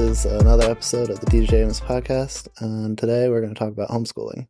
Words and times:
is 0.00 0.24
another 0.24 0.70
episode 0.70 1.10
of 1.10 1.20
the 1.20 1.26
DJ 1.26 1.60
Amos 1.60 1.78
podcast, 1.78 2.48
and 2.60 2.96
today 2.96 3.28
we're 3.28 3.42
going 3.42 3.52
to 3.52 3.58
talk 3.58 3.68
about 3.68 3.90
homeschooling 3.90 4.48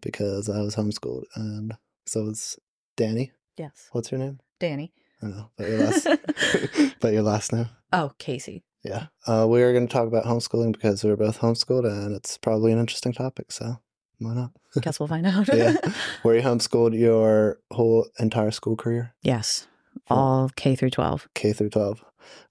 because 0.00 0.48
I 0.48 0.60
was 0.60 0.76
homeschooled, 0.76 1.24
and 1.34 1.74
so 2.06 2.28
is 2.28 2.56
Dani. 2.96 3.32
Yes. 3.58 3.88
What's 3.90 4.12
your 4.12 4.20
name? 4.20 4.38
Dani. 4.60 4.92
I 5.20 5.26
know, 5.26 5.50
but 5.56 5.68
your 5.68 5.78
last, 5.78 6.08
but 7.00 7.12
your 7.12 7.22
last 7.24 7.52
name. 7.52 7.68
oh, 7.92 8.12
Casey. 8.18 8.62
Yeah, 8.84 9.06
uh, 9.26 9.44
we 9.48 9.62
are 9.64 9.72
going 9.72 9.88
to 9.88 9.92
talk 9.92 10.06
about 10.06 10.24
homeschooling 10.24 10.72
because 10.72 11.02
we 11.02 11.10
were 11.10 11.16
both 11.16 11.40
homeschooled, 11.40 11.84
and 11.84 12.14
it's 12.14 12.38
probably 12.38 12.70
an 12.70 12.78
interesting 12.78 13.12
topic. 13.12 13.50
So 13.50 13.80
why 14.20 14.34
not? 14.34 14.52
Guess 14.80 15.00
we'll 15.00 15.08
find 15.08 15.26
out. 15.26 15.48
yeah, 15.52 15.78
were 16.24 16.36
you 16.36 16.42
homeschooled 16.42 16.96
your 16.96 17.58
whole 17.72 18.06
entire 18.20 18.52
school 18.52 18.76
career? 18.76 19.14
Yes. 19.20 19.66
All 20.08 20.48
K 20.54 20.76
through 20.76 20.90
12. 20.90 21.28
K 21.34 21.52
through 21.52 21.70
12. 21.70 22.04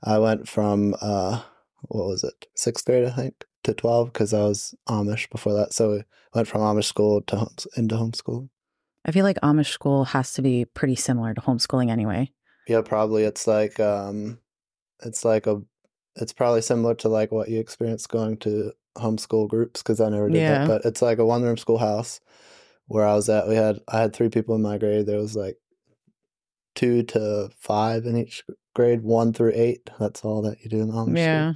I 0.03 0.19
went 0.19 0.49
from, 0.49 0.95
uh, 1.01 1.43
what 1.83 2.07
was 2.07 2.23
it, 2.23 2.47
sixth 2.55 2.85
grade, 2.85 3.05
I 3.05 3.11
think, 3.11 3.43
to 3.63 3.73
12 3.73 4.11
because 4.13 4.33
I 4.33 4.41
was 4.43 4.73
Amish 4.89 5.29
before 5.29 5.53
that. 5.53 5.73
So 5.73 5.91
we 5.91 6.03
went 6.33 6.47
from 6.47 6.61
Amish 6.61 6.85
school 6.85 7.21
to 7.23 7.35
home, 7.35 7.55
into 7.75 7.95
homeschool. 7.95 8.49
I 9.05 9.11
feel 9.11 9.23
like 9.25 9.39
Amish 9.41 9.71
school 9.71 10.05
has 10.05 10.33
to 10.33 10.41
be 10.41 10.65
pretty 10.65 10.95
similar 10.95 11.33
to 11.33 11.41
homeschooling 11.41 11.89
anyway. 11.89 12.31
Yeah, 12.67 12.81
probably. 12.81 13.23
It's 13.23 13.47
like, 13.47 13.79
um, 13.79 14.39
it's 15.03 15.25
like 15.25 15.47
a, 15.47 15.61
it's 16.15 16.33
probably 16.33 16.61
similar 16.61 16.93
to 16.95 17.09
like 17.09 17.31
what 17.31 17.49
you 17.49 17.59
experienced 17.59 18.09
going 18.09 18.37
to 18.37 18.73
homeschool 18.97 19.47
groups 19.49 19.81
because 19.81 19.99
I 19.99 20.09
never 20.09 20.29
did 20.29 20.37
Yeah. 20.39 20.59
that. 20.59 20.67
But 20.67 20.85
it's 20.85 21.01
like 21.01 21.17
a 21.17 21.25
one 21.25 21.41
room 21.43 21.57
schoolhouse 21.57 22.19
where 22.85 23.05
I 23.05 23.15
was 23.15 23.29
at. 23.29 23.47
We 23.47 23.55
had, 23.55 23.79
I 23.87 24.01
had 24.01 24.13
three 24.13 24.29
people 24.29 24.53
in 24.55 24.61
my 24.61 24.77
grade. 24.77 25.05
There 25.07 25.17
was 25.17 25.35
like 25.35 25.57
two 26.75 27.03
to 27.03 27.49
five 27.57 28.05
in 28.05 28.17
each 28.17 28.43
grade, 28.73 29.01
one 29.01 29.33
through 29.33 29.51
eight. 29.55 29.89
That's 29.99 30.23
all 30.23 30.41
that 30.43 30.61
you 30.63 30.69
do 30.69 30.81
in 30.81 30.91
Amish 30.91 31.05
school. 31.09 31.15
Yeah. 31.15 31.53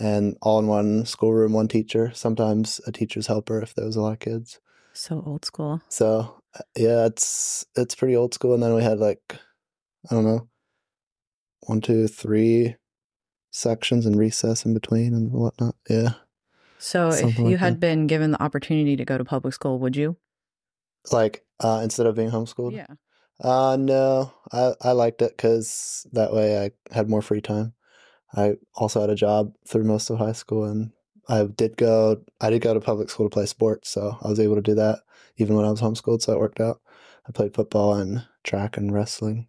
and 0.00 0.36
all 0.42 0.58
in 0.58 0.66
one 0.66 1.04
schoolroom, 1.06 1.52
one 1.52 1.68
teacher. 1.68 2.10
Sometimes 2.14 2.80
a 2.86 2.92
teacher's 2.92 3.26
helper 3.26 3.60
if 3.62 3.74
there 3.74 3.84
was 3.86 3.96
a 3.96 4.00
lot 4.00 4.12
of 4.14 4.18
kids. 4.20 4.60
So 4.92 5.22
old 5.26 5.44
school. 5.44 5.80
So 5.88 6.42
uh, 6.54 6.62
yeah, 6.76 7.06
it's 7.06 7.64
it's 7.76 7.94
pretty 7.94 8.14
old 8.16 8.34
school. 8.34 8.54
And 8.54 8.62
then 8.62 8.74
we 8.74 8.82
had 8.82 8.98
like 8.98 9.36
I 10.10 10.14
don't 10.14 10.24
know, 10.24 10.48
one, 11.66 11.80
two, 11.80 12.08
three 12.08 12.76
sections 13.50 14.06
and 14.06 14.16
recess 14.18 14.64
in 14.64 14.74
between 14.74 15.14
and 15.14 15.30
whatnot. 15.32 15.74
Yeah, 15.88 16.14
So 16.78 17.10
if 17.10 17.38
you 17.38 17.44
like 17.44 17.58
had 17.58 17.74
that. 17.74 17.80
been 17.80 18.06
given 18.06 18.30
the 18.32 18.42
opportunity 18.42 18.96
to 18.96 19.04
go 19.04 19.16
to 19.18 19.24
public 19.24 19.54
school, 19.54 19.78
would 19.78 19.96
you? 19.96 20.16
like 21.10 21.44
uh, 21.60 21.80
instead 21.82 22.06
of 22.06 22.14
being 22.14 22.30
homeschooled. 22.30 22.72
Yeah. 22.74 22.86
Uh, 23.42 23.76
no, 23.78 24.32
I 24.52 24.74
I 24.80 24.92
liked 24.92 25.20
it 25.20 25.36
because 25.36 26.06
that 26.12 26.32
way 26.32 26.64
I 26.64 26.94
had 26.94 27.10
more 27.10 27.22
free 27.22 27.40
time. 27.40 27.74
I 28.34 28.54
also 28.74 29.00
had 29.00 29.10
a 29.10 29.16
job 29.16 29.52
through 29.66 29.84
most 29.84 30.08
of 30.08 30.18
high 30.18 30.32
school, 30.32 30.64
and 30.64 30.92
I 31.28 31.44
did 31.44 31.76
go. 31.76 32.22
I 32.40 32.50
did 32.50 32.62
go 32.62 32.72
to 32.72 32.80
public 32.80 33.10
school 33.10 33.28
to 33.28 33.34
play 33.34 33.46
sports, 33.46 33.90
so 33.90 34.16
I 34.22 34.28
was 34.28 34.38
able 34.38 34.54
to 34.54 34.62
do 34.62 34.74
that 34.76 35.00
even 35.36 35.56
when 35.56 35.64
I 35.64 35.70
was 35.70 35.80
homeschooled. 35.80 36.22
So 36.22 36.32
it 36.32 36.38
worked 36.38 36.60
out. 36.60 36.80
I 37.28 37.32
played 37.32 37.54
football 37.54 37.94
and 37.94 38.24
track 38.44 38.76
and 38.76 38.92
wrestling. 38.92 39.48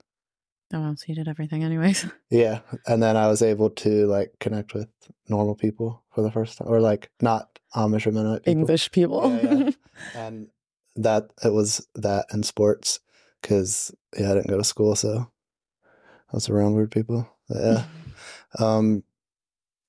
Oh, 0.73 0.80
well, 0.81 0.95
so 0.97 1.05
you 1.08 1.16
did 1.16 1.27
everything 1.27 1.64
anyways. 1.64 2.05
Yeah, 2.31 2.61
and 2.88 3.03
then 3.03 3.16
I 3.16 3.27
was 3.27 3.44
able 3.44 3.69
to 3.69 4.08
like 4.08 4.33
connect 4.39 4.73
with 4.73 4.88
normal 5.30 5.53
people 5.53 6.03
for 6.16 6.23
the 6.23 6.31
first 6.31 6.58
time, 6.58 6.67
or 6.67 6.81
like 6.81 7.11
not 7.21 7.59
Amish 7.75 8.08
or 8.08 8.11
Mennonite 8.11 8.44
people. 8.44 8.61
English 8.61 8.91
people. 8.91 9.39
Yeah, 9.44 9.53
yeah. 9.53 9.71
and 10.16 10.47
that 10.95 11.30
it 11.44 11.53
was 11.53 11.88
that 11.94 12.25
and 12.31 12.44
sports 12.44 12.99
because 13.44 13.94
yeah 14.17 14.31
i 14.31 14.33
didn't 14.33 14.49
go 14.49 14.58
to 14.58 14.63
school 14.63 14.95
so 14.95 15.19
i 15.19 16.33
was 16.33 16.49
around 16.49 16.73
weird 16.73 16.89
people 16.89 17.30
yeah 17.49 17.83
um 18.59 19.04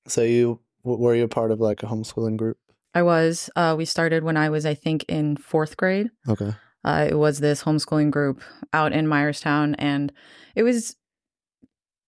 so 0.07 0.21
you 0.21 0.59
were 0.83 1.15
you 1.15 1.23
a 1.23 1.27
part 1.27 1.49
of 1.49 1.59
like 1.59 1.81
a 1.81 1.87
homeschooling 1.87 2.37
group 2.37 2.57
I 2.95 3.03
was. 3.03 3.49
Uh, 3.57 3.75
we 3.77 3.83
started 3.83 4.23
when 4.23 4.37
I 4.37 4.49
was, 4.49 4.65
I 4.65 4.73
think, 4.73 5.03
in 5.09 5.35
fourth 5.35 5.75
grade. 5.75 6.09
okay 6.29 6.53
Uh, 6.85 7.07
it 7.09 7.15
was 7.15 7.39
this 7.39 7.63
homeschooling 7.63 8.09
group 8.09 8.41
out 8.71 8.93
in 8.93 9.05
Myerstown, 9.05 9.75
and 9.77 10.13
it 10.55 10.63
was. 10.63 10.95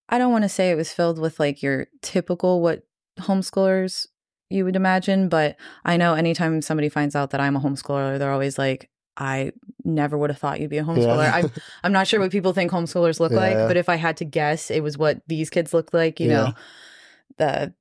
I 0.07 0.17
don't 0.17 0.31
want 0.31 0.43
to 0.43 0.49
say 0.49 0.71
it 0.71 0.75
was 0.75 0.93
filled 0.93 1.19
with 1.19 1.41
like 1.41 1.61
your 1.61 1.87
typical 2.01 2.61
what 2.61 2.87
homeschoolers 3.19 4.07
you 4.49 4.63
would 4.63 4.77
imagine, 4.77 5.27
but 5.27 5.57
I 5.83 5.97
know 5.97 6.13
anytime 6.13 6.61
somebody 6.61 6.87
finds 6.87 7.17
out 7.17 7.31
that 7.31 7.41
I'm 7.41 7.57
a 7.57 7.59
homeschooler, 7.59 8.17
they're 8.17 8.31
always 8.31 8.57
like, 8.57 8.89
"I 9.17 9.51
never 9.83 10.17
would 10.17 10.29
have 10.29 10.39
thought 10.39 10.59
you'd 10.61 10.69
be 10.69 10.77
a 10.77 10.83
homeschooler." 10.83 11.23
yeah. 11.25 11.35
I'm 11.35 11.51
I'm 11.83 11.91
not 11.91 12.07
sure 12.07 12.19
what 12.19 12.31
people 12.31 12.53
think 12.53 12.71
homeschoolers 12.71 13.19
look 13.19 13.31
Yeah, 13.31 13.39
like, 13.39 13.57
but 13.67 13.77
if 13.77 13.89
I 13.89 13.95
had 13.95 14.17
to 14.17 14.25
guess, 14.25 14.69
it 14.71 14.81
was 14.83 14.97
what 14.97 15.21
these 15.27 15.49
kids 15.49 15.73
looked 15.73 15.93
like. 15.93 16.19
You 16.19 16.29
Yeah. 16.29 16.35
know, 16.35 16.53
the 17.37 17.73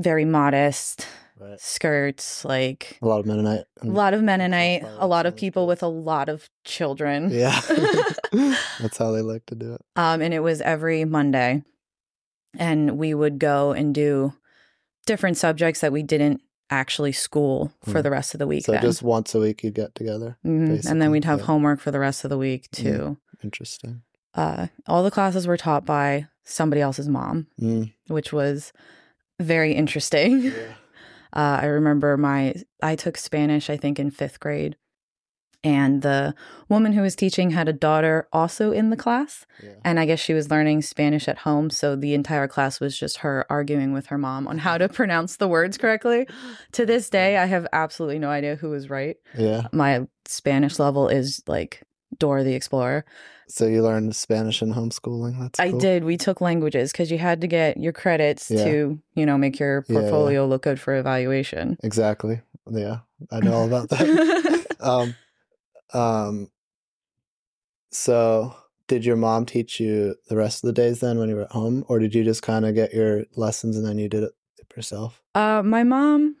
very 0.00 0.24
modest 0.24 1.06
right 1.38 1.60
skirts, 1.60 2.44
like 2.44 2.98
a 3.02 3.06
lot 3.06 3.20
of 3.20 3.26
mennonite 3.26 3.64
a 3.82 3.86
lot 3.86 4.14
of 4.14 4.22
Mennonite, 4.22 4.84
a 4.98 5.06
lot 5.06 5.26
of 5.26 5.34
people 5.36 5.66
with 5.66 5.82
a 5.82 5.88
lot 5.88 6.28
of 6.28 6.48
children. 6.64 7.30
yeah 7.30 7.60
that's 8.80 8.96
how 8.98 9.10
they 9.10 9.22
like 9.22 9.44
to 9.46 9.54
do 9.54 9.72
it 9.74 9.80
um, 9.96 10.22
and 10.22 10.32
it 10.32 10.40
was 10.40 10.60
every 10.60 11.04
Monday, 11.04 11.62
and 12.58 12.96
we 12.98 13.12
would 13.12 13.38
go 13.38 13.72
and 13.72 13.94
do 13.94 14.32
different 15.06 15.36
subjects 15.36 15.80
that 15.80 15.92
we 15.92 16.02
didn't 16.02 16.40
actually 16.72 17.12
school 17.12 17.72
for 17.84 17.98
Hmm. 17.98 18.02
the 18.02 18.10
rest 18.10 18.34
of 18.34 18.38
the 18.38 18.46
week. 18.46 18.64
so 18.64 18.72
then. 18.72 18.82
just 18.82 19.02
once 19.02 19.34
a 19.34 19.38
week 19.40 19.62
you'd 19.62 19.74
get 19.74 19.94
together 19.94 20.38
Mhm. 20.44 20.88
and 20.90 21.00
then 21.02 21.10
we'd 21.10 21.24
have 21.24 21.40
yeah. 21.40 21.44
homework 21.46 21.78
for 21.80 21.90
the 21.90 21.98
rest 22.00 22.24
of 22.24 22.30
the 22.30 22.38
week 22.38 22.68
Mm. 22.70 22.82
too. 22.82 23.16
interesting 23.44 24.02
Uh, 24.34 24.68
all 24.86 25.02
the 25.02 25.10
classes 25.10 25.46
were 25.46 25.58
taught 25.58 25.84
by 25.84 26.26
somebody 26.42 26.80
else's 26.80 27.06
mom, 27.08 27.46
mm. 27.60 27.92
which 28.08 28.32
was 28.32 28.72
very 29.38 29.72
interesting. 29.74 30.42
yeah. 30.44 30.52
Uh, 31.34 31.60
I 31.62 31.64
remember 31.66 32.16
my 32.18 32.54
I 32.82 32.94
took 32.94 33.16
Spanish, 33.16 33.70
I 33.70 33.76
think, 33.78 33.98
in 33.98 34.10
fifth 34.10 34.38
grade, 34.38 34.76
and 35.64 36.02
the 36.02 36.34
woman 36.68 36.92
who 36.92 37.02
was 37.02 37.14
teaching 37.14 37.50
had 37.50 37.68
a 37.68 37.72
daughter 37.72 38.26
also 38.32 38.72
in 38.72 38.90
the 38.90 38.96
class, 38.96 39.46
yeah 39.62 39.70
and 39.84 40.00
I 40.00 40.06
guess 40.06 40.18
she 40.20 40.34
was 40.34 40.50
learning 40.50 40.82
Spanish 40.82 41.28
at 41.28 41.38
home. 41.38 41.70
So 41.70 41.96
the 41.96 42.14
entire 42.14 42.48
class 42.48 42.80
was 42.80 42.98
just 42.98 43.18
her 43.18 43.46
arguing 43.50 43.92
with 43.92 44.06
her 44.06 44.18
mom 44.18 44.46
on 44.48 44.58
how 44.58 44.78
to 44.78 44.88
pronounce 45.00 45.36
the 45.36 45.48
words 45.48 45.76
correctly. 45.78 46.26
To 46.72 46.86
this 46.86 47.08
day, 47.10 47.36
I 47.36 47.46
have 47.46 47.66
absolutely 47.72 48.18
no 48.18 48.30
idea 48.30 48.56
who 48.56 48.70
was 48.70 48.90
right. 48.90 49.16
yeah 49.38 49.68
My 49.72 50.06
Spanish 50.26 50.78
level 50.78 51.08
is 51.08 51.42
like 51.46 51.82
Dora 52.18 52.44
the 52.44 52.54
Explorer. 52.54 53.04
so 53.48 53.66
you 53.66 53.82
learned 53.82 54.14
spanish 54.16 54.62
in 54.62 54.72
homeschooling 54.74 55.38
that's 55.40 55.58
I 55.60 55.70
cool. 55.70 55.80
did. 55.80 56.04
We 56.04 56.16
took 56.16 56.40
languages 56.40 56.90
because 56.92 57.10
you 57.10 57.18
had 57.18 57.40
to 57.40 57.46
get 57.46 57.76
your 57.76 57.92
credits 57.92 58.50
Yeah. 58.50 58.64
to, 58.64 58.98
you 59.14 59.26
know, 59.26 59.36
make 59.38 59.58
your 59.58 59.84
Yeah, 59.88 59.94
yeah. 59.94 60.00
portfolio 60.00 60.46
look 60.46 60.62
good 60.62 60.80
for 60.80 60.94
evaluation. 60.96 61.76
exactly 61.82 62.40
yeah 62.70 62.98
i 63.32 63.40
know 63.40 63.54
all 63.54 63.66
about 63.66 63.88
that 63.90 64.06
um 64.80 65.14
um 65.94 66.48
so 67.90 68.54
did 68.86 69.04
your 69.04 69.16
mom 69.16 69.46
teach 69.46 69.80
you 69.80 70.14
the 70.28 70.36
rest 70.36 70.62
of 70.62 70.68
the 70.68 70.72
days 70.72 71.00
then 71.00 71.18
when 71.18 71.28
you 71.28 71.36
were 71.36 71.42
at 71.42 71.52
home 71.52 71.84
or 71.88 71.98
did 71.98 72.14
you 72.14 72.24
just 72.24 72.42
kind 72.42 72.64
of 72.64 72.74
get 72.74 72.92
your 72.92 73.24
lessons 73.36 73.76
and 73.76 73.86
then 73.86 73.98
you 73.98 74.08
did 74.08 74.22
it 74.22 74.32
yourself 74.76 75.22
Uh, 75.34 75.62
my 75.62 75.82
mom 75.82 76.36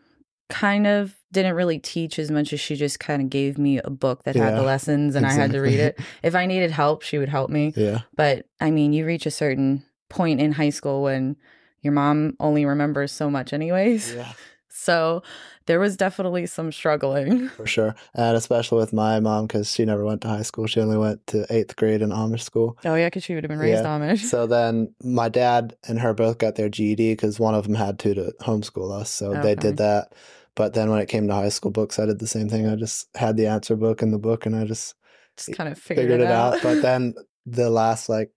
kind 0.48 0.86
of 0.86 1.16
didn't 1.32 1.54
really 1.54 1.78
teach 1.78 2.18
as 2.18 2.30
much 2.30 2.52
as 2.52 2.60
she 2.60 2.76
just 2.76 2.98
kind 3.00 3.22
of 3.22 3.30
gave 3.30 3.58
me 3.58 3.78
a 3.78 3.90
book 3.90 4.24
that 4.24 4.36
had 4.36 4.56
the 4.56 4.62
lessons 4.62 5.14
and 5.14 5.24
I 5.26 5.32
had 5.32 5.52
to 5.52 5.60
read 5.60 5.80
it. 5.80 5.98
If 6.22 6.34
I 6.34 6.46
needed 6.46 6.70
help, 6.70 7.02
she 7.02 7.18
would 7.18 7.28
help 7.28 7.50
me. 7.50 7.72
yeah 7.76 8.00
But 8.16 8.46
I 8.60 8.70
mean, 8.70 8.92
you 8.92 9.06
reach 9.06 9.24
a 9.26 9.30
certain 9.30 9.84
point 10.10 10.40
in 10.40 10.52
high 10.52 10.70
school 10.70 11.02
when 11.02 11.36
your 11.80 11.92
mom 11.92 12.36
only 12.38 12.64
remembers 12.66 13.12
so 13.12 13.30
much, 13.30 13.52
anyways. 13.52 14.14
yeah 14.14 14.32
So 14.74 15.22
there 15.66 15.78
was 15.78 15.96
definitely 15.96 16.46
some 16.46 16.72
struggling. 16.72 17.48
for 17.50 17.66
sure 17.66 17.94
and 18.14 18.36
especially 18.36 18.78
with 18.78 18.92
my 18.92 19.20
mom 19.20 19.46
because 19.46 19.70
she 19.70 19.84
never 19.84 20.04
went 20.04 20.22
to 20.22 20.28
high 20.28 20.42
school 20.42 20.66
she 20.66 20.80
only 20.80 20.96
went 20.96 21.24
to 21.28 21.46
eighth 21.50 21.76
grade 21.76 22.02
in 22.02 22.10
amish 22.10 22.40
school 22.42 22.76
Oh, 22.84 22.94
yeah, 22.94 23.06
because 23.06 23.22
she 23.22 23.34
would 23.34 23.44
have 23.44 23.50
been 23.50 23.58
raised 23.58 23.84
Yeah. 23.84 23.98
Amish. 23.98 24.20
so 24.20 24.46
then 24.46 24.94
my 25.04 25.28
dad 25.28 25.76
and 25.86 26.00
her 26.00 26.14
both 26.14 26.38
got 26.38 26.56
their 26.56 26.68
GED 26.68 27.12
because 27.12 27.38
one 27.38 27.54
of 27.54 27.64
them 27.64 27.74
had 27.74 27.98
to 28.00 28.14
to 28.14 28.32
homeschool 28.40 28.90
us. 29.00 29.10
So 29.10 29.34
they 29.42 29.54
did 29.54 29.76
that. 29.76 30.14
But 30.54 30.74
then 30.74 30.90
when 30.90 31.00
it 31.00 31.08
came 31.08 31.28
to 31.28 31.34
high 31.34 31.48
school 31.48 31.70
books, 31.70 31.98
I 31.98 32.04
did 32.06 32.18
the 32.18 32.26
same 32.26 32.48
thing. 32.48 32.66
I 32.68 32.74
just 32.76 33.08
had 33.16 33.36
the 33.36 33.46
answer 33.46 33.76
book 33.76 34.02
in 34.02 34.10
the 34.10 34.18
book 34.18 34.44
and 34.46 34.54
I 34.56 34.64
just 34.64 34.94
just 35.36 35.56
kind 35.56 35.70
of 35.72 35.78
figured, 35.78 36.04
figured, 36.08 36.20
it, 36.20 36.24
it 36.24 36.30
out. 36.30 36.54
out. 36.56 36.62
But 36.62 36.82
then 36.82 37.14
the 37.46 37.70
last 37.70 38.08
like 38.08 38.32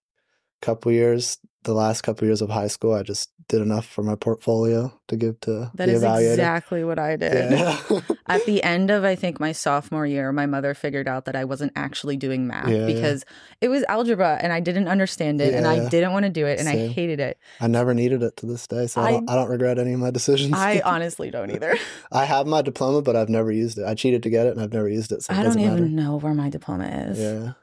couple 0.61 0.91
years, 0.91 1.37
the 1.65 1.73
last 1.73 2.01
couple 2.01 2.25
years 2.27 2.41
of 2.41 2.49
high 2.49 2.67
school, 2.67 2.93
I 2.93 3.03
just 3.03 3.29
did 3.47 3.61
enough 3.61 3.85
for 3.85 4.01
my 4.01 4.15
portfolio 4.15 4.91
to 5.07 5.15
give 5.15 5.39
to 5.41 5.69
that 5.75 5.87
is 5.89 6.01
evaluator. 6.01 6.31
exactly 6.33 6.83
what 6.83 6.97
I 6.97 7.15
did. 7.15 7.51
Yeah. 7.51 7.79
At 8.27 8.43
the 8.45 8.63
end 8.63 8.89
of, 8.89 9.03
I 9.03 9.13
think, 9.15 9.39
my 9.39 9.51
sophomore 9.51 10.07
year, 10.07 10.31
my 10.31 10.45
mother 10.47 10.73
figured 10.73 11.07
out 11.07 11.25
that 11.25 11.35
I 11.35 11.43
wasn't 11.45 11.73
actually 11.75 12.17
doing 12.17 12.47
math 12.47 12.69
Yeah, 12.69 12.77
yeah. 12.77 12.85
because 12.87 13.23
it 13.61 13.67
was 13.67 13.83
algebra 13.89 14.39
and 14.41 14.51
I 14.51 14.61
didn't 14.61 14.87
understand 14.87 15.41
it 15.41 15.53
and 15.53 15.67
I 15.67 15.75
yeah. 15.83 15.89
didn't 15.89 16.13
want 16.13 16.23
to 16.25 16.31
do 16.31 16.47
it 16.47 16.59
and 16.59 16.67
I 16.67 16.87
hated 16.87 17.19
it. 17.19 17.37
I 17.61 17.67
never 17.67 17.93
needed 17.93 18.23
it 18.23 18.37
to 18.37 18.45
this 18.47 18.65
day, 18.65 18.87
so 18.87 19.01
I, 19.01 19.05
I- 19.07 19.11
don't, 19.11 19.29
I 19.29 19.35
don't 19.35 19.49
regret 19.49 19.77
any 19.77 19.93
of 19.93 19.99
my 19.99 20.09
decisions. 20.11 20.53
I 20.55 20.81
honestly 20.85 21.29
don't 21.29 21.51
either. 21.51 21.77
I 22.11 22.25
have 22.25 22.47
my 22.47 22.61
diploma, 22.63 23.01
but 23.03 23.15
I've 23.15 23.29
never 23.29 23.51
used 23.51 23.77
it. 23.77 23.85
I 23.85 23.93
cheated 23.93 24.23
to 24.23 24.29
get 24.29 24.47
it, 24.47 24.53
and 24.53 24.61
I've 24.61 24.73
never 24.73 24.89
used 24.89 25.11
it. 25.11 25.21
So 25.23 25.33
it 25.33 25.37
I 25.39 25.43
don't 25.43 25.59
even 25.59 25.73
matter. 25.73 25.85
know 25.87 26.17
where 26.17 26.33
my 26.33 26.49
diploma 26.49 26.85
is. 27.09 27.19
Yeah, 27.19 27.53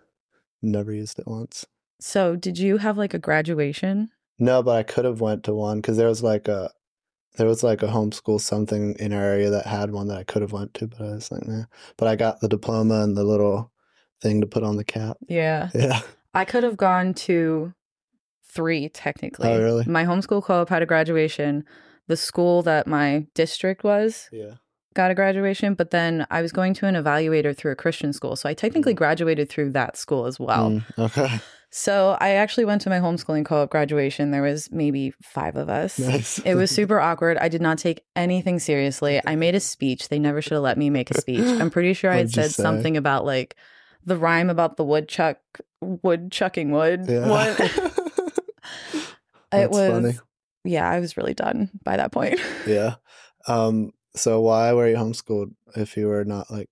never 0.62 0.92
used 0.92 1.18
it 1.18 1.26
once. 1.26 1.66
So, 2.02 2.34
did 2.36 2.58
you 2.58 2.78
have 2.78 2.98
like 2.98 3.14
a 3.14 3.18
graduation? 3.18 4.10
No, 4.38 4.62
but 4.62 4.76
I 4.76 4.82
could 4.82 5.04
have 5.04 5.20
went 5.20 5.44
to 5.44 5.54
one 5.54 5.78
because 5.78 5.96
there 5.96 6.08
was 6.08 6.22
like 6.22 6.48
a 6.48 6.70
there 7.38 7.46
was 7.46 7.62
like 7.62 7.82
a 7.82 7.86
homeschool 7.86 8.40
something 8.40 8.94
in 8.98 9.12
our 9.12 9.22
area 9.22 9.50
that 9.50 9.66
had 9.66 9.90
one 9.92 10.08
that 10.08 10.18
I 10.18 10.24
could 10.24 10.42
have 10.42 10.52
went 10.52 10.74
to, 10.74 10.86
but 10.88 11.00
I 11.00 11.14
was 11.14 11.30
like, 11.30 11.46
nah. 11.46 11.64
But 11.96 12.08
I 12.08 12.16
got 12.16 12.40
the 12.40 12.48
diploma 12.48 13.02
and 13.02 13.16
the 13.16 13.24
little 13.24 13.70
thing 14.20 14.40
to 14.40 14.46
put 14.46 14.62
on 14.64 14.76
the 14.76 14.84
cap. 14.84 15.16
Yeah. 15.28 15.70
Yeah. 15.74 16.00
I 16.34 16.44
could 16.44 16.62
have 16.64 16.76
gone 16.76 17.14
to 17.14 17.72
three 18.52 18.88
technically. 18.88 19.48
Oh, 19.48 19.62
really? 19.62 19.84
My 19.86 20.04
homeschool 20.04 20.42
co 20.42 20.60
op 20.62 20.68
had 20.68 20.82
a 20.82 20.86
graduation. 20.86 21.64
The 22.08 22.16
school 22.16 22.62
that 22.62 22.86
my 22.86 23.26
district 23.34 23.84
was 23.84 24.28
Yeah. 24.32 24.54
got 24.94 25.10
a 25.10 25.14
graduation, 25.14 25.74
but 25.74 25.90
then 25.92 26.26
I 26.30 26.42
was 26.42 26.52
going 26.52 26.74
to 26.74 26.86
an 26.86 26.96
evaluator 26.96 27.56
through 27.56 27.72
a 27.72 27.76
Christian 27.76 28.12
school. 28.12 28.34
So 28.36 28.48
I 28.48 28.54
technically 28.54 28.92
Mm. 28.92 28.98
graduated 28.98 29.48
through 29.48 29.70
that 29.70 29.96
school 29.96 30.26
as 30.26 30.40
well. 30.40 30.70
Mm, 30.70 30.84
okay. 30.98 31.40
So 31.74 32.18
I 32.20 32.32
actually 32.32 32.66
went 32.66 32.82
to 32.82 32.90
my 32.90 32.98
homeschooling 32.98 33.46
co 33.46 33.62
op 33.62 33.70
graduation. 33.70 34.30
There 34.30 34.42
was 34.42 34.70
maybe 34.70 35.14
five 35.22 35.56
of 35.56 35.70
us. 35.70 35.98
Nice. 35.98 36.38
It 36.40 36.54
was 36.54 36.70
super 36.70 37.00
awkward. 37.00 37.38
I 37.38 37.48
did 37.48 37.62
not 37.62 37.78
take 37.78 38.04
anything 38.14 38.58
seriously. 38.58 39.22
I 39.26 39.36
made 39.36 39.54
a 39.54 39.60
speech. 39.60 40.10
They 40.10 40.18
never 40.18 40.42
should 40.42 40.52
have 40.52 40.62
let 40.62 40.76
me 40.76 40.90
make 40.90 41.10
a 41.10 41.18
speech. 41.18 41.40
I'm 41.46 41.70
pretty 41.70 41.94
sure 41.94 42.10
I 42.10 42.16
had 42.16 42.26
What'd 42.26 42.36
you 42.36 42.42
said 42.42 42.52
say? 42.52 42.62
something 42.62 42.98
about 42.98 43.24
like 43.24 43.56
the 44.04 44.18
rhyme 44.18 44.50
about 44.50 44.76
the 44.76 44.84
woodchuck 44.84 45.38
wood 45.80 46.30
chucking 46.30 46.72
wood. 46.72 47.06
yeah. 47.08 47.26
What? 47.28 47.58
it 49.52 49.70
was 49.70 49.90
funny. 49.90 50.18
yeah, 50.64 50.88
I 50.88 51.00
was 51.00 51.16
really 51.16 51.34
done 51.34 51.70
by 51.84 51.96
that 51.96 52.12
point. 52.12 52.38
Yeah. 52.66 52.96
Um, 53.48 53.92
so 54.14 54.42
why 54.42 54.72
were 54.74 54.88
you 54.88 54.96
homeschooled 54.96 55.54
if 55.74 55.96
you 55.96 56.06
were 56.08 56.24
not 56.26 56.50
like 56.50 56.68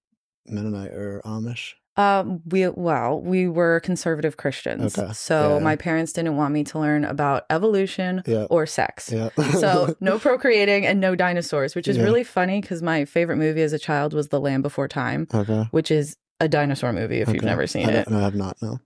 Mennonite 0.46 0.92
or 0.92 1.22
Amish? 1.24 1.72
Um, 2.00 2.40
we 2.46 2.68
well, 2.68 3.20
we 3.20 3.48
were 3.48 3.80
conservative 3.80 4.36
Christians. 4.36 4.98
Okay. 4.98 5.12
So 5.12 5.56
Yeah. 5.58 5.64
my 5.64 5.76
parents 5.76 6.12
didn't 6.12 6.36
want 6.36 6.54
me 6.54 6.64
to 6.64 6.78
learn 6.78 7.04
about 7.04 7.44
evolution 7.50 8.22
Yeah. 8.26 8.44
or 8.50 8.66
sex. 8.66 9.10
Yeah. 9.12 9.28
So 9.58 9.94
no 10.00 10.18
procreating 10.18 10.86
and 10.86 11.00
no 11.00 11.14
dinosaurs, 11.14 11.74
which 11.74 11.88
is 11.88 11.98
really 11.98 12.24
funny 12.24 12.60
because 12.60 12.82
my 12.82 13.04
favorite 13.04 13.36
movie 13.36 13.62
as 13.62 13.72
a 13.72 13.78
child 13.78 14.14
was 14.14 14.28
The 14.28 14.40
Land 14.40 14.62
Before 14.62 14.88
Time, 14.88 15.26
okay. 15.34 15.64
which 15.72 15.90
is 15.90 16.16
a 16.40 16.48
dinosaur 16.48 16.92
movie 16.92 17.20
if 17.20 17.28
you've 17.28 17.42
never 17.44 17.66
seen 17.66 17.88
I 17.88 17.92
it. 17.92 18.10
No, 18.10 18.18
I 18.18 18.22
have 18.22 18.34
not. 18.34 18.56
No. 18.62 18.78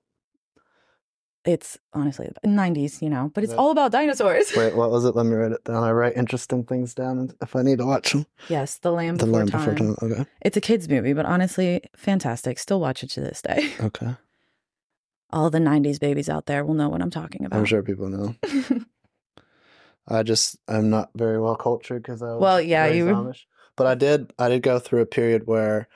It's 1.46 1.78
honestly 1.92 2.30
the 2.42 2.48
90s, 2.48 3.02
you 3.02 3.10
know, 3.10 3.30
but 3.34 3.44
it's 3.44 3.52
all 3.52 3.70
about 3.70 3.92
dinosaurs. 3.92 4.50
Wait, 4.56 4.74
what 4.74 4.90
was 4.90 5.04
it? 5.04 5.14
Let 5.14 5.26
me 5.26 5.34
write 5.34 5.52
it 5.52 5.62
down. 5.64 5.82
I 5.84 5.90
write 5.92 6.16
interesting 6.16 6.64
things 6.64 6.94
down 6.94 7.32
if 7.42 7.54
I 7.54 7.60
need 7.62 7.78
to 7.78 7.86
watch 7.86 8.12
them. 8.12 8.24
yes, 8.48 8.78
The 8.78 8.90
Land 8.90 9.20
The 9.20 9.26
Before, 9.26 9.38
Land 9.40 9.52
time. 9.52 9.74
Before 9.74 9.94
Time. 9.94 10.12
Okay. 10.12 10.26
It's 10.40 10.56
a 10.56 10.60
kids 10.62 10.88
movie, 10.88 11.12
but 11.12 11.26
honestly, 11.26 11.82
fantastic. 11.96 12.58
Still 12.58 12.80
watch 12.80 13.02
it 13.04 13.10
to 13.10 13.20
this 13.20 13.42
day. 13.42 13.72
Okay. 13.80 14.16
All 15.32 15.50
the 15.50 15.58
90s 15.58 15.98
babies 15.98 16.28
out 16.28 16.46
there 16.46 16.64
will 16.64 16.74
know 16.74 16.88
what 16.88 17.02
I'm 17.02 17.10
talking 17.10 17.44
about. 17.44 17.58
I'm 17.58 17.64
sure 17.64 17.82
people 17.82 18.08
know. 18.08 18.34
I 20.08 20.22
just 20.22 20.56
I'm 20.68 20.90
not 20.90 21.10
very 21.14 21.40
well 21.40 21.56
cultured 21.56 22.02
because 22.02 22.22
I 22.22 22.32
was 22.32 22.40
Well, 22.40 22.60
yeah, 22.60 22.86
you- 22.86 23.06
Amish. 23.06 23.42
But 23.76 23.86
I 23.88 23.94
did 23.96 24.32
I 24.38 24.48
did 24.48 24.62
go 24.62 24.78
through 24.78 25.00
a 25.00 25.06
period 25.06 25.46
where 25.46 25.88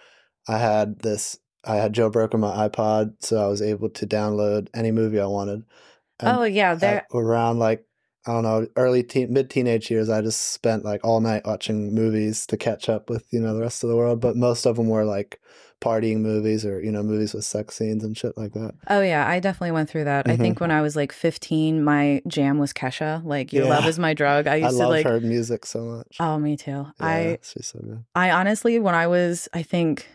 I 0.49 0.59
had 0.59 0.99
this 1.01 1.39
I 1.65 1.77
had 1.77 1.93
joe 1.93 2.11
jailbroken 2.11 2.39
my 2.41 2.69
iPod, 2.69 3.15
so 3.21 3.45
I 3.45 3.49
was 3.49 3.61
able 3.63 3.91
to 3.91 4.07
download 4.07 4.69
any 4.75 4.91
movie 4.93 5.21
I 5.21 5.27
wanted. 5.27 5.65
And 6.21 6.39
oh, 6.39 6.43
yeah. 6.45 6.75
There, 6.75 7.07
around 7.13 7.59
like 7.59 7.85
I 8.27 8.33
don't 8.33 8.43
know, 8.43 8.67
early 8.77 9.03
teen, 9.03 9.33
mid 9.33 9.49
teenage 9.49 9.91
years, 9.91 10.11
I 10.11 10.21
just 10.21 10.53
spent 10.53 10.85
like 10.85 11.01
all 11.05 11.21
night 11.21 11.47
watching 11.47 11.95
movies 11.95 12.47
to 12.49 12.57
catch 12.57 12.89
up 12.89 13.09
with 13.09 13.27
you 13.31 13.41
know 13.41 13.55
the 13.55 13.61
rest 13.63 13.83
of 13.85 13.91
the 13.91 13.97
world. 13.97 14.21
But 14.21 14.37
most 14.37 14.67
of 14.67 14.77
them 14.77 14.89
were 14.89 15.05
like 15.05 15.41
partying 15.81 16.19
movies 16.19 16.67
or 16.67 16.83
you 16.83 16.91
know 16.91 17.03
movies 17.03 17.33
with 17.33 17.45
sex 17.45 17.77
scenes 17.77 18.05
and 18.05 18.17
shit 18.19 18.37
like 18.37 18.53
that. 18.53 18.73
Oh 18.89 19.01
yeah, 19.01 19.27
I 19.27 19.41
definitely 19.41 19.71
went 19.71 19.89
through 19.89 20.05
that. 20.05 20.29
I 20.29 20.33
Mhm. 20.37 20.39
think 20.39 20.61
when 20.61 20.71
I 20.73 20.83
was 20.83 20.95
like 20.97 21.13
15, 21.13 21.83
my 21.83 22.21
jam 22.27 22.59
was 22.59 22.73
Kesha. 22.73 23.25
Like 23.25 23.53
"Your 23.53 23.67
Love 23.67 23.87
Is 23.87 23.99
My 23.99 24.13
Drug." 24.15 24.47
I 24.47 24.53
I, 24.55 24.57
used 24.57 24.73
to 24.73 24.79
love 24.79 24.91
like. 24.91 25.07
her 25.07 25.21
music 25.21 25.65
so 25.65 25.85
much. 25.85 26.17
Oh, 26.21 26.39
me 26.39 26.57
too. 26.57 26.71
yeah, 27.01 27.07
I 27.07 27.39
she's 27.43 27.69
so 27.69 27.79
good. 27.79 28.05
I 28.15 28.31
honestly, 28.33 28.79
when 28.79 28.95
I 28.95 29.07
was, 29.07 29.49
I 29.55 29.63
think. 29.63 30.07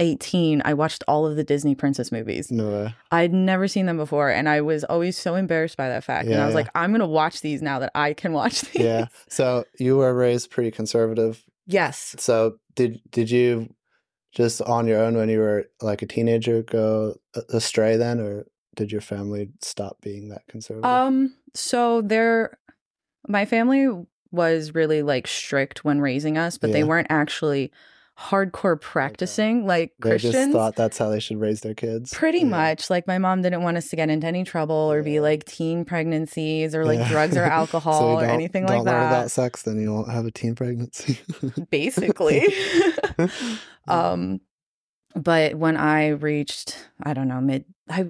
18 0.00 0.62
I 0.64 0.74
watched 0.74 1.02
all 1.08 1.26
of 1.26 1.36
the 1.36 1.44
Disney 1.44 1.74
princess 1.74 2.12
movies. 2.12 2.50
No 2.50 2.68
way. 2.70 2.94
I'd 3.10 3.32
never 3.32 3.66
seen 3.66 3.86
them 3.86 3.96
before 3.96 4.30
and 4.30 4.48
I 4.48 4.60
was 4.60 4.84
always 4.84 5.16
so 5.16 5.34
embarrassed 5.34 5.76
by 5.76 5.88
that 5.88 6.04
fact. 6.04 6.26
Yeah, 6.28 6.34
and 6.34 6.42
I 6.42 6.46
was 6.46 6.52
yeah. 6.52 6.60
like 6.60 6.70
I'm 6.74 6.90
going 6.90 7.00
to 7.00 7.06
watch 7.06 7.40
these 7.40 7.62
now 7.62 7.78
that 7.80 7.90
I 7.94 8.14
can 8.14 8.32
watch 8.32 8.60
these. 8.72 8.82
Yeah. 8.82 9.06
So 9.28 9.64
you 9.78 9.96
were 9.96 10.14
raised 10.14 10.50
pretty 10.50 10.70
conservative. 10.70 11.44
Yes. 11.66 12.14
So 12.18 12.58
did 12.74 13.00
did 13.10 13.30
you 13.30 13.74
just 14.32 14.62
on 14.62 14.86
your 14.86 15.02
own 15.02 15.16
when 15.16 15.28
you 15.28 15.40
were 15.40 15.68
like 15.80 16.02
a 16.02 16.06
teenager 16.06 16.62
go 16.62 17.16
astray 17.50 17.96
then, 17.96 18.20
or 18.20 18.46
did 18.76 18.92
your 18.92 19.00
family 19.00 19.50
stop 19.62 20.00
being 20.00 20.28
that 20.28 20.46
conservative? 20.48 20.84
Um 20.84 21.34
so 21.54 22.02
there 22.02 22.58
my 23.26 23.44
family 23.44 23.88
was 24.30 24.74
really 24.74 25.02
like 25.02 25.26
strict 25.26 25.84
when 25.84 26.00
raising 26.00 26.36
us, 26.36 26.58
but 26.58 26.72
they 26.72 26.84
weren't 26.84 27.06
actually 27.10 27.72
hardcore 28.20 28.80
practicing 28.80 29.64
like 29.64 29.92
they 30.00 30.10
Christians. 30.10 30.34
just 30.34 30.50
thought 30.52 30.74
that's 30.74 30.98
how 30.98 31.08
they 31.08 31.20
should 31.20 31.38
raise 31.38 31.60
their 31.60 31.74
kids. 31.74 32.12
Pretty 32.12 32.38
Yeah. 32.40 32.46
much. 32.46 32.90
Like 32.90 33.06
my 33.06 33.18
mom 33.18 33.42
didn't 33.42 33.62
want 33.62 33.76
us 33.76 33.88
to 33.90 33.96
get 33.96 34.10
into 34.10 34.26
any 34.26 34.42
trouble 34.42 34.74
or 34.74 35.02
be 35.04 35.20
like 35.20 35.44
teen 35.44 35.84
pregnancies 35.84 36.74
or 36.74 36.84
like 36.84 36.98
Yeah. 36.98 37.08
drugs 37.08 37.36
or 37.36 37.44
So 37.46 37.50
alcohol 37.50 38.18
or 38.18 38.22
don't- 38.22 38.30
anything 38.30 38.66
don't 38.66 38.78
like 38.78 38.86
learn 38.86 39.00
that. 39.02 39.12
about 39.18 39.30
sex, 39.30 39.62
then 39.62 39.80
you 39.80 39.92
won't 39.92 40.10
have 40.10 40.26
a 40.26 40.32
teen 40.32 40.56
pregnancy. 40.56 41.20
basically. 41.70 42.52
um 43.88 44.40
but 45.14 45.54
when 45.56 45.76
I 45.76 46.08
reached, 46.08 46.76
I 47.02 47.14
don't 47.14 47.28
know, 47.28 47.40
mid 47.40 47.64
I 47.88 48.06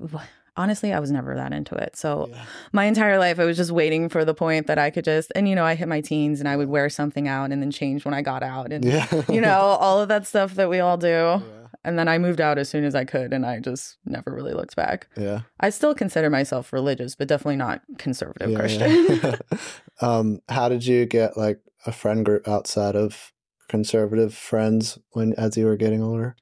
honestly 0.59 0.93
I 0.93 0.99
was 1.01 1.11
never 1.11 1.35
that 1.35 1.53
into 1.55 1.75
it. 1.77 1.97
So 1.97 2.29
Yeah. 2.31 2.45
my 2.73 2.85
entire 2.85 3.19
life 3.19 3.39
I 3.41 3.45
was 3.47 3.57
just 3.57 3.71
waiting 3.71 4.09
for 4.11 4.25
the 4.25 4.35
point 4.35 4.67
that 4.67 4.79
I 4.79 4.91
could 4.91 5.05
just 5.05 5.33
and 5.35 5.49
you 5.49 5.55
know, 5.55 5.65
I 5.65 5.75
hit 5.75 5.89
my 5.89 6.01
teens 6.03 6.41
and 6.41 6.49
I 6.49 6.57
would 6.57 6.69
wear 6.69 6.91
something 6.91 7.27
out 7.29 7.51
and 7.53 7.63
then 7.63 7.71
change 7.71 8.05
when 8.05 8.13
I 8.13 8.21
got 8.23 8.43
out 8.43 8.73
and 8.73 8.85
Yeah. 8.85 9.07
you 9.31 9.41
know, 9.41 9.59
all 9.85 10.01
of 10.03 10.09
that 10.09 10.27
stuff 10.27 10.55
that 10.57 10.69
we 10.69 10.81
all 10.81 10.99
do. 10.99 11.07
Yeah. 11.09 11.41
And 11.85 11.99
then 11.99 12.09
I 12.09 12.19
moved 12.19 12.41
out 12.41 12.59
as 12.59 12.69
soon 12.69 12.85
as 12.85 12.95
I 12.95 13.05
could 13.05 13.33
and 13.33 13.47
I 13.47 13.61
just 13.61 13.97
never 14.05 14.35
really 14.35 14.53
looked 14.53 14.77
back. 14.77 15.09
Yeah. 15.17 15.43
I 15.61 15.71
still 15.71 15.95
consider 15.95 16.29
myself 16.29 16.73
religious, 16.73 17.15
but 17.15 17.29
definitely 17.29 17.57
not 17.57 17.81
conservative 17.97 18.55
Christian. 18.59 19.37
um, 20.01 20.41
how 20.49 20.69
did 20.69 20.85
you 20.85 21.07
get 21.07 21.37
like 21.39 21.61
a 21.87 21.93
friend 21.93 22.25
group 22.25 22.47
outside 22.49 22.97
of 22.97 23.33
conservative 23.69 24.35
friends 24.35 24.99
when 25.13 25.33
as 25.35 25.57
you 25.57 25.67
were 25.67 25.77
getting 25.77 26.03
older? 26.03 26.35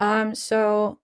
um, 0.00 0.34
so 0.34 0.98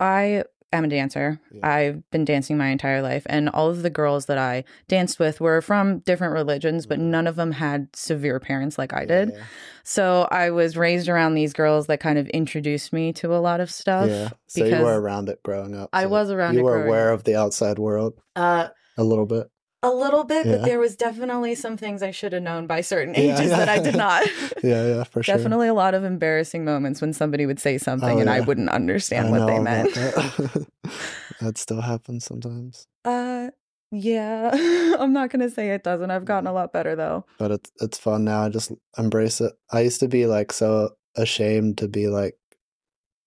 I 0.00 0.44
am 0.72 0.84
a 0.84 0.88
dancer. 0.88 1.40
Yeah. 1.52 1.68
I've 1.68 2.10
been 2.10 2.24
dancing 2.24 2.56
my 2.58 2.68
entire 2.68 3.02
life, 3.02 3.26
and 3.28 3.48
all 3.48 3.70
of 3.70 3.82
the 3.82 3.90
girls 3.90 4.26
that 4.26 4.38
I 4.38 4.64
danced 4.88 5.18
with 5.18 5.40
were 5.40 5.60
from 5.60 6.00
different 6.00 6.34
religions, 6.34 6.86
but 6.86 6.98
none 6.98 7.26
of 7.26 7.36
them 7.36 7.52
had 7.52 7.88
severe 7.94 8.40
parents 8.40 8.78
like 8.78 8.92
I 8.92 9.04
did. 9.04 9.30
Yeah. 9.34 9.44
So 9.84 10.28
I 10.30 10.50
was 10.50 10.76
raised 10.76 11.08
around 11.08 11.34
these 11.34 11.52
girls 11.52 11.86
that 11.86 12.00
kind 12.00 12.18
of 12.18 12.28
introduced 12.28 12.92
me 12.92 13.12
to 13.14 13.34
a 13.34 13.38
lot 13.38 13.60
of 13.60 13.70
stuff. 13.70 14.08
Yeah. 14.08 14.30
So 14.46 14.64
you 14.64 14.82
were 14.82 15.00
around 15.00 15.28
it 15.28 15.42
growing 15.42 15.74
up. 15.74 15.88
I 15.92 16.06
was 16.06 16.30
around 16.30 16.54
it. 16.54 16.58
You 16.58 16.64
were 16.64 16.84
aware 16.84 17.12
up. 17.12 17.20
of 17.20 17.24
the 17.24 17.36
outside 17.36 17.78
world 17.78 18.14
Uh, 18.36 18.68
a 18.96 19.04
little 19.04 19.26
bit. 19.26 19.50
A 19.82 19.90
little 19.90 20.24
bit, 20.24 20.44
Yeah. 20.46 20.56
but 20.56 20.64
there 20.64 20.78
was 20.78 20.96
definitely 20.96 21.54
some 21.54 21.76
things 21.76 22.02
I 22.02 22.10
should 22.10 22.32
have 22.32 22.42
known 22.42 22.66
by 22.66 22.80
certain 22.80 23.14
Yeah, 23.14 23.20
ages 23.34 23.50
yeah. 23.50 23.56
that 23.58 23.68
I 23.68 23.78
did 23.78 23.96
not. 23.96 24.26
Yeah, 24.62 24.86
yeah, 24.86 25.04
for 25.04 25.22
sure. 25.22 25.36
Definitely 25.36 25.68
a 25.68 25.74
lot 25.74 25.94
of 25.94 26.02
embarrassing 26.04 26.64
moments 26.64 27.00
when 27.00 27.12
somebody 27.12 27.46
would 27.46 27.60
say 27.60 27.78
something 27.78 28.18
Oh, 28.18 28.20
and 28.20 28.28
I 28.28 28.40
wouldn't 28.40 28.70
understand 28.70 29.28
I 29.28 29.30
what 29.30 29.46
they 29.46 29.58
meant. 29.60 29.94
That. 29.94 30.66
that 31.40 31.58
still 31.58 31.80
happens 31.80 32.24
sometimes. 32.24 32.86
Uh, 33.04 33.50
yeah, 33.92 34.50
I'm 34.98 35.12
not 35.12 35.30
gonna 35.30 35.48
say 35.48 35.70
it 35.70 35.84
doesn't. 35.84 36.10
I've 36.10 36.24
gotten 36.24 36.46
a 36.48 36.52
lot 36.52 36.72
better 36.72 36.96
though. 36.96 37.24
But 37.38 37.52
it's 37.52 37.70
it's 37.80 37.98
fun 37.98 38.24
now. 38.24 38.42
I 38.42 38.48
just 38.48 38.72
embrace 38.98 39.40
it. 39.40 39.52
I 39.72 39.80
used 39.80 40.00
to 40.00 40.08
be 40.08 40.26
like 40.26 40.52
so 40.52 40.90
ashamed 41.16 41.78
to 41.78 41.88
be 41.88 42.08
like 42.08 42.34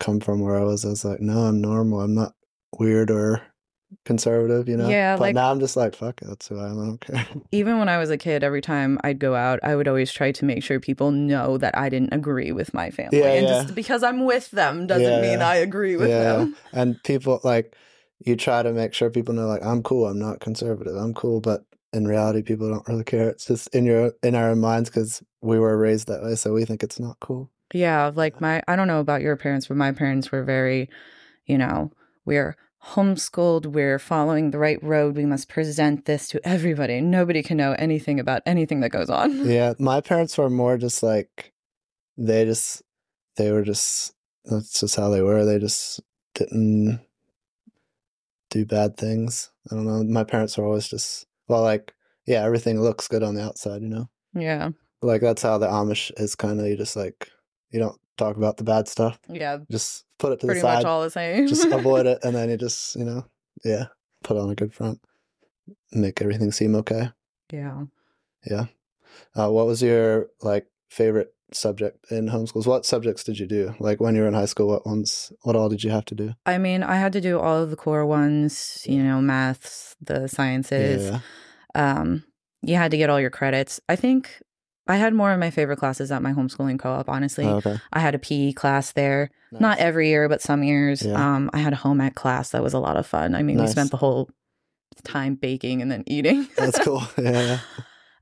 come 0.01 0.19
from 0.19 0.41
where 0.41 0.57
I 0.59 0.63
was. 0.63 0.83
I 0.85 0.89
was 0.89 1.05
like, 1.05 1.21
no, 1.21 1.39
I'm 1.39 1.61
normal. 1.61 2.01
I'm 2.01 2.13
not 2.13 2.33
weird 2.77 3.09
or 3.09 3.41
conservative, 4.05 4.67
you 4.69 4.77
know? 4.77 4.89
Yeah, 4.89 5.15
But 5.15 5.21
like- 5.21 5.35
now 5.35 5.51
I'm 5.51 5.59
just 5.59 5.75
like, 5.77 5.95
fuck 5.95 6.21
it, 6.21 6.27
that's 6.27 6.47
who 6.47 6.59
I 6.59 6.69
am. 6.69 6.79
I 6.79 6.85
don't 6.85 7.01
care. 7.01 7.25
Even 7.51 7.79
when 7.79 7.89
I 7.89 7.97
was 7.97 8.09
a 8.09 8.17
kid, 8.17 8.43
every 8.43 8.61
time 8.61 8.97
I'd 9.03 9.19
go 9.19 9.35
out, 9.35 9.59
I 9.63 9.75
would 9.75 9.87
always 9.87 10.11
try 10.11 10.31
to 10.31 10.45
make 10.45 10.63
sure 10.63 10.79
people 10.79 11.11
know 11.11 11.57
that 11.57 11.77
I 11.77 11.89
didn't 11.89 12.13
agree 12.13 12.51
with 12.51 12.73
my 12.73 12.89
family. 12.91 13.19
Yeah, 13.19 13.33
and 13.33 13.47
yeah. 13.47 13.53
just 13.63 13.75
because 13.75 14.03
I'm 14.03 14.25
with 14.25 14.51
them 14.51 14.87
doesn't 14.87 15.03
Yeah, 15.15 15.21
mean 15.21 15.39
yeah. 15.39 15.47
I 15.49 15.55
agree 15.57 15.95
with 15.97 16.09
Yeah, 16.09 16.23
them. 16.33 16.55
and 16.73 17.01
people 17.03 17.39
like 17.43 17.75
you 18.23 18.35
try 18.35 18.63
to 18.63 18.71
make 18.71 18.93
sure 18.93 19.09
people 19.09 19.33
know 19.33 19.47
like 19.47 19.63
I'm 19.65 19.83
cool. 19.83 20.07
I'm 20.07 20.19
not 20.19 20.39
conservative. 20.39 20.95
I'm 20.95 21.13
cool, 21.13 21.41
but 21.41 21.65
in 21.93 22.07
reality, 22.07 22.41
people 22.41 22.69
don't 22.69 22.87
really 22.87 23.03
care. 23.03 23.29
It's 23.29 23.45
just 23.45 23.67
in 23.75 23.85
your 23.85 24.13
in 24.23 24.35
our 24.35 24.55
minds 24.55 24.89
because 24.89 25.21
we 25.41 25.59
were 25.59 25.77
raised 25.77 26.07
that 26.07 26.23
way, 26.23 26.35
so 26.35 26.53
we 26.53 26.63
think 26.63 26.83
it's 26.83 26.99
not 26.99 27.19
cool. 27.19 27.49
Yeah, 27.73 28.11
like 28.13 28.39
my 28.39 28.61
I 28.67 28.75
don't 28.75 28.87
know 28.87 28.99
about 29.01 29.21
your 29.21 29.35
parents, 29.35 29.67
but 29.67 29.75
my 29.77 29.91
parents 29.91 30.31
were 30.31 30.43
very, 30.43 30.89
you 31.45 31.57
know, 31.57 31.91
we're 32.25 32.55
homeschooled, 32.83 33.67
we're 33.67 33.99
following 33.99 34.51
the 34.51 34.57
right 34.57 34.81
road, 34.83 35.15
we 35.15 35.25
must 35.25 35.49
present 35.49 36.05
this 36.05 36.27
to 36.29 36.47
everybody. 36.47 37.01
Nobody 37.01 37.43
can 37.43 37.57
know 37.57 37.73
anything 37.73 38.19
about 38.19 38.41
anything 38.45 38.79
that 38.81 38.89
goes 38.89 39.09
on. 39.09 39.45
Yeah, 39.51 39.73
my 39.79 40.01
parents 40.01 40.37
were 40.37 40.49
more 40.49 40.77
just 40.77 41.03
like 41.03 41.51
they 42.17 42.45
just 42.45 42.81
they 43.37 43.51
were 43.51 43.63
just 43.63 44.13
that's 44.45 44.79
just 44.79 44.95
how 44.95 45.09
they 45.09 45.21
were. 45.21 45.45
They 45.45 45.59
just 45.59 45.99
didn't 46.33 46.99
do 48.49 48.65
bad 48.65 48.97
things. 48.97 49.51
I 49.71 49.75
don't 49.75 49.85
know. 49.85 50.03
My 50.03 50.23
parents 50.23 50.57
were 50.57 50.65
always 50.65 50.87
just 50.87 51.25
well, 51.47 51.61
like 51.61 51.93
yeah, 52.25 52.43
everything 52.43 52.81
looks 52.81 53.07
good 53.07 53.23
on 53.23 53.35
the 53.35 53.43
outside, 53.43 53.81
you 53.81 53.89
know? 53.89 54.09
Yeah. 54.33 54.69
Like 55.01 55.21
that's 55.21 55.41
how 55.41 55.57
the 55.57 55.67
Amish 55.67 56.11
is 56.17 56.35
kind 56.35 56.59
of, 56.59 56.67
you 56.67 56.77
just 56.77 56.95
like, 56.95 57.29
you 57.71 57.79
don't 57.79 57.99
talk 58.23 58.37
about 58.37 58.57
the 58.57 58.63
bad 58.63 58.87
stuff. 58.87 59.19
Yeah. 59.29 59.59
Just 59.69 60.05
put 60.19 60.33
it 60.33 60.39
to 60.41 60.45
Pretty 60.47 60.61
the 60.61 60.67
much 60.67 60.77
side. 60.77 60.85
all 60.85 61.01
the 61.01 61.09
same. 61.09 61.47
just 61.47 61.65
avoid 61.71 62.05
it. 62.05 62.19
And 62.23 62.35
then 62.35 62.49
you 62.49 62.57
just, 62.57 62.95
you 62.95 63.03
know, 63.05 63.25
yeah, 63.63 63.85
put 64.23 64.37
on 64.37 64.49
a 64.49 64.55
good 64.55 64.73
front. 64.73 64.99
Make 65.91 66.21
everything 66.21 66.51
seem 66.51 66.75
okay. 66.75 67.09
yeah. 67.51 67.83
Yeah. 68.49 68.65
Uh, 69.35 69.49
what 69.51 69.67
was 69.67 69.81
your 69.83 70.27
like 70.41 70.65
favorite 70.89 71.33
subject 71.53 72.11
in 72.11 72.29
homeschools? 72.29 72.65
What 72.65 72.85
subjects 72.85 73.23
did 73.23 73.37
you 73.39 73.45
do? 73.45 73.75
Like 73.79 73.99
when 73.99 74.15
you 74.15 74.21
were 74.21 74.27
in 74.27 74.33
high 74.33 74.45
school, 74.45 74.67
what 74.69 74.85
ones, 74.85 75.31
what 75.43 75.55
all 75.55 75.69
did 75.69 75.83
you 75.83 75.91
have 75.91 76.05
to 76.05 76.15
do? 76.15 76.33
I 76.45 76.57
mean, 76.57 76.81
I 76.81 76.95
had 76.95 77.13
to 77.13 77.21
do 77.21 77.39
all 77.39 77.61
of 77.61 77.69
the 77.69 77.75
core 77.75 78.05
ones, 78.05 78.83
you 78.87 79.03
know, 79.03 79.21
maths, 79.21 79.95
the 80.01 80.27
sciences. 80.27 81.11
Yeah. 81.11 81.19
Um, 81.75 82.23
you 82.63 82.75
had 82.75 82.91
to 82.91 82.97
get 82.97 83.09
all 83.09 83.19
your 83.19 83.29
credits. 83.29 83.79
I 83.89 83.95
think 83.95 84.41
I 84.87 84.97
had 84.97 85.13
more 85.13 85.31
of 85.31 85.39
my 85.39 85.51
favorite 85.51 85.77
classes 85.77 86.11
at 86.11 86.21
my 86.21 86.33
homeschooling 86.33 86.79
co-op, 86.79 87.07
honestly. 87.07 87.45
Oh, 87.45 87.57
okay. 87.57 87.77
I 87.93 87.99
had 87.99 88.15
a 88.15 88.19
PE 88.19 88.53
class 88.53 88.91
there. 88.93 89.29
Not 89.51 89.79
every 89.79 90.09
year, 90.09 90.27
but 90.29 90.41
some 90.41 90.63
years. 90.63 91.01
Yeah. 91.05 91.13
Um, 91.35 91.49
I 91.53 91.59
had 91.59 91.73
a 91.73 91.75
home 91.77 91.99
ec 92.01 92.15
class 92.15 92.49
that 92.51 92.63
was 92.63 92.73
a 92.73 92.79
lot 92.79 92.97
of 92.97 93.05
fun. 93.05 93.35
I 93.35 93.43
mean, 93.43 93.59
we 93.59 93.67
spent 93.67 93.91
the 93.91 93.97
whole 93.97 94.29
time 95.03 95.35
baking 95.35 95.81
and 95.81 95.91
then 95.91 96.03
eating. 96.07 96.47
That's 96.57 96.79
cool. 96.79 97.03
Yeah. 97.17 97.31
yeah. 97.31 97.59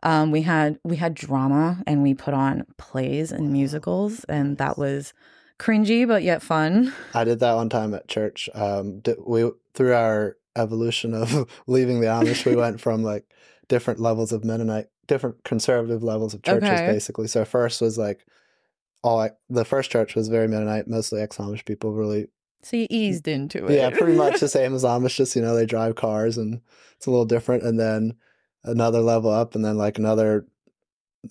um, 0.03 0.31
we 0.31 0.41
had 0.43 0.79
we 0.83 0.95
had 0.97 1.13
drama 1.13 1.81
and 1.87 2.01
we 2.03 2.13
put 2.13 2.33
on 2.33 2.65
plays 2.77 3.31
and 3.31 3.45
Wow. 3.47 3.51
musicals, 3.51 4.23
and 4.25 4.49
Nice. 4.49 4.57
that 4.57 4.77
was 4.77 5.13
cringy 5.59 6.07
but 6.07 6.23
yet 6.23 6.41
fun. 6.41 6.93
I 7.13 7.23
did 7.23 7.39
that 7.41 7.53
one 7.55 7.69
time 7.69 7.93
at 7.93 8.07
church. 8.07 8.49
Um, 8.55 8.99
di- 8.99 9.15
we 9.25 9.49
through 9.73 9.93
our 9.93 10.35
evolution 10.55 11.13
of 11.13 11.47
leaving 11.67 11.99
the 12.01 12.07
Amish, 12.07 12.45
we 12.45 12.55
went 12.55 12.81
from 12.81 13.03
like 13.03 13.25
different 13.69 13.99
levels 14.01 14.33
of 14.33 14.43
Mennonite, 14.43 14.87
different 15.07 15.43
conservative 15.45 16.03
levels 16.03 16.33
of 16.33 16.41
churches, 16.43 16.69
Okay. 16.81 16.85
basically. 16.85 17.27
So 17.27 17.45
first 17.45 17.79
was 17.81 17.97
like 17.97 18.25
all 19.03 19.29
the 19.49 19.63
first 19.63 19.89
church 19.89 20.13
was 20.15 20.27
very 20.27 20.47
Mennonite, 20.49 20.87
mostly 20.87 21.21
ex 21.21 21.37
Amish 21.37 21.63
people. 21.63 21.93
Really, 21.93 22.27
So 22.63 22.75
you 22.75 22.87
eased 22.89 23.27
into 23.29 23.65
it. 23.67 23.75
yeah, 23.75 23.89
pretty 23.91 24.17
much 24.17 24.41
the 24.41 24.49
same 24.59 24.75
as 24.75 24.83
Amish. 24.83 25.15
Just 25.15 25.35
you 25.37 25.41
know, 25.41 25.55
they 25.55 25.65
drive 25.65 25.95
cars 25.95 26.37
and 26.37 26.59
it's 26.97 27.05
a 27.05 27.11
little 27.11 27.25
different. 27.25 27.63
And 27.63 27.79
then 27.79 28.15
another 28.65 28.99
level 28.99 29.31
up, 29.31 29.55
and 29.55 29.63
then 29.63 29.77
like 29.77 29.97
another. 29.97 30.45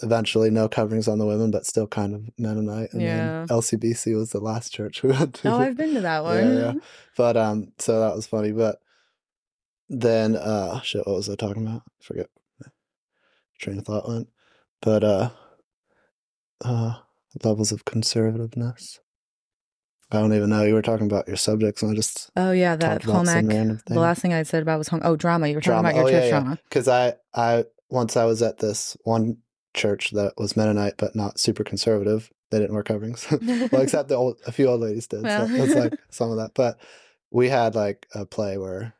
Eventually, 0.02 0.50
no 0.50 0.68
coverings 0.68 1.08
on 1.08 1.18
the 1.18 1.24
women, 1.24 1.50
but 1.50 1.64
still 1.64 1.86
kind 1.86 2.14
of 2.14 2.28
Mennonite. 2.38 2.92
And 2.92 3.00
Yeah. 3.00 3.14
then 3.14 3.46
LCBC 3.48 4.14
was 4.14 4.32
the 4.32 4.38
last 4.40 4.70
church 4.70 5.02
we 5.02 5.10
went 5.12 5.32
to. 5.36 5.48
Oh, 5.48 5.60
I've 5.60 5.78
been 5.78 5.94
to 5.94 6.02
that 6.02 6.24
one. 6.24 6.36
Yeah, 6.44 6.52
yeah. 6.52 6.72
But 7.16 7.38
um, 7.38 7.72
so 7.78 7.98
that 8.00 8.14
was 8.14 8.26
funny. 8.26 8.52
But 8.52 8.80
then, 9.88 10.36
uh, 10.36 10.80
shit, 10.80 11.06
what 11.06 11.16
was 11.16 11.28
I 11.30 11.34
talking 11.36 11.66
about? 11.66 11.82
I 12.00 12.04
forget. 12.04 12.26
Train 13.58 13.78
of 13.78 13.84
thought 13.86 14.08
went. 14.08 14.28
But 14.80 15.02
uh, 15.02 15.30
uh, 16.64 16.94
levels 17.44 17.72
of 17.72 17.84
conservativeness. 17.84 18.98
I 20.10 20.20
don't 20.20 20.32
even 20.32 20.48
know. 20.50 20.62
You 20.62 20.74
were 20.74 20.82
talking 20.82 21.06
about 21.06 21.26
your 21.28 21.36
subjects, 21.36 21.82
and 21.82 21.90
I 21.92 21.94
just 21.94 22.30
Oh 22.36 22.52
yeah, 22.52 22.76
that 22.76 22.88
talked 22.88 23.04
about 23.04 23.12
home 23.16 23.26
some 23.26 23.38
ec. 23.50 23.56
random 23.56 23.76
thing. 23.78 23.94
The 23.94 24.00
last 24.00 24.22
thing 24.22 24.32
I 24.32 24.42
said 24.42 24.62
about 24.62 24.78
was 24.78 24.88
home. 24.88 25.00
Oh, 25.04 25.16
drama. 25.16 25.48
You 25.48 25.56
were 25.56 25.60
talking 25.60 25.82
Drama. 25.82 25.88
about 25.90 25.96
your 25.96 26.04
Oh, 26.06 26.10
church 26.10 26.22
yeah, 26.22 26.24
yeah. 26.24 26.40
drama. 26.40 26.58
because 26.64 26.88
I, 26.88 27.14
I 27.34 27.64
once 27.90 28.16
I 28.16 28.24
was 28.24 28.40
at 28.40 28.58
this 28.58 28.96
one 29.04 29.38
church 29.74 30.12
that 30.12 30.32
was 30.38 30.56
Mennonite, 30.56 30.94
but 30.96 31.14
not 31.14 31.38
super 31.38 31.62
conservative. 31.62 32.30
They 32.50 32.58
didn't 32.58 32.72
wear 32.74 32.82
coverings. 32.84 33.26
well, 33.70 33.82
except 33.82 34.08
the 34.08 34.14
old, 34.14 34.38
a 34.46 34.52
few 34.52 34.68
old 34.68 34.80
ladies 34.80 35.06
did. 35.08 35.24
Well. 35.24 35.46
So 35.46 35.54
it's 35.64 35.74
like 35.74 35.98
some 36.10 36.30
of 36.30 36.38
that. 36.38 36.52
But 36.54 36.78
we 37.30 37.50
had 37.50 37.74
like 37.74 38.06
a 38.14 38.24
play 38.24 38.56
where 38.56 38.94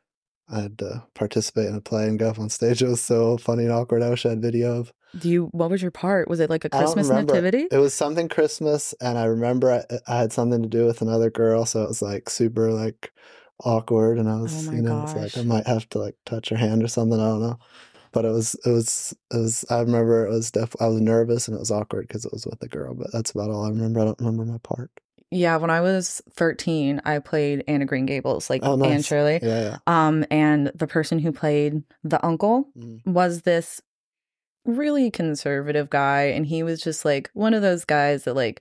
I 0.51 0.61
had 0.61 0.79
to 0.79 1.05
participate 1.15 1.67
in 1.67 1.75
a 1.75 1.81
play 1.81 2.07
and 2.07 2.19
go 2.19 2.31
up 2.31 2.39
on 2.39 2.49
stage. 2.49 2.83
It 2.83 2.89
was 2.89 3.03
so 3.03 3.37
funny 3.39 3.65
and 3.65 3.73
awkward. 3.73 4.03
I 4.03 4.11
wish 4.11 4.25
I 4.25 4.31
had 4.31 4.43
video 4.43 4.79
of. 4.81 4.93
Do 5.19 5.29
you? 5.29 5.47
What 5.53 5.71
was 5.71 5.83
your 5.83 5.91
part? 5.91 6.29
Was 6.29 6.41
it 6.41 6.51
like 6.51 6.65
a 6.65 6.71
Christmas 6.71 7.09
nativity? 7.09 7.67
It 7.71 7.79
was 7.79 7.95
something 7.95 8.29
Christmas, 8.29 8.95
and 9.01 9.19
I 9.19 9.25
remember 9.25 9.73
I, 9.73 9.85
I 10.07 10.19
had 10.19 10.33
something 10.33 10.63
to 10.63 10.69
do 10.69 10.87
with 10.87 11.01
another 11.03 11.31
girl, 11.31 11.65
so 11.65 11.83
it 11.83 11.89
was 11.89 12.03
like 12.03 12.29
super 12.29 12.71
like 12.71 13.13
awkward, 13.65 14.19
and 14.19 14.29
I 14.29 14.37
was 14.37 14.69
Oh 14.69 14.73
you 14.73 14.83
know 14.83 15.03
it's 15.03 15.15
like 15.15 15.37
I 15.39 15.43
might 15.47 15.67
have 15.67 15.89
to 15.91 15.99
like 15.99 16.17
touch 16.27 16.51
her 16.51 16.57
hand 16.57 16.83
or 16.83 16.89
something. 16.89 17.19
I 17.19 17.25
don't 17.25 17.41
know. 17.41 17.59
But 18.11 18.25
it 18.25 18.31
was, 18.31 18.55
it 18.65 18.71
was, 18.71 19.15
it 19.33 19.37
was. 19.37 19.65
I 19.71 19.81
remember 19.81 20.27
it 20.27 20.31
was 20.31 20.51
def. 20.51 20.75
I 20.81 20.87
was 20.89 21.01
nervous 21.01 21.47
and 21.47 21.55
it 21.55 21.61
was 21.61 21.71
awkward 21.71 22.09
because 22.09 22.25
it 22.25 22.33
was 22.33 22.47
with 22.47 22.63
a 22.63 22.69
girl. 22.69 22.95
But 22.95 23.13
that's 23.13 23.33
about 23.33 23.51
all 23.51 23.67
I 23.67 23.69
remember. 23.69 24.01
I 24.01 24.05
don't 24.07 24.19
remember 24.19 24.45
my 24.47 24.59
part. 24.59 24.91
Yeah, 25.31 25.57
when 25.59 25.71
I 25.71 25.81
was 25.83 26.23
13, 26.33 27.03
I 27.05 27.19
played 27.19 27.63
Anne 27.69 27.83
of 27.83 27.89
Green 27.89 28.07
Gables, 28.07 28.49
like 28.49 28.63
Oh, 28.65 28.83
Anne. 28.83 29.03
Shirley. 29.03 29.39
Yeah, 29.43 29.61
yeah. 29.61 29.77
Um, 29.87 30.25
and 30.31 30.73
the 30.75 30.87
person 30.87 31.19
who 31.19 31.33
played 31.33 31.83
the 32.03 32.25
uncle 32.25 32.69
Mm. 32.79 33.07
was 33.07 33.43
this 33.43 33.81
really 34.65 35.11
conservative 35.11 35.91
guy, 35.91 36.25
and 36.25 36.47
he 36.47 36.63
was 36.63 36.81
just 36.83 37.05
like 37.05 37.31
one 37.35 37.55
of 37.55 37.63
those 37.63 37.85
guys 37.85 38.25
that 38.25 38.35
like 38.35 38.61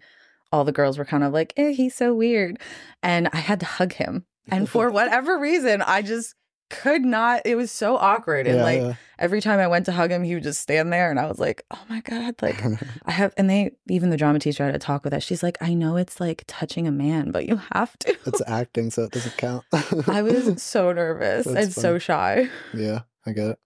all 0.52 0.64
the 0.64 0.72
girls 0.72 0.98
were 0.98 1.06
kind 1.06 1.24
of 1.24 1.34
like, 1.34 1.54
eh, 1.58 1.72
he's 1.72 1.96
so 1.96 2.14
weird. 2.14 2.60
And 3.04 3.30
I 3.34 3.38
had 3.38 3.60
to 3.62 3.66
hug 3.66 3.94
him. 3.94 4.26
And 4.50 4.70
for 4.70 4.90
whatever 4.90 5.38
reason, 5.38 5.82
I 5.82 6.02
just 6.02 6.36
could 6.70 7.04
not. 7.04 7.42
It 7.46 7.56
was 7.56 7.72
so 7.72 7.98
awkward. 7.98 8.48
And 8.48 8.58
yeah, 8.58 8.64
like 8.64 8.82
yeah. 8.82 8.94
every 9.20 9.42
time 9.42 9.60
I 9.60 9.68
went 9.68 9.86
to 9.86 9.92
hug 9.92 10.12
him, 10.12 10.24
he 10.24 10.34
would 10.34 10.44
just 10.44 10.62
stand 10.62 10.92
there, 10.92 11.10
and 11.10 11.20
I 11.20 11.28
was 11.28 11.40
like, 11.40 11.64
oh 11.72 11.82
my 11.90 12.02
God, 12.02 12.36
like 12.42 12.62
I 13.06 13.12
have, 13.12 13.34
and 13.38 13.50
they, 13.50 13.72
even 13.90 14.10
the 14.10 14.18
drama 14.18 14.40
teacher 14.40 14.66
had 14.66 14.74
to 14.74 14.80
talk 14.80 15.04
with 15.04 15.14
us. 15.14 15.24
She's 15.24 15.44
like, 15.44 15.58
I 15.62 15.74
know 15.74 15.98
it's 15.98 16.20
like 16.20 16.44
touching 16.48 16.88
a 16.88 16.92
man, 16.92 17.32
but 17.32 17.48
you 17.48 17.60
have 17.74 17.98
to. 18.00 18.18
it's 18.26 18.42
acting, 18.48 18.92
so 18.92 19.04
it 19.04 19.12
doesn't 19.12 19.38
count. 19.38 19.64
I 20.08 20.22
was 20.22 20.62
so 20.62 20.92
nervous 20.92 21.46
That's 21.46 21.66
and 21.66 21.74
so 21.74 22.00
shy. 22.00 22.50
yeah, 22.74 23.02
I 23.26 23.32
get 23.32 23.52
it. 23.52 23.60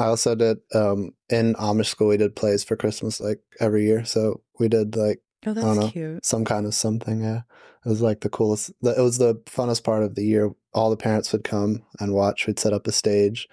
I 0.00 0.04
also 0.04 0.34
did 0.34 0.58
um 0.74 1.10
in 1.28 1.54
Amish 1.54 1.86
school. 1.86 2.08
We 2.08 2.16
did 2.16 2.36
plays 2.36 2.62
for 2.62 2.76
Christmas 2.76 3.20
like 3.20 3.40
every 3.60 3.84
year. 3.84 4.04
So 4.04 4.42
we 4.58 4.68
did 4.68 4.94
like 4.96 5.20
Oh, 5.46 5.54
don't 5.54 5.64
know. 5.64 5.80
that's 5.82 5.92
cute. 5.92 6.24
some 6.26 6.44
kind 6.44 6.66
of 6.66 6.74
something. 6.74 7.22
Yeah, 7.22 7.42
it 7.88 7.92
was 7.92 8.02
like 8.02 8.20
the 8.20 8.28
coolest. 8.28 8.70
The, 8.82 8.98
it 8.98 9.00
was 9.02 9.16
the 9.16 9.36
funnest 9.46 9.82
part 9.82 10.02
of 10.02 10.14
the 10.14 10.22
year. 10.24 10.50
All 10.74 10.90
the 10.90 10.96
parents 10.98 11.32
would 11.32 11.42
come 11.42 11.82
and 11.98 12.12
watch. 12.12 12.46
We'd 12.46 12.58
set 12.58 12.74
up 12.74 12.86
a 12.86 12.92
stage. 12.92 13.48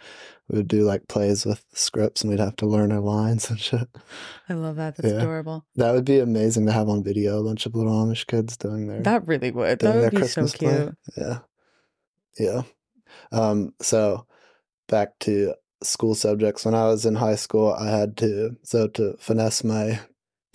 We 0.49 0.57
would 0.57 0.67
do 0.67 0.81
like 0.83 1.07
plays 1.07 1.45
with 1.45 1.63
scripts, 1.73 2.21
and 2.21 2.29
we'd 2.29 2.41
have 2.41 2.57
to 2.57 2.65
learn 2.65 2.91
our 2.91 2.99
lines 2.99 3.49
and 3.49 3.57
shit. 3.59 3.87
I 4.49 4.53
love 4.53 4.75
that. 4.75 4.97
That's 4.97 5.07
Yeah. 5.13 5.19
adorable. 5.19 5.65
That 5.77 5.93
would 5.93 6.03
be 6.03 6.19
amazing 6.19 6.65
to 6.65 6.73
have 6.73 6.89
on 6.89 7.01
video. 7.01 7.39
A 7.39 7.43
bunch 7.45 7.65
of 7.65 7.75
little 7.75 7.93
Amish 7.93 8.27
kids 8.27 8.57
doing 8.57 8.87
their 8.87 9.01
That 9.03 9.25
really 9.25 9.51
would. 9.51 9.79
That 9.79 9.95
would 9.95 10.11
be 10.11 10.17
Christmas 10.17 10.51
so 10.51 10.57
play. 10.57 10.77
cute. 10.83 10.95
Yeah, 11.17 11.39
yeah. 12.37 12.61
Um, 13.31 13.73
so 13.81 14.27
back 14.89 15.17
to 15.21 15.53
school 15.81 16.13
subjects. 16.15 16.65
When 16.65 16.75
I 16.75 16.87
was 16.87 17.05
in 17.05 17.15
high 17.15 17.35
school, 17.35 17.73
I 17.73 17.89
had 17.89 18.17
to 18.17 18.57
so 18.63 18.87
to 18.89 19.15
finesse 19.19 19.63
my 19.63 20.01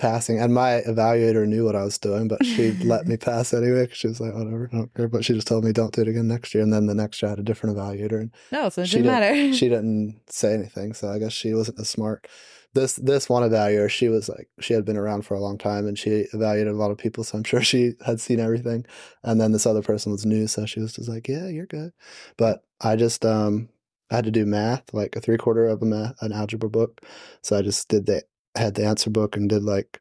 passing, 0.01 0.41
and 0.41 0.53
my 0.53 0.83
evaluator 0.89 1.47
knew 1.47 1.65
what 1.65 1.77
I 1.77 1.85
was 1.85 1.99
doing, 1.99 2.27
but 2.27 2.45
she 2.45 2.73
let 2.85 3.07
me 3.07 3.17
pass 3.17 3.53
anyway. 3.55 3.87
'cause 3.87 3.97
she 3.97 4.09
was 4.09 4.21
like, 4.21 4.35
"Whatever, 4.35 4.69
I 4.73 4.77
don't 4.77 4.95
care." 4.95 5.09
But 5.09 5.25
she 5.25 5.35
just 5.35 5.47
told 5.47 5.65
me, 5.65 5.73
"Don't 5.73 5.93
do 5.93 6.03
it 6.03 6.09
again 6.09 6.27
next 6.27 6.53
year." 6.55 6.63
And 6.65 6.73
then 6.73 6.87
the 6.87 6.95
next 6.95 7.23
year, 7.23 7.29
I 7.29 7.33
had 7.33 7.39
a 7.39 7.43
different 7.45 7.77
evaluator, 7.77 8.19
and 8.21 8.31
No, 8.51 8.69
so 8.69 8.83
it 8.83 8.87
She 8.89 8.97
didn't 8.97 9.13
didn't- 9.13 9.21
matter. 9.21 9.53
she 9.59 9.69
didn't 9.69 10.21
say 10.29 10.55
anything. 10.55 10.95
So 10.95 11.09
I 11.11 11.19
guess 11.21 11.33
she 11.33 11.55
wasn't 11.55 11.79
as 11.81 11.89
smart. 11.89 12.27
This 12.73 12.95
this 12.95 13.29
one 13.29 13.43
evaluator, 13.43 13.89
she 13.91 14.09
was 14.09 14.29
like 14.29 14.49
she 14.61 14.75
had 14.75 14.85
been 14.85 14.97
around 14.97 15.23
for 15.27 15.35
a 15.35 15.41
long 15.41 15.59
time 15.59 15.87
and 15.89 15.99
she 15.99 16.27
evaluated 16.33 16.73
a 16.73 16.77
lot 16.77 16.93
of 16.93 16.99
people, 16.99 17.25
so 17.25 17.37
I'm 17.37 17.45
sure 17.45 17.63
she 17.63 17.95
had 18.07 18.21
seen 18.21 18.39
everything. 18.41 18.87
And 19.25 19.41
then 19.41 19.53
this 19.53 19.67
other 19.67 19.83
person 19.83 20.13
was 20.13 20.25
new, 20.25 20.47
so 20.47 20.67
she 20.67 20.81
was 20.81 20.93
just 20.93 21.09
like, 21.09 21.27
"Yeah, 21.29 21.49
you're 21.49 21.67
good." 21.67 21.91
But 22.37 22.63
I 22.81 22.95
just 22.97 23.25
um 23.27 23.69
I 24.13 24.17
had 24.17 24.25
to 24.25 24.31
do 24.33 24.45
math, 24.47 24.93
like 24.93 25.15
a 25.17 25.21
three 25.21 25.37
quarter 25.37 25.67
of 25.67 25.83
a 25.83 25.85
math, 25.87 26.15
an 26.21 26.33
algebra 26.33 26.69
book. 26.71 27.01
So 27.43 27.57
I 27.59 27.63
just 27.63 27.89
did 27.89 28.07
the 28.07 28.23
had 28.57 28.75
the 28.75 28.85
answer 28.85 29.11
book 29.11 29.37
and 29.37 29.49
did 29.49 29.63
like 29.65 30.01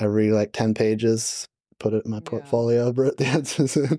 every 0.00 0.30
like 0.30 0.52
ten 0.52 0.74
pages, 0.74 1.46
put 1.78 1.92
it 1.92 2.04
in 2.04 2.10
my 2.10 2.18
Yeah. 2.18 2.20
portfolio, 2.30 2.92
wrote 2.96 3.16
the 3.16 3.26
answers 3.26 3.76
in. 3.76 3.98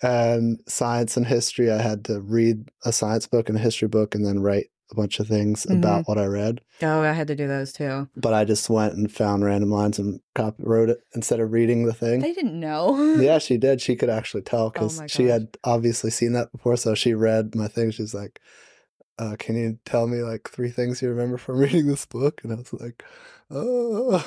And 0.00 0.60
science 0.68 1.16
and 1.16 1.26
history, 1.26 1.70
I 1.72 1.82
had 1.82 2.04
to 2.04 2.20
read 2.20 2.70
a 2.84 2.92
science 2.92 3.26
book 3.26 3.48
and 3.48 3.58
a 3.58 3.60
history 3.60 3.88
book 3.88 4.14
and 4.14 4.24
then 4.24 4.40
write 4.40 4.66
a 4.90 4.94
bunch 4.94 5.18
of 5.20 5.26
things 5.26 5.66
Mhm. 5.66 5.78
about 5.78 6.06
what 6.06 6.18
I 6.18 6.24
read. 6.26 6.60
oh, 6.82 7.00
I 7.00 7.12
had 7.12 7.26
to 7.26 7.34
do 7.34 7.48
those 7.48 7.72
too. 7.72 8.08
But 8.16 8.32
I 8.32 8.44
just 8.44 8.70
went 8.70 8.94
and 8.94 9.10
found 9.10 9.44
random 9.44 9.70
lines 9.70 9.98
and 9.98 10.20
copy, 10.36 10.62
wrote 10.64 10.88
it 10.88 11.00
instead 11.14 11.40
of 11.40 11.50
reading 11.52 11.84
the 11.84 11.92
thing. 11.92 12.20
They 12.20 12.32
didn't 12.32 12.58
know. 12.68 12.96
yeah, 13.20 13.38
she 13.46 13.58
did. 13.58 13.80
She 13.80 13.96
could 13.96 14.08
actually 14.08 14.42
tell 14.44 14.66
Oh 14.66 14.70
because 14.70 14.96
my 14.98 15.06
she 15.08 15.24
had 15.24 15.48
obviously 15.64 16.10
seen 16.10 16.32
that 16.34 16.52
before. 16.52 16.76
So 16.76 16.94
she 16.94 17.12
read 17.14 17.54
my 17.56 17.66
thing. 17.68 17.90
She's 17.90 18.14
like, 18.14 18.40
uh, 19.18 19.36
"Can 19.38 19.56
you 19.56 19.78
tell 19.84 20.06
me 20.06 20.18
like 20.22 20.48
three 20.50 20.70
things 20.70 21.02
you 21.02 21.08
remember 21.08 21.38
from 21.38 21.58
reading 21.64 21.86
this 21.86 22.06
book?" 22.06 22.40
And 22.42 22.52
I 22.52 22.56
was 22.56 22.72
like, 22.72 23.04
"Oh, 23.50 24.24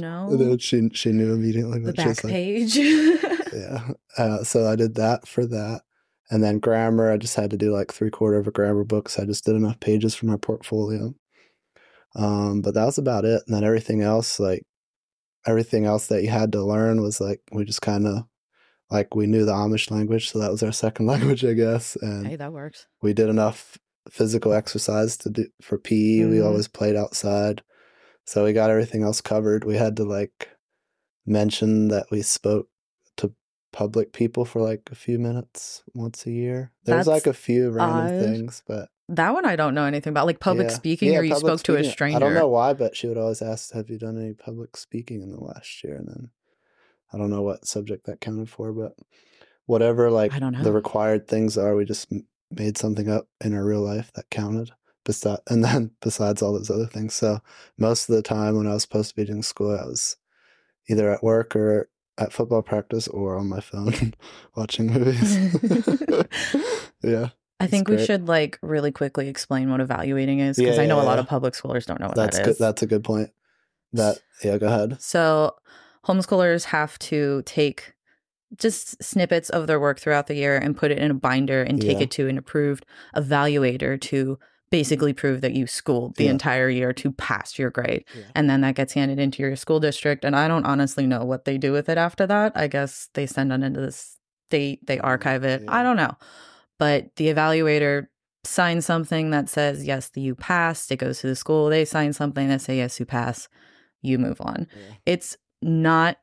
No. 0.00 0.28
And 0.30 0.40
then 0.40 0.58
she 0.58 0.88
she 0.92 1.12
knew 1.12 1.32
immediately. 1.32 1.80
the 1.80 1.92
But 1.92 2.00
she 2.02 2.08
was 2.08 2.16
back 2.18 2.24
like, 2.24 2.32
page. 2.32 2.76
yeah. 3.52 3.88
Uh, 4.16 4.44
so 4.44 4.66
I 4.66 4.76
did 4.76 4.94
that 4.96 5.26
for 5.26 5.46
that. 5.46 5.82
And 6.30 6.42
then 6.42 6.58
grammar, 6.58 7.10
I 7.10 7.16
just 7.16 7.36
had 7.36 7.50
to 7.52 7.56
do 7.56 7.72
like 7.72 7.92
three 7.92 8.10
quarter 8.10 8.36
of 8.38 8.46
a 8.46 8.50
grammar 8.50 8.84
book. 8.84 9.08
So 9.08 9.22
I 9.22 9.26
just 9.26 9.44
did 9.46 9.56
enough 9.56 9.80
pages 9.80 10.14
for 10.14 10.26
my 10.26 10.36
portfolio. 10.36 11.14
Um, 12.14 12.60
but 12.60 12.74
that 12.74 12.84
was 12.84 12.98
about 12.98 13.24
it. 13.24 13.42
And 13.46 13.54
then 13.56 13.64
everything 13.64 14.02
else, 14.02 14.38
like 14.38 14.62
everything 15.46 15.86
else 15.86 16.08
that 16.08 16.22
you 16.22 16.28
had 16.28 16.52
to 16.52 16.62
learn 16.62 17.00
was 17.00 17.20
like, 17.20 17.40
we 17.52 17.64
just 17.64 17.80
kind 17.80 18.06
of 18.06 18.24
like 18.90 19.14
we 19.14 19.26
knew 19.26 19.44
the 19.46 19.52
Amish 19.52 19.90
language. 19.90 20.30
So 20.30 20.38
that 20.40 20.50
was 20.50 20.62
our 20.62 20.72
second 20.72 21.06
language, 21.06 21.44
I 21.44 21.54
guess. 21.54 21.96
And 21.96 22.26
hey, 22.26 22.36
that 22.36 22.52
works. 22.52 22.86
we 23.00 23.12
did 23.14 23.28
enough 23.28 23.78
physical 24.10 24.52
exercise 24.52 25.16
to 25.18 25.30
do 25.30 25.46
for 25.60 25.78
PE. 25.78 26.24
We 26.24 26.36
Mhm. 26.38 26.44
always 26.46 26.68
played 26.68 26.96
outside. 26.96 27.62
So 28.24 28.44
we 28.44 28.52
got 28.52 28.70
everything 28.70 29.02
else 29.02 29.20
covered. 29.20 29.64
We 29.64 29.76
had 29.76 29.96
to 29.96 30.04
like 30.04 30.48
mention 31.26 31.88
that 31.88 32.06
we 32.10 32.22
spoke 32.22 32.68
to 33.16 33.32
public 33.72 34.12
people 34.12 34.44
for 34.44 34.60
like 34.60 34.88
a 34.90 34.94
few 34.94 35.18
minutes 35.18 35.82
once 35.94 36.26
a 36.26 36.30
year. 36.30 36.72
There's 36.84 37.06
like 37.06 37.26
a 37.26 37.32
few 37.32 37.70
random 37.70 38.06
odd. 38.06 38.18
things, 38.18 38.62
but 38.66 38.88
That 39.10 39.32
one 39.32 39.46
I 39.46 39.56
don't 39.56 39.74
know 39.74 39.84
anything 39.86 40.10
about. 40.10 40.26
Like 40.26 40.40
public 40.40 40.68
yeah. 40.70 40.76
speaking, 40.76 41.12
Yeah, 41.12 41.20
or 41.20 41.24
you 41.24 41.34
spoke 41.34 41.62
to 41.62 41.76
a 41.76 41.84
stranger. 41.84 42.16
I 42.16 42.20
don't 42.20 42.34
know 42.34 42.48
why, 42.48 42.74
but 42.74 42.94
she 42.94 43.06
would 43.08 43.16
always 43.16 43.40
ask, 43.40 43.72
"Have 43.72 43.88
you 43.88 43.98
done 43.98 44.18
any 44.18 44.34
public 44.34 44.76
speaking 44.76 45.22
in 45.22 45.32
the 45.32 45.40
last 45.40 45.82
year?" 45.82 45.96
And 45.96 46.08
then 46.08 46.30
I 47.12 47.16
don't 47.16 47.30
know 47.30 47.40
what 47.42 47.66
subject 47.66 48.04
that 48.04 48.20
counted 48.20 48.50
for, 48.50 48.72
but 48.72 48.94
whatever 49.64 50.10
like 50.10 50.34
I 50.34 50.38
don't 50.38 50.52
know. 50.52 50.62
the 50.62 50.72
required 50.72 51.26
things 51.26 51.56
are, 51.56 51.74
we 51.74 51.86
just 51.86 52.12
made 52.50 52.78
something 52.78 53.08
up 53.08 53.28
in 53.42 53.54
our 53.54 53.64
real 53.64 53.82
life 53.82 54.10
that 54.14 54.30
counted. 54.30 54.70
Besides, 55.04 55.40
and 55.48 55.64
then 55.64 55.92
besides 56.00 56.42
all 56.42 56.52
those 56.52 56.70
other 56.70 56.86
things, 56.86 57.14
so 57.14 57.38
most 57.78 58.08
of 58.08 58.14
the 58.14 58.22
time 58.22 58.56
when 58.56 58.66
I 58.66 58.74
was 58.74 58.82
supposed 58.82 59.10
to 59.10 59.16
be 59.16 59.24
doing 59.24 59.42
school, 59.42 59.70
I 59.70 59.86
was 59.86 60.16
either 60.88 61.10
at 61.10 61.22
work 61.22 61.56
or 61.56 61.88
at 62.18 62.32
football 62.32 62.62
practice 62.62 63.08
or 63.08 63.36
on 63.36 63.48
my 63.48 63.60
phone 63.60 64.12
watching 64.56 64.92
movies. 64.92 65.36
yeah, 67.02 67.28
I 67.60 67.66
think 67.66 67.88
we 67.88 67.96
great. 67.96 68.06
should 68.06 68.28
like 68.28 68.58
really 68.62 68.90
quickly 68.92 69.28
explain 69.28 69.70
what 69.70 69.80
evaluating 69.80 70.40
is 70.40 70.58
Yeah, 70.58 70.64
because 70.66 70.78
I 70.78 70.86
know 70.86 70.98
yeah, 70.98 71.04
a 71.04 71.06
lot 71.06 71.14
yeah. 71.14 71.20
of 71.20 71.28
public 71.28 71.54
schoolers 71.54 71.86
don't 71.86 72.00
know 72.00 72.08
what 72.08 72.16
That's 72.16 72.36
that 72.36 72.44
good. 72.44 72.58
That's 72.58 72.82
a 72.82 72.86
good 72.86 73.04
point. 73.04 73.30
That 73.92 74.18
yeah, 74.44 74.58
go 74.58 74.66
ahead. 74.66 75.00
So, 75.00 75.54
homeschoolers 76.06 76.64
have 76.64 76.98
to 77.00 77.42
take 77.46 77.94
just 78.56 79.02
snippets 79.02 79.50
of 79.50 79.66
their 79.66 79.80
work 79.80 80.00
throughout 80.00 80.26
the 80.26 80.34
year 80.34 80.56
and 80.56 80.76
put 80.76 80.90
it 80.90 80.98
in 80.98 81.10
a 81.10 81.14
binder 81.14 81.62
and 81.62 81.80
take 81.80 81.98
Yeah. 81.98 82.04
it 82.04 82.10
to 82.12 82.28
an 82.28 82.38
approved 82.38 82.86
evaluator 83.14 84.00
to 84.00 84.24
mm-hmm. 84.24 84.42
basically 84.70 85.12
prove 85.12 85.40
that 85.42 85.54
you 85.54 85.66
schooled 85.66 86.16
the 86.16 86.24
Yeah. 86.24 86.30
entire 86.30 86.68
year 86.68 86.92
to 86.94 87.12
pass 87.12 87.58
your 87.58 87.70
grade. 87.70 88.04
Yeah. 88.14 88.22
And 88.34 88.48
then 88.48 88.60
that 88.62 88.74
gets 88.74 88.94
handed 88.94 89.18
into 89.18 89.42
your 89.42 89.56
school 89.56 89.80
district. 89.80 90.24
And 90.24 90.34
I 90.34 90.48
don't 90.48 90.64
honestly 90.64 91.06
know 91.06 91.24
what 91.24 91.44
they 91.44 91.58
do 91.58 91.72
with 91.72 91.88
it 91.88 91.98
after 91.98 92.26
that. 92.26 92.52
I 92.54 92.68
guess 92.68 93.08
they 93.14 93.26
send 93.26 93.52
it 93.52 93.62
into 93.62 93.80
the 93.80 93.92
state, 93.92 94.86
they 94.86 94.96
mm-hmm. 94.96 95.06
archive 95.06 95.44
it. 95.44 95.64
I 95.68 95.82
don't 95.82 95.96
know. 95.96 96.16
But 96.78 97.16
the 97.16 97.28
evaluator 97.28 98.06
signs 98.44 98.86
something 98.86 99.30
that 99.30 99.48
says, 99.48 99.84
yes, 99.84 100.08
the 100.08 100.20
you 100.20 100.34
passed. 100.34 100.90
It 100.90 100.96
goes 100.96 101.20
to 101.20 101.26
the 101.26 101.36
school. 101.36 101.68
They 101.68 101.84
sign 101.84 102.12
something 102.12 102.48
that 102.48 102.60
say, 102.60 102.78
yes, 102.78 102.98
you 102.98 103.04
pass. 103.04 103.48
You 104.00 104.16
move 104.18 104.40
on 104.40 104.68
it's 105.06 105.36
not 105.60 106.18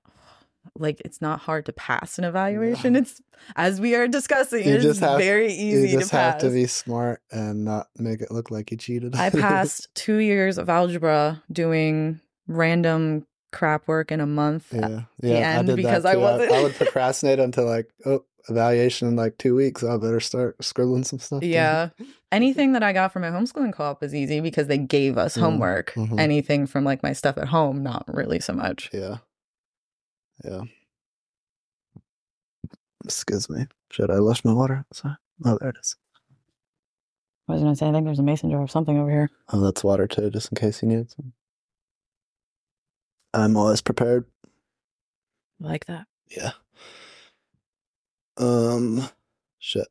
like 0.78 1.02
it's 1.06 1.22
not 1.22 1.40
hard 1.42 1.66
to 1.68 1.74
pass 1.74 2.18
an 2.18 2.24
evaluation. 2.26 2.94
No. 2.94 3.00
It's 3.00 3.22
as 3.56 3.80
we 3.80 3.96
are 3.96 4.08
discussing, 4.08 4.68
You 4.68 4.76
it's 4.76 4.84
just 4.84 5.00
have- 5.02 5.20
very 5.20 5.52
easy 5.54 5.90
you 5.90 6.00
just 6.00 6.12
to 6.12 6.18
have 6.18 6.38
to 6.40 6.50
be 6.50 6.68
smart 6.68 7.22
and 7.32 7.64
not 7.66 7.88
make 7.98 8.22
it 8.22 8.32
look 8.32 8.52
like 8.52 8.72
you 8.72 8.78
cheated. 8.78 9.16
I 9.16 9.30
passed 9.32 9.94
two 9.96 10.18
years 10.18 10.58
of 10.58 10.70
algebra 10.70 11.44
doing 11.52 12.20
random 12.48 13.26
crap 13.52 13.88
work 13.88 14.12
in 14.12 14.20
a 14.20 14.26
month. 14.26 14.68
yeah, 14.74 15.02
yeah. 15.22 15.60
I 15.60 15.62
did 15.62 15.68
that 15.72 15.76
because 15.78 16.06
I 16.06 16.14
too. 16.14 16.20
wasn't- 16.20 16.52
I, 16.52 16.64
would 16.64 16.76
procrastinate 16.76 17.40
until 17.40 17.66
like, 17.66 17.90
oh, 18.06 18.24
evaluation 18.50 19.08
in 19.08 19.16
like 19.16 19.38
two 19.38 19.56
weeks. 19.56 19.84
I 19.84 19.98
better 19.98 20.20
start 20.20 20.64
scribbling 20.64 21.04
some 21.04 21.20
stuff. 21.20 21.42
down. 21.42 21.50
Yeah. 21.50 21.90
Anything 22.32 22.74
that 22.74 22.84
I 22.84 22.94
got 22.94 23.12
from 23.14 23.22
my 23.24 23.30
homeschooling 23.30 23.74
co-op 23.74 24.02
was 24.02 24.14
easy 24.14 24.40
because 24.42 24.68
they 24.68 24.78
gave 24.78 25.18
us 25.18 25.36
Mm, 25.38 25.42
homework. 25.42 25.94
mhm. 25.94 26.20
Anything 26.20 26.68
from 26.68 26.84
like 26.84 27.02
my 27.02 27.14
stuff 27.14 27.38
at 27.38 27.48
home, 27.48 27.82
not 27.82 28.04
really 28.08 28.40
so 28.40 28.54
much. 28.54 28.90
Yeah. 28.94 29.18
Yeah. 30.44 30.62
Excuse 33.04 33.50
me. 33.50 33.68
Should 33.92 34.10
I 34.12 34.16
left 34.16 34.46
my 34.46 34.54
water 34.54 34.86
outside? 34.90 35.18
Oh, 35.44 35.58
there 35.60 35.70
it 35.70 35.78
is. 35.80 35.96
I 37.48 37.54
was 37.54 37.62
gonna 37.62 37.76
say 37.76 37.88
I 37.88 37.92
think 37.92 38.06
there's 38.06 38.20
a 38.20 38.24
mason 38.24 38.50
jar 38.50 38.64
of 38.64 38.72
something 38.72 38.98
over 38.98 39.12
here. 39.12 39.30
Oh, 39.54 39.62
that's 39.62 39.84
water 39.84 40.08
too, 40.08 40.30
just 40.32 40.52
in 40.52 40.56
case 40.56 40.82
you 40.82 40.88
need 40.88 41.12
some. 41.12 41.34
I'm 43.34 43.56
always 43.56 43.82
prepared. 43.82 44.26
I 45.64 45.68
like 45.68 45.86
that. 45.86 46.08
Yeah. 46.36 46.52
Um, 48.38 49.08
shit. 49.60 49.88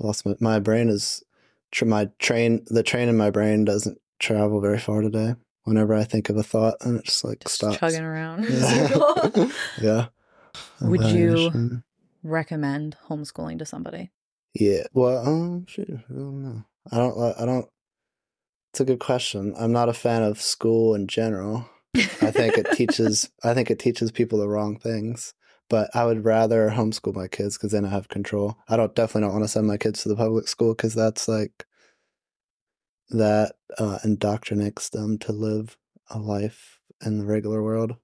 I 0.00 0.06
lost 0.06 0.24
my 0.24 0.34
my 0.40 0.58
brain 0.58 0.88
is 0.88 1.22
tr- 1.70 1.84
my 1.84 2.08
train. 2.18 2.64
The 2.66 2.82
train 2.82 3.08
in 3.08 3.16
my 3.16 3.30
brain 3.30 3.64
doesn't 3.64 3.98
travel 4.18 4.60
very 4.60 4.78
far 4.78 5.02
today. 5.02 5.34
Whenever 5.64 5.94
I 5.94 6.04
think 6.04 6.28
of 6.28 6.36
a 6.36 6.42
thought, 6.42 6.74
and 6.82 6.98
it 6.98 7.04
just 7.06 7.24
like 7.24 7.40
Just 7.40 7.56
stops. 7.56 7.78
chugging 7.78 8.02
around. 8.02 8.44
Yeah. 8.48 9.48
yeah. 9.82 10.06
Would 10.80 11.02
you-. 11.06 11.82
Recommend 12.22 12.96
homeschooling 13.08 13.58
to 13.58 13.66
somebody. 13.66 14.10
Yeah. 14.54 14.84
Well, 14.92 15.26
um, 15.26 15.66
shit, 15.66 15.90
I 15.90 16.12
don't 16.12 16.42
know. 16.42 16.64
I 16.90 16.96
don't. 16.96 17.40
I 17.40 17.44
don't. 17.44 17.66
It's 18.72 18.80
a 18.80 18.84
good 18.84 18.98
question. 19.00 19.54
I'm 19.58 19.72
not 19.72 19.88
a 19.88 19.94
fan 19.94 20.22
of 20.22 20.40
school 20.40 20.94
in 20.94 21.06
general. 21.06 21.68
I 21.96 22.30
think 22.30 22.56
it 22.58 22.66
teaches. 22.72 23.30
I 23.42 23.54
think 23.54 23.70
it 23.70 23.78
teaches 23.78 24.10
people 24.10 24.38
the 24.38 24.48
wrong 24.48 24.78
things. 24.78 25.34
But 25.70 25.90
I 25.94 26.04
would 26.04 26.24
rather 26.24 26.70
homeschool 26.70 27.14
my 27.14 27.28
kids 27.28 27.56
because 27.56 27.72
then 27.72 27.84
I 27.84 27.88
have 27.88 28.08
control. 28.08 28.56
I 28.68 28.76
don't 28.76 28.94
definitely 28.94 29.22
don't 29.28 29.32
want 29.32 29.44
to 29.44 29.48
send 29.48 29.66
my 29.66 29.76
kids 29.78 30.02
to 30.02 30.08
the 30.08 30.16
public 30.16 30.46
school 30.48 30.74
because 30.74 30.94
that's 30.94 31.26
like 31.28 31.64
that 33.10 33.54
uh, 33.78 33.98
indoctrinates 34.04 34.90
them 34.90 35.18
to 35.18 35.32
live 35.32 35.76
a 36.10 36.18
life 36.18 36.80
in 37.04 37.18
the 37.18 37.24
regular 37.24 37.62
world. 37.62 37.96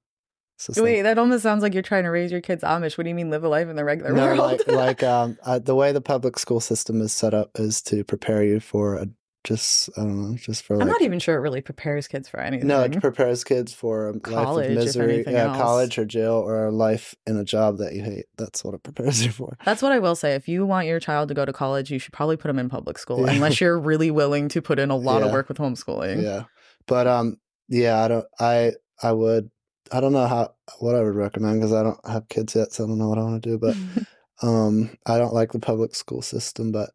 So 0.58 0.70
it's 0.70 0.78
like- 0.78 0.84
Wait, 0.84 1.02
that 1.02 1.18
almost 1.18 1.42
sounds 1.42 1.62
like 1.62 1.72
you're 1.72 1.82
trying 1.82 2.04
to 2.04 2.10
raise 2.10 2.30
your 2.30 2.42
kids 2.42 2.62
Amish. 2.62 2.98
What 2.98 3.04
do 3.04 3.08
you 3.08 3.14
mean 3.14 3.30
live 3.30 3.44
a 3.44 3.48
life 3.48 3.68
in 3.68 3.76
the 3.76 3.84
regular 3.84 4.12
no, 4.12 4.26
world? 4.26 4.38
like 4.38 4.66
like 4.66 5.02
um 5.14 5.38
uh, 5.42 5.58
the 5.58 5.74
way 5.74 5.92
the 5.92 6.02
public 6.02 6.38
school 6.38 6.60
system 6.60 7.00
is 7.00 7.12
set 7.12 7.32
up 7.32 7.50
is 7.58 7.80
to 7.82 8.04
prepare 8.04 8.44
you 8.44 8.60
for 8.60 8.96
a 8.96 9.06
just 9.44 9.88
I 9.96 10.02
don't 10.02 10.30
know 10.32 10.36
just 10.36 10.62
for 10.64 10.80
I'm 10.80 10.86
not 10.86 11.00
even 11.02 11.18
sure 11.18 11.34
it 11.34 11.40
really 11.40 11.62
prepares 11.62 12.06
kids 12.08 12.28
for 12.28 12.40
anything. 12.40 12.68
no 12.68 12.82
it 12.82 13.00
prepares 13.00 13.42
kids 13.42 13.72
for 13.72 14.12
life 14.12 14.22
College, 14.22 14.70
of 14.70 14.74
misery 14.76 15.24
yeah 15.26 15.44
else. 15.48 15.56
college 15.56 15.98
or 15.98 16.04
jail 16.04 16.34
or 16.34 16.66
a 16.66 16.70
life 16.70 17.14
in 17.26 17.38
a 17.38 17.44
job 17.44 17.78
that 17.78 17.94
you 17.94 18.02
hate 18.02 18.26
that's 18.36 18.62
what 18.62 18.74
it 18.74 18.82
prepares 18.88 19.24
you 19.24 19.30
for 19.32 19.56
That's 19.64 19.80
what 19.80 19.92
I 19.92 19.98
will 19.98 20.14
say. 20.14 20.34
If 20.34 20.46
you 20.46 20.66
want 20.66 20.86
your 20.88 21.00
child 21.00 21.28
to 21.28 21.34
go 21.34 21.44
to 21.46 21.52
college, 21.52 21.90
you 21.90 21.98
should 21.98 22.12
probably 22.12 22.36
put 22.36 22.48
them 22.48 22.58
in 22.58 22.68
public 22.68 22.98
school, 22.98 23.24
Yeah. 23.26 23.32
unless 23.32 23.60
you're 23.62 23.78
really 23.80 24.10
willing 24.10 24.48
to 24.50 24.60
put 24.60 24.78
in 24.78 24.90
a 24.90 24.96
lot 24.96 25.22
of 25.22 25.32
work 25.32 25.48
with 25.48 25.56
homeschooling. 25.58 26.22
yeah 26.22 26.44
but 26.86 27.06
um 27.06 27.36
yeah 27.68 28.02
I 28.04 28.08
don't 28.08 28.26
I 28.38 28.72
I 29.02 29.12
would 29.12 29.50
I 29.90 30.00
don't 30.00 30.12
know 30.12 30.26
how 30.26 30.52
what 30.80 30.94
I 30.94 31.02
would 31.02 31.14
recommend 31.14 31.60
because 31.60 31.72
I 31.72 31.82
don't 31.82 31.98
have 32.06 32.28
kids 32.28 32.54
yet 32.54 32.72
so 32.74 32.84
I 32.84 32.86
don't 32.88 32.98
know 32.98 33.08
what 33.08 33.18
I 33.18 33.22
want 33.22 33.42
to 33.42 33.48
do 33.48 33.58
but 33.58 33.74
Um, 34.42 34.96
I 35.04 35.18
don't 35.18 35.34
like 35.34 35.52
the 35.52 35.58
public 35.58 35.94
school 35.94 36.22
system, 36.22 36.72
but 36.72 36.88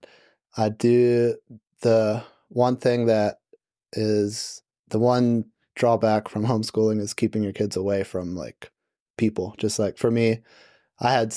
I 0.58 0.70
do. 0.70 1.36
The 1.82 2.24
one 2.56 2.78
thing 2.78 3.06
that 3.08 3.40
is 3.92 4.62
the 4.88 4.98
one 4.98 5.44
drawback 5.76 6.30
from 6.30 6.46
homeschooling 6.46 7.02
is 7.02 7.14
keeping 7.14 7.44
your 7.44 7.52
kids 7.52 7.76
away 7.76 8.02
from 8.02 8.34
like 8.34 8.72
people. 9.18 9.54
Just 9.58 9.78
like 9.78 9.98
for 9.98 10.10
me, 10.10 10.40
I 11.02 11.12
had 11.12 11.36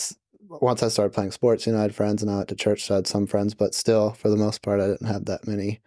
once 0.48 0.81
I 0.81 0.88
started 0.88 1.12
playing 1.12 1.33
sports, 1.33 1.66
you 1.66 1.72
know, 1.72 1.81
I 1.81 1.83
had 1.83 1.94
friends 1.94 2.22
and 2.22 2.31
I 2.31 2.37
went 2.37 2.48
to 2.50 2.54
church, 2.54 2.85
so 2.85 2.94
I 2.94 2.96
had 2.98 3.09
some 3.09 3.26
friends, 3.26 3.52
but 3.52 3.74
still, 3.74 4.12
for 4.12 4.31
the 4.31 4.37
most 4.37 4.62
part, 4.62 4.81
I 4.81 4.87
didn't 4.87 5.09
have 5.09 5.24
that 5.24 5.46
many 5.46 5.81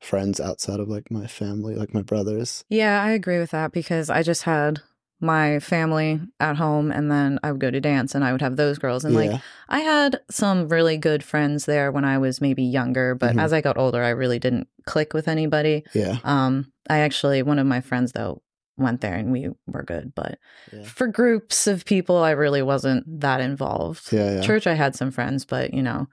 friends 0.00 0.40
outside 0.40 0.80
of 0.80 0.88
like 0.88 1.12
my 1.12 1.28
family, 1.28 1.76
like 1.76 1.94
my 1.94 2.02
brothers. 2.02 2.64
Yeah, 2.68 3.00
I 3.00 3.12
agree 3.12 3.38
with 3.38 3.52
that 3.52 3.70
because 3.70 4.10
I 4.10 4.24
just 4.24 4.42
had 4.42 4.80
my 5.22 5.60
family 5.60 6.20
at 6.40 6.56
home 6.56 6.90
and 6.90 7.10
then 7.10 7.38
I 7.42 7.52
would 7.52 7.60
go 7.60 7.70
to 7.70 7.80
dance 7.80 8.14
and 8.14 8.24
I 8.24 8.32
would 8.32 8.40
have 8.42 8.56
those 8.56 8.78
girls. 8.78 9.04
And 9.04 9.14
like 9.14 9.40
I 9.68 9.78
had 9.80 10.20
some 10.30 10.68
really 10.68 10.96
good 10.98 11.22
friends 11.22 11.64
there 11.64 11.92
when 11.92 12.04
I 12.04 12.18
was 12.18 12.40
maybe 12.40 12.64
younger, 12.64 13.14
but 13.14 13.36
Mhm. 13.36 13.40
as 13.40 13.52
I 13.52 13.60
got 13.60 13.78
older, 13.78 14.02
I 14.02 14.10
really 14.10 14.38
didn't 14.40 14.68
click 14.84 15.14
with 15.14 15.28
anybody. 15.28 15.84
yeah, 15.94 16.18
Um, 16.24 16.72
I 16.90 16.98
actually 16.98 17.42
one 17.42 17.58
of 17.60 17.66
my 17.66 17.80
friends 17.80 18.12
though 18.12 18.42
went 18.76 19.00
there 19.00 19.14
and 19.14 19.30
we 19.30 19.48
were 19.66 19.84
good, 19.84 20.12
but 20.14 20.38
yeah, 20.72 20.82
for 20.84 21.06
groups 21.06 21.66
of 21.66 21.84
people, 21.84 22.16
I 22.18 22.32
really 22.32 22.62
wasn't 22.62 23.04
that 23.20 23.40
involved. 23.40 24.12
yeah, 24.12 24.34
yeah. 24.34 24.40
Church, 24.40 24.66
I 24.66 24.74
had 24.74 24.96
some 24.96 25.10
friends, 25.12 25.44
but 25.44 25.72
you 25.72 25.82
know, 25.82 26.08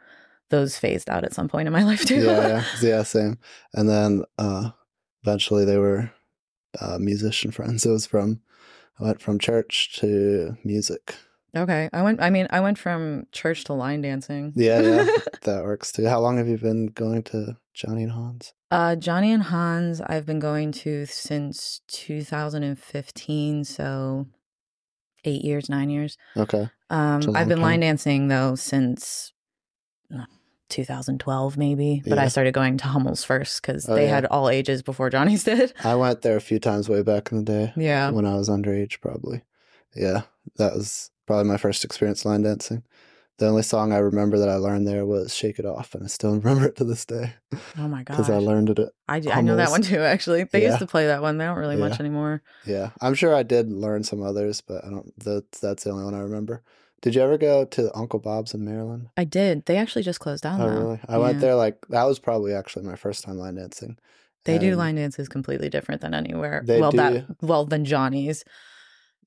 those 0.50 0.78
phased 0.78 1.10
out 1.10 1.24
at 1.24 1.34
some 1.34 1.48
point 1.48 1.68
in 1.68 1.74
my 1.74 1.84
life 1.92 2.06
too. 2.06 2.22
yeah, 2.22 2.48
yeah, 2.48 2.64
yeah, 2.82 3.04
same. 3.04 3.38
And 3.74 3.90
then 3.90 4.24
uh, 4.38 4.70
eventually 5.24 5.66
they 5.66 5.78
were 5.78 6.12
uh, 6.80 6.98
musician 7.00 7.50
friends. 7.52 7.86
It 7.86 7.92
was 7.92 8.06
from 8.06 8.42
I 9.00 9.04
went 9.04 9.22
from 9.22 9.40
church 9.40 9.98
to 10.00 10.58
music. 10.64 11.16
okay. 11.56 11.90
I 11.94 12.02
went 12.04 12.22
I 12.22 12.30
mean, 12.30 12.48
I 12.52 12.60
went 12.60 12.78
from 12.78 13.28
church 13.32 13.64
to 13.66 13.74
line 13.74 14.02
dancing. 14.02 14.54
Yeah, 14.56 14.82
yeah, 14.82 15.06
that 15.44 15.64
works 15.64 15.92
too. 15.92 16.08
How 16.08 16.20
long 16.20 16.38
have 16.38 16.48
you 16.48 16.58
been 16.58 16.88
going 16.88 17.24
to 17.24 17.58
Johnny 17.74 18.04
and 18.04 18.12
Hans? 18.12 18.54
uh 18.72 18.96
Johnny 18.96 19.32
and 19.32 19.44
Hans 19.44 20.00
I've 20.02 20.26
been 20.26 20.40
going 20.40 20.72
to 20.84 21.06
since 21.08 21.82
2015, 21.88 23.64
so 23.64 24.28
8 25.26 25.42
years, 25.44 25.70
9 25.70 25.90
years. 25.90 26.18
Okay, 26.38 26.70
Um 26.90 27.36
I've 27.36 27.48
been 27.48 27.62
line 27.62 27.80
dancing 27.80 28.28
though 28.28 28.56
since 28.56 29.34
2012 30.70 31.58
maybe, 31.58 32.02
but 32.08 32.18
I 32.18 32.28
started 32.28 32.54
going 32.54 32.78
to 32.78 32.86
Hummel's 32.88 33.24
first 33.24 33.62
cuz 33.64 33.88
Oh, 33.90 33.96
they 33.96 34.06
yeah. 34.06 34.16
had 34.16 34.26
all 34.28 34.50
ages 34.50 34.82
before 34.82 35.10
Johnny's 35.10 35.44
did. 35.52 35.74
I 35.84 35.96
went 35.96 36.22
there 36.22 36.38
a 36.38 36.42
few 36.42 36.60
times 36.60 36.88
way 36.90 37.02
back 37.02 37.32
in 37.32 37.40
the 37.40 37.44
day 37.44 37.74
Yeah. 37.76 38.12
when 38.12 38.26
I 38.26 38.36
was 38.36 38.50
underage, 38.50 39.02
probably. 39.02 39.42
Yeah, 39.96 40.22
that 40.58 40.74
was 40.76 41.12
probably 41.26 41.46
my 41.46 41.58
first 41.58 41.84
experience 41.84 42.24
line 42.26 42.44
dancing. 42.44 42.84
the 43.40 43.48
only 43.48 43.64
song 43.64 43.94
I 43.94 43.98
remember 44.00 44.38
that 44.38 44.50
I 44.50 44.56
learned 44.56 44.86
there 44.86 45.06
was 45.06 45.34
"Shake 45.34 45.60
It 45.60 45.66
Off," 45.66 45.96
and 45.96 46.04
I 46.04 46.08
still 46.08 46.32
remember 46.40 46.66
it 46.68 46.76
to 46.76 46.84
this 46.84 47.06
day 47.06 47.34
Oh 47.78 47.88
my 47.88 48.04
god. 48.04 48.18
because 48.18 48.30
I 48.30 48.36
learned 48.38 48.70
it. 48.72 48.80
At, 48.80 48.90
I, 49.08 49.20
do- 49.22 49.32
I 49.32 49.42
know 49.42 49.56
that 49.56 49.72
one 49.72 49.82
too, 49.82 50.00
actually. 50.00 50.44
They 50.44 50.62
Yeah. 50.62 50.68
used 50.70 50.80
to 50.80 50.88
play 50.88 51.08
that 51.08 51.22
one. 51.22 51.38
They 51.38 51.46
don't 51.46 51.58
really 51.58 51.78
much 51.78 52.00
anymore. 52.00 52.42
yeah, 52.66 52.90
I'm 53.02 53.14
sure 53.16 53.34
I 53.34 53.44
did 53.44 53.72
learn 53.72 54.04
some 54.04 54.22
others, 54.22 54.60
but 54.62 54.84
I 54.86 54.90
don't. 54.90 55.18
That, 55.24 55.52
that's 55.54 55.84
the 55.86 55.92
only 55.92 56.04
one 56.04 56.14
I 56.16 56.20
remember. 56.20 56.62
Did 57.02 57.16
you 57.16 57.22
ever 57.22 57.38
go 57.38 57.66
to 57.66 57.98
Uncle 57.98 58.20
Bob's 58.20 58.54
in 58.54 58.66
Maryland? 58.66 59.10
I 59.16 59.24
did. 59.24 59.66
They 59.66 59.78
actually 59.78 60.04
just 60.04 60.20
closed 60.20 60.44
down 60.44 60.60
Oh, 60.60 60.68
now. 60.70 60.78
really? 60.78 61.00
I 61.08 61.18
went 61.18 61.40
there 61.40 61.56
like 61.56 61.86
that 61.90 62.04
was 62.04 62.20
probably 62.20 62.54
actually 62.54 62.86
my 62.86 62.96
first 62.96 63.24
time 63.24 63.38
line 63.38 63.56
dancing. 63.56 63.98
They 64.46 64.58
do 64.58 64.76
line 64.76 64.96
dances 64.96 65.30
completely 65.30 65.70
different 65.70 66.02
than 66.02 66.14
anywhere. 66.14 66.64
They 66.66 66.82
well, 66.82 66.92
do. 66.92 66.98
that 66.98 67.26
well 67.42 67.66
than 67.66 67.86
Johnny's. 67.86 68.44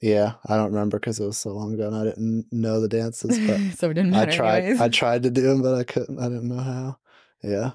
Yeah, 0.00 0.32
I 0.46 0.56
don't 0.56 0.72
remember 0.72 0.98
because 0.98 1.20
it 1.20 1.24
was 1.24 1.38
so 1.38 1.50
long 1.50 1.74
ago 1.74 1.86
and 1.86 1.94
I 1.94 2.04
didn't 2.04 2.46
know 2.50 2.80
the 2.80 2.88
dances, 2.88 3.38
but 3.38 3.60
so 3.78 3.90
it 3.90 3.94
didn't 3.94 4.10
matter. 4.10 4.32
I 4.32 4.36
tried. 4.36 4.58
anyways. 4.64 4.80
I 4.80 4.88
tried 4.88 5.22
to 5.22 5.30
do 5.30 5.42
them, 5.42 5.62
but 5.62 5.74
I 5.76 5.84
couldn't. 5.84 6.18
I 6.18 6.24
didn't 6.24 6.48
know 6.48 6.62
how. 6.62 6.98
Yeah, 7.42 7.70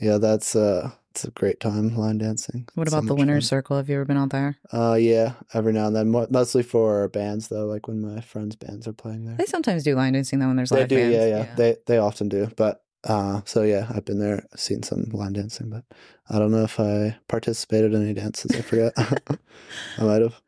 yeah. 0.00 0.16
That's 0.16 0.56
uh, 0.56 0.90
it's 1.12 1.24
a 1.24 1.30
great 1.30 1.60
time 1.60 1.94
line 1.94 2.16
dancing. 2.16 2.66
what 2.74 2.84
It's 2.88 2.92
so 2.92 2.98
about 2.98 3.06
the 3.06 3.14
winner's 3.14 3.44
fun. 3.44 3.58
circle? 3.58 3.76
Have 3.76 3.90
you 3.90 3.96
ever 3.96 4.06
been 4.06 4.16
out 4.16 4.30
there? 4.30 4.56
Uh, 4.72 4.94
yeah, 4.94 5.34
every 5.52 5.74
now 5.74 5.86
and 5.88 5.94
then, 5.94 6.10
mostly 6.30 6.62
for 6.62 7.06
bands 7.08 7.48
though. 7.48 7.66
Like 7.66 7.86
when 7.86 8.00
my 8.00 8.22
friends' 8.22 8.56
bands 8.56 8.88
are 8.88 8.94
playing 8.94 9.26
there. 9.26 9.36
They 9.36 9.44
sometimes 9.44 9.84
do 9.84 9.94
line 9.94 10.14
dancing 10.14 10.38
though 10.38 10.46
when 10.46 10.56
there's 10.56 10.70
They 10.70 10.78
live 10.80 10.88
do, 10.88 10.96
bands. 10.96 11.12
yeah, 11.14 11.26
yeah, 11.26 11.54
They 11.54 11.76
they 11.86 11.98
often 11.98 12.30
do, 12.30 12.48
but 12.56 12.82
uh, 13.04 13.42
so 13.44 13.62
yeah, 13.62 13.88
I've 13.94 14.06
been 14.06 14.20
there, 14.20 14.46
seen 14.56 14.82
some 14.82 15.04
line 15.12 15.34
dancing, 15.34 15.68
but 15.68 15.84
I 16.30 16.38
don't 16.38 16.50
know 16.50 16.62
if 16.64 16.80
I 16.80 17.18
participated 17.28 17.92
in 17.92 18.02
any 18.02 18.14
dances. 18.14 18.54
I 18.54 18.62
forget. 18.62 18.94
I 19.98 20.02
might 20.04 20.22
have. 20.22 20.40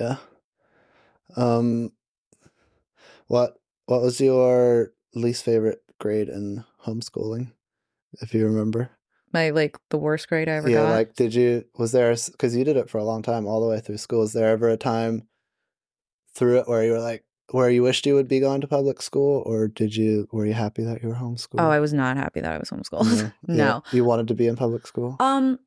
Yeah. 0.00 0.16
Um. 1.36 1.92
What 3.28 3.58
What 3.86 4.02
was 4.02 4.20
your 4.20 4.92
least 5.14 5.44
favorite 5.44 5.82
grade 6.00 6.28
in 6.28 6.64
homeschooling, 6.84 7.52
if 8.20 8.34
you 8.34 8.44
remember? 8.44 8.90
My 9.32 9.50
like 9.50 9.78
the 9.90 9.98
worst 9.98 10.28
grade 10.28 10.48
I 10.48 10.52
ever 10.52 10.68
yeah, 10.68 10.78
got. 10.78 10.88
Yeah, 10.88 10.94
like 10.94 11.14
did 11.14 11.34
you 11.34 11.64
was 11.78 11.92
there 11.92 12.14
because 12.32 12.56
you 12.56 12.64
did 12.64 12.76
it 12.76 12.90
for 12.90 12.98
a 12.98 13.04
long 13.04 13.22
time, 13.22 13.46
all 13.46 13.60
the 13.60 13.68
way 13.68 13.80
through 13.80 13.98
school? 13.98 14.20
Was 14.20 14.32
there 14.32 14.48
ever 14.48 14.68
a 14.68 14.76
time 14.76 15.28
through 16.34 16.58
it 16.58 16.68
where 16.68 16.84
you 16.84 16.92
were 16.92 17.00
like 17.00 17.24
where 17.50 17.70
you 17.70 17.82
wished 17.82 18.06
you 18.06 18.14
would 18.14 18.28
be 18.28 18.40
going 18.40 18.60
to 18.60 18.66
public 18.68 19.02
school, 19.02 19.42
or 19.46 19.68
did 19.68 19.94
you 19.94 20.28
were 20.32 20.46
you 20.46 20.52
happy 20.52 20.82
that 20.84 21.02
you 21.02 21.08
were 21.08 21.14
homeschooled? 21.14 21.60
oh, 21.60 21.70
I 21.70 21.80
was 21.80 21.92
not 21.92 22.16
happy 22.16 22.40
that 22.40 22.52
I 22.52 22.58
was 22.58 22.70
homeschooled. 22.70 23.32
No. 23.46 23.54
no. 23.54 23.64
Yeah. 23.64 23.80
You 23.92 24.04
wanted 24.04 24.28
to 24.28 24.34
be 24.34 24.46
in 24.46 24.56
public 24.56 24.86
school? 24.86 25.16
Um, 25.20 25.58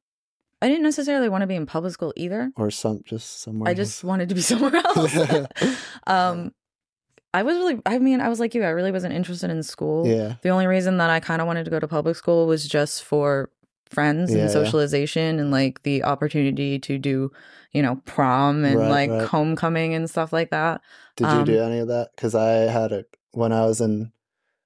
I 0.61 0.69
didn't 0.69 0.83
necessarily 0.83 1.27
want 1.27 1.41
to 1.41 1.47
be 1.47 1.55
in 1.55 1.65
public 1.65 1.93
school 1.93 2.13
either. 2.15 2.51
or 2.55 2.71
some 2.71 3.01
just 3.03 3.41
somewhere 3.41 3.69
I 3.69 3.73
just 3.73 4.03
wanted 4.03 4.29
to 4.29 4.35
be 4.35 4.41
somewhere 4.51 4.75
else. 4.75 5.17
um, 6.07 6.53
I 7.33 7.43
was 7.43 7.55
really, 7.57 7.79
I 7.85 7.97
mean, 7.99 8.21
I 8.21 8.29
was 8.29 8.39
like 8.39 8.53
you, 8.53 8.63
I 8.63 8.69
really 8.69 8.91
wasn't 8.91 9.13
interested 9.13 9.49
in 9.49 9.63
school. 9.63 10.07
Yeah. 10.07 10.35
The 10.41 10.49
only 10.49 10.67
reason 10.67 10.97
that 10.97 11.09
I 11.09 11.19
kind 11.19 11.41
of 11.41 11.47
wanted 11.47 11.63
to 11.65 11.71
go 11.71 11.79
to 11.79 11.87
public 11.87 12.15
school 12.15 12.45
was 12.47 12.67
just 12.67 13.03
for 13.03 13.49
friends 13.89 14.31
Yeah, 14.31 14.37
yeah. 14.37 14.43
and 14.43 14.51
socialization 14.51 15.39
and 15.39 15.51
like 15.51 15.83
the 15.83 16.03
opportunity 16.03 16.79
to 16.79 16.97
do, 16.97 17.31
you 17.71 17.81
know, 17.81 17.95
prom 18.05 18.65
and 18.65 18.77
Right, 18.79 18.89
like 18.89 19.09
right. 19.11 19.27
homecoming 19.27 19.93
and 19.93 20.09
stuff 20.09 20.31
like 20.33 20.51
that. 20.51 20.81
Did 21.15 21.25
you 21.25 21.39
Um, 21.39 21.45
do 21.45 21.59
any 21.61 21.79
of 21.79 21.87
that? 21.89 22.09
Because 22.15 22.35
I 22.35 22.49
had 22.71 22.91
a 22.91 23.05
when 23.31 23.51
I 23.51 23.65
was 23.65 23.81
in 23.81 24.11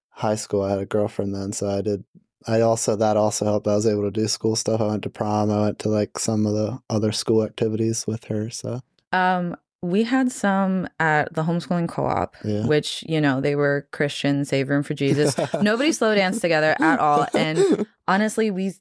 high 0.10 0.36
school, 0.36 0.62
I 0.64 0.72
had 0.72 0.80
a 0.80 0.86
girlfriend 0.86 1.34
then, 1.36 1.54
so 1.54 1.70
I 1.70 1.82
did. 1.82 2.04
I 2.48 2.62
also 2.62 2.96
that 2.96 3.18
also 3.18 3.44
helped. 3.46 3.68
I 3.68 3.76
was 3.76 3.86
able 3.86 4.04
to 4.04 4.12
do 4.12 4.28
school 4.28 4.56
stuff. 4.56 4.80
I 4.82 4.88
went 4.88 5.04
to 5.04 5.10
prom. 5.10 5.52
I 5.52 5.62
went 5.62 5.80
to 5.80 5.90
like 5.90 6.18
some 6.20 6.46
of 6.46 6.54
the 6.54 6.80
other 6.90 7.12
school 7.12 7.44
activities 7.44 8.06
with 8.08 8.26
her. 8.26 8.50
So 8.50 8.82
Um, 9.12 9.56
we 9.82 10.04
had 10.04 10.32
some 10.32 10.88
at 11.00 11.34
the 11.34 11.44
homeschooling 11.44 11.88
co-op, 11.88 12.36
Yeah. 12.44 12.66
which 12.66 13.04
you 13.08 13.22
know 13.22 13.42
they 13.42 13.56
were 13.56 13.88
Christian, 13.92 14.44
save 14.46 14.70
room 14.70 14.84
for 14.84 14.94
Jesus. 14.94 15.36
Nobody 15.62 15.92
slow 15.92 16.16
danced 16.16 16.42
together 16.42 16.76
at 16.80 17.00
all, 17.00 17.28
and 17.36 17.88
honestly, 18.08 18.50
we 18.52 18.74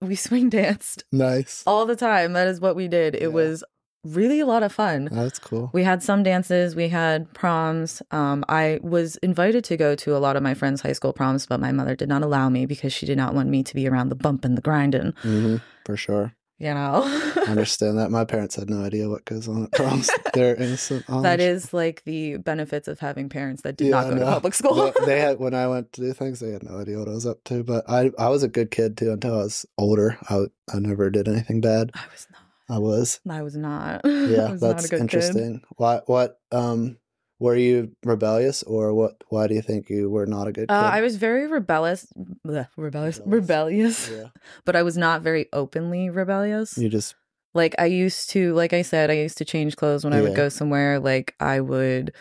we 0.00 0.14
swing 0.16 0.48
danced 0.50 1.04
nice. 1.12 1.62
all 1.66 1.86
the 1.86 1.96
time. 1.96 2.32
That 2.34 2.48
is 2.48 2.60
what 2.60 2.76
we 2.76 2.88
did. 2.88 3.14
It 3.14 3.22
Yeah. 3.22 3.28
was 3.28 3.64
really 4.04 4.38
a 4.40 4.44
lot 4.44 4.62
of 4.62 4.70
fun. 4.70 5.08
That's 5.10 5.38
cool. 5.38 5.70
We 5.72 5.82
had 5.82 6.02
some 6.02 6.22
dances, 6.22 6.76
we 6.76 6.88
had 6.90 7.32
proms. 7.32 8.02
Um, 8.10 8.44
I 8.50 8.80
was 8.82 9.16
invited 9.18 9.64
to 9.64 9.78
go 9.78 9.94
to 9.94 10.14
a 10.14 10.18
lot 10.18 10.36
of 10.36 10.42
my 10.42 10.52
friends' 10.52 10.82
high 10.82 10.92
school 10.92 11.14
proms, 11.14 11.46
but 11.46 11.58
my 11.58 11.72
mother 11.72 11.96
did 11.96 12.08
not 12.10 12.22
allow 12.22 12.50
me 12.50 12.66
because 12.66 12.92
she 12.92 13.06
did 13.06 13.16
not 13.16 13.34
want 13.34 13.48
me 13.48 13.62
to 13.62 13.74
be 13.74 13.88
around 13.88 14.10
the 14.10 14.14
bump 14.14 14.44
and 14.44 14.58
the 14.58 14.62
grinding. 14.62 15.14
hmm 15.22 15.56
for 15.86 15.96
sure. 15.96 16.34
You 16.58 16.72
know, 16.72 17.02
I 17.04 17.46
understand 17.50 17.98
that. 17.98 18.10
My 18.12 18.24
parents 18.24 18.54
had 18.54 18.70
no 18.70 18.84
idea 18.84 19.08
what 19.08 19.24
goes 19.24 19.48
on 19.48 19.64
at 19.64 19.72
proms. 19.72 20.08
They're 20.34 20.54
innocent. 20.54 21.04
that 21.08 21.40
Amish. 21.40 21.42
is 21.42 21.74
like 21.74 22.04
the 22.04 22.36
benefits 22.36 22.86
of 22.86 23.00
having 23.00 23.28
parents 23.28 23.62
that 23.62 23.76
did 23.76 23.88
Yeah, 23.88 24.02
not 24.02 24.10
go 24.10 24.16
I 24.16 24.18
to 24.20 24.24
public 24.26 24.54
school. 24.54 24.74
they, 25.00 25.04
they 25.06 25.20
had 25.20 25.38
when 25.40 25.52
I 25.52 25.66
went 25.66 25.92
to 25.94 26.00
do 26.00 26.12
things, 26.12 26.38
they 26.38 26.52
had 26.52 26.62
no 26.62 26.78
idea 26.80 26.98
what 27.00 27.08
I 27.08 27.12
was 27.12 27.26
up 27.26 27.42
to. 27.44 27.64
But 27.64 27.84
I, 27.90 28.12
I 28.18 28.28
was 28.28 28.44
a 28.44 28.48
good 28.48 28.70
kid 28.70 28.96
too 28.96 29.10
until 29.12 29.34
I 29.34 29.42
was 29.42 29.66
older. 29.76 30.16
I, 30.30 30.44
I 30.72 30.78
never 30.78 31.10
did 31.10 31.26
anything 31.26 31.60
bad. 31.60 31.90
I 31.94 32.04
was 32.12 32.26
not. 32.30 32.40
I 32.76 32.78
was. 32.78 33.20
I 33.28 33.42
was 33.42 33.56
not. 33.56 34.00
Yeah, 34.04 34.52
was 34.52 34.62
not 34.62 34.70
a 34.70 34.74
that's 34.74 34.90
Kid. 34.90 35.00
interesting. 35.00 35.62
Why? 35.76 36.00
What? 36.06 36.38
Um, 36.52 36.98
were 37.38 37.56
you 37.56 37.94
rebellious, 38.04 38.62
or 38.62 38.94
what? 38.94 39.22
Why 39.28 39.46
do 39.46 39.54
you 39.54 39.62
think 39.62 39.90
you 39.90 40.08
were 40.10 40.26
not 40.26 40.46
a 40.48 40.52
good 40.52 40.68
kid? 40.68 40.74
Uh, 40.74 40.90
I 40.92 41.00
was 41.00 41.16
very 41.16 41.46
rebellious, 41.46 42.06
bleh, 42.46 42.68
rebellious, 42.76 43.18
Rebellious. 43.18 43.26
rebellious, 43.26 44.10
Yeah, 44.10 44.28
but 44.64 44.76
I 44.76 44.82
was 44.82 44.96
not 44.96 45.22
very 45.22 45.46
openly 45.52 46.10
rebellious. 46.10 46.78
you 46.78 46.88
just 46.88 47.14
Like 47.54 47.74
I 47.78 47.86
used 47.86 48.30
to, 48.30 48.54
like 48.54 48.72
I 48.72 48.82
said, 48.82 49.10
I 49.10 49.14
used 49.14 49.38
to 49.38 49.44
change 49.44 49.76
clothes 49.76 50.04
when 50.04 50.12
I 50.12 50.20
would 50.22 50.34
go 50.34 50.48
somewhere. 50.48 50.98
Like 51.00 51.34
I 51.40 51.60
would 51.60 52.12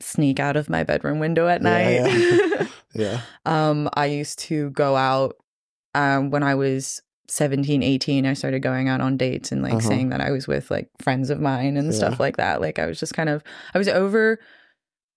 sneak 0.00 0.40
out 0.40 0.56
of 0.56 0.68
my 0.68 0.82
bedroom 0.84 1.18
window 1.20 1.46
at 1.48 1.62
Yeah, 1.62 1.78
night. 1.78 2.38
yeah. 2.50 2.66
yeah, 2.94 3.20
um, 3.46 3.88
I 3.94 4.06
used 4.06 4.38
to 4.40 4.70
go 4.70 4.96
out 4.96 5.36
um, 5.94 6.30
when 6.30 6.42
I 6.42 6.54
was 6.54 7.02
17, 7.28 7.82
18. 7.82 8.26
I 8.26 8.32
started 8.34 8.60
going 8.60 8.88
out 8.88 9.00
on 9.00 9.16
dates 9.16 9.52
and 9.52 9.62
like 9.62 9.74
Uh-huh. 9.74 9.88
saying 9.88 10.08
that 10.10 10.20
I 10.20 10.30
was 10.30 10.46
with 10.48 10.70
like 10.70 10.88
friends 10.98 11.30
of 11.30 11.40
mine 11.40 11.76
and 11.76 11.86
Yeah. 11.88 11.92
stuff 11.98 12.18
like 12.20 12.36
that. 12.38 12.60
Like 12.60 12.78
I 12.78 12.86
was 12.86 12.98
just 12.98 13.14
kind 13.14 13.28
of, 13.28 13.42
I 13.74 13.78
was 13.78 13.88
over 13.88 14.38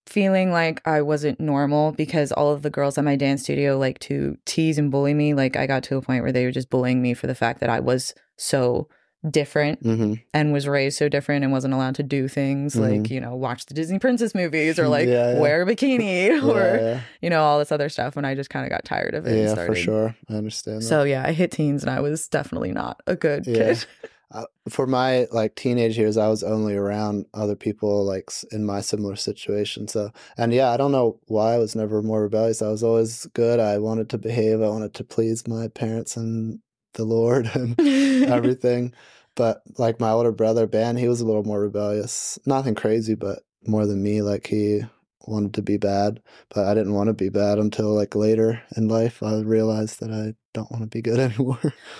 feeling 0.06 0.50
like 0.52 0.86
I 0.86 1.02
wasn't 1.02 1.40
normal 1.40 1.92
because 1.92 2.32
all 2.32 2.52
of 2.52 2.62
the 2.62 2.70
girls 2.70 2.96
at 2.96 3.04
my 3.04 3.16
dance 3.16 3.42
studio 3.42 3.76
like 3.78 3.98
to 4.00 4.38
tease 4.46 4.78
and 4.78 4.90
bully 4.90 5.14
me. 5.14 5.34
Like 5.34 5.56
I 5.56 5.66
got 5.66 5.82
to 5.84 5.96
a 5.96 6.02
point 6.02 6.22
where 6.22 6.32
they 6.32 6.44
were 6.44 6.52
just 6.52 6.70
bullying 6.70 7.02
me 7.02 7.12
for 7.14 7.26
the 7.26 7.34
fact 7.34 7.60
that 7.60 7.70
I 7.70 7.80
was 7.80 8.14
so 8.36 8.88
different 9.30 9.82
hmm 9.82 10.12
and 10.32 10.52
was 10.52 10.68
raised 10.68 10.96
so 10.98 11.08
different 11.08 11.42
and 11.42 11.50
wasn't 11.50 11.72
allowed 11.74 11.96
to 11.96 12.02
do 12.04 12.28
things 12.28 12.76
like 12.76 13.10
you 13.10 13.20
know 13.20 13.34
watch 13.34 13.66
the 13.66 13.74
disney 13.74 13.98
princess 13.98 14.36
movies 14.36 14.78
or 14.78 14.86
like 14.96 15.08
Mm-hmm. 15.08 15.12
Yeah, 15.12 15.32
yeah. 15.34 15.40
wear 15.40 15.62
a 15.62 15.66
bikini 15.66 16.42
or 16.48 16.76
yeah, 16.80 17.00
you 17.20 17.28
know 17.30 17.42
all 17.42 17.58
this 17.58 17.72
other 17.72 17.88
stuff 17.88 18.16
And 18.16 18.24
i 18.24 18.36
just 18.36 18.50
kind 18.50 18.64
of 18.64 18.70
got 18.70 18.84
tired 18.84 19.14
of 19.14 19.24
yeah, 19.24 19.32
it 19.32 19.34
and 19.34 19.42
yeah 19.46 19.52
started 19.54 19.66
for 19.72 19.74
sure. 19.74 20.16
I 20.30 20.34
understand. 20.34 20.82
That. 20.82 20.86
so 20.86 21.02
yeah 21.02 21.24
i 21.26 21.32
hit 21.32 21.50
teens 21.50 21.82
and 21.82 21.90
i 21.90 21.98
was 21.98 22.28
definitely 22.28 22.70
not 22.70 23.02
a 23.08 23.16
good 23.16 23.48
Yeah. 23.48 23.54
kid 23.74 23.86
uh, 24.32 24.44
for 24.68 24.86
my 24.86 25.26
like 25.30 25.54
teenage 25.54 25.96
years, 25.96 26.16
I 26.16 26.28
was 26.28 26.42
only 26.42 26.74
around 26.74 27.26
other 27.32 27.54
people 27.54 28.04
like 28.04 28.30
in 28.50 28.64
my 28.66 28.80
similar 28.80 29.16
situation. 29.16 29.86
So, 29.88 30.10
and 30.36 30.52
yeah, 30.52 30.70
I 30.70 30.76
don't 30.76 30.92
know 30.92 31.20
why 31.26 31.54
I 31.54 31.58
was 31.58 31.76
never 31.76 32.02
more 32.02 32.22
rebellious. 32.22 32.62
I 32.62 32.68
was 32.68 32.82
always 32.82 33.26
good. 33.34 33.60
I 33.60 33.78
wanted 33.78 34.10
to 34.10 34.18
behave. 34.18 34.62
I 34.62 34.68
wanted 34.68 34.94
to 34.94 35.04
please 35.04 35.46
my 35.46 35.68
parents 35.68 36.16
and 36.16 36.60
the 36.94 37.04
Lord 37.04 37.46
and 37.54 37.78
everything. 38.28 38.92
But 39.36 39.62
like 39.78 40.00
my 40.00 40.10
older 40.10 40.32
brother 40.32 40.66
Ben, 40.66 40.96
he 40.96 41.08
was 41.08 41.20
a 41.20 41.26
little 41.26 41.44
more 41.44 41.60
rebellious. 41.60 42.38
Nothing 42.46 42.74
crazy, 42.74 43.14
but 43.14 43.40
more 43.66 43.86
than 43.86 44.02
me. 44.02 44.22
Like 44.22 44.46
he 44.46 44.82
wanted 45.26 45.54
to 45.54 45.62
be 45.62 45.76
bad, 45.76 46.20
but 46.48 46.66
I 46.66 46.74
didn't 46.74 46.94
want 46.94 47.08
to 47.08 47.14
be 47.14 47.28
bad 47.28 47.58
until 47.58 47.94
like 47.94 48.14
later 48.14 48.62
in 48.76 48.88
life. 48.88 49.22
I 49.22 49.36
realized 49.40 50.00
that 50.00 50.10
I 50.10 50.34
don't 50.56 50.70
want 50.72 50.82
to 50.82 50.88
be 50.88 51.00
good 51.02 51.18
anymore. 51.30 51.58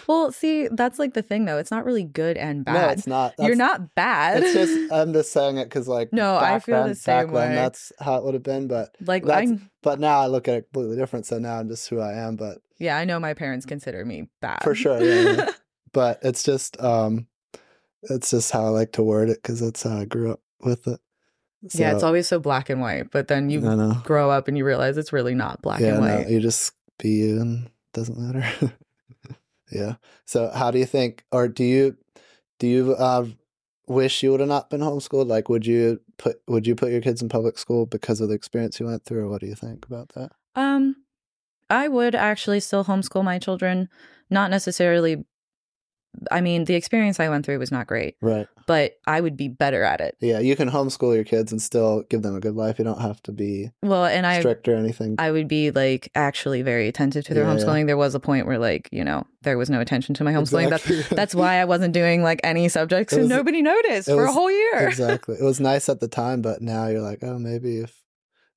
well 0.09 0.33
see 0.33 0.69
that's 0.73 0.99
like 0.99 1.15
the 1.15 1.23
thing 1.23 1.45
though 1.45 1.59
it's 1.59 1.71
not 1.71 1.85
really 1.85 2.03
good 2.05 2.37
and 2.37 2.65
bad. 2.65 2.75
no, 2.75 2.89
it's 2.89 3.07
not. 3.07 3.35
you're 3.39 3.55
not 3.55 3.95
bad 3.95 4.43
It's 4.43 4.53
just 4.55 4.93
I'm 4.93 5.13
just 5.13 5.31
saying 5.33 5.59
it 5.59 5.65
because 5.67 5.87
like 5.87 6.13
No, 6.13 6.37
I 6.37 6.59
feel 6.59 6.79
then- 6.81 6.89
the 6.89 6.95
same 6.95 7.27
back 7.27 7.35
then, 7.35 7.51
way. 7.51 7.55
that's 7.55 7.93
how 8.01 8.17
it 8.17 8.25
would 8.25 8.35
have 8.35 8.43
been. 8.43 8.67
But 8.69 8.97
like 9.01 9.25
that's- 9.25 9.59
but 9.83 10.01
now 10.01 10.19
I 10.21 10.27
look 10.27 10.49
at 10.49 10.55
it 10.57 10.63
completely 10.73 10.97
different. 10.97 11.27
So 11.27 11.39
now 11.39 11.61
I'm 11.61 11.69
just 11.69 11.89
who 11.89 12.01
I 12.01 12.15
am. 12.15 12.37
But 12.37 12.59
yeah 12.79 12.99
i 12.99 13.05
know 13.07 13.19
my 13.19 13.33
parents 13.33 13.65
consider 13.65 14.05
me 14.05 14.29
bad 14.43 14.63
For 14.63 14.75
sure, 14.75 15.01
yeah, 15.03 15.33
yeah. 15.37 15.51
but 15.93 16.19
it's 16.23 16.43
just 16.43 16.79
um, 16.83 17.27
it's 18.03 18.31
just 18.31 18.51
how 18.53 18.67
I 18.67 18.69
like 18.69 18.93
to 18.93 19.03
word 19.03 19.31
it 19.31 19.39
because 19.43 19.61
that's 19.61 19.83
how 19.83 19.97
I 19.97 20.05
grew 20.05 20.33
up 20.33 20.41
with 20.61 20.87
it. 20.87 21.01
yeah 21.73 21.93
it's 21.95 22.03
always 22.03 22.29
so 22.29 22.39
black 22.39 22.69
and 22.71 22.81
white 22.81 23.11
but 23.11 23.29
then 23.29 23.49
you 23.51 23.61
grow 24.05 24.31
up 24.31 24.47
and 24.49 24.57
you 24.59 24.65
realize 24.65 24.97
it's 24.99 25.13
really 25.13 25.35
not 25.35 25.63
black 25.63 25.81
yeah, 25.81 25.95
and 25.97 26.05
no, 26.05 26.17
white 26.17 26.29
you 26.29 26.39
just 26.41 26.73
be 26.99 27.09
you 27.11 27.41
and 27.41 27.71
doesn't 27.97 28.19
matter. 28.19 28.47
yeah. 29.73 29.95
So 30.27 30.51
how 30.55 30.71
do 30.71 30.79
you 30.79 30.87
think, 30.87 31.25
or 31.33 31.49
do 31.49 31.65
you, 31.65 31.97
do 32.61 32.69
you 32.69 32.95
uh, 32.95 33.27
wish 33.89 34.23
you 34.23 34.31
would 34.31 34.41
have 34.41 34.49
not 34.49 34.71
been 34.71 34.81
homeschooled? 34.81 35.27
Like, 35.27 35.49
would 35.49 35.67
you 35.67 36.01
put 36.19 36.41
would 36.47 36.67
you 36.67 36.75
put 36.75 36.93
your 36.93 37.01
kids 37.01 37.23
in 37.23 37.29
public 37.29 37.59
school 37.59 37.87
because 37.87 38.21
of 38.21 38.29
the 38.29 38.35
experience 38.35 38.79
you 38.79 38.87
went 38.87 39.05
through, 39.05 39.25
or 39.25 39.29
what 39.29 39.41
do 39.41 39.47
you 39.47 39.55
think 39.55 39.87
about 39.87 40.11
that? 40.11 40.33
Um, 40.55 40.97
I 41.69 41.89
would 41.89 42.15
actually 42.15 42.61
still 42.61 42.85
homeschool 42.85 43.25
my 43.25 43.39
children, 43.39 43.89
not 44.31 44.51
necessarily 44.51 45.25
I 46.31 46.41
mean, 46.41 46.65
the 46.65 46.75
experience 46.75 47.21
I 47.21 47.29
went 47.29 47.45
through 47.45 47.59
was 47.59 47.71
not 47.71 47.87
great, 47.87 48.17
Right. 48.23 48.47
but 48.67 48.93
I 49.07 49.21
would 49.21 49.37
be 49.37 49.49
better 49.49 49.83
at 49.83 50.01
it. 50.01 50.17
Yeah, 50.21 50.39
you 50.39 50.57
can 50.57 50.71
homeschool 50.71 51.15
your 51.15 51.25
kids 51.25 51.53
and 51.53 51.61
still 51.61 52.05
give 52.09 52.23
them 52.23 52.35
a 52.35 52.41
good 52.41 52.55
life. 52.57 52.79
You 52.79 52.87
don't 52.87 53.01
have 53.03 53.23
to 53.25 53.33
be 53.33 53.71
Well, 53.83 54.07
and 54.07 54.27
I 54.27 54.39
strict 54.41 54.67
or 54.67 54.77
anything. 54.77 55.17
I 55.19 55.31
would 55.31 55.47
be 55.47 55.71
like 55.71 56.11
actually 56.15 56.63
very 56.63 56.89
attentive 56.89 57.25
to 57.27 57.35
their 57.35 57.45
Yeah, 57.45 57.53
yeah. 57.55 57.59
homeschooling. 57.65 57.87
There 57.87 57.99
was 57.99 58.15
a 58.15 58.21
point 58.21 58.47
where 58.47 58.59
like, 58.59 58.89
you 58.93 59.05
know, 59.05 59.27
there 59.43 59.59
was 59.59 59.69
no 59.69 59.81
attention 59.81 60.15
to 60.15 60.25
my 60.25 60.33
homeschooling. 60.33 60.65
Exactly. 60.73 60.97
That's 61.03 61.09
that's 61.11 61.35
why 61.35 61.57
I 61.61 61.67
wasn't 61.67 61.93
doing 61.93 62.23
like 62.23 62.41
any 62.45 62.69
subjects 62.69 63.13
and 63.13 63.23
was- 63.23 63.29
nobody 63.31 63.61
noticed 63.61 64.09
for 64.09 64.25
a 64.25 64.33
whole 64.33 64.51
year. 64.51 64.89
exactly. 64.89 65.37
It 65.39 65.45
was 65.45 65.61
nice 65.73 65.89
at 65.91 66.01
the 66.01 66.09
time, 66.09 66.41
but 66.41 66.63
now 66.63 66.87
you're 66.87 67.03
like, 67.03 67.23
oh, 67.23 67.39
maybe 67.39 67.79
if 67.81 67.95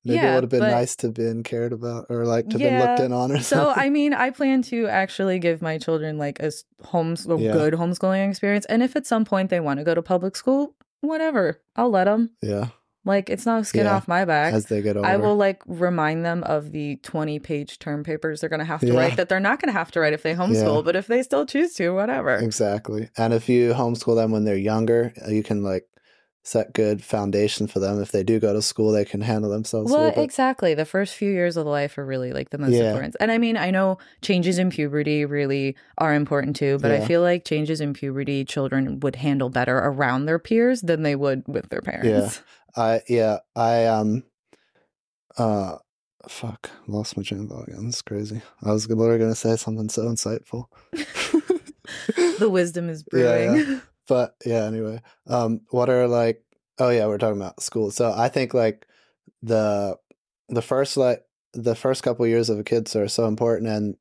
maybe 0.04 0.18
it 0.18 0.22
Yeah, 0.22 0.34
would 0.34 0.44
have 0.44 0.50
been 0.50 0.60
but- 0.60 0.70
nice 0.70 0.96
to 0.96 1.08
been 1.10 1.42
cared 1.42 1.72
about 1.72 2.06
or 2.10 2.24
like 2.24 2.48
to 2.50 2.58
been 2.58 2.80
looked 2.80 3.00
in 3.00 3.12
on 3.12 3.32
or 3.32 3.38
So 3.40 3.56
something. 3.56 3.82
I 3.84 3.90
mean, 3.90 4.14
I 4.14 4.30
plan 4.30 4.62
to 4.62 4.86
actually 4.86 5.38
give 5.38 5.60
my 5.62 5.78
children 5.78 6.18
like 6.18 6.40
a 6.40 6.50
homes 6.84 7.26
a 7.28 7.36
Yeah. 7.36 7.52
good 7.52 7.74
homeschooling 7.74 8.28
experience. 8.28 8.64
And 8.66 8.82
if 8.82 8.96
at 8.96 9.06
some 9.06 9.24
point 9.24 9.50
they 9.50 9.60
want 9.60 9.78
to 9.78 9.84
go 9.84 9.94
to 9.94 10.02
public 10.02 10.36
school, 10.36 10.74
whatever, 11.00 11.60
I'll 11.76 11.90
let 11.90 12.04
them. 12.04 12.30
yeah, 12.42 12.68
Like 13.06 13.30
it's 13.30 13.46
not 13.46 13.66
skin 13.66 13.86
Yeah, 13.86 13.96
off 13.96 14.06
my 14.06 14.26
back. 14.26 14.52
as 14.52 14.66
they 14.66 14.82
get 14.82 14.96
older. 14.96 15.08
I 15.08 15.16
will 15.16 15.34
like 15.36 15.62
remind 15.66 16.22
them 16.24 16.42
of 16.44 16.70
the 16.72 16.96
20 16.96 17.38
page 17.38 17.78
term 17.78 18.04
papers 18.04 18.40
they're 18.40 18.50
going 18.50 18.60
to 18.60 18.66
have 18.66 18.80
to 18.80 18.88
Yeah. 18.88 18.98
write 18.98 19.16
that 19.16 19.28
they're 19.30 19.40
not 19.40 19.58
going 19.60 19.72
to 19.72 19.78
have 19.78 19.90
to 19.92 20.00
write 20.00 20.12
if 20.12 20.22
they 20.22 20.34
homeschool, 20.34 20.76
Yeah. 20.76 20.82
but 20.84 20.96
if 20.96 21.06
they 21.06 21.22
still 21.22 21.46
choose 21.46 21.72
to, 21.76 21.90
whatever. 21.94 22.34
Exactly. 22.34 23.08
And 23.16 23.32
if 23.32 23.48
you 23.48 23.72
homeschool 23.72 24.16
them 24.16 24.30
when 24.32 24.44
they're 24.44 24.56
younger, 24.56 25.14
you 25.28 25.42
can 25.42 25.62
like 25.62 25.86
set 26.42 26.72
good 26.72 27.04
foundation 27.04 27.66
for 27.66 27.80
them. 27.80 28.00
If 28.00 28.12
they 28.12 28.22
do 28.22 28.40
go 28.40 28.52
to 28.52 28.62
school, 28.62 28.92
they 28.92 29.04
can 29.04 29.20
handle 29.20 29.50
themselves. 29.50 29.92
Well, 29.92 30.08
exactly. 30.16 30.74
The 30.74 30.84
first 30.86 31.14
few 31.14 31.30
years 31.30 31.56
of 31.56 31.66
life 31.66 31.98
are 31.98 32.04
really 32.04 32.32
like 32.32 32.50
the 32.50 32.58
most 32.58 32.72
Yeah. 32.72 32.88
important. 32.88 33.16
And 33.20 33.30
I 33.30 33.38
mean, 33.38 33.56
I 33.56 33.70
know 33.70 33.98
changes 34.22 34.58
in 34.58 34.70
puberty 34.70 35.24
really 35.24 35.76
are 35.98 36.14
important 36.14 36.56
too, 36.56 36.78
but 36.80 36.90
I 36.90 37.06
feel 37.06 37.20
like 37.20 37.44
changes 37.44 37.80
in 37.80 37.92
puberty 37.92 38.44
children 38.44 39.00
would 39.00 39.16
handle 39.16 39.50
better 39.50 39.76
around 39.78 40.24
their 40.26 40.38
peers 40.38 40.80
than 40.80 41.02
they 41.02 41.14
would 41.14 41.46
with 41.46 41.68
their 41.68 41.82
parents. 41.82 42.40
Yeah. 42.76 42.76
I 42.82 43.02
yeah, 43.08 43.38
I 43.56 43.86
um 43.86 44.22
uh 45.36 45.76
fuck, 46.28 46.70
lost 46.86 47.16
my 47.16 47.22
train 47.22 47.42
of 47.44 47.48
thought 47.50 47.68
again. 47.68 47.88
Is 47.88 48.00
crazy. 48.02 48.40
I 48.62 48.72
was 48.72 48.88
literally 48.88 49.18
gonna 49.18 49.34
say 49.34 49.56
something 49.56 49.88
so 49.88 50.02
insightful. 50.04 50.66
the 52.38 52.48
wisdom 52.48 52.88
is 52.88 53.04
Yeah, 53.12 53.48
brewing. 53.48 53.82
But 54.10 54.34
yeah, 54.44 54.64
anyway. 54.64 55.00
Um 55.26 55.60
what 55.70 55.88
are 55.88 56.08
like 56.08 56.42
oh 56.80 56.90
yeah, 56.90 57.06
we're 57.06 57.18
talking 57.18 57.40
about 57.40 57.62
school. 57.62 57.90
So 57.90 58.12
I 58.14 58.28
think 58.28 58.52
like 58.52 58.86
the 59.42 59.96
the 60.48 60.62
first 60.62 60.96
like 60.96 61.22
the 61.52 61.76
first 61.76 62.02
couple 62.02 62.26
years 62.26 62.50
of 62.50 62.58
a 62.58 62.64
kid's 62.64 62.96
are 62.96 63.08
so 63.08 63.26
important 63.26 63.68
and 63.68 63.96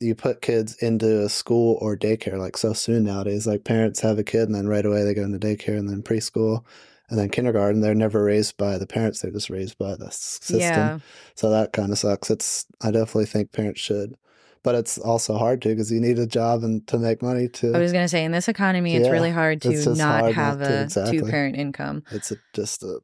you 0.00 0.14
put 0.14 0.40
kids 0.42 0.76
into 0.76 1.24
a 1.24 1.28
school 1.28 1.78
or 1.80 1.96
daycare 1.96 2.38
like 2.38 2.56
so 2.56 2.72
soon 2.72 3.04
nowadays. 3.04 3.46
Like 3.46 3.64
parents 3.64 4.00
have 4.00 4.18
a 4.18 4.24
kid 4.24 4.42
and 4.42 4.54
then 4.54 4.68
right 4.68 4.86
away 4.86 5.02
they 5.02 5.14
go 5.14 5.24
into 5.24 5.38
daycare 5.38 5.78
and 5.78 5.88
then 5.88 6.02
preschool 6.02 6.64
and 7.10 7.18
then 7.18 7.30
kindergarten. 7.30 7.80
They're 7.80 7.94
never 7.94 8.22
raised 8.22 8.56
by 8.56 8.78
the 8.78 8.86
parents, 8.86 9.20
they're 9.20 9.32
just 9.32 9.50
raised 9.50 9.76
by 9.76 9.96
the 9.96 10.10
system. 10.10 10.60
Yeah. 10.60 10.98
So 11.34 11.50
that 11.50 11.72
kind 11.72 11.92
of 11.92 11.98
sucks. 11.98 12.30
It's 12.30 12.66
I 12.80 12.90
definitely 12.92 13.26
think 13.26 13.52
parents 13.52 13.80
should. 13.80 14.16
But 14.68 14.74
it's 14.74 14.98
also 14.98 15.38
hard 15.38 15.62
to 15.62 15.70
because 15.70 15.90
you 15.90 15.98
need 15.98 16.18
a 16.18 16.26
job 16.26 16.62
and 16.62 16.86
to 16.88 16.98
make 16.98 17.22
money 17.22 17.48
to 17.48 17.74
I 17.74 17.78
was 17.78 17.90
going 17.90 18.04
to 18.04 18.08
say, 18.08 18.22
in 18.22 18.32
this 18.32 18.48
economy, 18.48 18.96
it's 18.96 19.06
Yeah, 19.06 19.12
really 19.12 19.30
hard 19.30 19.62
to 19.62 19.94
not 19.94 20.20
hard 20.20 20.34
have 20.34 20.58
not 20.58 20.66
to, 20.66 20.72
a 20.74 20.82
exactly. 20.82 21.20
two 21.20 21.24
parent 21.24 21.56
income. 21.56 22.02
it's 22.10 22.30
a, 22.32 22.36
just 22.52 22.82
a 22.82 23.00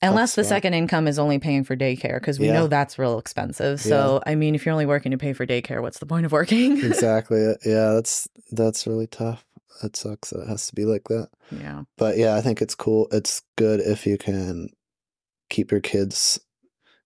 Unless 0.00 0.36
the 0.36 0.44
second 0.44 0.74
income 0.74 1.08
is 1.08 1.18
only 1.18 1.40
paying 1.40 1.64
for 1.64 1.74
daycare, 1.74 2.20
because 2.20 2.38
we 2.38 2.46
Yeah. 2.46 2.52
know 2.52 2.66
that's 2.68 3.00
real 3.00 3.18
expensive. 3.18 3.80
So, 3.80 4.22
I 4.24 4.36
mean, 4.36 4.54
if 4.54 4.64
you're 4.64 4.72
only 4.72 4.86
working 4.86 5.10
to 5.10 5.18
pay 5.18 5.32
for 5.32 5.44
daycare, 5.44 5.82
what's 5.82 5.98
the 5.98 6.06
point 6.06 6.24
of 6.24 6.30
working? 6.30 6.76
exactly. 6.84 7.44
Uh, 7.44 7.54
yeah, 7.64 7.94
that's 7.94 8.28
that's 8.52 8.86
really 8.86 9.08
tough. 9.08 9.44
It 9.82 9.96
sucks 9.96 10.30
that 10.30 10.42
it 10.42 10.46
has 10.48 10.68
to 10.68 10.74
be 10.76 10.84
like 10.84 11.08
that. 11.08 11.30
yeah. 11.50 11.82
But 11.98 12.16
yeah, 12.16 12.36
I 12.36 12.42
think 12.42 12.62
it's 12.62 12.76
cool. 12.76 13.08
It's 13.10 13.42
good 13.56 13.80
if 13.80 14.06
you 14.06 14.18
can 14.18 14.68
keep 15.48 15.72
your 15.72 15.80
kids, 15.80 16.38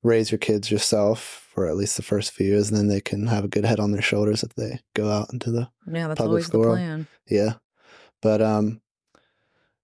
raise 0.02 0.30
your 0.30 0.38
kids 0.38 0.70
yourself 0.70 1.43
for 1.54 1.68
at 1.68 1.76
least 1.76 1.96
the 1.96 2.02
first 2.02 2.32
few 2.32 2.46
years, 2.46 2.68
and 2.68 2.76
then 2.76 2.88
they 2.88 3.00
can 3.00 3.28
have 3.28 3.44
a 3.44 3.48
good 3.48 3.64
head 3.64 3.78
on 3.78 3.92
their 3.92 4.02
shoulders 4.02 4.42
if 4.42 4.54
they 4.54 4.80
go 4.94 5.08
out 5.10 5.32
into 5.32 5.50
the 5.52 5.68
Yeah, 5.86 6.08
that's 6.08 6.18
Public 6.18 6.28
always 6.28 6.44
the 6.46 6.50
school. 6.50 6.64
plan. 6.72 7.06
yeah. 7.28 7.54
But 8.20 8.42
um, 8.42 8.80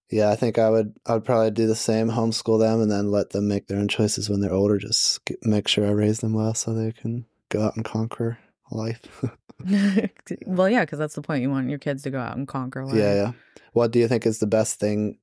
yeah, 0.09 0.29
I 0.29 0.35
think 0.35 0.57
I 0.59 0.69
would 0.69 0.93
I 1.05 1.13
would 1.13 1.23
probably 1.23 1.51
do 1.51 1.67
the 1.67 1.75
same, 1.75 2.09
homeschool 2.09 2.59
them, 2.59 2.81
and 2.81 2.91
then 2.91 3.09
let 3.09 3.29
them 3.29 3.47
make 3.47 3.67
their 3.67 3.77
own 3.79 3.87
choices 3.87 4.29
when 4.29 4.41
they're 4.41 4.53
older. 4.53 4.77
Just 4.77 5.23
get, 5.25 5.37
make 5.45 5.67
sure 5.67 5.85
I 5.87 5.91
raise 5.91 6.19
them 6.19 6.33
well 6.33 6.53
so 6.53 6.73
they 6.73 6.91
can 6.91 7.25
go 7.49 7.61
out 7.63 7.75
and 7.77 7.85
conquer 7.85 8.37
life. 8.71 9.23
well, 10.45 10.69
yeah, 10.69 10.81
because 10.83 10.99
that's 10.99 11.15
the 11.15 11.21
point. 11.21 11.43
You 11.43 11.49
want 11.51 11.69
your 11.69 11.79
kids 11.79 12.03
to 12.03 12.09
go 12.09 12.19
out 12.19 12.35
and 12.35 12.47
conquer 12.47 12.83
life. 12.83 12.95
Yeah, 12.95 13.13
yeah. 13.13 13.31
What 13.73 13.91
do 13.91 13.99
you 13.99 14.07
think 14.07 14.25
is 14.25 14.39
the 14.39 14.47
best 14.47 14.79
thing 14.79 15.19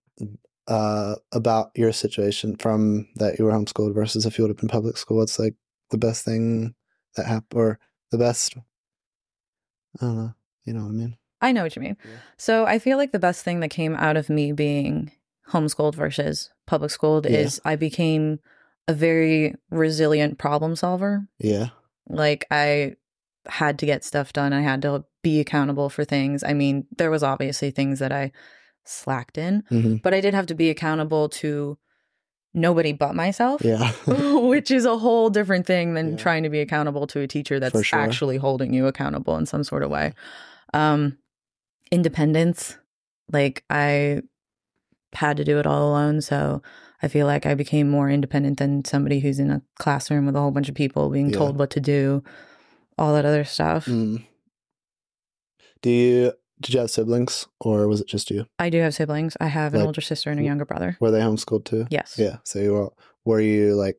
uh, 0.68 1.16
about 1.32 1.70
your 1.74 1.92
situation 1.92 2.56
from 2.56 3.08
that 3.16 3.38
you 3.38 3.44
were 3.44 3.50
homeschooled 3.52 3.94
versus 3.94 4.24
if 4.26 4.38
you 4.38 4.44
would 4.44 4.50
have 4.50 4.58
been 4.58 4.68
public 4.68 4.96
school? 4.96 5.16
What's 5.18 5.38
like 5.38 5.54
the 5.90 5.98
best 5.98 6.24
thing 6.24 6.74
that 7.16 7.26
happened, 7.26 7.60
or 7.60 7.78
the 8.10 8.18
best? 8.18 8.56
I 10.00 10.04
don't 10.06 10.16
know. 10.16 10.34
You 10.64 10.72
know 10.74 10.82
what 10.82 10.88
I 10.90 10.92
mean? 10.92 11.16
I 11.40 11.52
know 11.52 11.62
what 11.62 11.76
you 11.76 11.82
mean. 11.82 11.96
Yeah. 12.04 12.16
So 12.36 12.66
I 12.66 12.78
feel 12.78 12.98
like 12.98 13.12
the 13.12 13.18
best 13.18 13.44
thing 13.44 13.60
that 13.60 13.70
came 13.70 13.94
out 13.94 14.16
of 14.16 14.28
me 14.28 14.52
being 14.52 15.12
homeschooled 15.50 15.94
versus 15.94 16.50
public 16.66 16.90
schooled 16.90 17.26
Yeah. 17.26 17.38
is 17.38 17.60
I 17.64 17.76
became 17.76 18.40
a 18.86 18.92
very 18.94 19.54
resilient 19.70 20.38
problem 20.38 20.76
solver. 20.76 21.28
Yeah, 21.38 21.68
Like 22.08 22.46
I 22.50 22.96
had 23.46 23.78
to 23.78 23.86
get 23.86 24.04
stuff 24.04 24.32
done. 24.32 24.52
I 24.52 24.60
had 24.62 24.82
to 24.82 25.04
be 25.22 25.40
accountable 25.40 25.88
for 25.88 26.04
things. 26.04 26.42
I 26.44 26.52
mean, 26.54 26.86
there 26.96 27.10
was 27.10 27.22
obviously 27.22 27.70
things 27.70 27.98
that 28.00 28.12
I 28.12 28.32
slacked 28.84 29.38
in, 29.38 29.62
hmm 29.68 29.96
but 30.02 30.14
I 30.14 30.20
did 30.20 30.34
have 30.34 30.46
to 30.46 30.54
be 30.54 30.70
accountable 30.70 31.28
to 31.30 31.78
nobody 32.58 32.92
but 32.92 33.14
myself. 33.14 33.62
yeah, 33.64 33.92
which 34.06 34.70
is 34.70 34.84
a 34.84 34.96
whole 34.98 35.30
different 35.30 35.66
thing 35.66 35.94
than 35.94 36.10
Yeah. 36.12 36.16
trying 36.16 36.42
to 36.42 36.50
be 36.50 36.60
accountable 36.60 37.06
to 37.08 37.20
a 37.20 37.26
teacher 37.26 37.58
that's 37.60 37.84
sure. 37.84 37.98
actually 37.98 38.36
holding 38.36 38.72
you 38.74 38.86
accountable 38.86 39.36
in 39.36 39.46
some 39.46 39.64
sort 39.64 39.82
of 39.82 39.90
way. 39.90 40.12
Um, 40.74 41.18
independence, 41.90 42.76
like 43.32 43.64
I 43.70 44.22
had 45.14 45.36
to 45.38 45.44
do 45.44 45.58
it 45.58 45.66
all 45.66 45.88
alone, 45.90 46.20
so 46.20 46.62
I 47.02 47.08
feel 47.08 47.26
like 47.26 47.46
I 47.46 47.54
became 47.54 47.88
more 47.88 48.10
independent 48.10 48.58
than 48.58 48.84
somebody 48.84 49.20
who's 49.20 49.38
in 49.38 49.50
a 49.50 49.62
classroom 49.78 50.26
with 50.26 50.36
a 50.36 50.40
whole 50.40 50.50
bunch 50.50 50.68
of 50.68 50.74
people 50.74 51.08
being 51.10 51.30
Yeah. 51.30 51.38
told 51.38 51.58
what 51.58 51.70
to 51.70 51.80
do, 51.80 52.22
all 52.98 53.14
that 53.14 53.24
other 53.24 53.44
stuff. 53.44 53.86
Mm. 53.86 54.24
Do 55.80 55.90
you 55.90 56.32
did 56.60 56.74
you 56.74 56.80
have 56.80 56.90
siblings 56.90 57.46
or 57.60 57.86
was 57.88 58.00
it 58.00 58.08
just 58.08 58.30
you? 58.30 58.46
I 58.58 58.70
do 58.70 58.80
have 58.80 58.94
siblings. 58.94 59.36
I 59.40 59.46
have 59.46 59.74
an 59.74 59.80
Like, 59.80 59.86
older 59.86 60.00
sister 60.00 60.30
and 60.30 60.40
a 60.40 60.42
younger 60.42 60.64
brother. 60.64 60.96
Were 61.00 61.10
they 61.10 61.20
homeschooled 61.20 61.64
too? 61.64 61.86
Yes. 61.90 62.16
Yeah. 62.18 62.38
So 62.44 62.58
you 62.58 62.72
were 62.72 62.90
were 63.24 63.40
you 63.40 63.74
like 63.74 63.98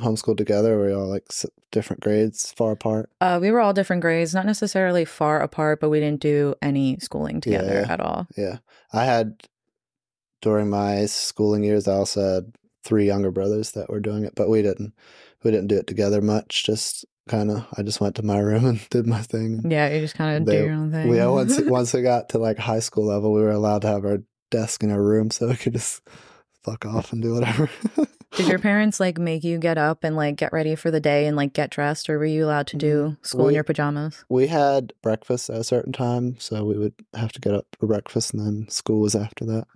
homeschooled 0.00 0.36
together? 0.38 0.74
Or 0.74 0.78
were 0.78 0.88
you 0.90 0.98
all 0.98 1.06
like 1.08 1.26
different 1.72 2.00
grades, 2.02 2.52
far 2.52 2.72
apart? 2.72 3.10
Uh, 3.20 3.38
we 3.42 3.50
were 3.50 3.60
all 3.60 3.72
different 3.72 4.00
grades, 4.02 4.32
not 4.34 4.46
necessarily 4.46 5.04
far 5.04 5.40
apart, 5.40 5.80
but 5.80 5.90
we 5.90 6.00
didn't 6.00 6.20
do 6.20 6.54
any 6.62 6.98
schooling 7.00 7.36
Yeah, 7.44 7.58
together 7.60 7.80
yeah. 7.86 7.92
at 7.92 8.00
all. 8.00 8.26
Yeah. 8.36 8.58
I 8.92 9.04
had 9.04 9.42
during 10.40 10.70
my 10.70 11.06
schooling 11.06 11.64
years 11.64 11.88
I 11.88 11.94
also 11.94 12.34
had 12.36 12.52
three 12.84 13.06
younger 13.06 13.30
brothers 13.30 13.72
that 13.72 13.90
were 13.90 14.00
doing 14.00 14.24
it, 14.24 14.34
but 14.34 14.48
we 14.48 14.62
didn't 14.62 14.94
we 15.42 15.50
didn't 15.50 15.66
do 15.68 15.76
it 15.78 15.86
together 15.86 16.20
much. 16.22 16.64
Just 16.64 17.04
kind 17.28 17.50
of 17.50 17.66
I 17.76 17.82
just 17.82 18.00
went 18.00 18.16
to 18.16 18.22
my 18.22 18.38
room 18.38 18.64
and 18.66 18.88
did 18.90 19.06
my 19.06 19.22
thing. 19.22 19.62
Yeah, 19.70 19.88
you 19.92 20.00
just 20.00 20.14
kind 20.14 20.42
of 20.42 20.48
do 20.48 20.64
your 20.64 20.72
own 20.74 20.90
thing. 20.92 21.08
We 21.10 21.18
once 21.26 21.58
once 21.68 21.92
we 21.92 22.02
got 22.02 22.30
to 22.30 22.38
like 22.38 22.58
high 22.58 22.80
school 22.80 23.06
level, 23.06 23.32
we 23.32 23.42
were 23.42 23.50
allowed 23.50 23.82
to 23.82 23.88
have 23.88 24.04
our 24.04 24.18
desk 24.50 24.82
in 24.82 24.90
our 24.90 25.02
room 25.02 25.30
so 25.30 25.48
we 25.48 25.56
could 25.56 25.74
just 25.74 26.02
fuck 26.64 26.84
off 26.86 27.12
and 27.12 27.22
do 27.22 27.34
whatever. 27.34 27.70
Did 28.34 28.48
your 28.48 28.58
parents 28.70 28.98
like 29.00 29.18
make 29.18 29.44
you 29.44 29.58
get 29.58 29.78
up 29.78 30.04
and 30.04 30.16
like 30.16 30.36
get 30.36 30.52
ready 30.52 30.74
for 30.74 30.90
the 30.90 31.00
day 31.00 31.26
and 31.26 31.36
like 31.36 31.52
get 31.52 31.70
dressed, 31.70 32.08
or 32.08 32.18
were 32.18 32.24
you 32.24 32.44
allowed 32.46 32.66
to 32.68 32.76
do 32.76 33.16
school 33.22 33.48
in 33.48 33.52
Mm, 33.52 33.54
your 33.56 33.64
pajamas? 33.64 34.24
we 34.28 34.46
had 34.46 34.92
breakfast 35.02 35.50
at 35.50 35.60
a 35.60 35.64
certain 35.64 35.92
time, 35.92 36.38
so 36.38 36.64
we 36.64 36.76
would 36.78 36.94
have 37.14 37.32
to 37.32 37.40
get 37.40 37.54
up 37.54 37.66
for 37.78 37.86
breakfast 37.86 38.32
and 38.34 38.44
then 38.44 38.68
school 38.68 39.00
was 39.00 39.14
after 39.14 39.44
that. 39.46 39.66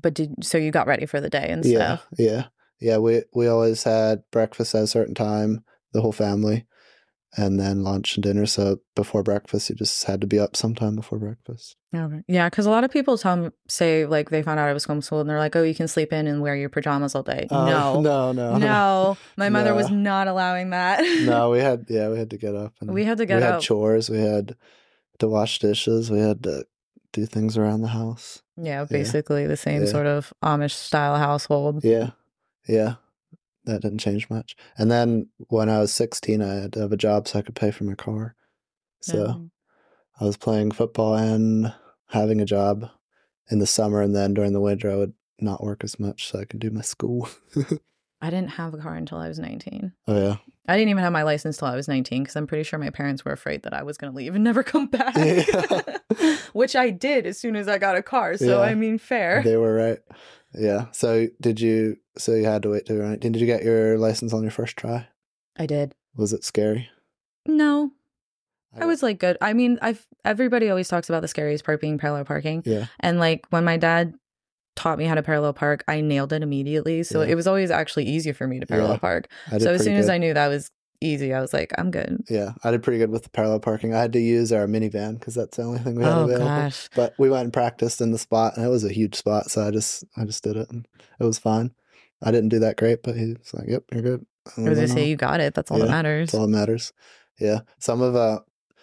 But 0.00 0.14
did 0.14 0.44
so 0.44 0.58
you 0.58 0.70
got 0.70 0.86
ready 0.86 1.06
for 1.06 1.20
the 1.20 1.30
day 1.30 1.48
and 1.48 1.64
Yeah, 1.64 1.96
stuff? 1.96 2.06
yeah, 2.18 2.44
yeah. 2.80 2.98
We 2.98 3.22
we 3.34 3.48
always 3.48 3.82
had 3.82 4.22
breakfast 4.30 4.74
at 4.74 4.82
a 4.84 4.86
certain 4.86 5.14
time, 5.14 5.64
the 5.92 6.00
whole 6.00 6.12
family, 6.12 6.66
and 7.36 7.58
then 7.60 7.82
lunch 7.84 8.16
and 8.16 8.24
dinner. 8.24 8.46
So 8.46 8.80
before 8.96 9.22
breakfast, 9.22 9.68
you 9.70 9.76
just 9.76 10.04
had 10.04 10.20
to 10.22 10.26
be 10.26 10.38
up 10.38 10.56
sometime 10.56 10.96
before 10.96 11.18
breakfast. 11.18 11.76
Okay. 11.94 12.22
Yeah, 12.28 12.48
because 12.50 12.66
a 12.66 12.70
lot 12.70 12.84
of 12.84 12.90
people 12.90 13.16
tell 13.18 13.36
me 13.36 13.50
say 13.68 14.04
like 14.06 14.30
they 14.30 14.42
found 14.42 14.58
out 14.60 14.68
I 14.68 14.72
was 14.72 14.86
homeschooled 14.86 15.20
and 15.22 15.30
they're 15.30 15.38
like, 15.38 15.56
"Oh, 15.56 15.62
you 15.62 15.74
can 15.74 15.88
sleep 15.88 16.12
in 16.12 16.26
and 16.26 16.42
wear 16.42 16.54
your 16.56 16.68
pajamas 16.68 17.14
all 17.14 17.22
day." 17.22 17.46
Uh, 17.50 17.66
no, 17.70 18.00
no, 18.00 18.32
no, 18.32 18.56
no, 18.58 19.16
my 19.36 19.48
mother 19.56 19.74
was 19.74 19.90
not 19.90 20.28
allowing 20.28 20.70
that. 20.70 21.00
no. 21.24 21.50
We 21.54 21.60
had 21.60 21.86
yeah, 21.88 22.08
we 22.08 22.18
had 22.18 22.30
to 22.30 22.36
get 22.38 22.54
up. 22.54 22.74
And 22.80 22.92
We 22.92 23.04
had 23.04 23.18
to 23.18 23.26
get 23.26 23.36
we 23.36 23.40
get 23.40 23.46
had 23.46 23.54
up. 23.56 23.62
chores. 23.62 24.10
We 24.10 24.18
had 24.18 24.56
to 25.20 25.28
wash 25.28 25.58
dishes. 25.58 26.10
We 26.10 26.18
had 26.20 26.42
to 26.44 26.64
do 27.12 27.24
things 27.24 27.56
around 27.56 27.80
the 27.80 27.88
house. 27.88 28.42
yeah, 28.56 28.84
basically 28.84 29.46
the 29.46 29.56
same 29.56 29.82
Yeah. 29.84 29.88
sort 29.90 30.06
of 30.06 30.32
Amish 30.44 30.72
style 30.72 31.16
household. 31.16 31.82
Yeah, 31.84 32.10
yeah. 32.68 32.96
That 33.68 33.82
didn't 33.82 33.98
change 33.98 34.28
much. 34.28 34.56
And 34.76 34.90
then 34.90 35.28
when 35.48 35.68
I 35.68 35.78
was 35.78 35.92
sixteen, 35.92 36.42
I 36.42 36.54
had 36.54 36.72
to 36.74 36.80
have 36.80 36.92
a 36.92 36.96
job 36.96 37.28
so 37.28 37.38
I 37.38 37.42
could 37.42 37.54
pay 37.54 37.70
for 37.70 37.84
my 37.84 37.94
car. 37.94 38.34
So. 39.00 39.26
Um, 39.28 39.50
I 40.20 40.24
was 40.24 40.36
playing 40.36 40.72
football 40.72 41.14
and 41.14 41.72
having 42.08 42.40
a 42.40 42.44
job 42.44 42.90
in 43.52 43.60
the 43.60 43.66
summer, 43.68 44.02
and 44.02 44.16
then 44.16 44.34
during 44.34 44.52
the 44.52 44.60
winter 44.60 44.90
I 44.90 44.96
would 44.96 45.12
not 45.38 45.62
work 45.62 45.84
as 45.84 46.00
much 46.00 46.26
so 46.28 46.40
I 46.40 46.44
could 46.44 46.58
do 46.58 46.70
my 46.72 46.80
school. 46.80 47.28
I 48.20 48.30
didn't 48.30 48.48
have 48.50 48.74
a 48.74 48.78
car 48.78 48.96
until 48.96 49.18
I 49.18 49.28
was 49.28 49.38
19. 49.38 49.92
oh 50.08 50.20
yeah, 50.20 50.36
I 50.66 50.76
didn't 50.76 50.88
even 50.90 51.04
have 51.04 51.12
my 51.12 51.22
license 51.22 51.56
till 51.56 51.68
I 51.68 51.76
was 51.76 51.86
19 51.86 52.24
because 52.24 52.34
I'm 52.34 52.48
pretty 52.48 52.64
sure 52.64 52.80
my 52.80 52.90
parents 52.90 53.24
were 53.24 53.30
afraid 53.30 53.62
that 53.62 53.72
I 53.72 53.84
was 53.84 53.96
going 53.96 54.12
to 54.12 54.16
leave 54.16 54.34
and 54.34 54.42
never 54.42 54.64
come 54.64 54.86
back. 54.90 55.14
Yeah. 55.16 55.82
Which 56.52 56.74
I 56.74 56.90
did 56.90 57.24
as 57.24 57.38
soon 57.38 57.54
as 57.54 57.68
I 57.68 57.78
got 57.78 57.96
a 57.96 58.02
car. 58.02 58.36
So, 58.36 58.44
Yeah. 58.62 58.68
I 58.68 58.74
mean, 58.74 58.98
fair. 58.98 59.42
they 59.44 59.56
were 59.56 59.72
right. 59.74 59.98
Yeah. 60.52 60.86
So 60.90 61.28
did 61.40 61.60
you? 61.60 61.96
So 62.18 62.34
you 62.34 62.44
had 62.44 62.62
to 62.62 62.70
wait 62.70 62.86
till 62.86 62.96
right? 62.96 63.18
Did 63.18 63.36
you 63.36 63.46
get 63.46 63.62
your 63.62 63.98
license 63.98 64.32
on 64.32 64.42
your 64.42 64.50
first 64.50 64.76
try? 64.76 65.06
I 65.56 65.66
did. 65.66 65.94
Was 66.16 66.32
it 66.32 66.44
scary? 66.44 66.88
No, 67.46 67.92
I 68.78 68.84
was 68.86 69.02
like 69.02 69.18
good. 69.18 69.36
I 69.40 69.52
mean, 69.52 69.78
I've 69.82 70.06
everybody 70.24 70.68
always 70.68 70.88
talks 70.88 71.08
about 71.08 71.22
the 71.22 71.28
scariest 71.28 71.64
part 71.64 71.80
being 71.80 71.98
parallel 71.98 72.24
parking. 72.24 72.62
Yeah. 72.66 72.86
And 73.00 73.18
like 73.18 73.46
when 73.50 73.64
my 73.64 73.76
dad 73.76 74.14
taught 74.76 74.98
me 74.98 75.04
how 75.06 75.14
to 75.14 75.22
parallel 75.22 75.52
park, 75.54 75.82
I 75.88 76.00
nailed 76.00 76.32
it 76.32 76.42
immediately. 76.42 77.02
So 77.02 77.22
Yeah. 77.22 77.28
it 77.28 77.34
was 77.34 77.46
always 77.46 77.70
actually 77.70 78.04
easier 78.04 78.34
for 78.34 78.46
me 78.46 78.60
to 78.60 78.66
parallel 78.66 78.92
Yeah. 78.92 78.98
park. 78.98 79.28
So 79.58 79.72
as 79.72 79.82
soon 79.82 79.96
as. 79.96 80.08
I 80.08 80.18
knew 80.18 80.34
that 80.34 80.48
was 80.48 80.70
easy, 81.00 81.32
I 81.32 81.40
was 81.40 81.52
like, 81.52 81.72
I'm 81.78 81.90
good. 81.90 82.24
Yeah, 82.28 82.52
I 82.64 82.70
did 82.72 82.82
pretty 82.82 82.98
good 82.98 83.10
with 83.10 83.22
the 83.22 83.30
parallel 83.30 83.60
parking. 83.60 83.94
I 83.94 84.00
had 84.00 84.12
to 84.12 84.20
use 84.20 84.52
our 84.52 84.66
minivan 84.66 85.18
because 85.18 85.34
that's 85.34 85.56
the 85.56 85.62
only 85.64 85.78
thing 85.78 85.94
we 85.96 86.04
had 86.04 86.12
Oh 86.12 86.24
available. 86.24 86.46
gosh. 86.46 86.88
But 86.94 87.14
we 87.18 87.30
went 87.30 87.44
and 87.44 87.52
practiced 87.52 88.00
in 88.00 88.10
the 88.10 88.18
spot, 88.18 88.56
and 88.56 88.66
it 88.66 88.68
was 88.68 88.84
a 88.84 88.92
huge 88.92 89.14
spot. 89.14 89.50
So 89.50 89.66
I 89.66 89.70
just, 89.70 90.04
I 90.16 90.24
just 90.24 90.42
did 90.44 90.56
it, 90.56 90.68
and 90.70 90.86
it 91.20 91.24
was 91.24 91.38
fine. 91.38 91.72
I 92.22 92.30
didn't 92.30 92.48
do 92.50 92.58
that 92.60 92.76
great, 92.76 93.02
but 93.02 93.16
he's 93.16 93.36
like, 93.52 93.68
"Yep, 93.68 93.84
you're 93.92 94.02
good." 94.02 94.26
I 94.56 94.60
was 94.62 94.78
gonna 94.78 94.88
say 94.88 95.08
you 95.08 95.16
got 95.16 95.40
it. 95.40 95.54
That's 95.54 95.70
all 95.70 95.78
that 95.78 95.88
matters. 95.90 96.30
That's 96.30 96.40
all 96.40 96.46
that 96.46 96.56
matters. 96.56 96.92
Yeah. 97.38 97.60
Some 97.78 98.00
of 98.02 98.16
uh 98.16 98.40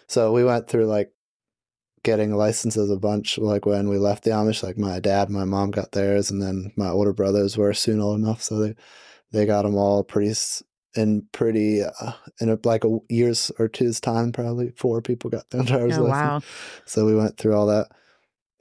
so 0.08 0.32
we 0.32 0.44
went 0.44 0.68
through 0.68 0.86
like 0.86 1.10
getting 2.02 2.34
licenses 2.34 2.88
a 2.90 2.96
bunch 2.96 3.36
like 3.38 3.66
when 3.66 3.88
we 3.88 3.98
left 3.98 4.22
the 4.24 4.30
Amish, 4.30 4.62
like 4.62 4.78
my 4.78 5.00
dad, 5.00 5.28
my 5.28 5.44
mom 5.44 5.72
got 5.72 5.92
theirs 5.92 6.30
and 6.30 6.40
then 6.40 6.72
my 6.76 6.88
older 6.88 7.12
brothers 7.12 7.56
were 7.58 7.74
soon 7.74 8.00
old 8.00 8.20
enough 8.20 8.40
so 8.42 8.58
they 8.60 8.74
they 9.32 9.44
got 9.44 9.62
them 9.62 9.74
all 9.74 10.04
pretty 10.04 10.30
s- 10.30 10.62
in 10.94 11.26
pretty 11.32 11.82
uh, 11.82 12.12
in 12.40 12.48
a, 12.48 12.58
like 12.64 12.84
a 12.84 12.98
years 13.10 13.50
or 13.58 13.66
two's 13.68 14.00
time 14.00 14.30
probably 14.30 14.70
four 14.76 15.02
people 15.02 15.28
got 15.30 15.50
their 15.50 15.62
driver's 15.64 15.98
Oh 15.98 16.04
license. 16.04 16.12
wow. 16.22 16.40
So 16.86 17.04
we 17.04 17.16
went 17.16 17.36
through 17.36 17.54
all 17.56 17.66
that. 17.66 17.88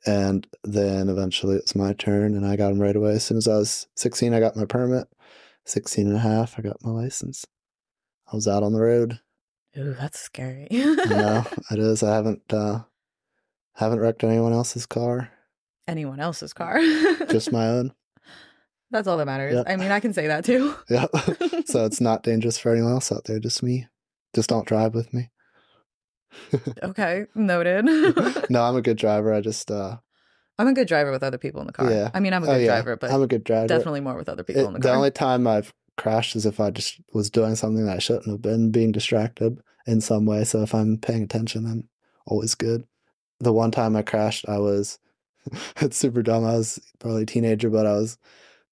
And 0.05 0.45
then 0.63 1.09
eventually 1.09 1.55
it 1.55 1.63
was 1.63 1.75
my 1.75 1.93
turn 1.93 2.35
and 2.35 2.45
I 2.45 2.55
got 2.55 2.69
them 2.69 2.79
right 2.81 2.95
away. 2.95 3.13
As 3.13 3.23
soon 3.23 3.37
as 3.37 3.47
I 3.47 3.55
was 3.55 3.87
16, 3.95 4.33
I 4.33 4.39
got 4.39 4.55
my 4.55 4.65
permit. 4.65 5.07
16 5.65 6.05
and 6.07 6.15
a 6.15 6.19
half, 6.19 6.59
I 6.59 6.61
got 6.61 6.83
my 6.83 6.91
license. 6.91 7.45
I 8.31 8.35
was 8.35 8.47
out 8.47 8.61
on 8.63 8.73
the 8.73 8.81
road. 8.81 9.19
Ooh, 9.77 9.93
that's 9.99 10.19
scary. 10.19 10.67
I 10.71 11.05
know 11.09 11.43
it 11.71 11.79
is. 11.79 12.03
I 12.03 12.15
haven't 12.15 12.41
uh 12.53 12.81
haven't 13.73 13.99
wrecked 13.99 14.23
anyone 14.23 14.53
else's 14.53 14.85
car, 14.85 15.31
Anyone 15.87 16.19
else's 16.19 16.53
car. 16.53 16.79
just 17.29 17.51
my 17.51 17.67
own. 17.67 17.93
That's 18.91 19.07
all 19.07 19.17
that 19.17 19.25
matters. 19.25 19.55
Yeah. 19.55 19.63
I 19.67 19.75
mean, 19.75 19.91
I 19.91 19.99
can 19.99 20.13
say 20.13 20.27
that 20.27 20.45
too. 20.45 20.73
Yeah. 20.89 21.07
so 21.65 21.83
it's 21.85 21.99
not 21.99 22.23
dangerous 22.23 22.57
for 22.57 22.71
anyone 22.71 22.91
else 22.93 23.11
out 23.11 23.25
there, 23.25 23.39
just 23.39 23.61
me. 23.63 23.87
Just 24.33 24.47
don't 24.49 24.67
drive 24.67 24.93
with 24.95 25.13
me. 25.13 25.29
Okay, 26.83 27.25
noted. 27.35 27.85
No, 28.49 28.63
I'm 28.63 28.75
a 28.75 28.81
good 28.81 28.97
driver. 28.97 29.33
I 29.33 29.41
just 29.41 29.69
uh 29.71 29.97
I'm 30.57 30.67
a 30.67 30.73
good 30.73 30.87
driver 30.87 31.11
with 31.11 31.23
other 31.23 31.37
people 31.37 31.59
in 31.61 31.67
the 31.67 31.73
car. 31.73 31.91
Yeah. 31.91 32.11
I 32.13 32.19
mean, 32.19 32.33
I'm 32.33 32.43
a 32.43 32.47
oh, 32.47 32.53
good 32.53 32.61
yeah, 32.61 32.67
driver, 32.67 32.95
but 32.95 33.11
I'm 33.11 33.21
a 33.21 33.27
good 33.27 33.43
driver. 33.43 33.67
definitely 33.67 33.99
more 34.01 34.15
with 34.15 34.29
other 34.29 34.43
people 34.43 34.63
It- 34.63 34.67
in 34.67 34.73
the 34.73 34.79
the 34.79 34.87
car. 34.87 34.95
only 34.97 35.11
time 35.11 35.47
I've 35.47 35.73
crashed 35.97 36.35
is 36.35 36.45
if 36.45 36.59
I 36.59 36.71
just 36.71 36.99
was 37.13 37.29
doing 37.29 37.55
something 37.55 37.85
that 37.85 37.95
I 37.95 37.99
shouldn't 37.99 38.27
have 38.27 38.41
been, 38.41 38.71
being 38.71 38.91
distracted 38.91 39.59
in 39.87 40.01
some 40.01 40.25
way. 40.25 40.43
So 40.43 40.61
if 40.61 40.73
I'm 40.73 40.97
paying 40.97 41.23
attention, 41.23 41.65
I'm 41.65 41.87
always 42.25 42.55
good. 42.55 42.85
The 43.39 43.53
one 43.53 43.71
time 43.71 43.95
I 43.95 44.01
crashed, 44.01 44.47
I 44.47 44.57
was 44.59 44.97
it's 45.81 45.97
super 45.97 46.21
dumb. 46.23 46.45
I 46.45 46.53
was 46.57 46.79
probably 46.99 47.23
a 47.23 47.25
teenager, 47.25 47.69
but 47.69 47.85
I 47.85 47.93
was 47.93 48.17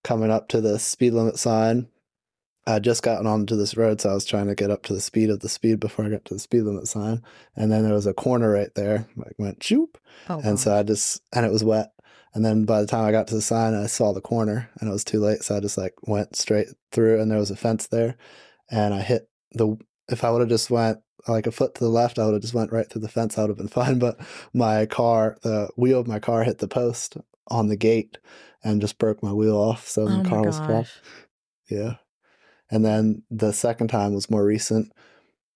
coming 0.04 0.32
up 0.32 0.48
to 0.50 0.62
the 0.62 0.80
speed 0.80 1.14
limit 1.14 1.38
sign. 1.38 1.88
I 2.66 2.80
just 2.80 3.04
gotten 3.04 3.28
onto 3.28 3.56
this 3.56 3.76
road, 3.76 4.00
so 4.00 4.10
I 4.10 4.14
was 4.14 4.26
trying 4.26 4.48
to 4.48 4.56
get 4.56 4.72
up 4.72 4.84
to 4.84 4.94
the 4.94 5.02
speed 5.02 5.30
of 5.30 5.42
the 5.42 5.50
speed 5.50 5.80
before 5.80 6.06
I 6.06 6.10
got 6.10 6.24
to 6.26 6.34
the 6.34 6.40
speed 6.40 6.62
limit 6.62 6.88
sign. 6.88 7.22
And 7.56 7.72
then 7.72 7.84
there 7.84 7.94
was 7.94 8.08
a 8.08 8.14
corner 8.14 8.52
right 8.52 8.74
there, 8.76 9.08
like 9.18 9.34
went 9.38 9.62
shoop, 9.62 9.98
oh, 10.30 10.40
and 10.44 10.60
so. 10.60 10.76
I 10.76 10.84
just 10.84 11.22
and 11.34 11.46
it 11.46 11.52
was 11.52 11.64
wet. 11.64 11.92
And 12.34 12.44
then 12.44 12.66
by 12.66 12.82
the 12.82 12.88
time 12.88 13.06
I 13.06 13.12
got 13.12 13.28
to 13.28 13.36
the 13.36 13.42
sign, 13.42 13.76
I 13.76 13.86
saw 13.88 14.12
the 14.12 14.22
corner 14.22 14.70
and 14.80 14.90
it 14.90 14.92
was 14.92 15.04
too 15.04 15.20
late. 15.20 15.44
So 15.44 15.56
I 15.56 15.60
just 15.60 15.78
like 15.78 15.94
went 16.04 16.36
straight 16.36 16.68
through 16.92 17.22
and 17.22 17.30
there 17.30 17.38
was 17.38 17.52
a 17.52 17.56
fence 17.56 17.88
there. 17.88 18.18
And 18.72 18.94
I 18.94 19.02
hit 19.02 19.30
the 19.52 19.78
if 20.10 20.24
I 20.24 20.32
would 20.32 20.42
have 20.42 20.50
just 20.50 20.72
went 20.72 21.00
like 21.28 21.48
a 21.48 21.52
foot 21.52 21.76
to 21.76 21.84
the 21.84 21.90
left, 21.90 22.18
I 22.18 22.26
would 22.26 22.34
have 22.34 22.42
just 22.42 22.56
went 22.56 22.72
right 22.72 22.90
through 22.90 23.02
the 23.02 23.10
fence. 23.10 23.38
I 23.38 23.42
would 23.42 23.50
have 23.50 23.58
been 23.58 23.68
fine. 23.70 24.00
But 24.00 24.20
my 24.54 24.86
car, 24.86 25.38
the 25.44 25.70
wheel 25.78 26.00
of 26.00 26.08
my 26.08 26.20
car 26.20 26.44
hit 26.44 26.58
the 26.58 26.68
post 26.68 27.18
on 27.50 27.68
the 27.68 27.76
gate 27.76 28.18
and 28.64 28.82
just 28.82 28.98
broke 28.98 29.22
my 29.22 29.34
wheel 29.34 29.58
off. 29.58 29.88
So 29.88 30.04
oh 30.04 30.06
the 30.08 30.18
my 30.24 30.30
car 30.30 30.44
was 30.44 30.60
gosh. 30.60 30.92
Yeah. 31.70 31.96
And 32.74 32.84
then 32.84 33.22
the 33.30 33.54
second 33.54 33.90
time 33.90 34.16
was 34.16 34.32
more 34.32 34.44
recent. 34.44 34.92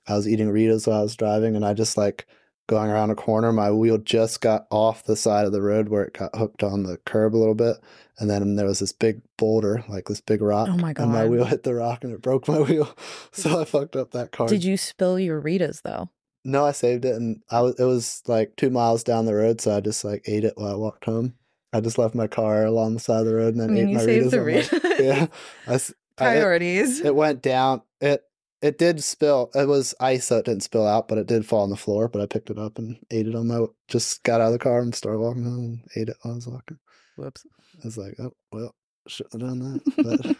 I 0.07 0.13
was 0.13 0.27
eating 0.27 0.49
Rita's 0.49 0.85
while 0.85 0.99
I 0.99 1.01
was 1.01 1.15
driving, 1.15 1.55
and 1.55 1.65
I 1.65 1.73
just 1.73 1.97
like 1.97 2.27
going 2.67 2.91
around 2.91 3.09
a 3.09 3.15
corner. 3.15 3.51
My 3.51 3.71
wheel 3.71 3.97
just 3.97 4.39
got 4.39 4.67
off 4.69 5.03
the 5.03 5.15
side 5.15 5.47
of 5.47 5.51
the 5.51 5.63
road 5.63 5.89
where 5.89 6.03
it 6.03 6.13
got 6.13 6.35
hooked 6.35 6.61
on 6.61 6.83
the 6.83 6.97
curb 7.07 7.35
a 7.35 7.37
little 7.39 7.55
bit. 7.55 7.77
And 8.19 8.29
then 8.29 8.55
there 8.55 8.67
was 8.67 8.77
this 8.77 8.91
big 8.91 9.21
boulder, 9.35 9.83
like 9.89 10.05
this 10.05 10.21
big 10.21 10.43
rock. 10.43 10.67
Oh 10.69 10.77
my 10.77 10.93
god! 10.93 11.05
And 11.05 11.11
my 11.11 11.25
wheel 11.25 11.45
hit 11.45 11.63
the 11.63 11.73
rock 11.73 12.03
and 12.03 12.13
it 12.13 12.21
broke 12.21 12.47
my 12.47 12.59
wheel. 12.59 12.95
So 13.31 13.61
I 13.61 13.65
fucked 13.65 13.95
up 13.95 14.11
that 14.11 14.31
car. 14.31 14.47
Did 14.47 14.63
you 14.63 14.77
spill 14.77 15.19
your 15.19 15.39
Rita's 15.39 15.81
though? 15.81 16.11
No, 16.45 16.65
I 16.65 16.71
saved 16.71 17.03
it, 17.03 17.15
and 17.15 17.41
I 17.49 17.61
was. 17.61 17.79
It 17.79 17.85
was 17.85 18.21
like 18.27 18.55
two 18.57 18.69
miles 18.69 19.03
down 19.03 19.25
the 19.25 19.33
road, 19.33 19.59
so 19.59 19.75
I 19.75 19.79
just 19.79 20.05
like 20.05 20.21
ate 20.27 20.43
it 20.43 20.53
while 20.55 20.71
I 20.71 20.75
walked 20.75 21.05
home. 21.05 21.33
I 21.73 21.81
just 21.81 21.97
left 21.97 22.13
my 22.13 22.27
car 22.27 22.63
along 22.63 22.93
the 22.93 22.99
side 22.99 23.21
of 23.21 23.25
the 23.25 23.35
road 23.35 23.55
and 23.55 23.61
then 23.61 23.75
ate 23.75 23.89
you 23.89 23.95
my 23.95 24.01
saved 24.01 24.31
Rita's 24.33 24.69
the 24.69 24.81
Rita's. 24.81 24.99
Yeah, 24.99 25.27
I 25.67 25.79
s- 26.19 26.21
I- 26.21 26.35
it- 26.35 26.39
Priorities. 26.39 26.99
it 27.01 27.15
went 27.15 27.41
down. 27.41 27.81
It 28.01 28.23
it 28.61 28.77
did 28.79 29.03
spill. 29.03 29.51
It 29.53 29.67
was 29.67 29.93
ice, 29.99 30.25
so 30.25 30.37
it 30.37 30.45
didn't 30.45 30.63
spill 30.63 30.87
out, 30.87 31.07
but 31.07 31.17
it 31.19 31.27
did 31.27 31.45
fall 31.45 31.61
on 31.63 31.69
the 31.69 31.75
floor. 31.75 32.07
But 32.07 32.21
I 32.21 32.25
picked 32.25 32.49
it 32.49 32.57
up 32.57 32.77
and 32.79 32.97
ate 33.11 33.27
it 33.27 33.35
on 33.35 33.47
my. 33.47 33.65
Just 33.87 34.23
got 34.23 34.41
out 34.41 34.47
of 34.47 34.53
the 34.53 34.59
car 34.59 34.79
and 34.79 34.95
started 34.95 35.19
walking 35.19 35.43
home 35.43 35.59
and 35.59 35.81
ate 35.95 36.09
it 36.09 36.17
while 36.23 36.33
I 36.33 36.35
was 36.37 36.47
walking. 36.47 36.79
Whoops. 37.17 37.45
I 37.75 37.85
was 37.87 37.97
like, 37.97 38.15
oh 38.19 38.31
well, 38.51 38.73
shouldn't 39.07 39.41
have 39.41 39.49
done 39.51 39.59
that. 39.59 40.37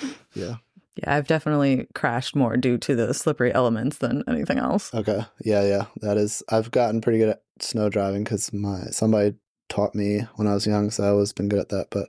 But 0.00 0.08
yeah, 0.34 0.56
Yeah, 0.96 1.14
I've 1.16 1.26
definitely 1.26 1.86
crashed 1.94 2.36
more 2.36 2.56
due 2.56 2.78
to 2.78 2.94
the 2.94 3.12
slippery 3.14 3.52
elements 3.52 3.98
than 3.98 4.22
anything 4.28 4.58
else. 4.58 4.92
okay, 4.94 5.24
yeah, 5.44 5.64
yeah. 5.64 5.86
That 6.02 6.16
is. 6.16 6.42
I've 6.48 6.70
gotten 6.70 7.00
pretty 7.00 7.18
good 7.18 7.30
at 7.30 7.42
snow 7.60 7.88
driving 7.88 8.22
because 8.24 8.52
my 8.52 8.84
somebody 8.90 9.34
taught 9.68 9.94
me 9.94 10.20
when 10.36 10.46
I 10.46 10.54
was 10.54 10.66
young, 10.66 10.90
so 10.90 11.04
I 11.04 11.08
always 11.08 11.32
been 11.32 11.48
good 11.48 11.60
at 11.60 11.68
that. 11.70 11.88
But 11.90 12.08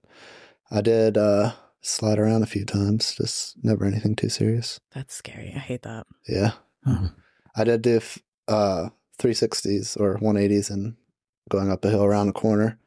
I 0.71 0.81
did 0.81 1.17
uh 1.17 1.53
slide 1.85 2.19
around 2.19 2.43
a 2.43 2.47
few 2.47 2.65
times, 2.65 3.15
just 3.15 3.55
never 3.63 3.85
anything 3.85 4.15
too 4.15 4.29
serious. 4.29 4.79
That's 4.93 5.13
scary. 5.13 5.53
I 5.55 5.59
hate 5.59 5.83
that. 5.83 6.07
Yeah. 6.27 6.51
I 7.55 7.63
did 7.63 7.81
do 7.81 7.97
f- 7.97 8.19
uh 8.47 8.89
360s 9.19 9.99
or 9.99 10.17
180s 10.17 10.69
and 10.69 10.95
going 11.49 11.71
up 11.71 11.85
a 11.85 11.89
hill 11.89 12.03
around 12.03 12.29
a 12.29 12.33
corner 12.33 12.77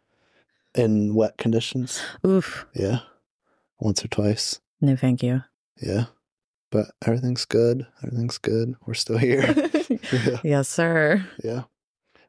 in 0.74 1.14
wet 1.14 1.38
conditions. 1.38 2.02
Oof. 2.26 2.66
Yeah. 2.74 3.00
Once 3.80 4.04
or 4.04 4.08
twice. 4.08 4.60
No, 4.80 4.94
thank 4.96 5.22
you. 5.22 5.42
Yeah. 5.80 6.06
But 6.70 6.86
everything's 7.04 7.44
good. 7.46 7.86
Everything's 8.02 8.38
good. 8.38 8.74
We're 8.86 8.94
still 8.94 9.16
here. 9.18 9.42
yeah. 10.12 10.38
yes, 10.44 10.68
sir. 10.68 11.24
Yeah. 11.42 11.62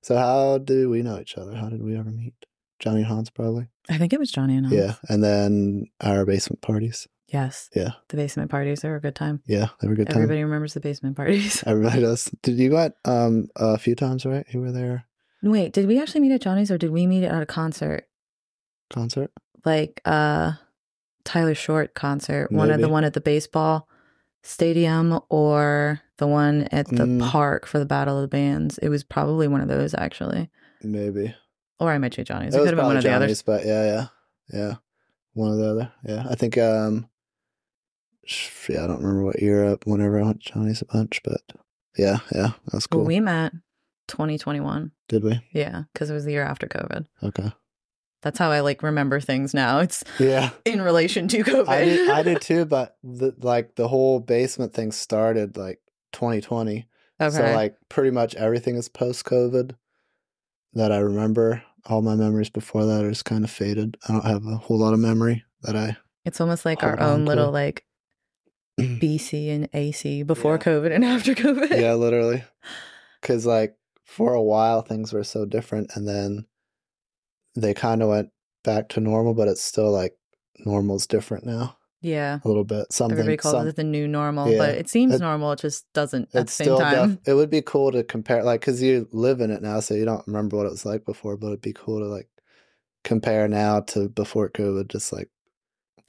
So 0.01 0.15
how 0.17 0.59
do 0.59 0.89
we 0.89 1.01
know 1.01 1.19
each 1.19 1.37
other? 1.37 1.55
How 1.55 1.67
did 1.69 1.83
we 1.83 1.97
ever 1.97 2.09
meet? 2.09 2.33
Johnny 2.79 2.99
and 3.01 3.07
Hans 3.07 3.29
probably. 3.29 3.67
I 3.89 3.97
think 3.97 4.13
it 4.13 4.19
was 4.19 4.31
Johnny 4.31 4.55
and 4.55 4.67
I. 4.67 4.69
Yeah. 4.71 4.93
And 5.09 5.23
then 5.23 5.85
our 6.01 6.25
basement 6.25 6.61
parties. 6.61 7.07
Yes. 7.27 7.69
Yeah. 7.75 7.91
The 8.07 8.17
basement 8.17 8.49
parties 8.49 8.83
are 8.83 8.95
a 8.95 9.01
good 9.01 9.15
time. 9.15 9.41
Yeah. 9.45 9.67
They 9.81 9.87
were 9.87 9.93
a 9.93 9.97
good 9.97 10.07
time. 10.07 10.17
Everybody 10.17 10.43
remembers 10.43 10.73
the 10.73 10.79
basement 10.79 11.15
parties. 11.15 11.63
Everybody 11.67 12.01
does. 12.01 12.31
Did 12.41 12.57
you 12.57 12.71
went 12.71 12.95
um 13.05 13.47
a 13.55 13.77
few 13.77 13.95
times, 13.95 14.25
right? 14.25 14.45
You 14.51 14.61
were 14.61 14.71
there 14.71 15.05
Wait, 15.41 15.71
did 15.71 15.87
we 15.87 16.01
actually 16.01 16.21
meet 16.21 16.33
at 16.33 16.41
Johnny's 16.41 16.69
or 16.71 16.77
did 16.77 16.91
we 16.91 17.05
meet 17.07 17.23
at 17.23 17.41
a 17.41 17.45
concert? 17.45 18.05
concert? 18.89 19.31
Like 19.65 20.01
uh 20.05 20.53
Tyler 21.23 21.53
Short 21.55 21.93
concert, 21.93 22.51
one 22.51 22.71
of 22.71 22.81
the 22.81 22.89
one 22.89 23.03
at 23.03 23.13
the 23.13 23.21
baseball 23.21 23.87
stadium 24.41 25.19
or 25.29 26.01
the 26.17 26.27
one 26.27 26.63
at 26.71 26.87
the 26.87 27.03
Mm. 27.05 27.29
park 27.29 27.65
for 27.67 27.77
the 27.79 27.85
Battle 27.85 28.15
of 28.17 28.21
the 28.23 28.27
Bands. 28.27 28.77
It 28.79 28.89
was 28.89 29.03
probably 29.03 29.47
one 29.47 29.61
of 29.61 29.67
those 29.67 29.93
actually. 29.93 30.49
Maybe. 30.81 31.35
Or 31.79 31.91
I 31.91 31.95
you 31.97 32.03
at 32.03 32.11
Johnny's. 32.27 32.53
It, 32.53 32.57
It 32.57 32.61
could 32.61 32.67
have 32.67 32.75
been 32.75 32.85
one 32.85 32.97
of 32.97 33.03
probably 33.03 33.09
the 33.09 33.15
others. 33.15 33.41
Johnny's, 33.41 33.63
but 33.63 33.65
yeah, 33.65 33.85
yeah, 33.85 34.07
yeah, 34.59 34.75
one 35.33 35.51
or 35.51 35.55
the 35.55 35.69
other. 35.71 35.91
Yeah, 36.05 36.25
I 36.29 36.35
think. 36.35 36.57
um 36.57 37.07
Yeah, 38.67 38.83
I 38.83 38.87
don't 38.87 39.01
remember 39.01 39.23
what 39.23 39.41
year 39.41 39.65
up. 39.65 39.85
Whenever 39.87 40.19
I 40.19 40.23
went 40.23 40.43
to 40.43 40.51
Johnny's 40.53 40.81
a 40.81 40.85
bunch, 40.85 41.21
but 41.23 41.41
yeah, 41.97 42.19
yeah, 42.33 42.51
that 42.65 42.73
was 42.73 42.87
cool. 42.87 43.01
Well, 43.01 43.07
we 43.07 43.19
met 43.19 43.53
2021. 44.07 44.91
Did 45.07 45.23
we? 45.23 45.39
Yeah, 45.51 45.83
because 45.93 46.09
it 46.09 46.13
was 46.13 46.25
the 46.25 46.31
year 46.31 46.43
after 46.43 46.67
COVID. 46.67 47.05
Okay. 47.23 47.51
That's 48.21 48.37
how 48.37 48.51
I 48.51 48.59
like 48.59 48.83
remember 48.83 49.21
things 49.21 49.53
now. 49.53 49.79
It's 49.79 50.03
Yeah, 50.19 50.49
in 50.65 50.81
relation 50.81 51.29
to 51.29 51.43
COVID. 51.43 51.69
I 51.69 51.85
did. 51.85 52.09
I 52.09 52.23
did 52.23 52.41
too, 52.49 52.65
but 52.65 52.97
the, 53.03 53.33
like 53.39 53.75
the 53.75 53.87
whole 53.87 54.19
basement 54.19 54.73
thing 54.73 54.91
started 54.91 55.55
like 55.55 55.79
2020. 56.11 56.85
okay. 57.21 57.35
So 57.35 57.53
like 57.53 57.77
pretty 57.87 58.11
much 58.11 58.35
everything 58.35 58.75
is 58.75 58.89
post 58.89 59.23
COVID. 59.25 59.75
that 60.73 60.91
I 60.91 60.97
remember. 60.99 61.63
All 61.85 62.01
my 62.01 62.15
memories 62.15 62.49
before 62.49 62.85
that 62.85 63.03
are 63.03 63.09
just 63.09 63.25
kind 63.25 63.43
of 63.43 63.51
faded. 63.51 63.97
I 64.07 64.13
don't 64.13 64.25
have 64.25 64.45
a 64.45 64.57
whole 64.57 64.77
lot 64.77 64.93
of 64.93 64.99
memory 64.99 65.43
that 65.63 65.75
I. 65.75 65.97
It's 66.25 66.41
almost 66.41 66.65
like 66.65 66.83
our 66.83 66.99
own 66.99 67.21
to. 67.21 67.25
little 67.25 67.51
like 67.51 67.85
BC 68.79 69.49
and 69.49 69.69
AC 69.73 70.23
before 70.23 70.53
Yeah. 70.55 70.59
COVID 70.63 70.91
and 70.93 71.05
after 71.05 71.33
COVID. 71.35 71.79
yeah, 71.79 71.93
literally. 71.93 72.43
Because 73.21 73.45
like 73.45 73.75
for 74.05 74.33
a 74.33 74.41
while 74.43 74.81
things 74.81 75.13
were 75.13 75.23
so 75.23 75.45
different, 75.45 75.91
and 75.95 76.07
then 76.07 76.45
they 77.55 77.73
kind 77.73 78.01
of 78.03 78.09
went 78.09 78.29
back 78.63 78.89
to 78.89 78.99
normal, 78.99 79.33
but 79.33 79.47
it's 79.47 79.61
still 79.61 79.91
like 79.91 80.15
normal's 80.65 81.07
different 81.07 81.45
now 81.45 81.77
Yeah. 82.01 82.39
a 82.43 82.47
little 82.47 82.63
bit. 82.63 82.91
Something. 82.93 83.13
Everybody 83.19 83.37
calls 83.37 83.53
some- 83.53 83.67
it 83.67 83.75
the 83.75 83.83
new 83.83 84.07
normal, 84.07 84.49
Yeah. 84.49 84.57
but 84.57 84.75
it 84.75 84.89
seems 84.89 85.15
It- 85.15 85.19
normal. 85.19 85.51
It 85.51 85.59
just 85.59 85.85
doesn't 85.93 86.29
at 86.33 86.47
the 86.47 86.51
same 86.51 86.65
still 86.65 86.79
time. 86.79 87.15
def- 87.15 87.27
it 87.27 87.33
would 87.33 87.49
be 87.49 87.61
cool 87.61 87.91
to 87.91 88.03
compare 88.03 88.43
like 88.43 88.61
because 88.61 88.81
you 88.81 89.07
live 89.11 89.41
in 89.41 89.51
it 89.51 89.61
now 89.61 89.79
so 89.81 89.93
you 89.95 90.05
don't 90.05 90.25
remember 90.27 90.55
what 90.57 90.65
it 90.65 90.71
was 90.71 90.85
like 90.85 91.03
before 91.05 91.35
but 91.37 91.47
it'd 91.47 91.61
be 91.61 91.73
cool 91.73 91.99
to 91.99 92.05
like 92.05 92.29
compare 93.03 93.47
now 93.47 93.79
to 93.81 94.07
before 94.09 94.49
covid 94.49 94.87
just 94.87 95.11
like 95.11 95.29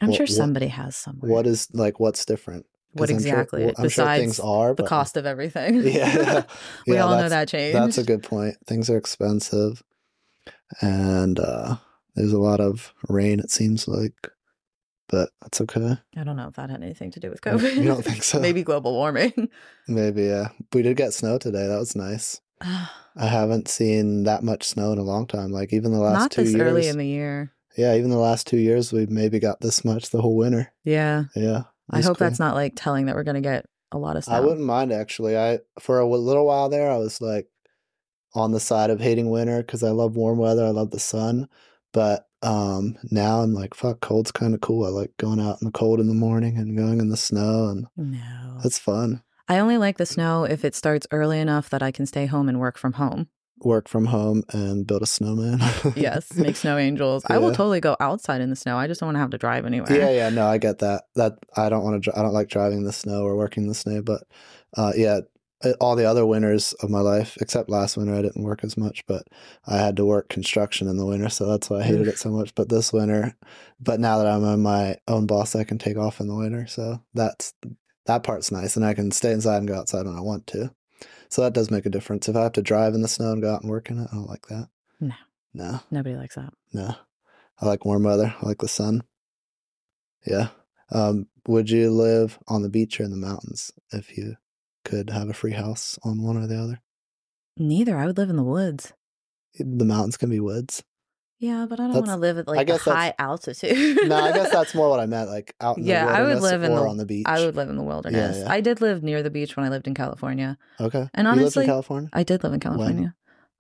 I'm 0.01 0.09
what- 0.11 0.17
sure 0.17 0.25
what- 0.25 0.31
somebody 0.37 0.69
has 0.69 0.97
somewhere. 0.97 1.31
what 1.31 1.47
is 1.47 1.69
like 1.73 1.99
what's 2.01 2.25
different 2.25 2.67
What 2.93 3.11
I'm 3.11 3.19
sure- 3.21 3.29
exactly? 3.31 3.65
well, 3.67 3.75
sure 3.75 3.85
Besides 3.85 4.21
things 4.23 4.41
are 4.41 4.69
the 4.71 4.83
but 4.83 4.87
cost 4.89 5.17
of 5.17 5.27
everything. 5.27 5.75
yeah 5.87 6.45
we 6.87 6.95
Yeah, 6.95 7.05
all 7.05 7.17
know 7.17 7.29
that 7.29 7.49
change. 7.49 7.73
that's 7.75 7.99
a 7.99 8.05
good 8.05 8.23
point 8.23 8.57
things 8.67 8.89
are 8.91 8.97
expensive 8.97 9.83
and 10.81 11.39
uh 11.41 11.77
there's 12.15 12.33
a 12.33 12.39
lot 12.41 12.61
of 12.61 12.93
rain 13.09 13.41
it 13.41 13.51
seems 13.51 13.87
like 13.89 14.15
but 15.11 15.31
that's 15.43 15.61
okay 15.61 15.97
I 16.17 16.25
don't 16.25 16.37
know 16.37 16.49
if 16.49 16.55
that 16.55 16.71
had 16.71 16.83
anything 16.83 17.11
to 17.13 17.21
do 17.21 17.31
with 17.31 17.41
COVID. 17.43 17.77
you 17.77 17.85
don't 17.85 18.05
think 18.05 18.23
so? 18.31 18.39
Maybe 18.41 18.63
global 18.63 18.93
warming. 18.93 19.49
maybe 19.89 20.23
yeah 20.25 20.49
we 20.73 20.83
did 20.83 20.97
get 20.97 21.13
snow 21.13 21.39
today 21.39 21.67
that 21.67 21.79
was 21.79 21.95
nice 21.97 22.41
I 22.63 23.27
haven't 23.27 23.69
seen 23.69 24.23
that 24.25 24.43
much 24.45 24.65
snow 24.65 24.93
in 24.93 24.99
a 24.99 25.03
long 25.03 25.27
time. 25.27 25.51
Like 25.51 25.73
even 25.73 25.91
the 25.93 25.99
last 25.99 26.19
Not 26.19 26.31
two 26.31 26.45
this 26.45 26.53
years. 26.55 26.63
early 26.63 26.87
in 26.89 26.97
the 26.97 27.07
year. 27.07 27.53
yeah, 27.77 27.97
even 27.97 28.09
the 28.11 28.17
last 28.19 28.47
two 28.47 28.57
years, 28.59 28.93
we've 28.93 29.11
maybe 29.11 29.41
got 29.41 29.61
this 29.61 29.85
much 29.85 30.11
the 30.11 30.21
whole 30.23 30.37
winter. 30.37 30.73
Yeah. 30.85 31.25
Yeah, 31.35 31.63
I 31.91 32.03
hope 32.03 32.19
cool. 32.19 32.27
that's 32.29 32.39
not 32.39 32.55
like 32.55 32.75
telling 32.77 33.07
that 33.07 33.17
we're 33.17 33.25
going 33.25 33.35
to 33.35 33.41
get 33.41 33.67
a 33.93 33.99
lot 33.99 34.17
of 34.17 34.25
snow. 34.25 34.35
I 34.37 34.41
wouldn't 34.41 34.65
mind 34.65 34.93
actually. 34.93 35.37
I 35.37 35.59
for 35.81 35.99
a 35.99 36.07
little 36.07 36.47
while 36.47 36.69
there, 36.69 36.89
I 36.91 36.99
was 36.99 37.21
like 37.21 37.49
on 38.35 38.53
the 38.53 38.61
side 38.61 38.91
of 38.91 39.01
hating 39.01 39.29
winter 39.31 39.61
because 39.63 39.83
I 39.83 39.91
love 39.91 40.15
warm 40.15 40.39
weather. 40.39 40.65
I 40.65 40.71
love 40.71 40.91
the 40.91 41.01
sun, 41.01 41.49
but 41.93 42.29
um 42.43 42.97
now 43.11 43.41
I'm 43.41 43.53
like, 43.55 43.75
fuck, 43.75 44.01
cold's 44.01 44.33
kind 44.33 44.55
of 44.55 44.61
cool. 44.61 44.87
I 44.87 44.89
like 44.89 45.17
going 45.19 45.41
out 45.41 45.61
in 45.61 45.67
the 45.67 45.73
cold 45.73 46.01
in 46.01 46.09
the 46.09 46.15
morning 46.15 46.57
and 46.57 46.77
going 46.77 47.01
in 47.01 47.09
the 47.11 47.17
snow, 47.17 47.69
and 47.69 47.87
No. 47.97 48.59
that's 48.63 48.79
fun. 48.79 49.23
I 49.49 49.59
only 49.59 49.79
like 49.79 49.99
the 49.99 50.07
snow 50.07 50.45
if 50.45 50.65
it 50.65 50.75
starts 50.75 51.07
early 51.11 51.39
enough 51.41 51.71
that 51.71 51.83
I 51.83 51.91
can 51.91 52.07
stay 52.07 52.27
home 52.27 52.49
and 52.49 52.61
work 52.61 52.79
from 52.79 52.95
home. 52.95 53.29
Work 53.63 53.89
from 53.89 54.07
home 54.07 54.43
and 54.55 54.87
build 54.87 55.03
a 55.03 55.07
snowman. 55.07 55.59
Yes, 55.95 56.33
make 56.37 56.57
snow 56.57 56.79
angels. 56.79 57.25
I 57.29 57.37
will 57.37 57.51
totally 57.51 57.81
go 57.81 57.95
outside 58.01 58.41
in 58.41 58.49
the 58.49 58.57
snow. 58.57 58.79
I 58.79 58.87
just 58.87 59.01
don't 59.01 59.09
want 59.09 59.17
to 59.17 59.21
have 59.21 59.31
to 59.31 59.39
drive 59.39 59.67
anywhere. 59.67 59.93
Yeah, 59.95 60.11
yeah, 60.11 60.29
no, 60.31 60.47
I 60.47 60.57
get 60.57 60.79
that. 60.79 61.05
That 61.17 61.35
I 61.57 61.69
don't 61.69 61.85
want 61.85 62.05
to. 62.05 62.19
I 62.19 62.23
don't 62.23 62.33
like 62.33 62.49
driving 62.49 62.79
in 62.79 62.85
the 62.85 62.93
snow 62.93 63.23
or 63.23 63.37
working 63.37 63.65
in 63.65 63.69
the 63.69 63.75
snow. 63.75 64.01
But 64.01 64.23
uh, 64.79 64.93
yeah, 64.97 65.21
all 65.81 65.97
the 65.97 66.05
other 66.05 66.25
winters 66.25 66.73
of 66.75 66.91
my 66.91 67.01
life, 67.01 67.37
except 67.41 67.69
last 67.69 67.97
winter, 67.97 68.15
I 68.15 68.23
didn't 68.23 68.43
work 68.43 68.65
as 68.65 68.77
much. 68.77 69.05
But 69.07 69.29
I 69.67 69.77
had 69.77 69.97
to 69.97 70.05
work 70.05 70.29
construction 70.29 70.89
in 70.89 70.97
the 70.97 71.07
winter, 71.07 71.29
so 71.29 71.47
that's 71.47 71.69
why 71.69 71.81
I 71.81 71.85
hated 71.85 72.09
it 72.09 72.19
so 72.19 72.31
much. 72.31 72.55
But 72.55 72.69
this 72.69 72.93
winter, 72.93 73.37
but 73.81 74.01
now 74.01 74.19
that 74.19 74.27
I'm 74.27 74.45
on 74.45 74.63
my 74.63 74.97
own 75.09 75.27
boss, 75.27 75.55
I 75.55 75.65
can 75.65 75.79
take 75.79 75.97
off 75.97 76.21
in 76.21 76.29
the 76.29 76.37
winter. 76.37 76.67
So 76.67 77.03
that's 77.15 77.55
that 78.07 78.23
part's 78.23 78.51
nice, 78.51 78.77
and 78.77 78.85
I 78.85 78.95
can 78.95 79.11
stay 79.11 79.33
inside 79.33 79.59
and 79.59 79.69
go 79.69 79.77
outside 79.77 80.07
when 80.07 80.17
I 80.17 80.21
want 80.21 80.47
to. 80.49 80.75
So 81.29 81.43
that 81.43 81.53
does 81.53 81.71
make 81.71 81.87
a 81.87 81.91
difference. 81.91 82.29
If 82.29 82.37
I 82.37 82.43
have 82.43 82.53
to 82.53 82.63
drive 82.63 82.95
in 82.95 83.03
the 83.03 83.09
snow 83.09 83.33
and 83.33 83.43
go 83.43 83.55
out 83.55 83.63
and 83.63 83.71
work 83.71 83.91
in 83.91 84.01
it, 84.01 84.09
I 84.11 84.17
don't 84.17 84.29
like 84.29 84.47
that. 84.49 84.69
No. 84.99 85.15
No. 85.55 85.81
Nobody 85.91 86.17
likes 86.17 86.35
that. 86.35 86.53
No. 86.73 86.95
I 87.61 87.67
like 87.67 87.85
warm 87.85 88.05
weather. 88.05 88.35
I 88.41 88.47
like 88.47 88.59
the 88.59 88.69
sun. 88.69 89.03
Yeah. 90.27 90.49
Um, 90.91 91.27
would 91.47 91.71
you 91.71 91.91
live 91.91 92.39
on 92.49 92.63
the 92.63 92.69
beach 92.69 93.01
or 93.01 93.05
in 93.05 93.11
the 93.11 93.17
mountains 93.17 93.71
if 93.93 94.17
you 94.17 94.37
could 94.85 95.11
have 95.11 95.29
a 95.29 95.35
free 95.35 95.53
house 95.53 95.99
on 96.03 96.23
one 96.23 96.37
or 96.37 96.47
the 96.47 96.57
other? 96.61 96.81
Neither. 97.57 97.97
I 97.99 98.07
would 98.07 98.17
live 98.19 98.31
in 98.31 98.37
the 98.37 98.43
woods. 98.45 98.93
The 99.59 99.85
mountains 99.85 100.17
can 100.17 100.31
be 100.31 100.41
woods. 100.41 100.83
Yeah, 101.39 101.67
but 101.69 101.81
I 101.81 101.85
don't 101.85 101.95
want 101.95 102.07
to 102.09 102.17
live 102.17 102.37
at 102.37 102.47
like 102.47 102.69
a 102.69 102.77
high 102.77 103.15
altitude. 103.19 103.99
No, 104.07 104.17
I 104.17 104.33
guess 104.33 104.51
that's 104.53 104.75
more 104.75 104.91
what 104.91 105.01
I 105.01 105.07
meant, 105.07 105.31
like 105.31 105.55
out 105.61 105.79
in 105.79 105.87
Yeah, 105.87 106.05
the 106.05 106.13
I 106.13 106.23
would 106.23 106.41
live 106.43 106.63
in 106.63 106.73
or 106.73 106.81
the- 106.81 106.89
on 106.89 106.97
the 106.99 107.07
beach. 107.07 107.25
I 107.27 107.41
would 107.45 107.57
live 107.57 107.71
in 107.71 107.77
the 107.77 107.83
wilderness. 107.83 108.39
yeah. 108.41 108.53
I 108.53 108.61
did 108.61 108.81
live 108.83 109.03
near 109.03 109.23
the 109.23 109.31
beach 109.31 109.57
when 109.57 109.65
I 109.65 109.71
lived 109.71 109.87
in 109.87 109.95
California. 109.95 110.59
Okay. 110.79 111.09
And 111.15 111.27
honestly- 111.27 111.65
in 111.65 111.71
California? 111.71 112.11
I 112.13 112.23
did 112.25 112.45
live 112.45 112.53
in 112.53 112.61
California. 112.61 113.15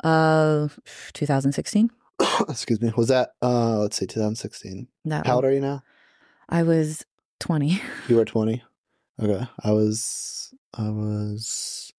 Uh, 0.05 0.69
2016. 1.15 1.91
Excuse 2.49 2.81
me. 2.83 2.93
Was 2.97 3.09
that 3.09 3.31
uh 3.43 3.79
let's 3.79 3.97
see, 3.97 4.07
2016. 4.07 4.87
That 5.07 5.27
How 5.27 5.37
old 5.37 5.45
are 5.47 5.53
you 5.53 5.61
now? 5.61 5.83
I 6.51 6.63
was 6.65 7.05
20. 7.41 7.81
You 8.09 8.17
were 8.17 8.25
20. 8.27 8.63
Okay. 9.21 9.47
I 9.63 9.73
was 9.73 10.53
I 10.75 10.89
was 10.89 11.93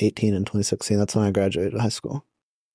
18 0.00 0.34
in 0.34 0.44
2016. 0.44 0.98
That's 0.98 1.14
when 1.14 1.24
I 1.24 1.30
graduated 1.30 1.78
high 1.80 1.88
school. 1.88 2.24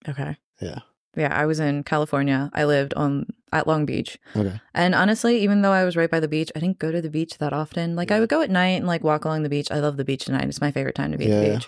Okay. 0.08 0.38
Yeah. 0.62 0.80
Yeah, 1.16 1.34
I 1.38 1.46
was 1.46 1.60
in 1.60 1.84
California. 1.84 2.50
I 2.54 2.64
lived 2.66 2.94
on 2.96 3.28
at 3.52 3.68
Long 3.68 3.86
Beach. 3.86 4.18
Okay. 4.36 4.60
And 4.74 4.96
honestly, 4.96 5.40
even 5.44 5.62
though 5.62 5.72
I 5.72 5.84
was 5.84 5.96
right 5.96 6.10
by 6.10 6.20
the 6.20 6.28
beach, 6.28 6.52
I 6.56 6.60
didn't 6.60 6.80
go 6.80 6.92
to 6.92 7.02
the 7.02 7.10
beach 7.10 7.38
that 7.38 7.54
often. 7.54 7.96
Like 7.96 8.10
I 8.10 8.20
would 8.20 8.30
go 8.30 8.42
at 8.42 8.50
night 8.50 8.78
and 8.78 8.88
like 8.88 9.04
walk 9.04 9.24
along 9.26 9.44
the 9.44 9.50
beach. 9.50 9.68
I 9.70 9.80
love 9.80 9.98
the 9.98 10.06
beach 10.06 10.28
at 10.28 10.34
night. 10.34 10.46
It's 10.48 10.60
my 10.62 10.72
favorite 10.72 10.96
time 10.96 11.12
to 11.12 11.18
be 11.18 11.26
at 11.26 11.30
Yeah, 11.32 11.40
the 11.40 11.48
yeah. 11.48 11.54
beach. 11.56 11.68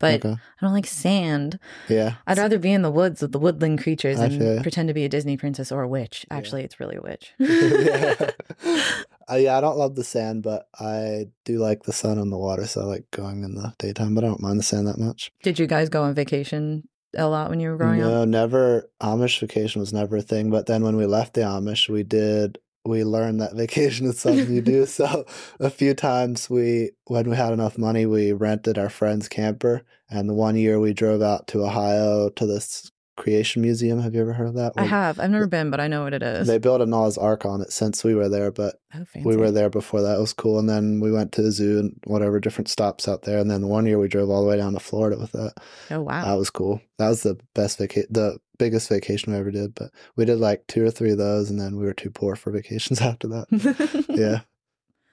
But 0.00 0.24
okay. 0.24 0.32
I 0.34 0.64
don't 0.64 0.72
like 0.72 0.86
sand. 0.86 1.58
Yeah. 1.88 2.14
I'd 2.26 2.38
rather 2.38 2.58
be 2.58 2.72
in 2.72 2.82
the 2.82 2.90
woods 2.90 3.20
with 3.22 3.32
the 3.32 3.38
woodland 3.38 3.82
creatures 3.82 4.18
and 4.18 4.62
pretend 4.62 4.88
to 4.88 4.94
be 4.94 5.04
a 5.04 5.08
Disney 5.08 5.36
princess 5.36 5.70
or 5.72 5.82
a 5.82 5.88
witch. 5.88 6.26
Yeah. 6.30 6.36
Actually, 6.36 6.62
it's 6.62 6.78
really 6.78 6.96
a 6.96 7.00
witch. 7.00 7.32
yeah. 9.28 9.34
Uh, 9.34 9.38
yeah, 9.38 9.58
I 9.58 9.60
don't 9.60 9.78
love 9.78 9.94
the 9.94 10.04
sand, 10.04 10.42
but 10.42 10.68
I 10.78 11.26
do 11.44 11.58
like 11.58 11.84
the 11.84 11.92
sun 11.92 12.18
and 12.18 12.32
the 12.32 12.38
water, 12.38 12.66
so 12.66 12.82
I 12.82 12.84
like 12.84 13.10
going 13.10 13.42
in 13.44 13.54
the 13.54 13.74
daytime, 13.78 14.14
but 14.14 14.24
I 14.24 14.28
don't 14.28 14.42
mind 14.42 14.58
the 14.58 14.64
sand 14.64 14.86
that 14.86 14.98
much. 14.98 15.32
Did 15.42 15.58
you 15.58 15.66
guys 15.66 15.88
go 15.88 16.02
on 16.02 16.14
vacation 16.14 16.88
a 17.16 17.26
lot 17.28 17.50
when 17.50 17.60
you 17.60 17.70
were 17.70 17.76
growing 17.76 18.00
no, 18.00 18.06
up? 18.06 18.12
No, 18.12 18.24
never. 18.24 18.90
Amish 19.00 19.40
vacation 19.40 19.80
was 19.80 19.92
never 19.92 20.16
a 20.16 20.22
thing, 20.22 20.50
but 20.50 20.66
then 20.66 20.82
when 20.82 20.96
we 20.96 21.06
left 21.06 21.34
the 21.34 21.42
Amish, 21.42 21.88
we 21.88 22.02
did. 22.02 22.58
We 22.86 23.02
learned 23.02 23.40
that 23.40 23.54
vacation 23.56 24.06
is 24.06 24.18
something 24.18 24.52
you 24.52 24.60
do. 24.60 24.86
So 24.86 25.24
a 25.60 25.70
few 25.70 25.94
times 25.94 26.50
we, 26.50 26.90
when 27.06 27.30
we 27.30 27.36
had 27.36 27.52
enough 27.52 27.78
money, 27.78 28.04
we 28.04 28.32
rented 28.32 28.78
our 28.78 28.90
friend's 28.90 29.28
camper, 29.28 29.82
and 30.10 30.28
the 30.28 30.34
one 30.34 30.56
year 30.56 30.78
we 30.78 30.92
drove 30.92 31.22
out 31.22 31.46
to 31.48 31.64
Ohio 31.64 32.28
to 32.30 32.46
this 32.46 32.90
Creation 33.16 33.62
Museum. 33.62 34.00
Have 34.00 34.14
you 34.14 34.20
ever 34.20 34.32
heard 34.32 34.48
of 34.48 34.54
that? 34.54 34.72
I 34.76 34.84
have. 34.84 35.20
I've 35.20 35.30
never 35.30 35.46
been, 35.46 35.70
but 35.70 35.80
I 35.80 35.86
know 35.88 36.02
what 36.04 36.14
it 36.14 36.22
is. 36.22 36.46
They 36.48 36.58
built 36.58 36.80
a 36.80 36.86
Noah's 36.86 37.16
Ark 37.16 37.44
on 37.44 37.60
it 37.60 37.72
since 37.72 38.02
we 38.02 38.14
were 38.14 38.28
there, 38.28 38.50
but 38.50 38.76
oh, 38.94 39.04
we 39.24 39.36
were 39.36 39.50
there 39.50 39.70
before 39.70 40.02
that. 40.02 40.16
It 40.16 40.20
was 40.20 40.32
cool. 40.32 40.58
And 40.58 40.68
then 40.68 41.00
we 41.00 41.12
went 41.12 41.32
to 41.32 41.42
the 41.42 41.52
zoo 41.52 41.78
and 41.78 41.98
whatever 42.04 42.40
different 42.40 42.68
stops 42.68 43.06
out 43.06 43.22
there. 43.22 43.38
And 43.38 43.50
then 43.50 43.68
one 43.68 43.86
year 43.86 43.98
we 43.98 44.08
drove 44.08 44.30
all 44.30 44.42
the 44.42 44.48
way 44.48 44.56
down 44.56 44.72
to 44.74 44.80
Florida 44.80 45.16
with 45.18 45.32
that. 45.32 45.54
Oh 45.90 46.02
wow. 46.02 46.24
That 46.24 46.34
was 46.38 46.50
cool. 46.50 46.80
That 46.98 47.08
was 47.08 47.22
the 47.22 47.38
best 47.54 47.78
vacation, 47.78 48.08
the 48.10 48.38
biggest 48.58 48.88
vacation 48.88 49.32
we 49.32 49.38
ever 49.38 49.50
did. 49.50 49.74
But 49.74 49.90
we 50.16 50.24
did 50.24 50.38
like 50.38 50.66
two 50.66 50.84
or 50.84 50.90
three 50.90 51.12
of 51.12 51.18
those, 51.18 51.50
and 51.50 51.60
then 51.60 51.76
we 51.76 51.84
were 51.84 51.94
too 51.94 52.10
poor 52.10 52.34
for 52.36 52.50
vacations 52.50 53.00
after 53.02 53.28
that. 53.28 54.04
yeah. 54.08 54.40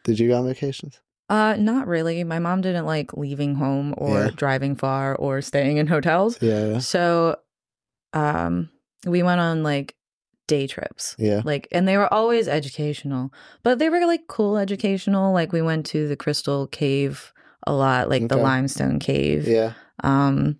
Did 0.04 0.20
you 0.20 0.28
go 0.30 0.38
on 0.40 0.48
vacations? 0.48 1.00
Uh, 1.30 1.56
not 1.58 1.88
really. 1.88 2.24
My 2.26 2.40
mom 2.40 2.60
didn't 2.60 2.86
like 2.86 3.16
leaving 3.16 3.56
home 3.56 3.94
or 3.98 4.26
Yeah. 4.26 4.30
driving 4.36 4.76
far 4.76 5.16
or 5.16 5.42
staying 5.42 5.78
in 5.78 5.88
hotels. 5.88 6.38
Yeah, 6.42 6.80
So, 6.80 7.38
um, 8.14 8.70
we 9.06 9.24
went 9.24 9.42
on 9.42 9.64
like 9.64 9.96
day 10.48 10.68
trips. 10.68 11.16
yeah. 11.18 11.42
Like, 11.46 11.68
and 11.72 11.88
they 11.88 11.98
were 11.98 12.12
always 12.14 12.48
educational, 12.48 13.32
but 13.64 13.80
they 13.80 13.90
were 13.90 14.06
like 14.06 14.28
cool 14.28 14.58
educational. 14.58 15.32
Like, 15.34 15.54
we 15.54 15.62
went 15.62 15.86
to 15.88 16.08
the 16.08 16.16
Crystal 16.18 16.68
Cave 16.68 17.32
a 17.66 17.74
lot, 17.74 18.10
like 18.10 18.28
the 18.28 18.38
Limestone 18.38 19.00
Cave, 19.00 19.48
Yeah, 19.48 19.74
um, 20.04 20.58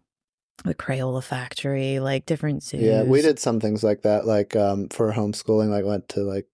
the 0.64 0.76
Crayola 0.76 1.24
Factory, 1.24 2.00
like 2.00 2.26
different 2.26 2.64
zoos. 2.64 2.82
yeah. 2.82 3.04
We 3.04 3.22
did 3.22 3.40
some 3.40 3.60
things 3.60 3.84
like 3.84 4.04
that, 4.04 4.26
like 4.26 4.56
um 4.56 4.88
for 4.90 5.12
homeschooling. 5.12 5.70
Like 5.70 5.84
went 5.86 6.08
to 6.10 6.22
like 6.22 6.48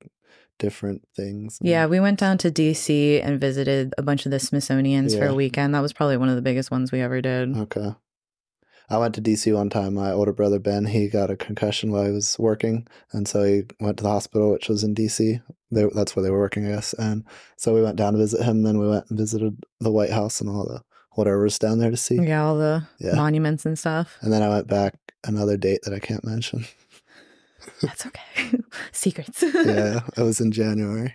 different 0.57 1.07
things. 1.15 1.59
Yeah, 1.61 1.85
we 1.85 1.99
went 1.99 2.17
down 2.19 2.37
to 2.39 2.49
DC 2.49 3.21
and 3.23 3.39
visited 3.39 3.93
a 3.97 4.01
bunch 4.01 4.25
of 4.25 4.31
the 4.31 4.39
Smithsonian's 4.39 5.13
for 5.15 5.25
a 5.27 5.35
weekend. 5.35 5.75
That 5.75 5.81
was 5.81 5.93
probably 5.93 6.17
one 6.17 6.29
of 6.29 6.35
the 6.35 6.41
biggest 6.41 6.71
ones 6.71 6.91
we 6.91 7.01
ever 7.01 7.21
did. 7.21 7.55
Okay. 7.55 7.93
I 8.89 8.97
went 8.97 9.15
to 9.15 9.21
DC 9.21 9.53
one 9.53 9.69
time. 9.69 9.95
My 9.95 10.11
older 10.11 10.31
brother 10.31 10.59
Ben, 10.59 10.85
he 10.85 11.09
got 11.09 11.29
a 11.29 11.35
concussion 11.35 11.91
while 11.91 12.05
he 12.05 12.11
was 12.11 12.37
working, 12.39 12.87
and 13.11 13.27
so 13.27 13.43
he 13.43 13.63
went 13.79 13.97
to 13.97 14.03
the 14.03 14.09
hospital, 14.09 14.51
which 14.51 14.69
was 14.69 14.83
in 14.83 14.95
DC. 14.95 15.41
They, 15.71 15.85
that's 15.93 16.15
where 16.15 16.23
they 16.23 16.31
were 16.31 16.39
working, 16.39 16.65
I 16.65 16.69
guess. 16.75 16.93
And 16.93 17.25
so 17.57 17.73
we 17.73 17.81
went 17.81 17.97
down 17.97 18.13
to 18.13 18.19
visit 18.19 18.43
him. 18.43 18.63
Then 18.63 18.77
we 18.79 18.87
went 18.87 19.05
and 19.09 19.19
visited 19.19 19.57
the 19.81 19.91
White 19.91 20.11
House 20.11 20.39
and 20.39 20.49
all 20.49 20.65
the 20.65 20.81
whatever's 21.15 21.59
down 21.59 21.79
there 21.79 21.91
to 21.91 21.97
see. 21.97 22.15
Yeah, 22.15 22.45
all 22.45 22.57
the 22.57 22.87
Yeah. 22.99 23.15
monuments 23.15 23.65
and 23.65 23.77
stuff. 23.77 24.17
And 24.21 24.31
then 24.31 24.41
I 24.43 24.47
went 24.49 24.67
back 24.67 24.95
another 25.25 25.57
date 25.57 25.81
that 25.83 25.93
I 25.93 25.99
can't 25.99 26.23
mention. 26.23 26.65
That's 27.81 28.05
okay. 28.05 28.59
Secrets. 28.93 29.43
yeah, 29.43 29.99
it 30.17 30.21
was 30.21 30.39
in 30.39 30.51
January. 30.53 31.13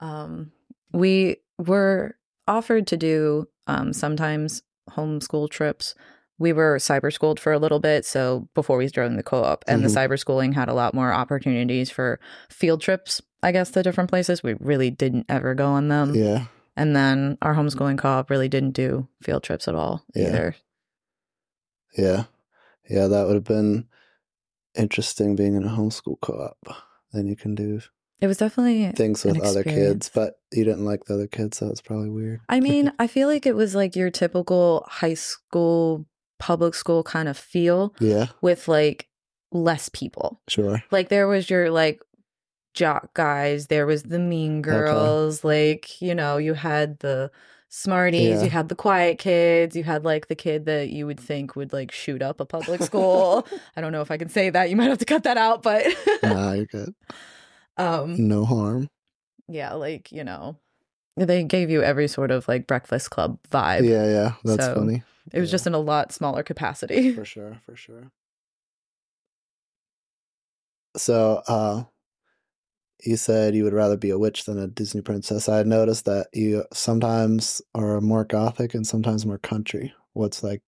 um, 0.00 0.52
we 0.92 1.36
were 1.58 2.16
offered 2.46 2.86
to 2.88 2.96
do 2.96 3.46
um, 3.66 3.92
sometimes 3.92 4.62
homeschool 4.90 5.48
trips, 5.50 5.94
we 6.38 6.52
were 6.52 6.76
cyber 6.78 7.12
schooled 7.12 7.40
for 7.40 7.52
a 7.52 7.58
little 7.58 7.80
bit. 7.80 8.04
So 8.06 8.48
before 8.54 8.76
we 8.78 8.86
joined 8.88 9.18
the 9.18 9.22
co 9.22 9.42
op, 9.42 9.64
and 9.66 9.80
Mhm. 9.82 9.92
the 9.92 10.00
cyber 10.00 10.18
schooling 10.18 10.52
had 10.52 10.68
a 10.68 10.74
lot 10.74 10.94
more 10.94 11.12
opportunities 11.12 11.90
for 11.90 12.20
field 12.48 12.80
trips, 12.80 13.20
I 13.42 13.52
guess, 13.52 13.70
to 13.72 13.82
different 13.82 14.10
places. 14.10 14.42
We 14.42 14.54
really 14.60 14.90
didn't 14.90 15.26
ever 15.28 15.54
go 15.54 15.66
on 15.66 15.88
them. 15.88 16.14
yeah. 16.14 16.46
And 16.76 16.94
then 16.94 17.38
our 17.42 17.54
homeschooling 17.56 17.98
co 17.98 18.08
op 18.08 18.30
really 18.30 18.48
didn't 18.48 18.70
do 18.74 19.08
field 19.20 19.42
trips 19.42 19.66
at 19.66 19.74
all 19.74 20.04
Yeah. 20.14 20.28
either. 20.28 20.56
Yeah. 21.96 22.24
Yeah, 22.88 23.06
that 23.08 23.26
would 23.26 23.34
have 23.34 23.44
been 23.44 23.86
interesting 24.74 25.34
being 25.36 25.54
in 25.54 25.64
a 25.64 25.68
homeschool 25.70 26.20
co 26.20 26.34
op. 26.34 26.76
Then 27.12 27.26
you 27.26 27.36
can 27.36 27.54
do 27.54 27.80
It 28.20 28.26
was 28.26 28.36
definitely 28.38 28.90
things 28.92 29.24
with 29.24 29.40
other 29.40 29.62
kids, 29.64 30.10
but 30.12 30.40
you 30.52 30.64
didn't 30.64 30.84
like 30.84 31.04
the 31.04 31.14
other 31.14 31.26
kids, 31.28 31.56
so 31.58 31.68
it's 31.68 31.80
probably 31.80 32.10
weird. 32.10 32.40
I 32.48 32.60
mean, 32.68 32.92
I 32.98 33.06
feel 33.06 33.28
like 33.28 33.46
it 33.46 33.54
was 33.56 33.74
like 33.74 33.94
your 33.96 34.10
typical 34.10 34.84
high 34.88 35.14
school, 35.14 36.06
public 36.38 36.74
school 36.74 37.02
kind 37.02 37.28
of 37.28 37.36
feel 37.36 37.94
yeah, 38.00 38.26
with 38.42 38.68
like 38.68 39.08
less 39.52 39.88
people. 39.88 40.40
sure. 40.48 40.82
Like 40.90 41.08
there 41.08 41.26
was 41.28 41.48
your 41.50 41.70
like 41.70 42.00
jock 42.74 43.12
guys, 43.14 43.66
there 43.68 43.86
was 43.86 44.04
the 44.04 44.18
mean 44.18 44.62
girls, 44.62 45.42
like, 45.44 46.00
you 46.00 46.14
know, 46.14 46.36
you 46.36 46.54
had 46.54 46.98
the 47.00 47.30
smarties, 47.70 48.38
Yeah. 48.38 48.44
you 48.44 48.50
had 48.50 48.68
the 48.68 48.74
quiet 48.76 49.18
kids, 49.18 49.74
you 49.76 49.84
had 49.84 50.04
like 50.04 50.28
the 50.28 50.34
kid 50.36 50.64
that 50.66 50.90
you 50.90 51.06
would 51.06 51.18
think 51.20 51.56
would 51.56 51.72
like 51.72 51.90
shoot 51.92 52.22
up 52.22 52.40
a 52.40 52.44
public 52.46 52.82
school. 52.82 53.46
I 53.76 53.80
don't 53.80 53.92
know 53.92 54.00
if 54.02 54.10
I 54.10 54.16
can 54.16 54.28
say 54.28 54.50
that. 54.50 54.70
You 54.70 54.76
might 54.76 54.88
have 54.88 54.98
to 54.98 55.04
cut 55.04 55.24
that 55.24 55.36
out, 55.36 55.62
but 55.62 55.86
nah, 56.22 56.52
you're 56.58 56.66
good. 56.66 56.94
um 57.76 58.28
No 58.28 58.44
harm. 58.44 58.88
yeah, 59.48 59.72
like, 59.74 60.12
you 60.12 60.24
know, 60.24 60.56
they 61.16 61.42
gave 61.44 61.68
you 61.70 61.82
every 61.82 62.06
sort 62.08 62.30
of 62.30 62.46
like 62.48 62.66
breakfast 62.66 63.10
club 63.10 63.38
vibe. 63.50 63.88
Yeah, 63.88 64.06
yeah. 64.06 64.32
That's 64.44 64.64
So, 64.66 64.74
funny. 64.76 65.02
It 65.32 65.40
was 65.40 65.50
Yeah. 65.50 65.54
just 65.54 65.66
in 65.66 65.74
a 65.74 65.78
lot 65.78 66.12
smaller 66.12 66.42
capacity. 66.42 67.12
For 67.14 67.24
sure, 67.24 67.60
for 67.66 67.76
sure. 67.76 68.10
So, 70.96 71.42
uh, 71.46 71.84
you 73.04 73.16
said 73.16 73.54
you 73.54 73.62
would 73.64 73.72
rather 73.72 73.96
be 73.96 74.10
a 74.10 74.18
witch 74.18 74.44
than 74.44 74.58
a 74.58 74.66
Disney 74.66 75.02
princess. 75.02 75.48
I 75.48 75.58
had 75.58 75.66
noticed 75.66 76.04
that 76.06 76.28
you 76.32 76.64
sometimes 76.72 77.62
are 77.74 78.00
more 78.00 78.24
gothic 78.24 78.74
and 78.74 78.86
sometimes 78.86 79.24
more 79.24 79.38
country. 79.38 79.92
What's 80.14 80.42
like, 80.42 80.62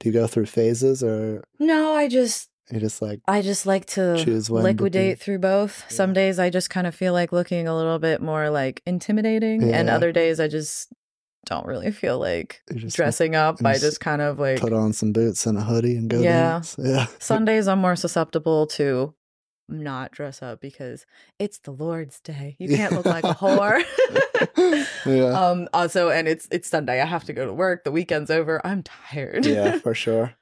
do 0.00 0.08
you 0.08 0.12
go 0.12 0.26
through 0.26 0.46
phases 0.46 1.02
or 1.02 1.44
No, 1.58 1.92
I 1.92 2.08
just 2.08 2.48
you 2.70 2.80
just 2.80 3.02
like, 3.02 3.20
I 3.28 3.42
just 3.42 3.66
like 3.66 3.84
to 3.86 4.16
Choose 4.24 4.48
liquidate 4.48 5.20
through 5.20 5.40
both. 5.40 5.84
Some 5.92 6.14
days 6.14 6.38
I 6.38 6.48
just 6.48 6.70
kind 6.70 6.86
of 6.86 6.94
feel 6.94 7.12
like 7.12 7.30
looking 7.32 7.68
a 7.68 7.76
little 7.76 7.98
bit 7.98 8.22
more 8.22 8.48
like 8.48 8.80
intimidating, 8.86 9.74
and 9.74 9.90
other 9.90 10.12
days 10.12 10.40
I 10.40 10.48
just 10.48 10.90
don't 11.44 11.66
really 11.66 11.90
feel 11.90 12.18
like 12.18 12.62
dressing 12.88 13.34
up. 13.36 13.64
I 13.64 13.78
just 13.78 14.00
kind 14.00 14.22
of 14.22 14.38
like 14.38 14.60
put 14.60 14.72
on 14.72 14.92
some 14.92 15.12
boots 15.12 15.46
and 15.46 15.58
a 15.58 15.62
hoodie 15.62 15.96
and 15.96 16.08
go 16.10 16.20
Yeah. 16.20 16.52
dance? 16.52 16.76
Yeah. 16.82 17.06
Sundays 17.18 17.68
I'm 17.68 17.78
more 17.80 17.96
susceptible 17.96 18.66
to 18.68 19.14
not 19.68 20.12
dress 20.12 20.42
up 20.42 20.60
because 20.60 21.06
it's 21.38 21.58
the 21.58 21.70
Lord's 21.70 22.20
day. 22.20 22.54
You 22.58 22.76
can't 22.76 22.92
look 22.92 23.06
like 23.06 23.24
a 23.24 23.34
whore. 23.34 23.82
yeah. 25.06 25.30
um 25.50 25.68
also 25.72 26.10
and 26.10 26.28
it's 26.28 26.46
it's 26.50 26.68
Sunday. 26.68 27.00
I 27.00 27.06
have 27.06 27.24
to 27.24 27.32
go 27.32 27.46
to 27.46 27.52
work. 27.52 27.84
The 27.84 27.90
weekend's 27.92 28.30
over. 28.30 28.60
I'm 28.66 28.82
tired. 28.82 29.46
yeah, 29.46 29.78
for 29.78 29.94
sure. 29.94 30.34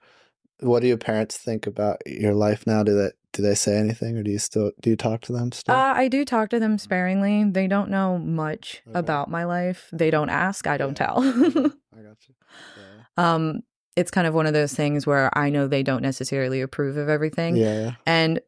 What 0.61 0.80
do 0.80 0.88
your 0.88 0.96
parents 0.96 1.36
think 1.36 1.66
about 1.66 1.98
your 2.07 2.34
life 2.34 2.66
now? 2.66 2.82
Do 2.82 2.94
they 2.96 3.11
do 3.33 3.43
they 3.43 3.55
say 3.55 3.76
anything, 3.76 4.16
or 4.16 4.22
do 4.22 4.30
you 4.30 4.39
still 4.39 4.72
do 4.80 4.91
you 4.91 4.97
talk 4.97 5.20
to 5.22 5.33
them 5.33 5.53
still? 5.53 5.74
Uh, 5.74 5.95
I 5.95 6.09
do 6.09 6.24
talk 6.24 6.51
to 6.51 6.61
them 6.61 6.78
sparingly. 6.78 7.45
They 7.45 7.66
don't 7.66 7.91
know 7.91 8.18
much 8.18 8.83
Okay. 8.89 8.99
about 8.99 9.30
my 9.30 9.45
life. 9.45 9.89
They 9.93 10.11
don't 10.11 10.30
ask. 10.30 10.66
I 10.66 10.76
don't 10.76 10.99
Yeah. 10.99 11.07
tell. 11.07 11.18
I 11.18 12.03
got 12.03 12.16
you. 12.28 12.35
Yeah. 12.76 13.05
um, 13.35 13.61
it's 13.97 14.11
kind 14.11 14.26
of 14.26 14.35
one 14.35 14.47
of 14.47 14.55
those 14.55 14.72
things 14.74 15.07
where 15.07 15.30
I 15.37 15.51
know 15.51 15.66
they 15.68 15.83
don't 15.83 16.03
necessarily 16.03 16.61
approve 16.62 16.97
of 16.97 17.09
everything, 17.09 17.57
Yeah, 17.57 17.74
yeah. 17.80 17.95
and 18.07 18.41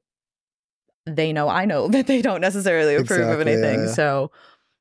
they 1.06 1.32
know 1.32 1.48
I 1.48 1.64
know 1.64 1.88
that 1.94 2.06
they 2.06 2.22
don't 2.22 2.40
necessarily 2.40 2.94
approve 2.94 3.28
of 3.28 3.40
Exactly, 3.40 3.52
yeah, 3.52 3.58
anything. 3.58 3.86
yeah. 3.88 3.92
So 3.92 4.30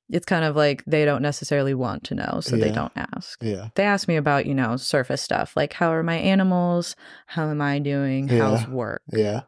it's 0.10 0.26
kind 0.26 0.46
of 0.46 0.56
like 0.56 0.84
they 0.86 1.06
don't 1.06 1.22
necessarily 1.22 1.74
want 1.74 2.04
to 2.06 2.16
know, 2.16 2.40
so 2.42 2.56
they 2.58 2.72
don't 2.72 2.92
ask. 2.96 3.42
Yeah. 3.42 3.70
They 3.76 3.84
ask 3.84 4.08
me 4.08 4.16
about 4.16 4.46
you 4.46 4.54
know 4.54 4.76
surface 4.78 5.22
stuff 5.22 5.56
like 5.56 5.74
how 5.74 5.90
are 5.92 6.04
my 6.04 6.16
animals, 6.18 6.96
how 7.28 7.50
am 7.50 7.62
I 7.62 7.80
doing, 7.80 8.28
how's 8.28 8.64
Yeah. 8.64 8.70
work. 8.70 9.02
Yeah. 9.12 9.42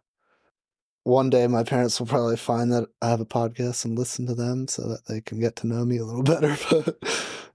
One 1.06 1.30
day 1.30 1.46
my 1.46 1.64
parents 1.64 2.00
will 2.00 2.08
probably 2.08 2.36
find 2.36 2.72
that 2.74 2.90
I 3.00 3.10
have 3.10 3.22
a 3.22 3.26
podcast 3.26 3.86
and 3.86 3.98
listen 3.98 4.26
to 4.26 4.34
them 4.34 4.68
so 4.68 4.90
that 4.90 5.06
they 5.06 5.22
can 5.22 5.40
get 5.40 5.56
to 5.58 5.68
know 5.68 5.86
me 5.86 5.98
a 5.98 6.04
little 6.04 6.24
better. 6.24 6.58
But 6.70 6.98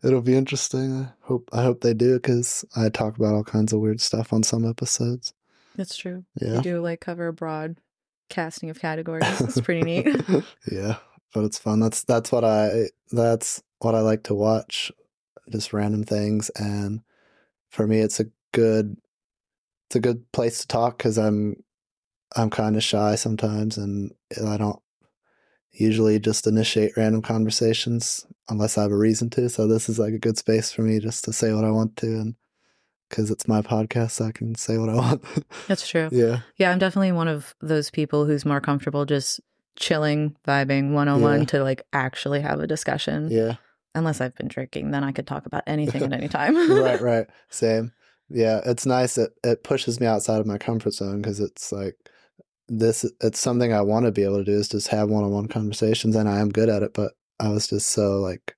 it'll 0.04 0.22
be 0.22 0.36
interesting. 0.36 1.02
I 1.02 1.26
hope 1.26 1.50
I 1.52 1.64
hope 1.64 1.80
they 1.80 1.92
do 1.92 2.14
because 2.14 2.64
I 2.76 2.88
talk 2.90 3.16
about 3.16 3.34
all 3.34 3.42
kinds 3.42 3.72
of 3.72 3.80
weird 3.80 4.00
stuff 4.00 4.32
on 4.32 4.44
some 4.44 4.64
episodes. 4.64 5.34
That's 5.74 5.96
true. 5.96 6.24
Yeah. 6.40 6.56
You 6.56 6.62
do 6.62 6.80
like 6.80 7.00
cover 7.00 7.26
a 7.26 7.32
broad 7.32 7.76
casting 8.28 8.70
of 8.70 8.80
categories. 8.80 9.40
It's 9.40 9.60
pretty 9.62 9.82
neat. 9.82 10.06
yeah, 10.70 10.98
but 11.34 11.42
it's 11.42 11.58
fun. 11.58 11.80
That's 11.80 12.04
that's 12.04 12.30
what 12.30 12.44
I 12.44 12.90
that's 13.10 13.62
what 13.80 13.96
I 13.96 14.00
like 14.00 14.22
to 14.24 14.34
watch, 14.34 14.92
just 15.50 15.72
random 15.72 16.04
things. 16.04 16.50
And 16.50 17.02
for 17.68 17.84
me, 17.86 17.98
it's 17.98 18.20
a 18.20 18.26
good 18.52 18.96
it's 19.88 19.96
a 19.96 20.00
good 20.00 20.30
place 20.30 20.60
to 20.60 20.68
talk 20.68 20.98
because 20.98 21.18
I'm 21.18 21.64
I'm 22.36 22.50
kind 22.50 22.76
of 22.76 22.82
shy 22.82 23.14
sometimes, 23.16 23.76
and 23.76 24.12
I 24.46 24.56
don't 24.56 24.80
usually 25.72 26.18
just 26.18 26.46
initiate 26.46 26.96
random 26.96 27.22
conversations 27.22 28.26
unless 28.48 28.76
I 28.76 28.82
have 28.82 28.92
a 28.92 28.96
reason 28.96 29.30
to. 29.30 29.48
So 29.48 29.66
this 29.66 29.88
is 29.88 29.98
like 29.98 30.12
a 30.14 30.18
good 30.18 30.36
space 30.38 30.72
for 30.72 30.82
me 30.82 30.98
just 30.98 31.24
to 31.24 31.32
say 31.32 31.52
what 31.52 31.64
I 31.64 31.70
want 31.70 31.96
to, 31.98 32.06
and 32.06 32.34
because 33.08 33.30
it's 33.30 33.48
my 33.48 33.60
podcast, 33.62 34.24
I 34.24 34.30
can 34.32 34.54
say 34.54 34.78
what 34.78 34.88
I 34.88 34.94
want. 34.96 35.24
That's 35.68 35.88
true. 35.88 36.08
yeah, 36.12 36.40
Yeah, 36.56 36.70
I'm 36.70 36.78
definitely 36.78 37.12
one 37.12 37.28
of 37.28 37.54
those 37.60 37.90
people 37.90 38.24
who's 38.26 38.44
more 38.44 38.60
comfortable 38.60 39.04
just 39.04 39.40
chilling, 39.76 40.36
vibing 40.46 40.92
one 40.92 41.08
on 41.08 41.20
one 41.22 41.46
to 41.46 41.62
like 41.62 41.82
actually 41.92 42.40
have 42.40 42.60
a 42.60 42.66
discussion. 42.66 43.28
yeah. 43.30 43.56
Unless 43.92 44.20
I've 44.20 44.36
been 44.36 44.46
drinking, 44.46 44.92
then 44.92 45.02
I 45.02 45.10
could 45.10 45.26
talk 45.26 45.46
about 45.46 45.64
anything 45.66 46.04
at 46.04 46.12
any 46.12 46.28
time. 46.38 46.54
right, 46.80 47.00
right. 47.00 47.26
Same. 47.48 47.90
Yeah, 48.28 48.60
it's 48.64 48.86
nice. 48.86 49.18
It 49.18 49.32
it 49.42 49.64
pushes 49.64 49.98
me 49.98 50.06
outside 50.06 50.38
of 50.38 50.46
my 50.46 50.58
comfort 50.58 50.92
zone 50.94 51.20
because 51.20 51.40
it's 51.40 51.72
like 51.72 51.96
this. 52.70 53.04
It's 53.20 53.38
something 53.38 53.72
I 53.72 53.82
want 53.82 54.06
to 54.06 54.12
be 54.12 54.24
able 54.24 54.38
to 54.38 54.44
do 54.44 54.52
is 54.52 54.68
just 54.68 54.88
have 54.88 55.08
one 55.10 55.24
on 55.24 55.30
one 55.30 55.48
conversations, 55.48 56.16
and 56.16 56.28
I 56.28 56.38
am 56.40 56.48
good 56.48 56.68
at 56.68 56.82
it. 56.82 56.94
But 56.94 57.12
I 57.38 57.48
was 57.48 57.66
just 57.66 57.88
so 57.88 58.18
like 58.20 58.56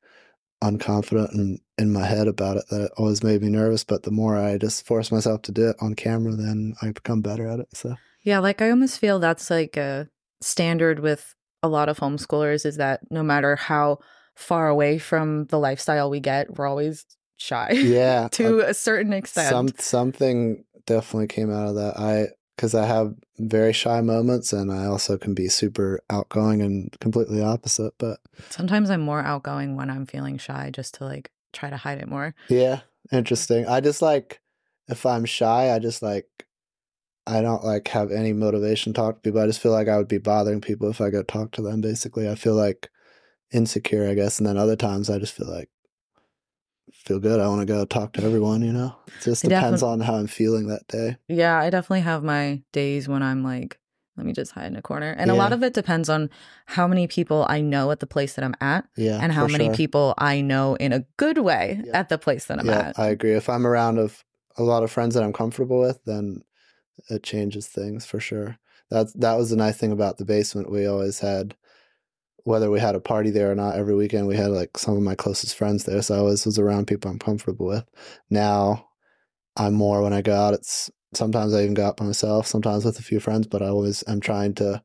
unconfident 0.63 1.33
and 1.35 1.59
in 1.79 1.93
my 1.93 2.05
head 2.05 2.29
about 2.29 2.57
it 2.57 2.65
that 2.71 2.83
it 2.83 2.93
always 2.97 3.25
made 3.25 3.43
me 3.43 3.49
nervous. 3.49 3.83
But 3.83 4.05
the 4.05 4.11
more 4.11 4.37
I 4.37 4.59
just 4.59 4.87
force 4.87 5.11
myself 5.11 5.43
to 5.43 5.53
do 5.53 5.71
it 5.71 5.77
on 5.81 5.95
camera, 5.95 6.33
then 6.33 6.75
I 6.83 6.93
become 6.93 7.21
better 7.21 7.49
at 7.49 7.59
it. 7.59 7.69
So 7.75 7.97
Yeah, 8.23 8.39
like 8.39 8.63
I 8.63 8.71
almost 8.71 8.99
feel 9.01 9.19
that's 9.19 9.51
like 9.51 9.77
a 9.77 10.09
standard 10.41 11.01
with 11.01 11.35
a 11.63 11.69
lot 11.69 11.89
of 11.89 11.99
homeschoolers 11.99 12.67
is 12.67 12.77
that 12.77 13.01
no 13.11 13.23
matter 13.23 13.57
how 13.57 13.99
far 14.35 14.69
away 14.69 14.99
from 14.99 15.47
the 15.47 15.59
lifestyle 15.59 16.11
we 16.11 16.21
get, 16.21 16.57
we're 16.57 16.67
always 16.67 17.05
shy. 17.37 17.71
yeah, 17.73 18.29
to 18.33 18.61
a 18.61 18.75
certain 18.75 19.13
extent. 19.13 19.49
Some 19.49 19.69
something 19.79 20.65
definitely 20.87 21.29
came 21.29 21.53
out 21.53 21.69
of 21.69 21.75
that. 21.77 21.99
I 21.99 22.29
because 22.57 22.75
I 22.75 22.87
have 22.87 23.15
very 23.39 23.73
shy 23.73 24.01
moments, 24.01 24.53
and 24.53 24.73
I 24.73 24.87
also 24.87 25.17
can 25.19 25.35
be 25.35 25.49
super 25.49 26.01
outgoing 26.11 26.63
and 26.63 26.95
completely 27.01 27.43
opposite. 27.43 27.95
But 27.99 28.19
Sometimes 28.51 28.91
I'm 28.91 29.01
more 29.01 29.21
outgoing 29.23 29.77
when 29.77 29.91
I'm 29.91 30.07
feeling 30.07 30.39
shy 30.39 30.71
just 30.73 30.95
to 30.95 31.05
like 31.05 31.31
try 31.53 31.71
to 31.71 31.77
hide 31.77 31.99
it 31.99 32.09
more. 32.09 32.35
yeah, 32.49 32.81
interesting. 33.11 33.67
I 33.67 33.81
just 33.81 34.03
like 34.03 34.41
if 34.89 35.07
I'm 35.07 35.25
shy, 35.25 35.75
I 35.75 35.79
just 35.79 36.03
like 36.03 36.27
I 37.27 37.41
don't 37.41 37.65
like 37.65 37.89
have 37.89 38.11
any 38.11 38.33
motivation 38.33 38.93
to 38.93 38.97
talk 38.97 39.17
to 39.17 39.21
people. 39.21 39.41
I 39.41 39.47
just 39.47 39.61
feel 39.61 39.73
like 39.73 39.89
I 39.89 39.97
would 39.97 40.09
be 40.09 40.19
bothering 40.19 40.61
people 40.61 40.91
if 40.91 41.01
I 41.01 41.11
go 41.11 41.23
talk 41.23 41.53
to 41.53 41.63
them. 41.63 41.81
Basically, 41.81 42.29
I 42.29 42.35
feel 42.35 42.55
like 42.55 42.91
insecure, 43.53 44.09
I 44.09 44.15
guess. 44.15 44.39
And 44.39 44.47
then 44.47 44.57
other 44.57 44.77
times, 44.77 45.09
I 45.09 45.19
just 45.19 45.35
feel 45.35 45.49
like 45.49 45.69
feel 46.93 47.19
good. 47.19 47.41
I 47.41 47.49
want 47.49 47.61
to 47.61 47.67
go 47.67 47.85
talk 47.85 48.13
to 48.15 48.23
everyone. 48.25 48.63
You 48.63 48.73
know, 48.73 48.97
it 49.07 49.15
just 49.23 49.43
depends 49.43 49.83
on 49.83 50.01
how 50.01 50.15
I'm 50.15 50.27
feeling 50.27 50.67
that 50.69 50.87
day. 50.89 51.17
Yeah, 51.29 51.59
I 51.59 51.71
definitely 51.71 52.01
have 52.03 52.23
my 52.23 52.63
days 52.73 53.09
when 53.09 53.23
I'm 53.23 53.43
like, 53.43 53.79
let 54.17 54.27
me 54.27 54.33
just 54.33 54.53
hide 54.53 54.67
in 54.67 54.77
a 54.77 54.83
corner. 54.83 55.15
And 55.19 55.31
a 55.31 55.35
lot 55.35 55.53
of 55.53 55.63
it 55.63 55.73
depends 55.73 56.09
on 56.09 56.29
how 56.67 56.87
many 56.87 57.07
people 57.07 57.47
I 57.49 57.61
know 57.63 57.91
at 57.91 58.01
the 58.01 58.07
place 58.07 58.35
that 58.35 58.45
I'm 58.45 58.55
at 58.61 58.85
Yeah, 58.97 59.19
and 59.23 59.33
how 59.33 59.47
many 59.47 59.67
sure. 59.67 59.75
people 59.75 60.15
I 60.19 60.43
know 60.43 60.75
in 60.75 60.93
a 60.93 61.07
good 61.17 61.39
way 61.39 61.81
Yeah. 61.85 61.99
at 61.99 62.09
the 62.11 62.19
place 62.19 62.45
that 62.47 62.59
I'm 62.59 62.67
yeah, 62.69 62.89
at. 62.89 62.99
I 62.99 63.09
agree. 63.09 63.33
If 63.33 63.49
I'm 63.49 63.67
around 63.67 63.99
of 63.99 64.25
a 64.59 64.63
lot 64.63 64.83
of 64.83 64.91
friends 64.91 65.15
that 65.15 65.23
I'm 65.25 65.33
comfortable 65.33 65.81
with, 65.81 66.05
then 66.05 66.43
it 67.09 67.23
changes 67.23 67.67
things 67.69 68.05
for 68.05 68.21
sure. 68.21 68.59
That's 68.91 69.15
that 69.15 69.39
was 69.39 69.49
the 69.49 69.57
nice 69.57 69.79
thing 69.79 69.93
about 69.93 70.19
the 70.19 70.27
basement. 70.27 70.71
We 70.71 70.87
always 70.87 71.21
had, 71.21 71.57
whether 72.45 72.71
we 72.71 72.81
had 72.81 72.95
a 72.95 73.01
party 73.01 73.31
there 73.31 73.51
or 73.51 73.55
not, 73.55 73.77
every 73.77 73.95
weekend 73.95 74.27
we 74.27 74.37
had 74.37 74.51
like 74.51 74.77
some 74.77 74.97
of 74.97 75.03
my 75.03 75.15
closest 75.15 75.57
friends 75.57 75.85
there. 75.85 76.03
So 76.03 76.15
I 76.15 76.19
always 76.19 76.45
was 76.45 76.59
around 76.59 76.87
people 76.87 77.11
I'm 77.11 77.19
comfortable 77.19 77.67
with. 77.67 77.85
Now, 78.31 78.89
I'm 79.57 79.75
more 79.75 80.03
when 80.03 80.13
I 80.13 80.23
go 80.23 80.35
out. 80.35 80.55
It's 80.55 80.91
sometimes 81.15 81.55
I 81.55 81.63
even 81.63 81.75
go 81.75 81.87
out 81.87 81.97
by 81.97 82.07
myself, 82.07 82.47
sometimes 82.47 82.85
with 82.85 82.99
a 82.99 83.03
few 83.03 83.21
friends, 83.21 83.47
but 83.47 83.63
I 83.63 83.69
always 83.69 84.03
am 84.09 84.21
trying 84.21 84.55
to 84.55 84.83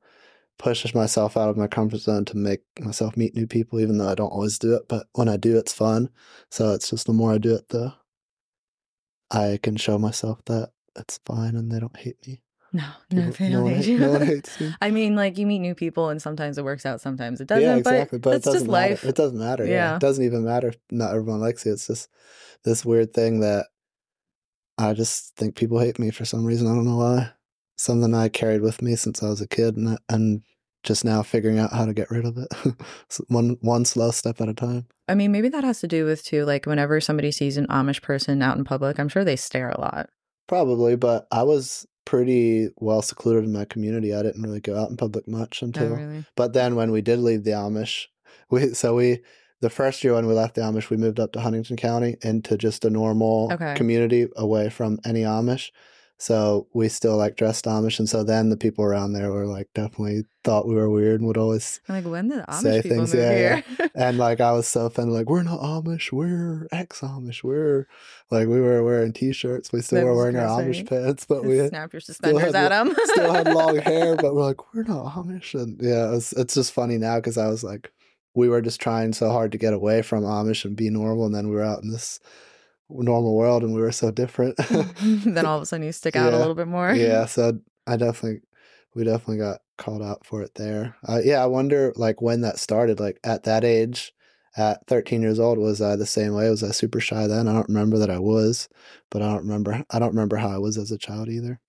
push 0.59 0.93
myself 0.93 1.37
out 1.37 1.49
of 1.49 1.57
my 1.57 1.67
comfort 1.67 1.99
zone 1.99 2.25
to 2.25 2.37
make 2.37 2.61
myself 2.79 3.15
meet 3.15 3.35
new 3.35 3.47
people, 3.47 3.79
even 3.79 3.97
though 3.97 4.09
I 4.09 4.15
don't 4.15 4.29
always 4.29 4.59
do 4.59 4.75
it. 4.75 4.83
But 4.87 5.07
when 5.13 5.29
I 5.29 5.37
do, 5.37 5.57
it's 5.57 5.73
fun. 5.73 6.09
So 6.49 6.73
it's 6.73 6.89
just 6.89 7.05
the 7.05 7.13
more 7.13 7.33
I 7.33 7.37
do 7.37 7.55
it, 7.55 7.69
the 7.69 7.93
I 9.29 9.59
can 9.61 9.75
show 9.75 9.97
myself 9.99 10.43
that 10.45 10.71
it's 10.95 11.19
fine 11.25 11.55
and 11.55 11.71
they 11.71 11.79
don't 11.79 11.97
hate 11.97 12.17
me. 12.25 12.41
No, 12.73 12.83
no, 13.11 13.31
they 13.31 13.49
no 13.49 13.63
don't 13.63 13.73
hate 13.75 13.85
you. 13.85 13.97
no 13.99 14.11
one 14.11 14.25
hates 14.25 14.59
me. 14.59 14.73
I 14.81 14.91
mean, 14.91 15.15
like 15.15 15.37
you 15.37 15.47
meet 15.47 15.59
new 15.59 15.73
people, 15.75 16.09
and 16.09 16.21
sometimes 16.21 16.57
it 16.57 16.63
works 16.65 16.85
out, 16.85 16.99
sometimes 17.01 17.39
it 17.41 17.47
doesn't. 17.47 17.63
yeah, 17.63 17.75
exactly. 17.77 18.19
But, 18.19 18.29
But, 18.29 18.35
it 18.37 18.43
doesn't 18.43 18.53
just 18.53 18.65
matter. 18.71 18.89
life. 18.89 19.03
It 19.05 19.15
doesn't 19.15 19.39
matter. 19.39 19.65
Yeah. 19.65 19.71
Yeah. 19.71 19.95
It 19.95 20.01
doesn't 20.01 20.23
even 20.23 20.43
matter 20.43 20.69
if 20.69 20.77
not 20.91 21.11
everyone 21.15 21.39
likes 21.39 21.65
you. 21.65 21.73
It's 21.73 21.87
just 21.87 22.09
this 22.63 22.83
weird 22.85 23.13
thing 23.13 23.39
that 23.39 23.67
I 24.77 24.93
just 24.93 25.35
think 25.35 25.55
people 25.55 25.79
hate 25.79 25.97
me 25.99 26.11
for 26.11 26.25
some 26.25 26.45
reason. 26.45 26.67
I 26.67 26.75
don't 26.75 26.85
know 26.85 26.97
why. 26.97 27.31
Something 27.77 28.13
I 28.13 28.27
carried 28.29 28.61
with 28.61 28.81
me 28.81 28.95
since 28.95 29.21
I 29.23 29.27
was 29.29 29.39
a 29.41 29.47
kid 29.47 29.77
and 29.77 29.97
and 30.09 30.41
just 30.83 31.03
now 31.03 31.21
figuring 31.23 31.59
out 31.59 31.73
how 31.73 31.85
to 31.85 31.93
get 31.93 32.09
rid 32.11 32.25
of 32.25 32.37
it. 32.37 32.47
One 33.27 33.57
one 33.61 33.85
slow 33.85 34.11
step 34.11 34.39
at 34.41 34.49
a 34.49 34.53
time. 34.53 34.87
I 35.07 35.15
mean, 35.15 35.31
maybe 35.31 35.49
that 35.49 35.63
has 35.63 35.79
to 35.81 35.87
do 35.87 36.05
with 36.05 36.23
too, 36.23 36.43
like 36.45 36.65
whenever 36.65 36.99
somebody 37.01 37.31
sees 37.31 37.55
an 37.57 37.67
Amish 37.67 38.01
person 38.01 38.41
out 38.41 38.57
in 38.57 38.63
public, 38.63 38.99
I'm 38.99 39.09
sure 39.09 39.23
they 39.23 39.35
stare 39.35 39.69
a 39.69 39.79
lot. 39.79 40.09
Probably, 40.47 40.95
but 40.95 41.27
I 41.31 41.43
was 41.43 41.85
pretty 42.07 42.69
well 42.77 43.01
secluded 43.01 43.43
in 43.43 43.51
my 43.51 43.65
community. 43.65 44.15
I 44.15 44.23
didn't 44.23 44.41
really 44.41 44.61
go 44.61 44.79
out 44.81 44.89
in 44.89 44.95
public 44.95 45.27
much 45.27 45.59
Oh, 45.61 45.65
until 45.65 45.95
really? 45.97 46.23
But 46.37 46.53
then 46.53 46.75
when 46.77 46.89
we 46.91 47.01
did 47.01 47.19
leave 47.19 47.43
the 47.43 47.51
Amish, 47.51 48.05
we 48.49 48.73
so 48.73 48.95
we 48.95 49.19
the 49.59 49.69
first 49.69 50.03
year 50.03 50.13
when 50.13 50.25
we 50.25 50.33
left 50.33 50.55
the 50.55 50.61
Amish, 50.61 50.89
we 50.89 50.95
moved 50.95 51.19
up 51.19 51.33
to 51.33 51.41
Huntingdon 51.41 51.75
County 51.75 52.15
into 52.21 52.57
just 52.57 52.85
a 52.85 52.89
normal 52.89 53.51
Okay. 53.51 53.73
community 53.75 54.27
away 54.37 54.69
from 54.69 54.99
any 55.03 55.21
Amish. 55.23 55.71
So 56.19 56.67
we 56.73 56.89
still 56.89 57.15
like 57.15 57.35
dressed 57.35 57.65
Amish, 57.65 57.99
and 57.99 58.09
so 58.09 58.23
then 58.23 58.49
the 58.49 58.57
people 58.57 58.83
around 58.83 59.13
there 59.13 59.31
were 59.31 59.45
like 59.45 59.69
definitely 59.75 60.23
thought 60.43 60.67
we 60.67 60.73
were 60.73 60.89
weird 60.89 61.19
and 61.19 61.27
would 61.27 61.37
always 61.37 61.79
I'm 61.87 61.95
like, 61.95 62.11
when 62.11 62.29
did 62.29 62.43
Amish 62.45 62.61
Say 62.61 62.81
people 62.81 62.97
things, 62.97 63.13
move 63.13 63.23
yeah, 63.23 63.61
here? 63.61 63.89
and 63.95 64.17
like 64.17 64.41
I 64.41 64.51
was 64.53 64.67
so 64.67 64.87
offended, 64.87 65.13
like 65.13 65.29
we're 65.29 65.43
not 65.43 65.59
Amish, 65.59 66.11
we're 66.11 66.67
ex 66.71 67.01
Amish, 67.01 67.43
we're 67.43 67.85
like 68.31 68.47
we 68.47 68.59
were 68.59 68.83
wearing 68.83 69.13
t-shirts, 69.13 69.71
we 69.71 69.81
still 69.81 69.99
That 69.99 70.05
were 70.05 70.15
wearing 70.15 70.37
our. 70.37 70.59
Amish 70.59 70.89
pants, 70.89 71.25
but 71.25 71.43
we 71.43 71.67
Snap 71.67 71.93
your 71.93 71.99
suspenders 71.99 72.41
had 72.41 72.55
at 72.55 72.69
them. 72.69 72.95
still 73.03 73.33
had 73.33 73.53
long 73.53 73.77
hair, 73.77 74.15
but 74.15 74.33
we're 74.33 74.43
like, 74.43 74.73
we're 74.73 74.83
not 74.83 75.13
Amish. 75.13 75.53
And 75.53 75.79
yeah, 75.79 76.07
it 76.07 76.11
was, 76.11 76.33
it's 76.33 76.55
just 76.55 76.73
funny 76.73 76.97
now 76.97 77.17
because 77.17 77.37
I 77.37 77.47
was 77.47 77.63
like, 77.63 77.91
we 78.33 78.49
were 78.49 78.61
just 78.61 78.81
trying 78.81 79.13
so 79.13 79.29
hard 79.29 79.51
to 79.51 79.57
get 79.59 79.73
away 79.73 80.01
from 80.01 80.23
Amish 80.23 80.65
and 80.65 80.75
be 80.75 80.89
normal. 80.89 81.27
And 81.27 81.35
then 81.35 81.49
we 81.49 81.55
were 81.55 81.63
out 81.63 81.83
in 81.83 81.91
this 81.91 82.19
normal 82.89 83.35
world 83.35 83.63
and 83.63 83.73
we 83.73 83.81
were 83.81 83.91
so 83.91 84.11
different. 84.11 84.57
then 85.01 85.45
all 85.45 85.57
of 85.57 85.63
a 85.63 85.65
sudden 85.65 85.85
you 85.85 85.91
stick 85.91 86.15
out 86.15 86.33
a 86.33 86.37
little 86.37 86.55
bit 86.55 86.67
more. 86.67 86.93
yeah. 86.93 87.25
So 87.37 87.59
I 87.85 87.97
definitely, 87.97 88.41
we 88.95 89.03
definitely 89.03 89.37
got 89.37 89.59
called 89.77 90.01
out 90.01 90.25
for 90.25 90.41
it 90.41 90.55
there. 90.55 90.95
Uh, 91.07 91.21
yeah. 91.23 91.43
I 91.43 91.45
wonder 91.45 91.93
like 91.95 92.21
when 92.21 92.41
that 92.41 92.59
started, 92.59 92.99
like 92.99 93.19
at 93.23 93.43
that 93.43 93.63
age, 93.63 94.13
at 94.55 94.85
13 94.87 95.21
years 95.21 95.39
old, 95.39 95.59
was 95.59 95.81
I 95.81 95.95
the 95.95 96.07
same 96.07 96.33
way? 96.33 96.49
Was 96.49 96.63
I 96.63 96.71
super 96.71 96.99
shy 96.99 97.27
then? 97.27 97.47
I 97.47 97.53
don't 97.53 97.67
remember 97.67 97.99
that 97.99 98.09
I 98.09 98.17
was, 98.17 98.67
but 99.11 99.21
I 99.21 99.27
don't 99.27 99.43
remember, 99.43 99.83
I 99.91 99.99
don't 99.99 100.09
remember 100.09 100.37
how 100.37 100.49
I 100.49 100.57
was 100.57 100.77
as 100.77 100.91
a 100.91 100.97
child 100.97 101.29
either. 101.29 101.59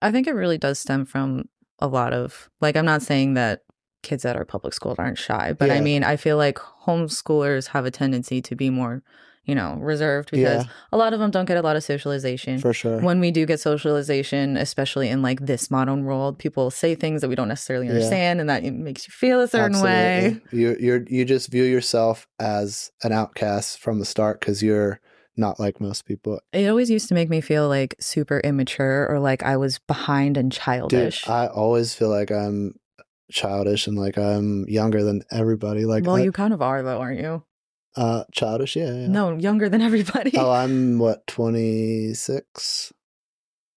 I 0.00 0.10
think 0.10 0.26
it 0.26 0.32
really 0.32 0.58
does 0.58 0.78
stem 0.78 1.04
from 1.04 1.48
a 1.78 1.86
lot 1.86 2.12
of 2.12 2.50
like 2.60 2.76
I'm 2.76 2.84
not 2.84 3.02
saying 3.02 3.34
that 3.34 3.62
kids 4.02 4.22
that 4.22 4.36
are 4.36 4.44
public 4.44 4.74
schooled 4.74 4.98
aren't 4.98 5.18
shy, 5.18 5.52
but 5.52 5.70
I 5.70 5.80
mean 5.80 6.04
I 6.04 6.16
feel 6.16 6.36
like 6.36 6.58
homeschoolers 6.86 7.68
have 7.68 7.84
a 7.84 7.90
tendency 7.90 8.40
to 8.42 8.56
be 8.56 8.70
more, 8.70 9.02
you 9.48 9.54
know, 9.54 9.76
reserved 9.80 10.30
because 10.30 10.64
Yeah, 10.64 10.70
a 10.92 10.96
lot 10.98 11.12
of 11.14 11.18
them 11.20 11.30
don't 11.30 11.46
get 11.46 11.56
a 11.56 11.62
lot 11.62 11.74
of 11.74 11.82
socialization. 11.82 12.58
for 12.58 12.72
sure. 12.74 13.00
When 13.00 13.18
we 13.18 13.30
do 13.30 13.46
get 13.46 13.58
socialization, 13.60 14.56
especially 14.58 15.08
in 15.08 15.22
like 15.22 15.40
this 15.46 15.70
modern 15.70 16.04
world, 16.04 16.38
people 16.38 16.70
say 16.70 16.94
things 16.94 17.22
that 17.22 17.28
we 17.28 17.34
don't 17.34 17.48
necessarily 17.48 17.86
Yeah. 17.86 17.94
understand, 17.94 18.40
and 18.40 18.48
that 18.50 18.62
it 18.64 18.72
makes 18.72 19.08
you 19.08 19.12
feel 19.12 19.40
a 19.40 19.48
certain 19.48 19.80
way. 19.80 20.26
Absolutely. 20.36 20.58
You 20.60 20.76
you 20.78 21.06
you 21.08 21.24
just 21.24 21.50
view 21.50 21.64
yourself 21.64 22.28
as 22.38 22.92
an 23.02 23.12
outcast 23.12 23.78
from 23.80 23.98
the 24.00 24.04
start 24.04 24.38
because 24.40 24.62
you're 24.62 25.00
not 25.36 25.58
like 25.58 25.80
most 25.80 26.04
people. 26.04 26.40
It 26.52 26.68
always 26.68 26.90
used 26.90 27.08
to 27.08 27.14
make 27.14 27.30
me 27.30 27.40
feel 27.40 27.68
like 27.68 27.94
super 28.00 28.40
immature 28.40 29.06
or 29.08 29.18
like 29.20 29.42
I 29.42 29.56
was 29.56 29.78
behind 29.78 30.36
and 30.36 30.50
Dude, 30.50 30.60
childish. 30.60 31.26
I 31.28 31.46
always 31.46 31.94
feel 31.94 32.10
like 32.10 32.30
I'm 32.30 32.74
childish 33.30 33.86
and 33.86 33.96
like 33.96 34.18
I'm 34.18 34.66
younger 34.68 35.02
than 35.04 35.22
everybody. 35.30 35.84
Like, 35.84 36.04
well, 36.04 36.16
I- 36.16 36.22
you 36.22 36.32
kind 36.32 36.52
of 36.52 36.60
are 36.62 36.82
though, 36.82 36.98
aren't 37.00 37.20
you? 37.20 37.42
Uh, 37.96 38.24
childish, 38.32 38.76
yeah, 38.76 38.92
yeah. 38.92 39.06
No, 39.08 39.36
younger 39.36 39.68
than 39.68 39.80
everybody. 39.88 40.32
Oh, 40.36 40.50
I'm 40.50 40.98
what 40.98 41.26
twenty 41.26 42.14
six. 42.14 42.92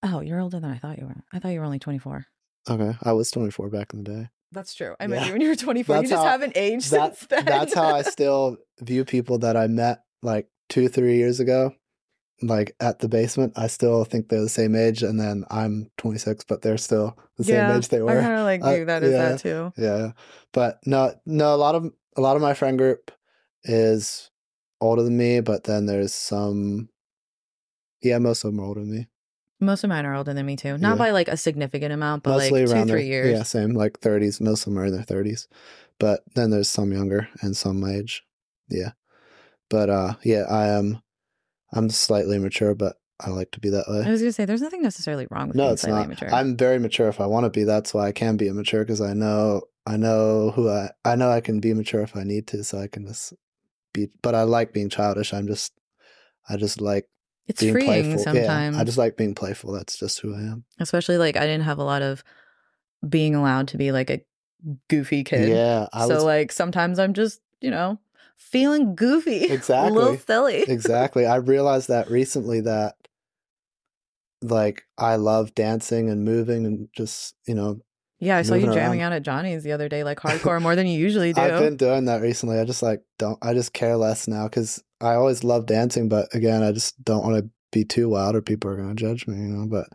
Oh, 0.04 0.20
you're 0.22 0.40
older 0.40 0.60
than 0.60 0.72
I 0.72 0.78
thought 0.78 0.98
you 0.98 1.06
were. 1.06 1.24
I 1.32 1.40
thought 1.40 1.50
you 1.50 1.60
were 1.60 1.66
only 1.66 1.78
24. 1.80 2.26
Okay, 2.70 2.98
I 3.04 3.12
was 3.14 3.30
twenty 3.32 3.52
four 3.52 3.70
back 3.70 3.94
in 3.94 4.04
the 4.04 4.12
day. 4.12 4.30
That's 4.52 4.74
true. 4.74 4.96
I 5.00 5.08
met 5.08 5.28
you 5.28 5.32
when 5.32 5.42
you 5.42 5.48
were 5.48 5.56
24. 5.56 5.96
That's 5.96 6.04
you 6.04 6.10
just 6.10 6.24
how- 6.26 6.32
haven't 6.32 6.54
aged 6.58 6.92
that- 6.92 7.16
since 7.18 7.28
then. 7.30 7.46
That's 7.46 7.74
how 7.74 7.96
I 7.96 8.02
still 8.02 8.58
view 8.82 9.06
people 9.06 9.38
that 9.40 9.56
I 9.56 9.68
met 9.68 10.04
like 10.22 10.50
two, 10.70 10.88
three 10.90 11.18
years 11.18 11.40
ago. 11.40 11.74
Like 12.44 12.76
at 12.80 12.98
the 13.00 13.08
basement, 13.08 13.54
I 13.56 13.68
still 13.68 14.04
think 14.04 14.28
they're 14.30 14.42
the 14.42 14.50
same 14.50 14.76
age, 14.76 15.04
and 15.04 15.20
then 15.20 15.46
I'm 15.52 15.92
26, 16.00 16.44
but 16.46 16.64
they're 16.64 16.80
still 16.80 17.16
the 17.38 17.44
same 17.44 17.70
age 17.78 17.90
they 17.90 18.02
were. 18.02 18.18
I 18.18 18.22
kind 18.22 18.34
of 18.40 18.44
like 18.46 18.64
I- 18.64 18.76
view 18.78 18.86
that 18.86 19.04
as 19.04 19.12
yeah. 19.12 19.30
that 19.30 19.40
too. 19.40 19.74
Yeah, 19.78 20.12
but 20.52 20.80
no, 20.88 21.14
no. 21.28 21.54
A 21.54 21.58
lot 21.58 21.76
of 21.76 21.92
a 22.18 22.22
lot 22.22 22.36
of 22.36 22.42
my 22.42 22.56
friend 22.56 22.80
group 22.80 23.12
is 23.64 24.30
older 24.80 25.04
than 25.04 25.18
me, 25.18 25.40
but 25.42 25.64
then 25.66 25.86
there's 25.86 26.14
some. 26.14 26.90
Yeah, 28.02 28.18
most 28.18 28.44
of 28.44 28.52
them 28.52 28.60
are 28.60 28.66
older 28.66 28.82
than 28.82 28.92
me. 28.92 29.08
Most 29.60 29.84
of 29.84 29.90
mine 29.90 30.06
are 30.08 30.16
older 30.16 30.34
than 30.34 30.46
me 30.46 30.56
too. 30.56 30.78
Not 30.80 30.94
Yeah. 30.94 30.96
by 30.96 31.12
like 31.12 31.28
a 31.28 31.38
significant 31.38 31.94
amount, 31.94 32.24
but 32.24 32.32
Mostly 32.32 32.62
like 32.62 32.68
two, 32.68 32.74
around 32.74 32.88
three 32.88 33.02
their, 33.04 33.08
years. 33.08 33.38
Yeah, 33.38 33.44
same 33.44 33.74
like 33.74 34.00
30s. 34.00 34.42
Most 34.42 34.66
of 34.66 34.74
them 34.74 34.80
are 34.82 34.86
in 34.86 34.94
their 34.94 35.04
30s, 35.04 35.48
but 36.00 36.22
then 36.34 36.50
there's 36.50 36.68
some 36.70 36.92
younger 36.92 37.30
and 37.42 37.56
some 37.56 37.80
my 37.80 37.92
age. 37.94 38.24
Yeah, 38.70 38.94
but 39.70 39.90
uh, 39.90 40.16
yeah, 40.24 40.46
I 40.50 40.68
am. 40.70 41.02
I'm 41.74 41.90
slightly 41.90 42.40
mature, 42.40 42.74
but 42.74 42.96
I 43.20 43.30
like 43.30 43.52
to 43.52 43.60
be 43.60 43.70
that 43.70 43.86
way. 43.88 44.04
I 44.04 44.10
was 44.10 44.22
gonna 44.22 44.32
say 44.34 44.46
there's 44.46 44.62
nothing 44.64 44.82
necessarily 44.82 45.28
wrong 45.30 45.48
with 45.50 45.56
No, 45.58 45.66
being 45.66 45.74
it's 45.74 45.84
slightly 45.84 46.00
not. 46.02 46.10
mature. 46.10 46.34
I'm 46.34 46.58
very 46.58 46.80
mature 46.80 47.08
if 47.08 47.22
I 47.22 47.28
want 47.28 47.44
to 47.46 47.50
be. 47.52 47.64
That's 47.64 47.94
why 47.94 48.08
I 48.08 48.12
can 48.12 48.36
be 48.38 48.48
immature 48.48 48.84
because 48.84 49.00
I 49.00 49.14
know 49.14 49.62
I 49.86 49.96
know 49.98 50.52
who 50.52 50.70
I 50.70 50.90
I 51.06 51.16
know 51.16 51.30
I 51.30 51.40
can 51.42 51.60
be 51.60 51.74
mature 51.76 52.02
if 52.02 52.16
I 52.16 52.24
need 52.24 52.48
to, 52.48 52.64
so 52.64 52.80
I 52.80 52.88
can 52.88 53.06
just 53.06 53.34
be. 53.94 54.10
But 54.22 54.36
I 54.36 54.44
like 54.44 54.74
being 54.74 54.90
childish. 54.90 55.34
I'm 55.34 55.48
just 55.48 55.74
I 56.50 56.58
just 56.58 56.82
like 56.82 57.08
it's 57.48 57.62
being 57.62 57.74
freeing 57.74 57.88
playful. 57.88 58.24
sometimes. 58.24 58.76
Yeah, 58.76 58.82
I 58.82 58.86
just 58.86 58.98
like 58.98 59.18
being 59.18 59.36
playful. 59.36 59.74
That's 59.74 59.98
just 59.98 60.20
who 60.20 60.36
I 60.36 60.40
am. 60.40 60.66
Especially 60.80 61.18
like 61.18 61.38
I 61.38 61.42
didn't 61.42 61.64
have 61.64 61.80
a 61.80 61.84
lot 61.84 62.02
of 62.02 62.24
being 63.08 63.36
allowed 63.36 63.68
to 63.70 63.78
be 63.78 63.92
like 63.92 64.10
a 64.10 64.22
goofy 64.90 65.24
kid. 65.24 65.50
Yeah, 65.50 65.88
I 65.94 66.08
so 66.08 66.16
was 66.16 66.24
like 66.24 66.52
sometimes 66.52 67.00
I'm 67.00 67.14
just, 67.14 67.42
you 67.62 67.72
know, 67.72 68.00
feeling 68.38 68.96
goofy. 68.96 69.46
Exactly. 69.46 69.92
a 69.92 69.94
little 69.94 70.18
silly. 70.18 70.62
exactly. 70.68 71.26
I 71.26 71.38
realized 71.38 71.88
that 71.88 72.10
recently 72.10 72.62
that 72.62 72.96
like 74.42 74.86
I 74.98 75.16
love 75.18 75.54
dancing 75.54 76.10
and 76.10 76.26
moving 76.26 76.66
and 76.66 76.90
just 76.96 77.36
you 77.46 77.54
know 77.54 77.82
Yeah, 78.22 78.38
I 78.38 78.44
saw 78.44 78.54
you 78.54 78.72
jamming 78.72 79.02
around. 79.02 79.14
out 79.14 79.16
at 79.18 79.24
Johnny's 79.24 79.64
the 79.64 79.72
other 79.72 79.90
day, 79.90 80.04
like 80.04 80.20
hardcore 80.20 80.62
more 80.62 80.76
than 80.76 80.86
you 80.86 80.98
usually 80.98 81.34
do. 81.34 81.42
I've 81.42 81.60
been 81.60 81.76
doing 81.76 82.06
that 82.06 82.22
recently. 82.22 82.60
I 82.60 82.66
just 82.66 82.84
like 82.84 83.02
don't. 83.18 83.38
I 83.42 83.56
just 83.56 83.74
care 83.74 83.98
less 83.98 84.28
now 84.28 84.44
because 84.44 84.82
I 85.02 85.16
always 85.16 85.44
love 85.44 85.66
dancing, 85.66 86.08
but 86.08 86.34
again, 86.34 86.62
I 86.62 86.72
just 86.72 87.04
don't 87.04 87.24
want 87.24 87.44
to 87.44 87.50
be 87.72 87.84
too 87.84 88.10
wild 88.10 88.36
or 88.36 88.42
people 88.44 88.70
are 88.70 88.78
gonna 88.78 88.94
judge 88.94 89.26
me. 89.26 89.38
You 89.38 89.50
know, 89.50 89.68
but 89.68 89.88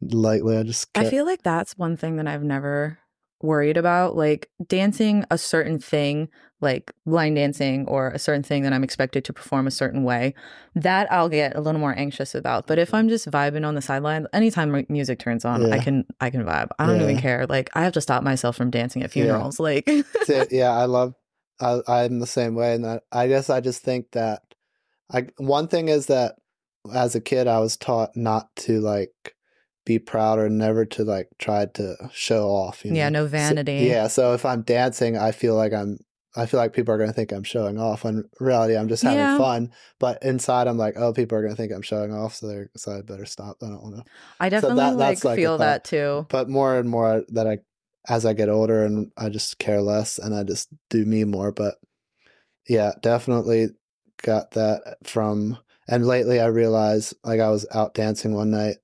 lately 0.00 0.56
I 0.56 0.62
just 0.62 0.88
I 0.94 1.10
feel 1.10 1.26
like 1.26 1.42
that's 1.42 1.76
one 1.76 1.98
thing 1.98 2.16
that 2.16 2.26
I've 2.26 2.42
never 2.42 2.98
worried 3.42 3.76
about. 3.76 4.16
Like 4.16 4.48
dancing 4.66 5.26
a 5.30 5.36
certain 5.36 5.78
thing, 5.78 6.30
like 6.64 6.92
line 7.06 7.34
dancing 7.34 7.86
or 7.86 8.08
a 8.08 8.18
certain 8.18 8.42
thing 8.42 8.64
that 8.64 8.72
I'm 8.72 8.82
expected 8.82 9.24
to 9.26 9.32
perform 9.32 9.68
a 9.68 9.70
certain 9.70 10.02
way, 10.02 10.34
that 10.74 11.10
I'll 11.12 11.28
get 11.28 11.54
a 11.54 11.60
little 11.60 11.80
more 11.80 11.94
anxious 11.96 12.34
about. 12.34 12.66
But 12.66 12.78
if 12.80 12.92
I'm 12.92 13.08
just 13.08 13.30
vibing 13.30 13.64
on 13.64 13.76
the 13.76 13.82
sideline, 13.82 14.26
anytime 14.32 14.84
music 14.88 15.20
turns 15.20 15.44
on, 15.44 15.72
I 15.72 15.78
can 15.78 16.04
I 16.20 16.30
can 16.30 16.42
vibe. 16.44 16.70
I 16.78 16.86
don't 16.86 17.00
even 17.02 17.18
care. 17.18 17.46
Like 17.46 17.70
I 17.74 17.82
have 17.84 17.92
to 17.92 18.00
stop 18.00 18.24
myself 18.24 18.56
from 18.56 18.70
dancing 18.70 19.02
at 19.04 19.14
Yeah. 19.14 19.24
funerals. 19.24 19.60
Like 19.60 19.88
Yeah, 20.50 20.72
I 20.72 20.86
love. 20.86 21.14
I, 21.60 21.80
I'm 21.86 22.18
the 22.18 22.26
same 22.26 22.56
way, 22.56 22.74
and 22.74 23.00
I 23.12 23.28
guess 23.28 23.48
I 23.48 23.60
just 23.60 23.82
think 23.82 24.10
that 24.12 24.42
I 25.12 25.26
one 25.36 25.68
thing 25.68 25.88
is 25.88 26.06
that 26.06 26.34
as 26.92 27.14
a 27.14 27.20
kid 27.20 27.46
I 27.46 27.60
was 27.60 27.76
taught 27.76 28.16
not 28.16 28.54
to 28.56 28.80
like 28.80 29.34
be 29.86 29.98
proud 29.98 30.38
or 30.38 30.48
never 30.48 30.84
to 30.86 31.04
like 31.04 31.28
try 31.38 31.66
to 31.66 31.94
show 32.12 32.48
off. 32.48 32.84
You 32.84 32.92
yeah, 32.94 33.08
know? 33.08 33.20
no 33.20 33.26
So- 33.26 33.30
vanity. 33.30 33.86
yeah, 33.86 34.08
so 34.08 34.32
if 34.34 34.44
I'm 34.44 34.62
dancing, 34.62 35.16
I 35.16 35.30
feel 35.30 35.54
like 35.54 35.72
I'm. 35.72 35.98
I 36.36 36.46
feel 36.46 36.58
like 36.58 36.72
people 36.72 36.92
are 36.92 36.98
going 36.98 37.10
to 37.10 37.14
think 37.14 37.32
I'm 37.32 37.44
showing 37.44 37.78
off. 37.78 38.04
When 38.04 38.16
in 38.16 38.28
reality, 38.40 38.76
I'm 38.76 38.88
just 38.88 39.02
having 39.02 39.18
Yeah. 39.18 39.38
fun. 39.38 39.72
But 40.00 40.22
inside, 40.22 40.66
I'm 40.66 40.78
like, 40.78 40.94
oh, 40.96 41.12
people 41.12 41.38
are 41.38 41.42
going 41.42 41.54
to 41.54 41.56
think 41.56 41.72
I'm 41.72 41.82
showing 41.82 42.12
off, 42.12 42.34
so 42.34 42.48
they're 42.48 42.70
so 42.76 42.92
I 42.92 43.02
better 43.02 43.26
stop. 43.26 43.58
I 43.62 43.66
don't 43.66 43.82
want 43.82 43.96
to. 43.96 44.04
I 44.40 44.48
that- 44.48 44.60
definitely 44.62 44.84
like, 44.96 44.96
that's 44.96 45.24
like 45.24 45.38
a 45.38 45.42
feel 45.42 45.58
that 45.58 45.84
too. 45.84 46.26
But 46.28 46.48
more 46.48 46.76
and 46.76 46.88
more 46.88 47.22
that 47.28 47.46
I, 47.46 47.58
as 48.08 48.26
I 48.26 48.32
get 48.32 48.48
older, 48.48 48.84
and 48.84 49.12
I 49.16 49.28
just 49.28 49.58
care 49.58 49.80
less, 49.80 50.18
and 50.18 50.34
I 50.34 50.42
just 50.42 50.68
do 50.90 51.04
me 51.04 51.24
more. 51.24 51.52
But 51.52 51.76
yeah, 52.68 52.92
definitely 53.00 53.68
got 54.22 54.52
that 54.52 54.96
from. 55.04 55.58
And 55.86 56.06
lately, 56.06 56.40
I 56.40 56.46
realized 56.46 57.14
like 57.24 57.40
I 57.40 57.50
was 57.50 57.66
out 57.72 57.94
dancing 57.94 58.34
one 58.34 58.50
night 58.50 58.76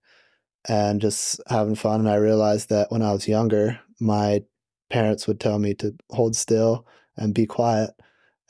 and 0.69 1.01
just 1.01 1.41
having 1.49 1.75
fun, 1.75 2.01
and 2.01 2.09
I 2.09 2.17
realized 2.17 2.69
that 2.69 2.93
when 2.93 3.03
I 3.03 3.13
was 3.13 3.27
younger, 3.27 3.81
my 3.99 4.43
parents 4.91 5.27
would 5.27 5.41
tell 5.41 5.59
me 5.59 5.75
to 5.75 5.95
hold 6.11 6.37
still 6.37 6.87
and 7.21 7.35
be 7.35 7.47
quiet. 7.47 7.91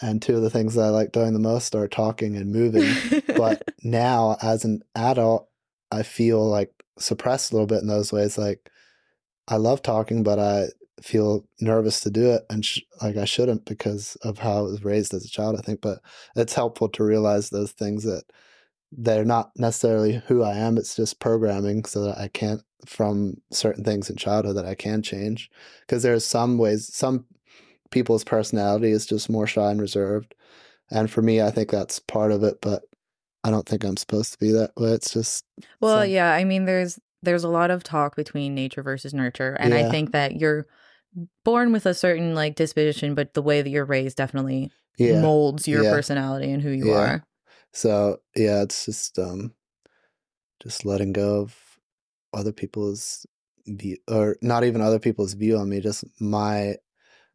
And 0.00 0.22
two 0.22 0.36
of 0.36 0.42
the 0.42 0.48
things 0.48 0.74
that 0.74 0.84
I 0.84 0.88
like 0.88 1.12
doing 1.12 1.34
the 1.34 1.38
most 1.38 1.74
are 1.74 1.86
talking 1.86 2.36
and 2.36 2.50
moving. 2.50 2.90
but 3.36 3.62
now, 3.82 4.38
as 4.40 4.64
an 4.64 4.82
adult, 4.94 5.48
I 5.92 6.04
feel 6.04 6.42
like 6.48 6.72
suppressed 6.98 7.52
a 7.52 7.54
little 7.54 7.66
bit 7.66 7.82
in 7.82 7.88
those 7.88 8.12
ways. 8.12 8.38
Like 8.38 8.70
I 9.48 9.56
love 9.56 9.82
talking, 9.82 10.22
but 10.22 10.38
I 10.38 10.68
feel 11.02 11.46
nervous 11.60 12.00
to 12.00 12.10
do 12.10 12.30
it, 12.30 12.42
and 12.48 12.64
sh- 12.64 12.80
like 13.02 13.16
I 13.16 13.24
shouldn't 13.24 13.64
because 13.64 14.16
of 14.22 14.38
how 14.38 14.58
I 14.58 14.62
was 14.62 14.84
raised 14.84 15.12
as 15.12 15.24
a 15.24 15.30
child. 15.30 15.56
I 15.58 15.62
think, 15.62 15.80
but 15.80 15.98
it's 16.36 16.54
helpful 16.54 16.88
to 16.90 17.04
realize 17.04 17.50
those 17.50 17.72
things 17.72 18.04
that 18.04 18.24
they're 18.92 19.24
not 19.24 19.50
necessarily 19.56 20.22
who 20.26 20.42
I 20.42 20.56
am. 20.56 20.78
It's 20.78 20.96
just 20.96 21.20
programming, 21.20 21.84
so 21.84 22.04
that 22.04 22.18
I 22.18 22.28
can't 22.28 22.62
from 22.86 23.34
certain 23.50 23.84
things 23.84 24.08
in 24.08 24.16
childhood 24.16 24.56
that 24.56 24.66
I 24.66 24.74
can 24.74 25.02
change. 25.02 25.50
Because 25.80 26.02
there's 26.02 26.24
some 26.24 26.58
ways, 26.58 26.94
some 26.94 27.26
people's 27.90 28.24
personality 28.24 28.90
is 28.90 29.06
just 29.06 29.28
more 29.30 29.46
shy 29.46 29.70
and 29.70 29.80
reserved, 29.80 30.34
and 30.90 31.10
for 31.10 31.22
me, 31.22 31.40
I 31.40 31.50
think 31.50 31.70
that's 31.70 31.98
part 31.98 32.32
of 32.32 32.42
it. 32.42 32.60
But 32.60 32.82
I 33.44 33.50
don't 33.50 33.66
think 33.66 33.84
I'm 33.84 33.96
supposed 33.96 34.32
to 34.32 34.38
be 34.38 34.52
that 34.52 34.72
way. 34.76 34.90
It's 34.90 35.12
just 35.12 35.44
Well, 35.80 36.02
some- 36.02 36.10
yeah, 36.10 36.32
I 36.32 36.44
mean 36.44 36.64
there's 36.64 36.98
there's 37.22 37.44
a 37.44 37.48
lot 37.48 37.70
of 37.70 37.82
talk 37.82 38.16
between 38.16 38.54
nature 38.54 38.82
versus 38.82 39.12
nurture 39.12 39.54
and 39.60 39.74
I 39.74 39.90
think 39.90 40.12
that 40.12 40.40
you're 40.40 40.66
born 41.44 41.70
with 41.70 41.84
a 41.84 41.92
certain 41.92 42.34
like 42.34 42.54
disposition 42.54 43.14
but 43.14 43.34
the 43.34 43.42
way 43.42 43.60
that 43.60 43.68
you're 43.68 43.84
raised 43.84 44.16
definitely 44.16 44.70
yeah. 44.96 45.20
molds 45.20 45.68
your 45.68 45.82
Yeah. 45.84 45.90
personality 45.90 46.50
and 46.50 46.62
who 46.62 46.70
you 46.70 46.88
Yeah. 46.88 46.96
are. 46.98 47.24
So 47.72 48.20
yeah, 48.36 48.62
it's 48.62 48.86
just 48.86 49.18
um 49.18 49.52
just 50.62 50.84
letting 50.84 51.12
go 51.12 51.40
of 51.42 51.56
other 52.32 52.52
people's 52.52 53.26
view 53.66 53.96
or 54.08 54.36
not 54.42 54.64
even 54.64 54.80
other 54.80 54.98
people's 54.98 55.34
view 55.34 55.56
on 55.58 55.68
me, 55.68 55.80
just 55.80 56.04
my 56.20 56.76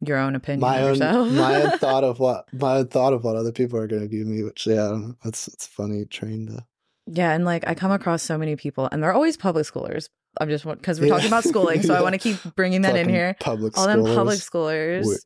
Your 0.04 0.18
own 0.18 0.34
opinion 0.34 0.60
my 0.60 0.82
own 0.82 0.98
my 1.36 1.62
own 1.62 1.70
thought 1.78 2.04
of 2.04 2.18
what 2.18 2.52
my 2.52 2.76
own 2.76 2.88
thought 2.88 3.12
of 3.12 3.24
what 3.24 3.36
other 3.36 3.52
people 3.52 3.78
are 3.78 3.86
gonna 3.86 4.06
view 4.06 4.24
me, 4.24 4.42
which 4.42 4.66
yeah, 4.66 4.86
I 4.86 4.88
don't 4.90 5.08
know, 5.08 5.14
that's 5.24 5.48
it's 5.48 5.66
funny 5.66 6.04
train 6.04 6.46
to 6.48 6.64
Yeah, 7.06 7.32
and 7.32 7.44
like 7.44 7.66
I 7.66 7.74
come 7.74 7.92
across 7.92 8.22
so 8.22 8.36
many 8.36 8.56
people, 8.56 8.88
and 8.92 9.02
they're 9.02 9.14
always 9.14 9.36
public 9.36 9.66
schoolers. 9.66 10.08
I'm 10.38 10.50
just 10.50 10.66
because 10.66 11.00
we're 11.00 11.06
Yeah. 11.06 11.14
talking 11.14 11.28
about 11.28 11.44
schooling, 11.44 11.82
so 11.82 11.94
I 11.94 12.02
want 12.02 12.12
to 12.12 12.18
keep 12.18 12.36
bringing 12.56 12.82
that 12.82 12.96
in 12.96 13.08
here. 13.08 13.36
Public 13.40 13.76
All 13.78 13.86
them 13.86 14.04
public 14.04 14.40
schoolers 14.40 15.18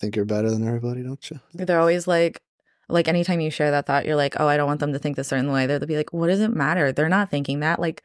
think 0.00 0.16
you're 0.16 0.24
better 0.24 0.50
than 0.50 0.66
everybody, 0.66 1.02
don't 1.02 1.30
you? 1.30 1.40
they're 1.52 1.80
always 1.80 2.06
like, 2.06 2.40
like 2.88 3.08
anytime 3.08 3.40
you 3.40 3.50
share 3.50 3.70
that 3.70 3.86
thought, 3.86 4.06
you're 4.06 4.16
like, 4.16 4.38
oh, 4.40 4.46
I 4.46 4.56
don't 4.56 4.66
want 4.66 4.80
them 4.80 4.92
to 4.92 4.98
think 4.98 5.16
this 5.16 5.28
certain 5.28 5.50
way. 5.52 5.66
They'll 5.66 5.80
be 5.86 5.96
like, 5.96 6.12
what 6.12 6.28
does 6.28 6.40
it 6.40 6.54
matter? 6.54 6.92
They're 6.92 7.08
not 7.08 7.30
thinking 7.30 7.60
that. 7.60 7.80
Like, 7.80 8.02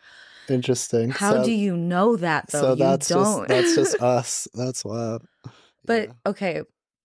Interesting. 0.49 1.09
how 1.11 1.34
so, 1.38 1.43
do 1.43 1.51
you 1.51 1.78
know 1.78 2.15
that 2.15 2.47
though? 2.47 2.61
so 2.61 2.70
you 2.72 2.78
that's 2.78 3.07
don't. 3.09 3.47
just 3.47 3.47
that's 3.47 3.76
just 3.76 4.01
us. 4.01 4.47
That's 4.53 4.84
wild. 4.84 5.24
But 5.86 6.07
Yeah. 6.07 6.13
okay, 6.27 6.61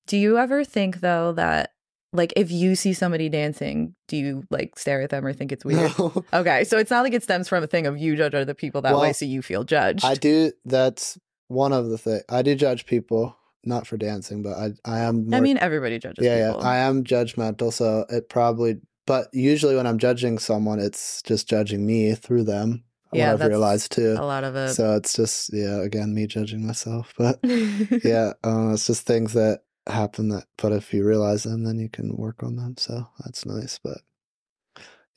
do 0.07 0.17
you 0.17 0.39
ever 0.39 0.65
think 0.65 1.01
though 1.01 1.33
that 1.33 1.71
like 2.13 2.33
if 2.37 2.51
you 2.51 2.77
see 2.77 2.93
somebody 2.93 3.29
dancing, 3.29 3.95
do 4.07 4.17
you 4.17 4.45
like 4.51 4.79
stare 4.79 5.03
at 5.03 5.11
them 5.11 5.27
or 5.27 5.33
think 5.33 5.51
it's 5.53 5.65
weird? 5.65 5.93
No. 5.99 6.25
Okay, 6.33 6.65
so 6.65 6.79
it's 6.79 6.91
not 6.91 7.03
like 7.03 7.13
it 7.13 7.23
stems 7.23 7.49
from 7.49 7.65
a 7.65 7.67
thing 7.67 7.87
of 7.87 7.99
you 7.99 8.17
judge 8.17 8.35
other 8.35 8.55
people 8.55 8.83
that 8.83 8.95
way, 8.95 9.01
Well, 9.01 9.15
so 9.15 9.25
you 9.25 9.43
feel 9.43 9.65
judged. 9.65 10.05
I 10.05 10.15
do. 10.15 10.53
That's 10.65 11.19
one 11.49 11.73
of 11.73 11.89
the 11.91 11.99
things. 11.99 12.23
I 12.29 12.43
do 12.43 12.55
judge 12.55 12.87
people, 12.87 13.37
not 13.65 13.87
for 13.87 13.97
dancing, 13.97 14.43
but 14.43 14.53
I 14.57 14.71
I 14.85 15.01
am. 15.01 15.29
More, 15.29 15.39
I 15.39 15.41
mean, 15.41 15.59
everybody 15.59 15.99
judges 15.99 16.25
yeah, 16.25 16.49
people. 16.51 16.63
yeah. 16.63 16.69
I 16.69 16.77
am 16.79 17.05
judgmental, 17.05 17.73
so 17.73 18.05
it 18.09 18.29
probably. 18.29 18.81
But 19.07 19.29
usually, 19.35 19.77
when 19.77 19.87
I'm 19.87 19.99
judging 19.99 20.39
someone, 20.39 20.79
it's 20.79 21.21
just 21.23 21.49
judging 21.49 21.85
me 21.85 22.15
through 22.15 22.45
them. 22.45 22.85
Yeah, 23.19 23.33
I've 23.33 23.39
that's 23.39 23.49
realized 23.49 23.93
too. 23.93 24.17
a 24.19 24.25
lot 24.25 24.45
of 24.45 24.57
it. 24.57 24.75
So 24.75 24.95
it's 24.97 25.15
just 25.15 25.53
yeah, 25.53 25.83
again, 25.83 26.15
me 26.15 26.27
judging 26.27 26.67
myself. 26.67 27.13
But 27.17 27.39
yeah, 27.45 28.33
uh, 28.45 28.71
it's 28.73 28.87
just 28.87 29.07
things 29.07 29.33
that 29.35 29.61
happen 29.87 30.29
that. 30.31 30.45
But 30.59 30.73
if 30.73 30.93
you 30.95 31.05
realize 31.07 31.43
them, 31.45 31.65
then 31.65 31.79
you 31.79 31.89
can 31.89 32.17
work 32.17 32.43
on 32.43 32.57
them. 32.57 32.77
So 32.79 33.07
that's 33.25 33.45
nice. 33.47 33.79
But 33.83 33.99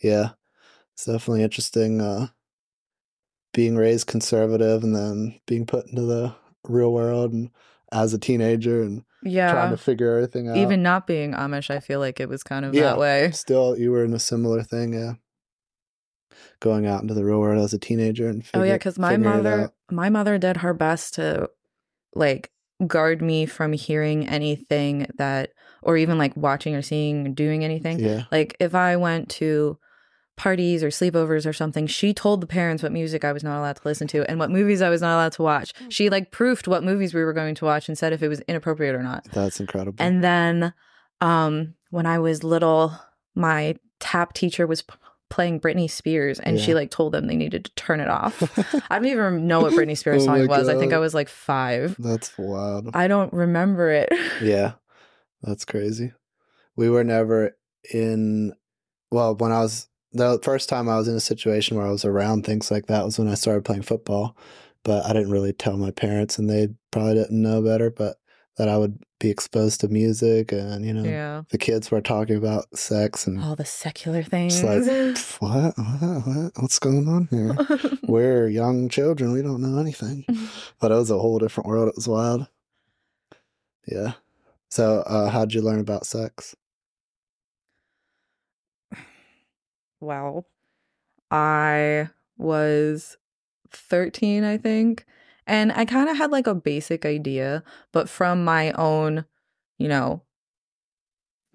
yeah, 0.02 0.30
it's 0.94 1.06
definitely 1.06 1.44
interesting. 1.44 2.02
Uh, 2.02 2.28
being 3.54 3.76
raised 3.76 4.08
conservative 4.08 4.84
and 4.84 4.96
then 4.96 5.40
being 5.48 5.66
put 5.66 5.88
into 5.88 6.04
the 6.04 6.36
real 6.68 6.94
world 6.94 7.34
and 7.34 7.50
as 7.92 8.14
a 8.14 8.20
teenager 8.20 8.84
and 8.84 9.04
yeah 9.24 9.52
trying 9.52 9.72
to 9.72 9.78
figure 9.78 10.14
everything 10.16 10.48
out. 10.50 10.58
Even 10.58 10.84
not 10.84 11.08
being 11.08 11.34
Amish, 11.34 11.70
I 11.72 11.80
feel 11.80 12.00
like 12.00 12.20
it 12.20 12.30
was 12.30 12.44
kind 12.44 12.66
of 12.66 12.76
Yeah. 12.76 12.84
that 12.84 12.98
way. 13.00 13.32
still, 13.32 13.78
you 13.78 13.92
were 13.92 14.04
in 14.04 14.14
a 14.14 14.20
similar 14.20 14.62
thing, 14.62 14.94
yeah. 14.94 15.14
Going 16.60 16.86
out 16.86 17.02
into 17.02 17.14
the 17.14 17.24
real 17.24 17.40
world 17.40 17.64
as 17.64 17.74
a 17.74 17.80
teenager 17.80 18.28
and 18.28 18.44
Oh 18.54 18.64
yeah, 18.64 18.76
because 18.76 18.98
my 18.98 19.18
mother, 19.18 19.72
my 19.92 20.10
mother 20.10 20.38
did 20.38 20.58
her 20.58 20.74
best 20.74 21.16
to 21.16 21.50
like 22.16 22.52
guard 22.86 23.22
me 23.22 23.46
from 23.46 23.74
hearing 23.74 24.28
anything 24.28 25.08
that, 25.18 25.52
or 25.82 25.98
even 25.98 26.18
like 26.18 26.36
watching 26.38 26.76
or 26.76 26.82
seeing 26.82 27.28
or 27.28 27.30
doing 27.32 27.64
anything. 27.64 28.00
Yeah, 28.00 28.24
Like 28.32 28.56
if 28.60 28.76
I 28.76 28.96
went 28.98 29.30
to 29.32 29.78
parties 30.36 30.84
or 30.84 30.90
sleepovers 30.90 31.48
or 31.48 31.54
something, 31.54 31.88
she 31.88 32.14
told 32.14 32.42
the 32.42 32.48
parents 32.48 32.84
what 32.84 32.92
music 32.92 33.26
I 33.26 33.32
was 33.32 33.44
not 33.44 33.58
allowed 33.58 33.78
to 33.78 33.82
listen 33.88 34.08
to 34.10 34.30
and 34.30 34.40
what 34.40 34.52
movies 34.52 34.82
I 34.84 34.90
was 34.90 35.02
not 35.02 35.16
allowed 35.16 35.32
to 35.34 35.42
watch. 35.42 35.74
She 35.90 36.10
like 36.10 36.32
proofed 36.32 36.68
what 36.68 36.84
movies 36.84 37.14
we 37.14 37.24
were 37.24 37.34
going 37.34 37.56
to 37.56 37.66
watch 37.66 37.88
and 37.90 37.98
said 37.98 38.14
if 38.14 38.22
it 38.22 38.28
was 38.28 38.42
inappropriate 38.42 38.94
or 38.96 39.02
not. 39.02 39.26
that's 39.32 39.60
incredible. 39.60 39.96
And 39.98 40.24
then 40.24 40.74
um 41.22 41.74
when 41.90 42.06
I 42.06 42.20
was 42.20 42.44
little, 42.44 42.94
my 43.34 43.76
tap 44.00 44.34
teacher 44.34 44.68
was 44.68 44.84
p- 44.84 44.94
playing 45.30 45.60
Britney 45.60 45.90
Spears 45.90 46.40
and 46.40 46.60
she 46.60 46.74
like 46.74 46.90
told 46.90 47.14
them 47.14 47.28
they 47.28 47.36
needed 47.36 47.66
to 47.66 47.72
turn 47.76 48.00
it 48.00 48.10
off. 48.10 48.42
I 48.90 48.98
don't 48.98 49.08
even 49.08 49.48
know 49.48 49.62
what 49.62 49.74
Britney 49.74 49.98
Spears 49.98 50.24
Oh 50.24 50.26
song 50.28 50.48
was. 50.48 50.70
I 50.70 50.78
think 50.78 50.94
I 50.94 51.00
was 51.00 51.14
like 51.14 51.30
5. 51.30 51.98
that's 52.00 52.38
wild. 52.38 52.90
I 52.94 53.08
don't 53.08 53.32
remember 53.34 53.90
it. 53.92 54.10
Yeah, 54.42 54.74
that's 55.42 55.66
crazy. 55.66 56.14
We 56.76 56.90
were 56.90 57.04
never 57.04 57.58
in. 57.92 58.54
Well, 59.12 59.36
when 59.36 59.52
I 59.52 59.60
was 59.62 59.88
the 60.14 60.40
first 60.44 60.70
time 60.70 60.88
I 60.88 60.98
was 60.98 61.08
in 61.08 61.16
a 61.16 61.20
situation 61.20 61.78
where 61.78 61.86
I 61.86 61.92
was 61.92 62.06
around 62.06 62.46
things 62.46 62.72
like 62.72 62.88
that 62.88 63.04
was 63.06 63.18
when 63.20 63.28
I 63.28 63.34
started 63.36 63.66
playing 63.66 63.82
football, 63.84 64.38
but 64.84 65.06
I 65.06 65.14
didn't 65.14 65.32
really 65.32 65.54
tell 65.54 65.78
my 65.78 65.92
parents, 65.92 66.38
and 66.38 66.50
they 66.50 66.70
probably 66.92 67.16
didn't 67.16 67.42
know 67.42 67.62
better. 67.62 67.90
But 67.90 68.18
that 68.58 68.68
I 68.68 68.78
would 68.78 69.00
be 69.20 69.30
exposed 69.30 69.82
to 69.82 69.88
music, 69.88 70.52
and 70.52 70.86
you 70.86 70.94
know, 70.94 71.04
yeah. 71.04 71.44
the 71.50 71.58
kids 71.58 71.92
were 71.92 72.02
talking 72.02 72.36
about 72.36 72.76
sex, 72.76 73.28
and 73.28 73.42
All 73.42 73.56
the 73.56 73.66
secular 73.66 74.24
things. 74.24 74.64
like, 74.64 74.84
what? 75.40 75.78
what, 75.78 76.28
what, 76.28 76.52
what's 76.58 76.80
going 76.80 77.08
on 77.08 77.28
here? 77.30 77.56
We're 78.04 78.48
young 78.48 78.90
children. 78.90 79.32
We 79.32 79.42
don't 79.42 79.62
know 79.62 79.80
anything. 79.80 80.26
But 80.80 80.92
it 80.92 80.96
was 80.96 81.10
a 81.10 81.18
whole 81.18 81.40
different 81.40 81.68
world. 81.68 81.90
It 81.90 81.96
was 81.96 82.08
wild. 82.08 82.48
Yeah. 83.88 84.14
So, 84.70 85.00
uh, 85.02 85.30
how'd 85.30 85.54
you 85.54 85.62
learn 85.62 85.80
about 85.80 86.06
sex? 86.06 86.56
Well, 90.00 90.46
I 91.32 92.10
was 92.38 93.18
13, 93.72 94.44
I 94.44 94.58
think. 94.58 95.06
And 95.48 95.72
I 95.72 95.86
kind 95.86 96.10
of 96.10 96.18
had 96.18 96.30
like 96.30 96.46
a 96.46 96.54
basic 96.54 97.06
idea, 97.06 97.64
but 97.94 98.08
from 98.10 98.44
my 98.44 98.72
own, 98.74 99.26
you 99.80 99.88
know, 99.88 100.22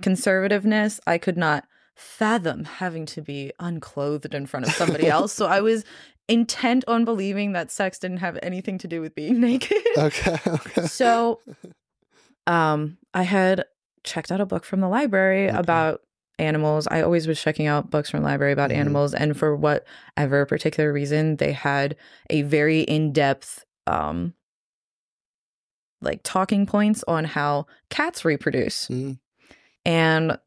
conservativeness, 0.03 0.99
I 1.07 1.19
could 1.19 1.37
not 1.37 1.65
fathom 1.95 2.65
having 2.65 3.07
to 3.07 3.21
be 3.23 3.53
unclothed 3.61 4.35
in 4.35 4.47
front 4.47 4.67
of 4.67 4.73
somebody 4.73 5.09
else. 5.09 5.33
So 5.33 5.47
I 5.47 5.61
was 5.61 5.85
intent 6.29 6.85
on 6.89 7.05
believing 7.05 7.53
that 7.53 7.71
sex 7.71 7.99
didn't 7.99 8.17
have 8.19 8.39
anything 8.43 8.79
to 8.79 8.89
do 8.89 9.01
with 9.01 9.15
being 9.15 9.41
naked. 9.49 9.77
Okay. 9.97 10.37
Okay. 10.67 10.87
so 10.87 11.41
um 12.47 12.99
I 13.15 13.23
had 13.23 13.65
checked 14.05 14.33
out 14.33 14.41
a 14.41 14.47
book 14.47 14.65
from 14.65 14.81
the 14.81 14.89
library 14.89 15.49
Okay. 15.49 15.59
about 15.59 16.01
animals. 16.39 16.89
I 16.91 17.03
always 17.03 17.27
was 17.29 17.41
checking 17.41 17.67
out 17.67 17.91
books 17.91 18.11
from 18.11 18.21
the 18.21 18.27
library 18.27 18.53
about 18.53 18.71
Mhm. 18.71 18.77
animals 18.77 19.15
and 19.15 19.37
for 19.37 19.55
whatever 19.55 20.47
particular 20.47 20.93
reason 20.93 21.37
they 21.37 21.53
had 21.53 21.95
a 22.31 22.43
very 22.43 22.81
in-depth 22.81 23.65
um 23.87 24.35
like 26.01 26.21
talking 26.25 26.67
points 26.67 27.05
on 27.07 27.25
how 27.25 27.67
cats 27.91 28.25
reproduce. 28.25 28.89
Mm, 28.89 29.19
And 29.85 30.39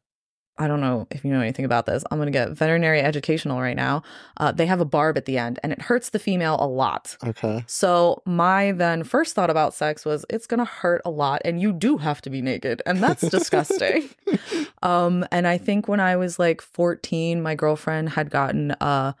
I 0.58 0.68
don't 0.68 0.80
know 0.80 1.06
if 1.10 1.22
you 1.24 1.30
know 1.30 1.40
anything 1.40 1.66
about 1.66 1.84
this. 1.84 2.02
I'm 2.10 2.16
going 2.18 2.26
to 2.26 2.32
get 2.32 2.50
veterinary 2.52 3.00
educational 3.00 3.60
right 3.60 3.76
now. 3.76 4.02
Uh, 4.38 4.52
they 4.52 4.64
have 4.66 4.80
a 4.80 4.86
barb 4.86 5.18
at 5.18 5.26
the 5.26 5.36
end 5.36 5.58
and 5.62 5.70
it 5.72 5.82
hurts 5.82 6.10
the 6.10 6.18
female 6.18 6.56
a 6.60 6.66
lot. 6.66 7.16
okay. 7.24 7.62
So 7.66 8.22
my 8.24 8.72
then 8.72 9.04
first 9.04 9.34
thought 9.34 9.50
about 9.50 9.74
sex 9.74 10.04
was 10.06 10.24
it's 10.30 10.46
gonna 10.46 10.64
hurt 10.64 11.02
a 11.04 11.10
lot 11.10 11.42
and 11.44 11.60
you 11.60 11.72
do 11.74 11.98
have 11.98 12.22
to 12.22 12.30
be 12.30 12.40
naked 12.40 12.80
and 12.86 13.02
that's 13.02 13.28
disgusting. 13.28 14.08
um 14.82 15.26
and 15.30 15.46
I 15.46 15.58
think 15.58 15.88
when 15.88 16.00
I 16.00 16.16
was 16.16 16.38
like 16.38 16.62
14 16.62 17.42
my 17.42 17.54
girlfriend 17.54 18.10
had 18.10 18.30
gotten 18.30 18.70
a 18.80 19.14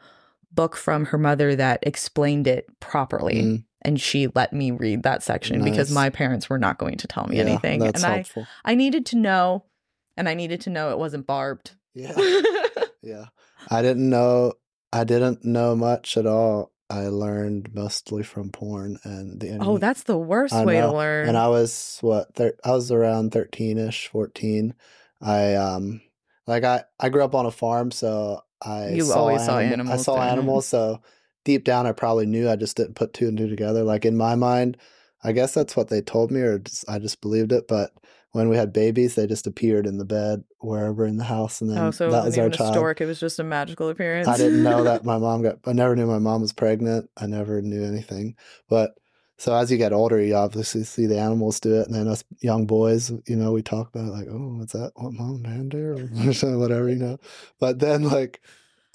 book 0.52 0.74
from 0.74 1.06
her 1.06 1.18
mother 1.18 1.54
that 1.56 1.80
explained 1.82 2.46
it 2.46 2.66
properly 2.80 3.42
Mm, 3.42 3.64
and 3.86 3.98
she 4.00 4.28
let 4.34 4.52
me 4.52 4.70
read 4.72 5.04
that 5.04 5.22
section 5.22 5.64
because 5.64 5.90
my 5.90 6.10
parents 6.10 6.50
were 6.50 6.58
not 6.58 6.76
going 6.76 6.98
to 6.98 7.06
tell 7.06 7.26
me 7.26 7.36
yeah, 7.36 7.44
anything 7.44 7.82
and 7.82 8.04
I 8.04 8.14
helpful. 8.16 8.46
I 8.64 8.74
needed 8.74 9.06
to 9.06 9.16
know 9.16 9.64
and 10.16 10.28
I 10.28 10.34
needed 10.34 10.60
to 10.62 10.70
know 10.70 10.90
it 10.90 10.98
wasn't 10.98 11.26
barbed. 11.26 11.70
Yeah. 11.94 12.12
Yeah. 13.02 13.26
I 13.70 13.82
didn't 13.82 14.10
know. 14.10 14.54
I 14.92 15.04
didn't 15.04 15.44
know 15.44 15.76
much 15.76 16.16
at 16.16 16.26
all. 16.26 16.72
I 16.90 17.06
learned 17.06 17.72
mostly 17.72 18.24
from 18.24 18.50
porn 18.50 18.98
and 19.04 19.38
the 19.40 19.46
internet. 19.46 19.68
oh, 19.68 19.78
that's 19.78 20.02
the 20.02 20.18
worst 20.18 20.52
I 20.54 20.64
way 20.64 20.80
to 20.80 20.92
learn. 20.92 21.28
and 21.28 21.36
I 21.36 21.46
was 21.48 21.98
what 22.00 22.34
thir- 22.34 22.56
I 22.64 22.72
was 22.72 22.90
around 22.90 23.30
thirteen 23.30 23.78
ish, 23.78 24.08
fourteen. 24.08 24.74
I 25.20 25.54
um 25.54 26.00
like 26.48 26.64
I 26.64 26.82
I 26.98 27.08
grew 27.08 27.22
up 27.24 27.34
on 27.36 27.46
a 27.46 27.50
farm, 27.52 27.92
so 27.92 28.42
I 28.60 28.88
You 28.90 29.02
saw 29.04 29.20
always 29.20 29.44
saw 29.44 29.58
anim- 29.58 29.88
I 29.88 29.96
saw 29.96 30.16
then. 30.18 30.28
animals, 30.30 30.66
so 30.66 31.00
deep 31.46 31.64
down 31.64 31.86
I 31.86 31.92
probably 31.92 32.26
knew. 32.26 32.50
I 32.50 32.56
just 32.56 32.76
didn't 32.76 32.96
put 32.96 33.14
two 33.14 33.28
and 33.28 33.38
two 33.38 33.48
together. 33.48 33.82
Like 33.84 34.04
in 34.04 34.16
my 34.16 34.34
mind, 34.34 34.76
I 35.24 35.32
guess 35.32 35.54
that's 35.54 35.76
what 35.76 35.88
they 35.88 36.02
told 36.02 36.30
me, 36.30 36.40
or 36.40 36.58
just, 36.58 36.84
I 36.88 36.98
just 36.98 37.22
believed 37.22 37.52
it. 37.52 37.66
But 37.68 37.92
when 38.32 38.50
we 38.50 38.56
had 38.56 38.72
babies, 38.72 39.14
they 39.14 39.26
just 39.26 39.46
appeared 39.46 39.86
in 39.86 39.96
the 39.96 40.04
bed 40.04 40.44
wherever 40.58 41.06
in 41.06 41.16
the 41.16 41.24
house, 41.24 41.62
and 41.62 41.70
oh, 41.70 41.74
then 41.74 41.84
Oh, 41.84 41.90
so 41.92 42.10
that 42.10 42.24
wasn't 42.24 42.44
our 42.44 42.50
child. 42.50 42.74
stork. 42.74 43.00
It 43.00 43.06
was 43.06 43.18
just 43.20 43.38
a 43.38 43.44
magical 43.44 43.88
appearance. 43.88 44.28
I 44.28 44.36
didn't 44.36 44.62
know 44.62 44.84
that 44.84 45.04
my 45.12 45.16
mom 45.16 45.42
got. 45.42 45.58
I 45.64 45.72
never 45.72 45.96
knew 45.96 46.06
my 46.06 46.18
mom 46.18 46.42
was 46.42 46.52
pregnant. 46.52 47.08
I 47.16 47.26
never 47.26 47.62
knew 47.62 47.82
anything. 47.84 48.34
But 48.68 48.98
so 49.38 49.54
as 49.54 49.70
you 49.70 49.78
get 49.78 49.92
older, 49.92 50.20
you 50.20 50.34
obviously 50.34 50.82
see 50.84 51.06
the 51.06 51.18
animals 51.18 51.60
do 51.60 51.80
it, 51.80 51.86
and 51.86 51.94
then 51.94 52.08
us 52.08 52.24
young 52.40 52.66
boys, 52.66 53.10
you 53.26 53.36
know, 53.36 53.52
we 53.52 53.62
talk 53.62 53.88
about 53.88 54.08
it 54.08 54.12
like, 54.12 54.26
oh, 54.28 54.56
what's 54.58 54.72
that? 54.72 54.92
What 54.96 55.12
mom 55.12 55.44
and 55.44 55.70
dad 55.70 55.78
do, 55.78 56.42
or 56.48 56.58
whatever, 56.58 56.88
you 56.88 56.96
know. 56.96 57.18
But 57.60 57.78
then 57.78 58.02
like. 58.02 58.40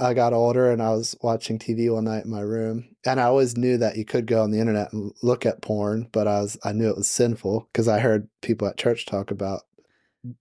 I 0.02 0.14
got 0.14 0.34
older 0.34 0.72
and 0.72 0.82
I 0.82 0.90
was 0.92 1.16
watching 1.22 1.60
TV 1.60 1.94
one 1.94 2.06
night 2.06 2.26
in 2.26 2.32
my 2.32 2.42
room, 2.42 2.96
and 3.06 3.20
I 3.20 3.24
always 3.26 3.56
knew 3.56 3.78
that 3.78 3.98
you 3.98 4.06
could 4.06 4.26
go 4.26 4.42
on 4.42 4.52
the 4.52 4.60
internet 4.60 4.92
and 4.94 5.14
look 5.22 5.46
at 5.46 5.62
porn, 5.62 6.08
but 6.12 6.28
I 6.28 6.42
was 6.42 6.58
I 6.64 6.72
knew 6.74 6.90
it 6.90 6.98
was 6.98 7.10
sinful 7.10 7.68
because 7.72 7.88
I 7.88 8.00
heard 8.00 8.28
people 8.42 8.68
at 8.68 8.78
church 8.78 9.06
talk 9.06 9.32
about 9.32 9.62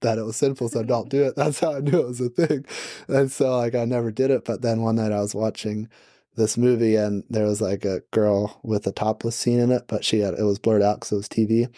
that 0.00 0.18
it 0.18 0.22
was 0.24 0.36
sinful, 0.36 0.68
so 0.70 0.82
don't 0.82 1.08
do 1.08 1.24
it. 1.24 1.34
That's 1.36 1.60
how 1.60 1.74
I 1.76 1.80
knew 1.80 2.00
it 2.00 2.06
was 2.08 2.20
a 2.20 2.28
thing. 2.30 2.64
And 3.08 3.30
so 3.30 3.56
like 3.58 3.74
I 3.74 3.84
never 3.84 4.10
did 4.10 4.30
it. 4.30 4.44
But 4.44 4.62
then 4.62 4.82
one 4.82 4.96
night 4.96 5.12
I 5.12 5.20
was 5.20 5.34
watching 5.34 5.88
this 6.36 6.56
movie 6.56 6.96
and 6.96 7.24
there 7.28 7.46
was 7.46 7.60
like 7.60 7.84
a 7.84 8.02
girl 8.12 8.60
with 8.62 8.86
a 8.86 8.92
topless 8.92 9.36
scene 9.36 9.58
in 9.58 9.70
it, 9.72 9.84
but 9.88 10.04
she 10.04 10.20
had 10.20 10.34
it 10.34 10.44
was 10.44 10.58
blurred 10.58 10.82
out 10.82 11.00
because 11.00 11.12
it 11.12 11.16
was 11.16 11.28
TV. 11.28 11.68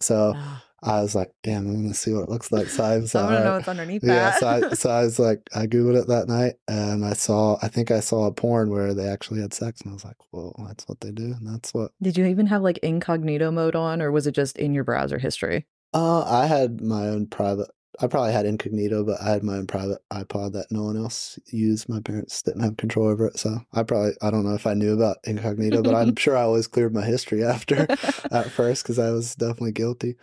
So 0.00 0.32
Ah, 0.36 0.64
I 0.82 1.00
was 1.00 1.14
like, 1.14 1.32
damn, 1.42 1.66
I'm 1.66 1.82
gonna 1.82 1.94
see 1.94 2.12
what 2.12 2.24
it 2.24 2.28
looks 2.28 2.52
like. 2.52 2.68
So 2.68 2.84
I 2.84 2.98
was 2.98 3.14
I 3.14 3.24
want 3.24 3.36
to 3.36 3.44
know 3.44 3.54
what's 3.54 3.68
underneath 3.68 4.04
yeah, 4.04 4.30
that. 4.30 4.40
so 4.40 4.48
I, 4.48 4.68
so 4.74 4.90
I 4.90 5.02
was 5.02 5.18
like, 5.18 5.40
I 5.54 5.66
googled 5.66 6.00
it 6.00 6.08
that 6.08 6.28
night, 6.28 6.54
and 6.68 7.04
I 7.04 7.14
saw, 7.14 7.58
I 7.62 7.68
think 7.68 7.90
I 7.90 8.00
saw 8.00 8.26
a 8.26 8.32
porn 8.32 8.70
where 8.70 8.94
they 8.94 9.08
actually 9.08 9.40
had 9.40 9.52
sex, 9.52 9.80
and 9.80 9.90
I 9.90 9.94
was 9.94 10.04
like, 10.04 10.16
well, 10.32 10.54
that's 10.66 10.86
what 10.86 11.00
they 11.00 11.10
do, 11.10 11.24
and 11.24 11.46
that's 11.46 11.74
what. 11.74 11.92
Did 12.00 12.16
you 12.16 12.26
even 12.26 12.46
have 12.46 12.62
like 12.62 12.78
incognito 12.78 13.50
mode 13.50 13.74
on, 13.74 14.00
or 14.00 14.12
was 14.12 14.26
it 14.26 14.32
just 14.32 14.56
in 14.56 14.72
your 14.72 14.84
browser 14.84 15.18
history? 15.18 15.66
Uh, 15.92 16.22
I 16.22 16.46
had 16.46 16.80
my 16.80 17.08
own 17.08 17.26
private. 17.26 17.68
I 18.00 18.06
probably 18.06 18.32
had 18.32 18.46
incognito, 18.46 19.02
but 19.02 19.20
I 19.20 19.30
had 19.30 19.42
my 19.42 19.56
own 19.56 19.66
private 19.66 19.98
iPod 20.12 20.52
that 20.52 20.70
no 20.70 20.84
one 20.84 20.96
else 20.96 21.36
used. 21.46 21.88
My 21.88 22.00
parents 22.00 22.40
didn't 22.42 22.62
have 22.62 22.76
control 22.76 23.08
over 23.08 23.26
it, 23.26 23.38
so 23.38 23.58
I 23.72 23.82
probably 23.82 24.12
I 24.22 24.30
don't 24.30 24.44
know 24.44 24.54
if 24.54 24.68
I 24.68 24.74
knew 24.74 24.94
about 24.94 25.16
incognito, 25.24 25.82
but 25.82 25.96
I'm 25.96 26.14
sure 26.16 26.36
I 26.36 26.42
always 26.42 26.68
cleared 26.68 26.94
my 26.94 27.04
history 27.04 27.42
after 27.42 27.86
at 28.30 28.50
first 28.52 28.84
because 28.84 29.00
I 29.00 29.10
was 29.10 29.34
definitely 29.34 29.72
guilty. 29.72 30.16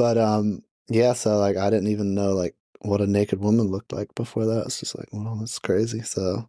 But 0.00 0.16
um, 0.16 0.62
yeah, 0.88 1.12
so 1.12 1.36
like 1.38 1.58
I 1.58 1.68
didn't 1.68 1.88
even 1.88 2.14
know 2.14 2.32
like 2.32 2.54
what 2.80 3.02
a 3.02 3.06
naked 3.06 3.38
woman 3.40 3.66
looked 3.66 3.92
like 3.92 4.14
before 4.14 4.46
that. 4.46 4.64
It's 4.64 4.80
just 4.80 4.96
like, 4.96 5.08
well, 5.12 5.36
that's 5.36 5.58
crazy. 5.58 6.00
So 6.00 6.48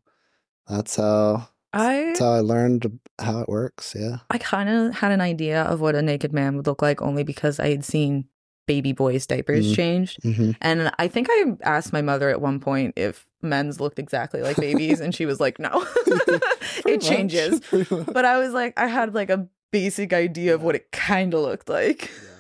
that's 0.70 0.96
how 0.96 1.50
I 1.74 1.96
that's 2.06 2.22
how 2.22 2.32
I 2.32 2.40
learned 2.40 3.00
how 3.20 3.42
it 3.42 3.50
works. 3.50 3.94
Yeah. 3.94 4.20
I 4.30 4.38
kind 4.38 4.70
of 4.70 4.96
had 4.96 5.12
an 5.12 5.20
idea 5.20 5.64
of 5.64 5.82
what 5.82 5.96
a 5.96 6.02
naked 6.02 6.32
man 6.32 6.56
would 6.56 6.66
look 6.66 6.82
like 6.82 7.02
only 7.02 7.24
because 7.24 7.60
I 7.60 7.72
had 7.72 7.84
seen 7.84 8.30
baby 8.68 8.94
boys' 8.94 9.28
diapers 9.28 9.68
Mhm. 9.68 9.76
changed. 9.76 10.24
hmm 10.24 10.52
And 10.62 10.90
I 10.98 11.10
think 11.10 11.28
I 11.30 11.58
asked 11.64 11.92
my 11.92 12.02
mother 12.02 12.30
at 12.30 12.40
one 12.40 12.62
point 12.62 12.94
if 12.96 13.28
men's 13.42 13.82
looked 13.82 14.00
exactly 14.00 14.42
like 14.44 14.56
babies, 14.56 15.02
and 15.02 15.14
she 15.14 15.26
was 15.26 15.42
like, 15.42 15.60
no, 15.60 15.86
it 16.88 17.02
changes. 17.02 17.60
But 18.16 18.24
I 18.24 18.38
was 18.38 18.54
like, 18.54 18.80
I 18.80 18.88
had 18.88 19.14
like 19.14 19.30
a 19.30 19.50
basic 19.72 20.14
idea 20.14 20.56
of 20.56 20.64
what 20.64 20.76
it 20.76 20.90
kind 20.94 21.34
of 21.34 21.42
looked 21.42 21.68
like. 21.68 22.10
Yeah. 22.10 22.31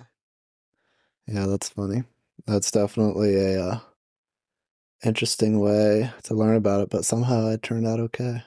Yeah, 1.31 1.45
that's 1.47 1.69
funny. 1.69 2.03
That's 2.45 2.71
definitely 2.71 3.35
a 3.35 3.63
uh, 3.63 3.79
interesting 5.03 5.59
way 5.59 6.11
to 6.23 6.33
learn 6.33 6.55
about 6.55 6.81
it, 6.81 6.89
but 6.89 7.05
somehow 7.05 7.47
it 7.49 7.63
turned 7.63 7.87
out 7.87 7.99
okay 7.99 8.43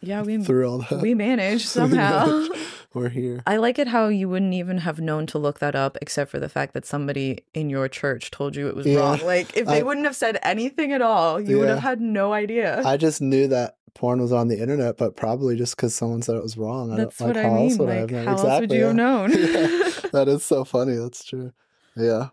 Yeah, 0.00 0.22
we 0.22 0.38
through 0.42 0.68
all 0.68 0.78
that. 0.78 1.00
we 1.00 1.14
managed 1.14 1.64
We 1.76 1.80
somehow. 1.80 2.26
managed. 2.26 2.52
We're 2.94 3.08
here. 3.10 3.42
I 3.46 3.58
like 3.58 3.78
it 3.78 3.88
how 3.88 4.08
you 4.08 4.26
wouldn't 4.26 4.54
even 4.54 4.78
have 4.78 5.00
known 5.00 5.26
to 5.26 5.38
look 5.38 5.58
that 5.58 5.74
up 5.74 5.98
except 6.00 6.30
for 6.30 6.38
the 6.40 6.48
fact 6.48 6.72
that 6.72 6.86
somebody 6.86 7.40
in 7.52 7.68
your 7.68 7.88
church 7.88 8.30
told 8.30 8.56
you 8.56 8.68
it 8.68 8.74
was 8.76 8.86
Yeah. 8.86 9.00
wrong. 9.00 9.20
Like 9.22 9.54
if 9.54 9.66
they 9.66 9.80
I- 9.80 9.82
wouldn't 9.82 10.06
have 10.06 10.16
said 10.16 10.38
anything 10.42 10.92
at 10.92 11.02
all, 11.02 11.38
you 11.38 11.58
would 11.58 11.68
have 11.68 11.80
had 11.80 12.00
no 12.00 12.32
idea. 12.32 12.80
I 12.86 12.96
just 12.96 13.20
knew 13.20 13.48
that 13.48 13.76
porn 13.94 14.20
was 14.20 14.32
on 14.32 14.48
the 14.48 14.58
internet, 14.58 14.96
but 14.96 15.14
probably 15.16 15.56
just 15.56 15.76
because 15.76 15.94
someone 15.94 16.22
said 16.22 16.36
it 16.36 16.42
was 16.42 16.56
wrong. 16.56 16.90
I 16.92 16.96
That's 16.96 17.20
like, 17.20 17.34
what 17.34 17.44
I 17.44 17.48
mean. 17.50 17.76
would 17.78 17.88
Like 17.88 17.98
have 17.98 18.10
known? 18.10 18.24
how 18.24 18.30
else 18.32 18.42
would 18.42 18.52
Exactly, 18.64 18.78
you 18.78 18.84
have 18.84 18.94
known? 18.96 19.30
Yeah. 19.32 19.90
that 20.12 20.28
is 20.28 20.44
so 20.44 20.64
funny. 20.64 20.94
That's 20.96 21.22
true. 21.24 21.52
Yeah. 21.96 22.28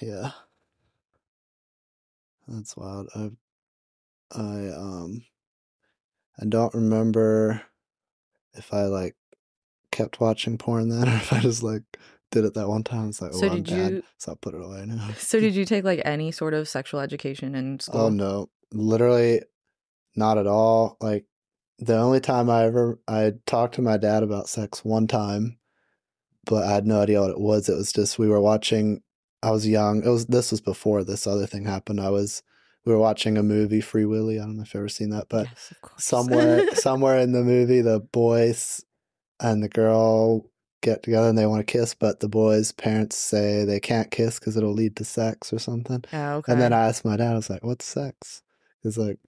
Yeah. 0.00 0.30
That's 2.48 2.76
wild. 2.76 3.08
I 3.14 3.30
I 4.32 4.68
um 4.68 5.24
I 6.40 6.44
don't 6.46 6.74
remember 6.74 7.62
if 8.54 8.72
I 8.72 8.82
like 8.84 9.16
kept 9.90 10.20
watching 10.20 10.58
porn 10.58 10.88
then 10.88 11.08
or 11.08 11.16
if 11.16 11.32
I 11.32 11.40
just 11.40 11.62
like 11.62 11.82
did 12.30 12.44
it 12.44 12.54
that 12.54 12.68
one 12.68 12.84
time. 12.84 13.08
It's 13.08 13.22
like, 13.22 13.32
So 13.32 13.48
oh, 13.48 13.52
I'm 13.52 13.62
bad, 13.62 13.92
you- 13.92 14.02
so 14.18 14.32
I'll 14.32 14.36
put 14.36 14.54
it 14.54 14.62
away 14.62 14.84
now. 14.86 15.08
so 15.18 15.40
did 15.40 15.54
you 15.54 15.64
take 15.64 15.84
like 15.84 16.02
any 16.04 16.30
sort 16.32 16.54
of 16.54 16.68
sexual 16.68 17.00
education 17.00 17.54
in 17.54 17.80
school? 17.80 18.02
Oh 18.02 18.08
no, 18.10 18.50
literally 18.72 19.42
not 20.14 20.38
at 20.38 20.46
all. 20.46 20.96
Like 21.00 21.24
the 21.78 21.96
only 21.96 22.20
time 22.20 22.48
I 22.48 22.64
ever 22.64 22.98
I 23.06 23.32
talked 23.46 23.74
to 23.76 23.82
my 23.82 23.96
dad 23.96 24.22
about 24.22 24.48
sex 24.48 24.84
one 24.84 25.06
time, 25.06 25.58
but 26.44 26.64
I 26.64 26.72
had 26.72 26.86
no 26.86 27.02
idea 27.02 27.20
what 27.20 27.30
it 27.30 27.40
was. 27.40 27.68
It 27.68 27.76
was 27.76 27.92
just 27.92 28.18
we 28.18 28.28
were 28.28 28.40
watching. 28.40 29.02
I 29.42 29.50
was 29.50 29.66
young. 29.66 30.02
It 30.02 30.08
was 30.08 30.26
this 30.26 30.50
was 30.50 30.60
before 30.60 31.04
this 31.04 31.26
other 31.26 31.46
thing 31.46 31.64
happened. 31.66 32.00
I 32.00 32.10
was 32.10 32.42
we 32.84 32.92
were 32.92 32.98
watching 32.98 33.36
a 33.36 33.42
movie, 33.42 33.80
Free 33.80 34.04
Willy. 34.04 34.38
I 34.38 34.44
don't 34.44 34.56
know 34.56 34.62
if 34.62 34.72
you've 34.72 34.80
ever 34.80 34.88
seen 34.88 35.10
that, 35.10 35.26
but 35.28 35.46
Yes, 35.46 35.74
somewhere 35.98 36.74
somewhere 36.74 37.18
in 37.18 37.32
the 37.32 37.42
movie, 37.42 37.80
the 37.80 38.00
boys 38.00 38.84
and 39.40 39.62
the 39.62 39.68
girl 39.68 40.50
get 40.82 41.02
together 41.02 41.28
and 41.28 41.36
they 41.36 41.46
want 41.46 41.66
to 41.66 41.70
kiss, 41.70 41.94
but 41.94 42.20
the 42.20 42.28
boys' 42.28 42.72
parents 42.72 43.16
say 43.16 43.64
they 43.64 43.80
can't 43.80 44.10
kiss 44.10 44.38
because 44.38 44.56
it'll 44.56 44.72
lead 44.72 44.96
to 44.96 45.04
sex 45.04 45.52
or 45.52 45.58
something. 45.58 46.04
yeah, 46.12 46.34
okay. 46.36 46.52
And 46.52 46.60
then 46.60 46.72
I 46.72 46.86
asked 46.86 47.04
my 47.04 47.16
dad, 47.16 47.32
I 47.32 47.34
was 47.34 47.50
like, 47.50 47.64
what's 47.64 47.84
sex? 47.84 48.42
He's 48.82 48.96
like, 48.96 49.18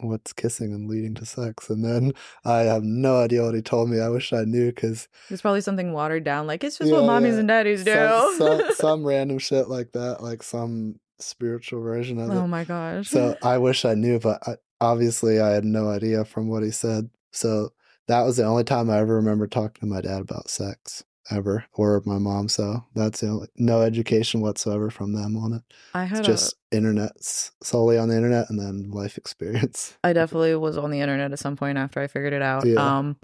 what's 0.00 0.32
kissing 0.32 0.72
and 0.72 0.88
leading 0.88 1.14
to 1.14 1.26
sex? 1.26 1.68
And 1.70 1.84
then 1.84 2.12
I 2.44 2.60
have 2.60 2.82
no 2.82 3.18
idea 3.18 3.42
what 3.44 3.54
he 3.54 3.62
told 3.62 3.90
me. 3.90 4.00
I 4.00 4.08
wish 4.08 4.32
I 4.32 4.44
knew 4.44 4.66
because 4.66 5.08
it's 5.30 5.42
probably 5.42 5.60
something 5.60 5.92
watered 5.92 6.24
down. 6.24 6.46
Like 6.46 6.64
it's 6.64 6.78
just 6.78 6.90
Yeah, 6.90 7.00
what 7.00 7.22
mommies 7.22 7.32
yeah. 7.32 7.38
and 7.38 7.48
daddies 7.48 7.84
do. 7.84 7.94
some, 7.94 8.36
some, 8.38 8.62
some 8.74 9.04
random 9.04 9.38
shit 9.38 9.68
like 9.68 9.92
that, 9.92 10.22
like 10.22 10.42
some 10.42 11.00
spiritual 11.18 11.82
version 11.82 12.18
of 12.18 12.30
oh 12.30 12.32
it. 12.32 12.36
Oh 12.36 12.46
my 12.46 12.64
gosh. 12.64 13.08
So 13.08 13.36
I 13.42 13.58
wish 13.58 13.84
I 13.84 13.94
knew, 13.94 14.18
but 14.18 14.40
I, 14.46 14.56
obviously 14.80 15.40
I 15.40 15.50
had 15.50 15.64
no 15.64 15.88
idea 15.90 16.24
from 16.24 16.48
what 16.48 16.62
he 16.62 16.70
said. 16.70 17.10
So 17.32 17.70
that 18.06 18.22
was 18.22 18.36
the 18.36 18.44
only 18.44 18.64
time 18.64 18.88
I 18.90 18.98
ever 18.98 19.16
remember 19.16 19.46
talking 19.46 19.80
to 19.80 19.86
my 19.86 20.00
dad 20.00 20.20
about 20.20 20.48
sex 20.48 21.04
ever 21.30 21.64
or 21.72 22.02
my 22.04 22.18
mom. 22.18 22.48
So 22.48 22.84
that's 22.94 23.20
the 23.20 23.28
only, 23.28 23.48
no 23.56 23.82
education 23.82 24.40
whatsoever 24.40 24.90
from 24.90 25.12
them 25.12 25.36
on 25.36 25.52
it. 25.54 25.62
I 25.94 26.04
had 26.04 26.20
It's 26.20 26.26
just 26.26 26.54
internet 26.70 27.12
solely 27.20 27.98
on 27.98 28.08
the 28.08 28.16
internet 28.16 28.50
and 28.50 28.58
then 28.58 28.90
life 28.90 29.16
experience. 29.18 29.96
I 30.04 30.12
definitely 30.12 30.54
was 30.56 30.76
on 30.76 30.90
the 30.90 31.00
internet 31.00 31.32
at 31.32 31.38
some 31.38 31.56
point 31.56 31.78
after 31.78 32.00
I 32.00 32.06
figured 32.06 32.32
it 32.32 32.42
out. 32.42 32.66
Yeah. 32.66 32.98
Um 32.98 33.16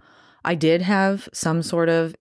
I 0.44 0.54
did 0.54 0.82
have 0.82 1.28
some 1.32 1.62
sort 1.62 1.88
of 1.88 2.14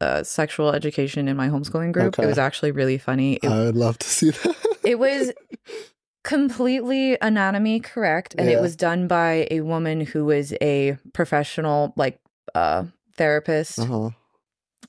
uh, 0.00 0.22
sexual 0.22 0.72
education 0.72 1.28
in 1.28 1.36
my 1.36 1.48
homeschooling 1.48 1.92
group. 1.92 2.18
It 2.18 2.26
was 2.26 2.36
actually 2.36 2.72
really 2.72 2.98
funny. 2.98 3.34
It, 3.34 3.48
I 3.48 3.64
would 3.64 3.76
love 3.76 3.98
to 3.98 4.06
see 4.08 4.30
that. 4.30 4.78
it 4.84 4.98
was 4.98 5.32
completely 6.24 7.16
anatomy 7.20 7.80
correct 7.80 8.34
and 8.38 8.48
it 8.48 8.60
was 8.60 8.76
done 8.76 9.08
by 9.08 9.48
a 9.50 9.60
woman 9.60 10.00
who 10.00 10.24
was 10.24 10.54
a 10.60 10.96
professional 11.12 11.92
like 11.96 12.20
uh 12.54 12.84
therapist 13.16 13.80
uh-huh. 13.80 14.10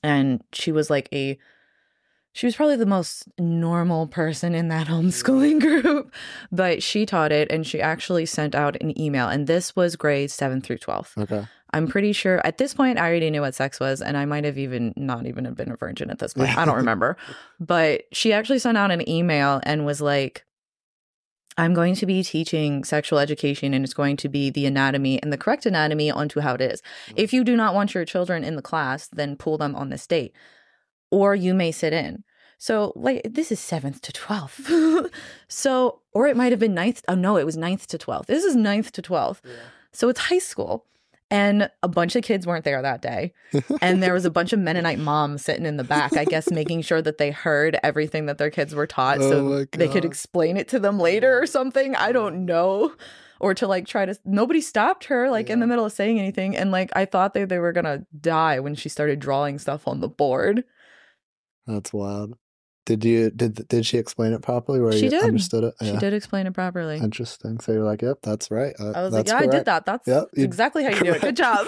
And 0.04 0.44
she 0.52 0.70
was 0.70 0.90
like 0.90 1.08
a 1.12 1.38
she 2.32 2.46
was 2.46 2.56
probably 2.56 2.76
the 2.76 2.86
most 2.86 3.28
normal 3.38 4.06
person 4.06 4.54
in 4.54 4.68
that 4.68 4.86
homeschooling 4.94 5.60
mm. 5.60 5.82
group 5.82 6.12
but 6.52 6.82
she 6.82 7.06
taught 7.06 7.32
it 7.32 7.50
and 7.50 7.66
she 7.66 7.80
actually 7.80 8.26
sent 8.26 8.54
out 8.54 8.76
an 8.80 8.98
email 9.00 9.28
and 9.28 9.46
this 9.46 9.74
was 9.74 9.96
grades 9.96 10.34
7 10.34 10.60
through 10.60 10.78
12 10.78 11.14
Okay. 11.18 11.46
i'm 11.72 11.88
pretty 11.88 12.12
sure 12.12 12.44
at 12.46 12.58
this 12.58 12.74
point 12.74 12.98
i 12.98 13.08
already 13.08 13.30
knew 13.30 13.40
what 13.40 13.54
sex 13.54 13.80
was 13.80 14.02
and 14.02 14.16
i 14.16 14.24
might 14.24 14.44
have 14.44 14.58
even 14.58 14.92
not 14.96 15.26
even 15.26 15.44
have 15.44 15.56
been 15.56 15.72
a 15.72 15.76
virgin 15.76 16.10
at 16.10 16.18
this 16.18 16.34
point. 16.34 16.56
I 16.56 16.64
don't 16.64 16.76
remember. 16.84 17.16
But 17.58 18.02
she 18.12 18.32
actually 18.32 18.58
sent 18.58 18.76
out 18.76 18.90
an 18.90 19.08
email 19.08 19.60
and 19.64 19.86
was 19.86 20.00
like 20.00 20.44
I'm 21.56 21.74
going 21.74 21.94
to 21.96 22.06
be 22.06 22.22
teaching 22.22 22.84
sexual 22.84 23.18
education 23.18 23.74
and 23.74 23.84
it's 23.84 23.94
going 23.94 24.16
to 24.18 24.28
be 24.28 24.50
the 24.50 24.66
anatomy 24.66 25.22
and 25.22 25.32
the 25.32 25.38
correct 25.38 25.66
anatomy 25.66 26.10
onto 26.10 26.40
how 26.40 26.54
it 26.54 26.60
is. 26.60 26.82
If 27.14 27.32
you 27.32 27.44
do 27.44 27.56
not 27.56 27.74
want 27.74 27.94
your 27.94 28.04
children 28.04 28.42
in 28.42 28.56
the 28.56 28.62
class, 28.62 29.06
then 29.06 29.36
pull 29.36 29.56
them 29.56 29.76
on 29.76 29.90
this 29.90 30.06
date 30.06 30.34
or 31.10 31.34
you 31.34 31.54
may 31.54 31.70
sit 31.70 31.92
in. 31.92 32.24
So, 32.58 32.92
like, 32.96 33.22
this 33.24 33.52
is 33.52 33.60
seventh 33.60 34.00
to 34.02 34.12
12th. 34.12 35.10
so, 35.48 36.00
or 36.12 36.26
it 36.26 36.36
might 36.36 36.50
have 36.50 36.58
been 36.58 36.74
ninth. 36.74 37.02
Oh, 37.08 37.14
no, 37.14 37.36
it 37.36 37.44
was 37.44 37.56
ninth 37.56 37.86
to 37.88 37.98
12th. 37.98 38.26
This 38.26 38.44
is 38.44 38.56
ninth 38.56 38.90
to 38.92 39.02
12th. 39.02 39.40
So, 39.92 40.08
it's 40.08 40.20
high 40.20 40.38
school. 40.38 40.86
And 41.30 41.70
a 41.82 41.88
bunch 41.88 42.14
of 42.16 42.22
kids 42.22 42.46
weren't 42.46 42.64
there 42.64 42.80
that 42.82 43.02
day. 43.02 43.32
And 43.80 44.02
there 44.02 44.12
was 44.12 44.24
a 44.24 44.30
bunch 44.30 44.52
of 44.52 44.58
Mennonite 44.60 44.98
moms 44.98 45.42
sitting 45.44 45.66
in 45.66 45.76
the 45.78 45.84
back, 45.84 46.16
I 46.16 46.24
guess, 46.24 46.50
making 46.50 46.82
sure 46.82 47.02
that 47.02 47.18
they 47.18 47.30
heard 47.30 47.78
everything 47.82 48.26
that 48.26 48.38
their 48.38 48.50
kids 48.50 48.74
were 48.74 48.86
taught 48.86 49.18
Oh 49.20 49.30
so 49.30 49.64
they 49.72 49.88
could 49.88 50.04
explain 50.04 50.56
it 50.56 50.68
to 50.68 50.78
them 50.78 51.00
later 51.00 51.36
or 51.40 51.46
something. 51.46 51.96
I 51.96 52.12
don't 52.12 52.44
know. 52.44 52.94
or 53.40 53.52
to 53.54 53.66
like 53.66 53.86
try 53.86 54.06
to 54.06 54.16
nobody 54.24 54.60
stopped 54.60 55.06
her 55.06 55.28
like 55.28 55.50
in 55.50 55.58
the 55.60 55.66
middle 55.66 55.84
of 55.84 55.92
saying 55.92 56.18
anything 56.20 56.56
and 56.56 56.70
like 56.70 56.90
I 56.94 57.04
thought 57.04 57.34
they, 57.34 57.44
they 57.44 57.58
were 57.58 57.72
gonna 57.72 58.06
die 58.18 58.60
when 58.60 58.74
she 58.76 58.88
started 58.88 59.18
drawing 59.18 59.58
stuff 59.58 59.88
on 59.88 60.00
the 60.00 60.08
board. 60.08 60.64
That's 61.66 61.92
wild. 61.92 62.36
Did 62.86 63.02
you 63.04 63.30
did 63.30 63.66
did 63.68 63.86
she 63.86 63.96
explain 63.96 64.32
it 64.34 64.42
properly 64.42 64.78
where 64.80 64.92
She 64.92 65.04
you 65.04 65.10
did. 65.10 65.24
understood 65.24 65.64
it? 65.64 65.74
She 65.82 65.96
did 65.96 66.12
explain 66.12 66.46
it 66.46 66.52
properly. 66.52 66.98
Interesting. 66.98 67.58
So 67.60 67.72
you're 67.72 67.82
like, 67.84 68.02
yep, 68.02 68.18
that's 68.22 68.50
right. 68.50 68.74
Uh, 68.78 68.90
I 68.94 69.02
was 69.02 69.12
like, 69.14 69.26
yeah, 69.26 69.36
I 69.38 69.46
did 69.46 69.64
that. 69.64 69.86
That's, 69.86 70.06
Yep, 70.06 70.28
exactly 70.34 70.84
how 70.84 70.90
you 70.90 71.02
do 71.02 71.12
it. 71.14 71.20
Good 71.22 71.36
job. 71.44 71.66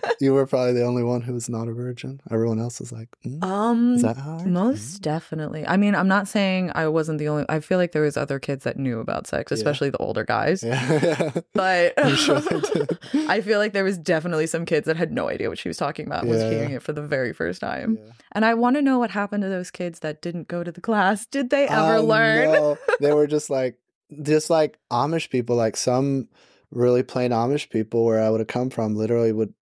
You 0.20 0.34
were 0.34 0.46
probably 0.46 0.72
the 0.74 0.84
only 0.84 1.02
one 1.02 1.20
who 1.22 1.32
was 1.34 1.48
not 1.48 1.66
a 1.68 1.72
virgin. 1.72 2.20
Everyone 2.30 2.60
else 2.60 2.78
was 2.78 2.92
like, 2.92 3.08
"Mm, 3.26 3.42
um, 3.42 3.94
is 3.94 4.02
that 4.02 4.16
hard? 4.16 4.46
most 4.46 5.02
definitely. 5.02 5.66
I 5.66 5.76
mean, 5.76 5.94
I'm 5.96 6.06
not 6.06 6.28
saying 6.28 6.70
I 6.74 6.86
wasn't 6.88 7.18
the 7.18 7.28
only. 7.28 7.44
I 7.48 7.58
feel 7.60 7.78
like 7.78 7.90
there 7.92 8.02
was 8.02 8.16
other 8.16 8.38
kids 8.38 8.62
that 8.64 8.76
knew 8.78 9.00
about 9.00 9.26
sex, 9.26 9.50
Yeah. 9.50 9.56
especially 9.56 9.90
the 9.90 9.98
older 9.98 10.24
guys. 10.24 10.62
Yeah. 10.62 11.30
But 11.54 11.94
sure. 12.16 12.40
I 13.28 13.40
feel 13.40 13.58
like 13.58 13.72
there 13.72 13.84
was 13.84 13.98
definitely 13.98 14.46
some 14.46 14.64
kids 14.64 14.86
that 14.86 14.96
had 14.96 15.12
no 15.12 15.28
idea 15.28 15.48
what 15.48 15.58
she 15.58 15.68
was 15.68 15.76
talking 15.76 16.06
about, 16.06 16.26
was 16.26 16.40
hearing 16.42 16.70
it 16.72 16.82
for 16.82 16.92
the 16.92 17.02
very 17.02 17.32
first 17.32 17.60
time. 17.60 17.98
Yeah. 18.00 18.12
And 18.32 18.44
I 18.44 18.54
want 18.54 18.76
to 18.76 18.82
know 18.82 18.98
what 18.98 19.10
happened 19.10 19.42
to 19.42 19.48
those 19.48 19.70
kids 19.70 19.98
that 20.00 20.22
didn't 20.22 20.48
go 20.48 20.62
to 20.64 20.72
the 20.72 20.80
class. 20.80 21.26
Did 21.26 21.50
they 21.50 21.66
ever 21.66 21.94
I 21.94 21.98
learn? 21.98 22.52
know. 22.52 22.78
They 23.00 23.12
were 23.12 23.26
just 23.26 23.50
like, 23.50 23.76
just 24.22 24.50
like 24.50 24.78
Amish 24.90 25.30
people, 25.30 25.56
like 25.56 25.76
some 25.76 26.28
really 26.70 27.02
plain 27.02 27.30
Amish 27.32 27.68
people 27.70 28.04
where 28.04 28.22
I 28.22 28.30
would 28.30 28.40
have 28.40 28.46
come 28.48 28.70
from, 28.70 28.94
literally 28.96 29.32
would 29.32 29.52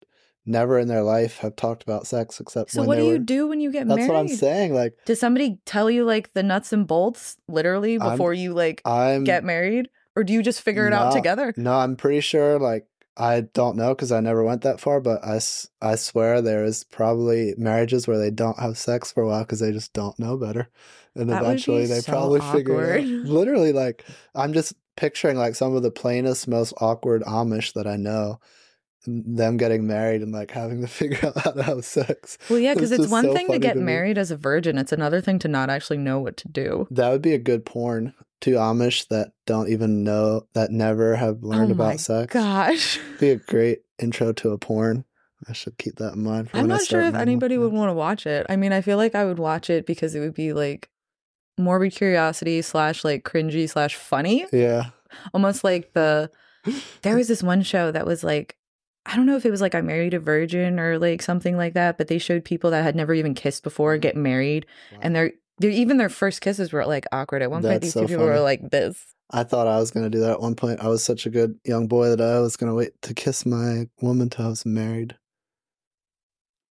never 0.46 0.78
in 0.78 0.88
their 0.88 1.02
life 1.02 1.38
have 1.38 1.54
talked 1.56 1.82
about 1.82 2.06
sex 2.06 2.40
except 2.40 2.70
So 2.70 2.82
what 2.82 2.98
do 2.98 3.04
you 3.04 3.18
do 3.18 3.46
when 3.48 3.60
you 3.60 3.70
get 3.70 3.86
That's 3.86 3.96
married? 3.96 4.10
That's 4.10 4.12
what 4.14 4.20
I'm 4.20 4.28
saying. 4.28 4.74
Like, 4.74 4.94
Does 5.06 5.20
somebody 5.20 5.58
tell 5.66 5.90
you 5.90 6.04
like 6.04 6.32
the 6.32 6.42
nuts 6.42 6.72
and 6.72 6.86
bolts 6.86 7.36
literally 7.48 7.98
I'm- 7.98 8.12
before 8.12 8.32
you 8.34 8.52
like 8.54 8.80
I'm 8.84 9.24
get 9.24 9.44
married, 9.44 9.88
or 10.16 10.24
do 10.24 10.32
you 10.32 10.42
just 10.42 10.60
figure 10.62 10.86
it 10.86 10.92
out 10.92 11.12
together? 11.12 11.54
No, 11.56 11.74
I'm 11.74 11.96
pretty 11.96 12.20
sure. 12.20 12.58
Like, 12.58 12.86
I 13.16 13.42
don't 13.42 13.76
know 13.76 13.94
because 13.94 14.12
I 14.12 14.20
never 14.20 14.42
went 14.42 14.62
that 14.62 14.80
far, 14.80 15.00
but 15.00 15.22
I, 15.24 15.40
I 15.82 15.94
swear 15.96 16.40
there 16.40 16.64
is 16.64 16.84
probably 16.84 17.54
marriages 17.58 18.08
where 18.08 18.18
they 18.18 18.30
don't 18.30 18.58
have 18.58 18.78
sex 18.78 19.12
for 19.12 19.22
a 19.22 19.26
while 19.28 19.40
because 19.42 19.60
they 19.60 19.72
just 19.72 19.92
don't 19.92 20.18
know 20.18 20.36
better. 20.38 20.68
And 21.14 21.28
That 21.28 21.42
eventually 21.42 21.86
they 21.86 22.00
so 22.00 22.12
probably 22.12 22.40
figure 22.40 22.82
it 22.96 23.00
out. 23.00 23.04
awkward. 23.04 23.04
Literally, 23.28 23.72
like, 23.72 24.04
I'm 24.34 24.52
just 24.52 24.72
picturing 24.96 25.36
like 25.36 25.54
some 25.54 25.74
of 25.74 25.82
the 25.82 25.90
plainest, 25.90 26.48
most 26.48 26.72
awkward 26.80 27.22
Amish 27.22 27.74
that 27.74 27.86
I 27.86 27.96
know, 27.96 28.40
them 29.06 29.56
getting 29.56 29.86
married 29.86 30.22
and 30.22 30.32
like 30.32 30.50
having 30.50 30.80
to 30.80 30.86
figure 30.88 31.18
out 31.26 31.38
how 31.38 31.50
to 31.52 31.62
have 31.62 31.84
sex. 31.84 32.38
Well, 32.48 32.58
yeah, 32.58 32.74
because 32.74 32.92
It's 32.92 33.04
it's 33.04 33.12
one 33.12 33.24
so 33.24 33.34
thing 33.34 33.48
to 33.48 33.58
get 33.58 33.74
to 33.74 33.80
married 33.80 34.18
as 34.18 34.30
a 34.30 34.36
virgin. 34.36 34.78
It's 34.78 34.92
another 34.92 35.20
thing 35.20 35.38
to 35.40 35.48
not 35.48 35.70
actually 35.70 35.98
know 35.98 36.20
what 36.20 36.36
to 36.38 36.48
do. 36.48 36.86
That 36.90 37.10
would 37.10 37.22
be 37.22 37.34
a 37.34 37.38
good 37.38 37.64
porn. 37.64 38.14
Two 38.40 38.54
Amish 38.54 39.08
that 39.08 39.32
don't 39.46 39.68
even 39.68 40.02
know, 40.02 40.46
that 40.54 40.70
never 40.70 41.14
have 41.16 41.40
oh 41.42 41.48
learned 41.48 41.72
oh 41.72 41.74
about 41.74 42.00
sex. 42.00 42.32
gosh. 42.32 42.98
be 43.18 43.30
a 43.30 43.36
great 43.36 43.80
intro 43.98 44.32
to 44.32 44.52
a 44.52 44.58
porn. 44.58 45.04
I 45.48 45.52
should 45.52 45.78
keep 45.78 45.96
that 45.96 46.14
in 46.14 46.22
mind. 46.22 46.50
For 46.50 46.58
I'm 46.58 46.66
not 46.66 46.82
sure 46.84 47.02
if 47.02 47.14
anybody 47.14 47.56
would 47.56 47.72
want 47.72 47.88
to 47.88 47.94
watch 47.94 48.26
it. 48.26 48.46
I 48.48 48.56
mean, 48.56 48.72
I 48.72 48.82
feel 48.82 48.96
like 48.98 49.14
I 49.14 49.24
would 49.24 49.38
watch 49.38 49.70
it 49.70 49.86
because 49.86 50.14
it 50.14 50.20
would 50.20 50.34
be 50.34 50.52
like 50.52 50.90
morbid 51.58 51.92
curiosity 51.92 52.60
slash 52.62 53.04
like 53.04 53.24
cringy 53.24 53.68
slash 53.68 53.94
funny. 53.94 54.46
Yeah, 54.52 54.90
Almost 55.32 55.64
like 55.64 55.92
the 55.92 56.30
there 57.02 57.16
was 57.16 57.28
this 57.28 57.42
one 57.42 57.62
show 57.62 57.90
that 57.90 58.06
was 58.06 58.22
like 58.22 58.56
I 59.10 59.16
don't 59.16 59.26
know 59.26 59.36
if 59.36 59.44
it 59.44 59.50
was 59.50 59.60
like 59.60 59.74
I 59.74 59.80
married 59.80 60.14
a 60.14 60.20
virgin 60.20 60.78
or 60.78 60.98
like 60.98 61.20
something 61.20 61.56
like 61.56 61.74
that, 61.74 61.98
but 61.98 62.06
they 62.06 62.18
showed 62.18 62.44
people 62.44 62.70
that 62.70 62.84
had 62.84 62.94
never 62.94 63.12
even 63.12 63.34
kissed 63.34 63.64
before 63.64 63.98
get 63.98 64.14
mm. 64.14 64.20
married 64.20 64.66
and 65.00 65.16
they're 65.16 65.32
they're 65.58 65.70
even 65.70 65.96
their 65.96 66.08
first 66.08 66.40
kisses 66.40 66.72
were 66.72 66.86
like 66.86 67.06
awkward. 67.10 67.42
At 67.42 67.50
one 67.50 67.62
point 67.62 67.82
these 67.82 67.92
so 67.92 68.02
two 68.02 68.06
people 68.06 68.24
were 68.24 68.40
like 68.40 68.70
this. 68.70 69.14
I 69.32 69.42
thought 69.42 69.66
I 69.66 69.78
was 69.78 69.90
gonna 69.90 70.10
do 70.10 70.20
that 70.20 70.30
at 70.30 70.40
one 70.40 70.54
point. 70.54 70.80
I 70.80 70.88
was 70.88 71.02
such 71.02 71.26
a 71.26 71.30
good 71.30 71.58
young 71.64 71.88
boy 71.88 72.08
that 72.08 72.20
I 72.20 72.38
was 72.38 72.56
gonna 72.56 72.74
wait 72.74 73.00
to 73.02 73.14
kiss 73.14 73.44
my 73.44 73.88
woman 74.00 74.30
till 74.30 74.46
I 74.46 74.48
was 74.48 74.64
married. 74.64 75.16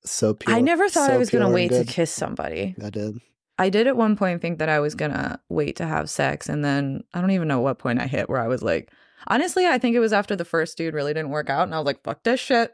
So 0.04 0.34
pure. 0.34 0.56
I 0.56 0.60
never 0.60 0.90
thought 0.90 1.10
I 1.10 1.18
was 1.18 1.30
gonna 1.30 1.50
wait 1.50 1.72
to 1.72 1.86
kiss 1.86 2.12
somebody. 2.12 2.76
I 2.84 2.90
did. 2.90 3.20
I 3.58 3.70
did 3.70 3.88
at 3.88 3.96
one 3.96 4.18
point 4.18 4.42
think 4.42 4.60
that 4.60 4.68
I 4.68 4.82
was 4.82 4.94
gonna 4.94 5.40
wait 5.48 5.78
to 5.78 5.86
have 5.86 6.10
sex, 6.10 6.50
and 6.50 6.66
then 6.66 7.06
I 7.14 7.22
don't 7.22 7.32
even 7.32 7.48
know 7.48 7.62
what 7.62 7.80
point 7.80 8.02
I 8.02 8.08
hit 8.08 8.30
where 8.30 8.42
I 8.42 8.48
was 8.48 8.62
like, 8.62 8.92
honestly, 9.28 9.66
I 9.66 9.78
think 9.78 9.96
it 9.96 10.00
was 10.00 10.14
after 10.14 10.36
the 10.36 10.46
first 10.46 10.78
dude 10.78 10.94
really 10.94 11.14
didn't 11.14 11.30
work 11.32 11.50
out, 11.50 11.64
and 11.64 11.76
I 11.76 11.78
was 11.80 11.86
like, 11.86 12.04
fuck 12.04 12.24
this 12.24 12.40
shit. 12.40 12.74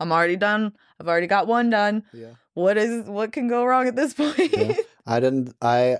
I'm 0.00 0.10
already 0.12 0.36
done. 0.36 0.72
I've 1.00 1.08
already 1.08 1.28
got 1.28 1.46
one 1.46 1.70
done. 1.70 2.02
Yeah. 2.12 2.32
What 2.54 2.76
is 2.76 3.06
what 3.06 3.32
can 3.32 3.48
go 3.48 3.64
wrong 3.64 3.86
at 3.86 3.96
this 3.96 4.12
point? 4.14 4.36
Yeah. 4.38 4.74
I 5.06 5.20
didn't. 5.20 5.54
I 5.62 5.98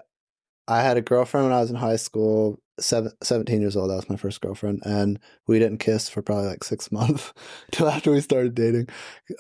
I 0.66 0.82
had 0.82 0.96
a 0.96 1.02
girlfriend 1.02 1.46
when 1.46 1.54
I 1.56 1.60
was 1.60 1.70
in 1.70 1.76
high 1.76 1.96
school. 1.96 2.58
Seven, 2.80 3.12
17 3.22 3.60
years 3.60 3.76
old. 3.76 3.90
That 3.90 3.96
was 3.96 4.08
my 4.08 4.16
first 4.16 4.40
girlfriend, 4.40 4.80
and 4.84 5.20
we 5.46 5.58
didn't 5.58 5.78
kiss 5.78 6.08
for 6.08 6.22
probably 6.22 6.46
like 6.46 6.64
six 6.64 6.90
months 6.92 7.32
till 7.70 7.88
after 7.88 8.10
we 8.10 8.20
started 8.20 8.54
dating. 8.54 8.88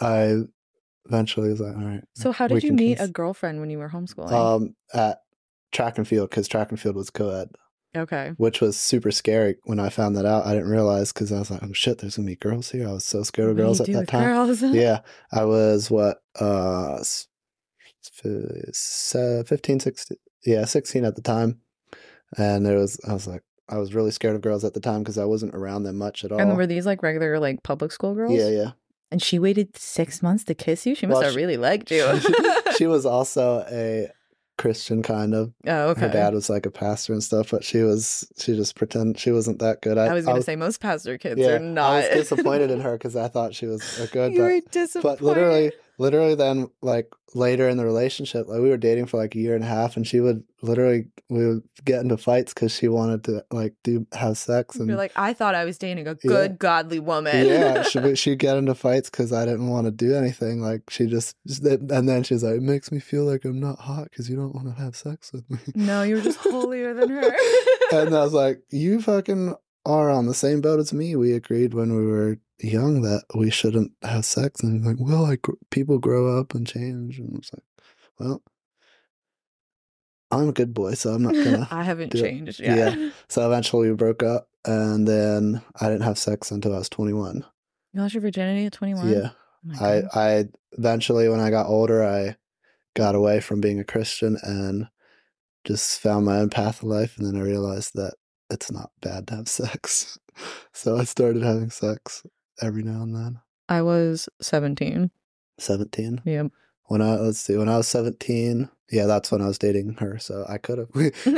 I 0.00 0.42
eventually 1.06 1.48
was 1.48 1.60
like, 1.60 1.74
all 1.74 1.82
right. 1.82 2.04
so 2.14 2.30
how 2.30 2.46
did 2.46 2.62
you 2.62 2.72
meet 2.72 2.98
kiss." 2.98 3.08
a 3.08 3.10
girlfriend 3.10 3.58
when 3.58 3.70
you 3.70 3.78
were 3.78 3.88
homeschooling? 3.88 4.30
Um, 4.32 4.76
at 4.94 5.22
track 5.72 5.98
and 5.98 6.06
field 6.06 6.30
because 6.30 6.46
track 6.46 6.70
and 6.70 6.78
field 6.78 6.94
was 6.94 7.10
co-ed, 7.10 7.48
okay. 7.96 8.32
which 8.36 8.60
was 8.60 8.76
super 8.76 9.10
scary 9.10 9.56
when 9.64 9.78
I 9.80 9.88
found 9.88 10.16
that 10.16 10.26
out. 10.26 10.46
I 10.46 10.52
didn't 10.54 10.70
realize 10.70 11.12
because 11.12 11.32
I 11.32 11.38
was 11.38 11.50
like, 11.50 11.62
oh 11.62 11.72
shit, 11.72 11.98
there's 11.98 12.16
gonna 12.16 12.26
be 12.26 12.36
girls 12.36 12.70
here. 12.70 12.88
I 12.88 12.92
was 12.92 13.04
so 13.04 13.22
scared 13.22 13.50
of 13.50 13.56
What 13.56 13.62
girls 13.62 13.80
at 13.80 13.86
that 13.88 14.08
time. 14.08 14.24
Girls? 14.24 14.62
yeah, 14.62 15.00
I 15.32 15.44
was 15.44 15.90
what 15.90 16.22
uh, 16.40 16.96
s- 17.00 17.28
f- 18.24 18.32
s- 18.68 19.16
15, 19.48 19.80
16, 19.80 20.18
yeah, 20.44 20.64
sixteen 20.64 21.04
at 21.04 21.14
the 21.16 21.22
time, 21.22 21.60
and 22.36 22.64
there 22.66 22.76
was 22.78 23.00
I 23.08 23.12
was 23.12 23.26
like. 23.26 23.42
I 23.68 23.78
was 23.78 23.94
really 23.94 24.10
scared 24.10 24.34
of 24.34 24.42
girls 24.42 24.64
at 24.64 24.74
the 24.74 24.80
time 24.80 24.98
because 25.02 25.16
I 25.16 25.24
wasn't 25.24 25.54
around 25.54 25.84
them 25.84 25.96
much 25.96 26.24
at 26.24 26.32
all. 26.32 26.38
And 26.38 26.56
were 26.58 26.66
these 26.66 26.84
like 26.84 27.02
regular 27.02 27.38
like 27.38 27.62
public 27.62 27.90
school 27.90 28.14
girls? 28.14 28.32
yeah, 28.34 28.48
yeah. 28.48 28.70
And 29.10 29.22
she 29.22 29.38
waited 29.38 29.78
six 29.78 30.20
months 30.20 30.44
to 30.44 30.54
kiss 30.54 30.84
you. 30.84 30.94
She 30.94 31.06
must 31.06 31.14
Well, 31.14 31.22
have 31.22 31.32
she- 31.32 31.38
really 31.38 31.56
liked 31.56 31.90
you. 31.90 32.04
she 32.76 32.86
was 32.94 33.06
also 33.06 33.64
a 33.70 34.10
Christian 34.58 35.02
kind 35.02 35.34
of. 35.34 35.52
oh, 35.66 35.88
okay. 35.90 36.02
Her 36.02 36.08
dad 36.08 36.34
was 36.34 36.48
like 36.50 36.66
a 36.66 36.70
pastor 36.70 37.12
and 37.12 37.22
stuff, 37.22 37.50
but 37.50 37.64
she 37.64 37.78
was 37.78 38.30
she 38.38 38.54
just 38.54 38.76
pretend 38.76 39.18
she 39.18 39.30
wasn't 39.32 39.58
that 39.60 39.80
good. 39.82 39.98
I, 39.98 40.06
I 40.06 40.12
was 40.12 40.26
gonna 40.26 40.42
say 40.42 40.56
most 40.56 40.80
pastor 40.80 41.18
kids 41.18 41.40
are 41.40 41.58
not. 41.58 41.92
I 41.92 41.96
was 42.00 42.08
disappointed 42.08 42.70
in 42.70 42.80
her 42.82 42.92
because 42.92 43.16
I 43.16 43.28
thought 43.28 43.54
she 43.54 43.66
was 43.66 43.98
a 43.98 44.06
good, 44.06 44.32
you 44.32 44.38
but 44.38 44.44
were 44.44 44.60
disappointed. 44.70 45.18
but 45.18 45.24
literally, 45.24 45.72
literally, 46.02 46.34
then 46.34 46.68
like 46.82 47.08
later 47.34 47.68
in 47.68 47.76
the 47.78 47.84
relationship, 47.84 48.48
like 48.48 48.60
we 48.60 48.68
were 48.68 48.76
dating 48.76 49.06
for 49.06 49.16
like 49.16 49.34
a 49.34 49.38
year 49.38 49.54
and 49.54 49.64
a 49.64 49.66
half, 49.66 49.96
and 49.96 50.06
she 50.06 50.20
would 50.20 50.42
literally 50.60 51.06
we 51.30 51.46
would 51.46 51.62
get 51.84 52.00
into 52.02 52.16
fights 52.16 52.52
because 52.52 52.72
she 52.74 52.88
wanted 52.88 53.24
to 53.24 53.44
like 53.50 53.74
do 53.82 54.06
have 54.12 54.36
sex 54.36 54.76
and 54.76 54.86
You're 54.88 54.98
like, 54.98 55.12
I 55.16 55.32
thought 55.32 55.54
I 55.54 55.64
was 55.64 55.78
dating 55.78 56.06
a 56.06 56.10
Yeah. 56.22 56.28
good, 56.28 56.58
godly 56.58 56.98
woman. 57.00 57.46
yeah, 57.46 57.82
she 57.90 58.14
she'd 58.16 58.38
get 58.38 58.56
into 58.58 58.74
fights 58.74 59.08
because 59.08 59.32
I 59.32 59.44
didn't 59.46 59.68
want 59.68 59.86
to 59.86 59.90
do 59.90 60.14
anything. 60.14 60.60
Like 60.60 60.82
she 60.90 61.06
just, 61.06 61.36
just 61.46 61.64
and 61.64 62.08
then 62.08 62.22
she's 62.22 62.42
like, 62.44 62.56
it 62.56 62.62
makes 62.62 62.92
me 62.92 62.98
feel 63.00 63.24
like 63.24 63.44
I'm 63.44 63.60
not 63.60 63.78
hot 63.80 64.10
because 64.10 64.28
you 64.28 64.36
don't 64.36 64.54
want 64.54 64.68
to 64.68 64.82
have 64.82 64.94
sex 64.96 65.32
with 65.32 65.48
me. 65.50 65.58
no, 65.74 66.02
you're 66.02 66.20
just 66.20 66.38
holier 66.52 66.92
than 66.94 67.08
her. 67.08 67.32
and 67.92 68.14
I 68.14 68.22
was 68.24 68.32
like, 68.44 68.60
"You 68.70 69.00
fucking 69.00 69.54
are 69.86 70.10
on 70.10 70.26
the 70.26 70.34
same 70.34 70.60
boat 70.60 70.80
as 70.80 70.92
me." 70.92 71.16
We 71.16 71.32
agreed 71.32 71.74
when 71.74 71.96
we 71.96 72.06
were 72.06 72.38
young 72.62 73.02
that 73.02 73.24
we 73.34 73.50
shouldn't 73.50 73.92
have 74.02 74.24
sex, 74.24 74.62
and 74.62 74.76
he's 74.76 74.86
like, 74.86 74.96
"Well, 74.98 75.24
I 75.26 75.36
gr- 75.36 75.52
people 75.70 75.98
grow 75.98 76.38
up 76.38 76.54
and 76.54 76.66
change," 76.66 77.18
and 77.18 77.30
I 77.34 77.36
was 77.38 77.50
like, 77.52 77.64
"Well, 78.18 78.42
I'm 80.30 80.48
a 80.48 80.52
good 80.52 80.72
boy, 80.72 80.94
so 80.94 81.10
I'm 81.12 81.22
not 81.22 81.34
gonna." 81.34 81.68
I 81.70 81.82
haven't 81.82 82.12
do 82.12 82.18
it. 82.18 82.22
changed 82.22 82.60
yet. 82.60 82.98
Yeah. 82.98 83.10
so 83.28 83.46
eventually, 83.46 83.88
we 83.90 83.94
broke 83.96 84.22
up, 84.22 84.48
and 84.64 85.06
then 85.06 85.62
I 85.80 85.88
didn't 85.88 86.02
have 86.04 86.18
sex 86.18 86.50
until 86.50 86.74
I 86.74 86.78
was 86.78 86.88
21. 86.88 87.44
You 87.92 88.00
lost 88.00 88.14
your 88.14 88.22
virginity 88.22 88.64
at 88.66 88.72
21? 88.72 89.08
Yeah, 89.10 89.30
Oh 89.80 89.84
I 89.84 90.02
I 90.14 90.44
eventually 90.72 91.28
when 91.28 91.40
I 91.40 91.50
got 91.50 91.66
older, 91.66 92.02
I 92.02 92.36
got 92.94 93.14
away 93.14 93.40
from 93.40 93.60
being 93.60 93.78
a 93.80 93.84
Christian 93.84 94.36
and 94.42 94.88
just 95.64 96.00
found 96.00 96.24
my 96.26 96.38
own 96.38 96.48
path 96.50 96.78
of 96.82 96.88
life, 96.88 97.18
and 97.18 97.26
then 97.26 97.36
I 97.40 97.44
realized 97.44 97.92
that 97.94 98.14
it's 98.50 98.72
not 98.72 98.90
bad 99.00 99.26
to 99.28 99.36
have 99.36 99.48
sex. 99.48 100.18
so 100.72 100.96
I 100.96 101.04
started 101.04 101.42
having 101.42 101.70
sex 101.70 102.24
every 102.60 102.82
now 102.82 103.02
and 103.02 103.14
then. 103.14 103.40
I 103.68 103.82
was 103.82 104.28
17. 104.40 105.10
Seventeen. 105.58 106.20
Yeah. 106.24 106.44
When 106.86 107.00
I 107.00 107.14
let's 107.16 107.38
see, 107.38 107.56
when 107.56 107.68
I 107.68 107.76
was 107.76 107.86
seventeen, 107.88 108.68
yeah, 108.90 109.06
that's 109.06 109.30
when 109.30 109.40
I 109.40 109.46
was 109.46 109.58
dating 109.58 109.94
her. 110.00 110.18
So 110.18 110.44
I 110.48 110.58
could 110.58 110.78
have. 110.78 110.88
We, 110.94 111.12
we, 111.26 111.32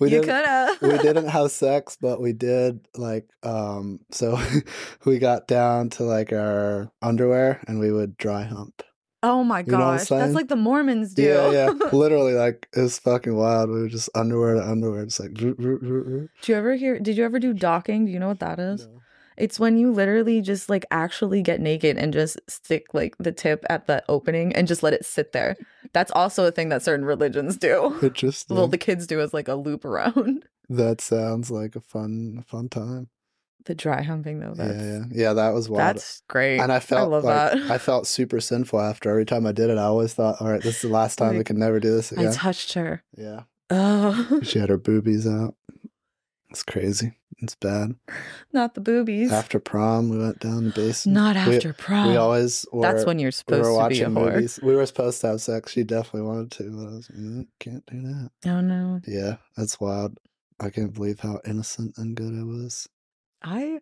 we 0.00 0.10
you 0.10 0.20
didn't- 0.22 0.24
could 0.24 0.46
have. 0.46 0.82
we 0.82 0.98
didn't 0.98 1.28
have 1.28 1.50
sex, 1.50 1.96
but 2.00 2.20
we 2.20 2.32
did 2.32 2.86
like 2.96 3.28
um 3.42 4.00
so 4.10 4.38
we 5.04 5.18
got 5.18 5.46
down 5.48 5.90
to 5.90 6.04
like 6.04 6.32
our 6.32 6.90
underwear 7.02 7.60
and 7.68 7.78
we 7.80 7.92
would 7.92 8.16
dry 8.16 8.44
hump. 8.44 8.82
Oh 9.22 9.42
my 9.44 9.60
You 9.60 9.72
know 9.72 9.78
what 9.78 9.84
I'm 9.84 9.96
gosh. 9.98 10.08
That's 10.08 10.34
like 10.34 10.48
the 10.48 10.56
Mormons 10.56 11.14
do. 11.14 11.22
Yeah, 11.22 11.50
yeah. 11.50 11.70
Literally 11.92 12.34
like 12.34 12.68
it 12.76 12.80
was 12.80 12.98
fucking 13.00 13.34
wild. 13.36 13.68
We 13.70 13.80
were 13.82 13.88
just 13.88 14.08
underwear 14.14 14.54
to 14.54 14.62
underwear, 14.62 15.04
just 15.04 15.18
like. 15.20 15.34
Do 15.34 16.28
you 16.46 16.54
ever 16.54 16.74
hear 16.76 16.98
did 17.00 17.16
you 17.16 17.24
ever 17.24 17.38
do 17.40 17.52
docking? 17.52 18.06
Do 18.06 18.12
you 18.12 18.18
know 18.20 18.28
what 18.28 18.40
that 18.40 18.58
is? 18.60 18.86
No. 18.86 18.97
It's 19.38 19.58
when 19.60 19.78
you 19.78 19.92
literally 19.92 20.40
just 20.42 20.68
like 20.68 20.84
actually 20.90 21.42
get 21.42 21.60
naked 21.60 21.96
and 21.96 22.12
just 22.12 22.38
stick 22.48 22.92
like 22.92 23.16
the 23.18 23.32
tip 23.32 23.64
at 23.70 23.86
the 23.86 24.02
opening 24.08 24.52
and 24.54 24.66
just 24.68 24.82
let 24.82 24.92
it 24.92 25.04
sit 25.06 25.32
there. 25.32 25.56
That's 25.92 26.10
also 26.12 26.44
a 26.46 26.50
thing 26.50 26.68
that 26.70 26.82
certain 26.82 27.04
religions 27.06 27.56
do. 27.56 27.96
Interesting. 28.02 28.56
Well, 28.56 28.66
the 28.68 28.76
kids 28.78 29.06
do 29.06 29.20
as 29.20 29.32
like 29.32 29.48
a 29.48 29.54
loop 29.54 29.84
around. 29.84 30.44
that 30.68 31.00
sounds 31.00 31.50
like 31.50 31.76
a 31.76 31.80
fun 31.80 32.44
fun 32.46 32.68
time. 32.68 33.08
The 33.64 33.74
dry 33.74 34.02
humping 34.02 34.40
though. 34.40 34.54
That's, 34.54 34.74
yeah, 34.82 34.90
yeah, 34.92 35.04
yeah. 35.10 35.32
That 35.34 35.52
was 35.54 35.68
wild. 35.68 35.80
That's 35.96 36.22
great. 36.28 36.58
and 36.58 36.72
I 36.72 36.80
felt 36.80 37.10
love 37.10 37.24
like 37.24 37.52
that. 37.52 37.70
I 37.70 37.78
felt 37.78 38.06
super 38.06 38.40
sinful 38.40 38.80
after 38.80 39.10
every 39.10 39.26
time 39.26 39.46
I 39.46 39.52
did 39.52 39.68
it. 39.70 39.78
I 39.78 39.82
always 39.84 40.14
thought, 40.14 40.40
all 40.40 40.48
right, 40.50 40.62
this 40.62 40.76
is 40.76 40.82
the 40.82 40.88
last 40.88 41.16
time 41.16 41.36
we 41.36 41.44
can 41.44 41.58
never 41.58 41.78
do 41.78 41.90
this 41.94 42.10
again. 42.12 42.28
I 42.28 42.32
touched 42.32 42.72
her. 42.74 43.02
yeah, 43.16 43.42
Oh, 43.70 44.40
she 44.42 44.58
had 44.58 44.70
her 44.70 44.78
boobies 44.78 45.26
out. 45.26 45.54
It's 46.50 46.62
crazy. 46.62 47.12
It's 47.40 47.54
bad. 47.54 47.94
not 48.52 48.74
the 48.74 48.80
boobies. 48.80 49.30
After 49.30 49.60
prom, 49.60 50.08
we 50.08 50.18
went 50.18 50.40
down 50.40 50.64
the 50.64 50.70
basement. 50.70 51.14
not 51.14 51.36
We- 51.46 51.56
after 51.56 51.72
prom. 51.72 52.08
We 52.08 52.16
always 52.16 52.66
were, 52.72 52.82
That's 52.82 53.04
when 53.04 53.18
you're 53.18 53.28
we 53.28 53.32
supposed 53.32 53.70
were 53.70 53.82
to 53.82 53.88
be 53.88 54.00
a 54.02 54.06
whore. 54.08 54.32
movies. 54.32 54.58
We 54.62 54.74
were 54.74 54.86
supposed 54.86 55.20
to 55.20 55.28
have 55.28 55.40
sex. 55.40 55.72
She 55.72 55.84
definitely 55.84 56.22
wanted 56.22 56.50
to, 56.52 56.64
but 56.70 56.82
I 56.82 56.90
was 56.96 57.10
like, 57.10 57.18
"Mm, 57.20 57.46
can't 57.60 57.86
do 57.86 58.00
that. 58.02 58.30
Oh 58.46 58.60
no. 58.60 59.00
Yeah, 59.06 59.36
that's 59.56 59.78
wild. 59.78 60.18
I 60.58 60.70
can't 60.70 60.92
believe 60.92 61.20
how 61.20 61.40
innocent 61.46 61.96
and 61.98 62.16
good 62.16 62.34
I 62.34 62.42
was. 62.42 62.88
I 63.42 63.80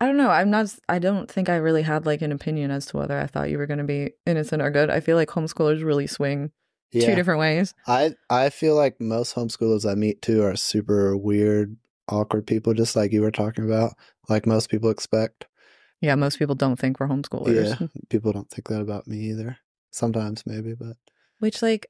I 0.00 0.06
don't 0.06 0.16
know. 0.16 0.30
I'm 0.30 0.50
not 0.50 0.74
I 0.88 0.98
don't 0.98 1.30
think 1.30 1.48
I 1.50 1.56
really 1.56 1.82
had 1.82 2.06
like 2.06 2.22
an 2.22 2.32
opinion 2.32 2.70
as 2.70 2.86
to 2.86 2.96
whether 2.96 3.18
I 3.18 3.26
thought 3.26 3.50
you 3.50 3.58
were 3.58 3.66
going 3.66 3.78
to 3.78 3.84
be 3.84 4.12
innocent 4.24 4.62
or 4.62 4.70
good. 4.70 4.88
I 4.88 5.00
feel 5.00 5.16
like 5.16 5.28
homeschoolers 5.28 5.84
really 5.84 6.06
swing 6.06 6.52
Yeah, 6.92 7.06
two 7.06 7.14
different 7.14 7.40
ways. 7.40 7.74
I 7.86 8.14
I 8.30 8.50
feel 8.50 8.74
like 8.76 9.00
most 9.00 9.34
homeschoolers 9.34 9.88
I 9.90 9.94
meet 9.94 10.22
too 10.22 10.42
are 10.44 10.56
super 10.56 11.16
weird, 11.16 11.76
awkward 12.08 12.46
people, 12.46 12.74
just 12.74 12.96
like 12.96 13.12
you 13.12 13.22
were 13.22 13.30
talking 13.30 13.64
about. 13.64 13.94
Like 14.28 14.46
most 14.46 14.70
people 14.70 14.90
expect. 14.90 15.46
Yeah, 16.00 16.14
most 16.14 16.38
people 16.38 16.54
don't 16.54 16.78
think 16.78 17.00
we're 17.00 17.08
homeschoolers. 17.08 17.80
Yeah, 17.80 17.86
people 18.08 18.32
don't 18.32 18.50
think 18.50 18.68
that 18.68 18.80
about 18.80 19.06
me 19.06 19.18
either. 19.30 19.58
Sometimes 19.90 20.44
maybe, 20.46 20.74
but 20.74 20.96
Which 21.38 21.62
like 21.62 21.86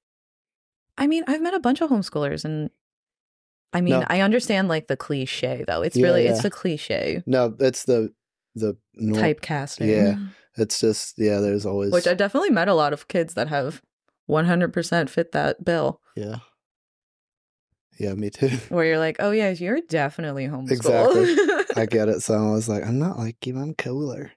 I 0.99 1.07
mean, 1.07 1.25
I've 1.27 1.43
met 1.43 1.55
a 1.55 1.61
bunch 1.61 1.81
of 1.81 1.91
homeschoolers 1.91 2.45
and 2.45 2.71
I 3.73 3.81
mean, 3.81 4.01
No. 4.01 4.07
I 4.09 4.21
understand 4.23 4.69
like 4.69 4.87
the 4.87 4.97
cliche 4.97 5.65
though. 5.67 5.83
It's 5.83 5.97
Yeah, 5.97 6.07
really 6.07 6.25
yeah. 6.25 6.31
it's 6.33 6.43
the 6.43 6.51
cliche 6.51 7.23
no, 7.27 7.55
it's 7.59 7.85
the 7.85 8.13
the 8.55 8.77
nor- 8.95 9.21
typecasting. 9.21 9.89
Yeah. 9.89 10.17
It's 10.57 10.81
just 10.81 11.19
yeah. 11.19 11.41
There's 11.41 11.67
always 11.67 11.93
Which 11.93 12.07
I 12.07 12.15
definitely 12.15 12.51
met 12.51 12.69
a 12.69 12.75
lot 12.75 12.93
of 12.93 13.09
kids 13.09 13.35
that 13.35 13.49
have 13.49 13.83
100% 14.29 15.09
fit 15.11 15.33
that 15.33 15.65
bill 15.65 16.01
yeah 16.17 16.37
yeah 17.99 18.15
me 18.15 18.31
too. 18.31 18.49
where 18.69 18.85
you're 18.85 18.99
like, 18.99 19.17
"Oh 19.21 19.31
yeah, 19.31 19.51
you're 19.51 19.81
definitely 19.89 20.47
homeschooled." 20.47 20.71
Exactly. 20.71 21.83
I 21.83 21.87
get 21.91 22.09
it. 22.09 22.23
So 22.23 22.35
I 22.35 22.51
was 22.51 22.69
like, 22.69 22.85
I'm 22.85 22.99
not 22.99 23.19
like 23.19 23.47
you. 23.47 23.59
I'm 23.59 23.75
cooler. 23.75 24.33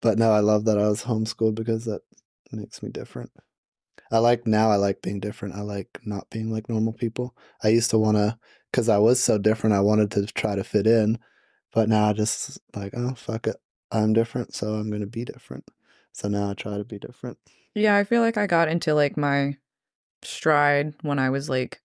But 0.00 0.18
no, 0.18 0.32
I 0.32 0.40
love 0.40 0.64
that 0.64 0.78
I 0.78 0.88
was 0.88 1.02
homeschooled 1.02 1.54
because 1.54 1.84
that 1.84 2.02
makes 2.50 2.82
me 2.82 2.90
different. 2.90 3.30
I 4.10 4.18
like 4.18 4.46
now. 4.46 4.70
I 4.70 4.76
like 4.76 5.02
being 5.02 5.20
different. 5.20 5.54
I 5.54 5.60
like 5.60 5.88
not 6.04 6.28
being 6.30 6.50
like 6.50 6.68
normal 6.68 6.92
people. 6.92 7.36
I 7.62 7.68
used 7.68 7.90
to 7.90 7.98
want 7.98 8.16
to, 8.16 8.38
because 8.70 8.88
I 8.88 8.98
was 8.98 9.20
so 9.20 9.38
different. 9.38 9.74
I 9.74 9.80
wanted 9.80 10.10
to 10.12 10.26
try 10.26 10.54
to 10.54 10.64
fit 10.64 10.86
in, 10.86 11.18
but 11.72 11.88
now 11.88 12.10
I 12.10 12.12
just 12.12 12.58
like, 12.74 12.92
oh 12.96 13.14
fuck 13.14 13.46
it, 13.46 13.56
I'm 13.90 14.12
different, 14.12 14.54
so 14.54 14.74
I'm 14.74 14.90
gonna 14.90 15.06
be 15.06 15.24
different. 15.24 15.64
So 16.12 16.28
now 16.28 16.50
I 16.50 16.54
try 16.54 16.76
to 16.78 16.84
be 16.84 16.98
different. 16.98 17.38
Yeah, 17.74 17.96
I 17.96 18.04
feel 18.04 18.20
like 18.20 18.36
I 18.36 18.46
got 18.46 18.68
into 18.68 18.94
like 18.94 19.16
my 19.16 19.56
stride 20.22 20.94
when 21.02 21.18
I 21.18 21.30
was 21.30 21.48
like 21.48 21.80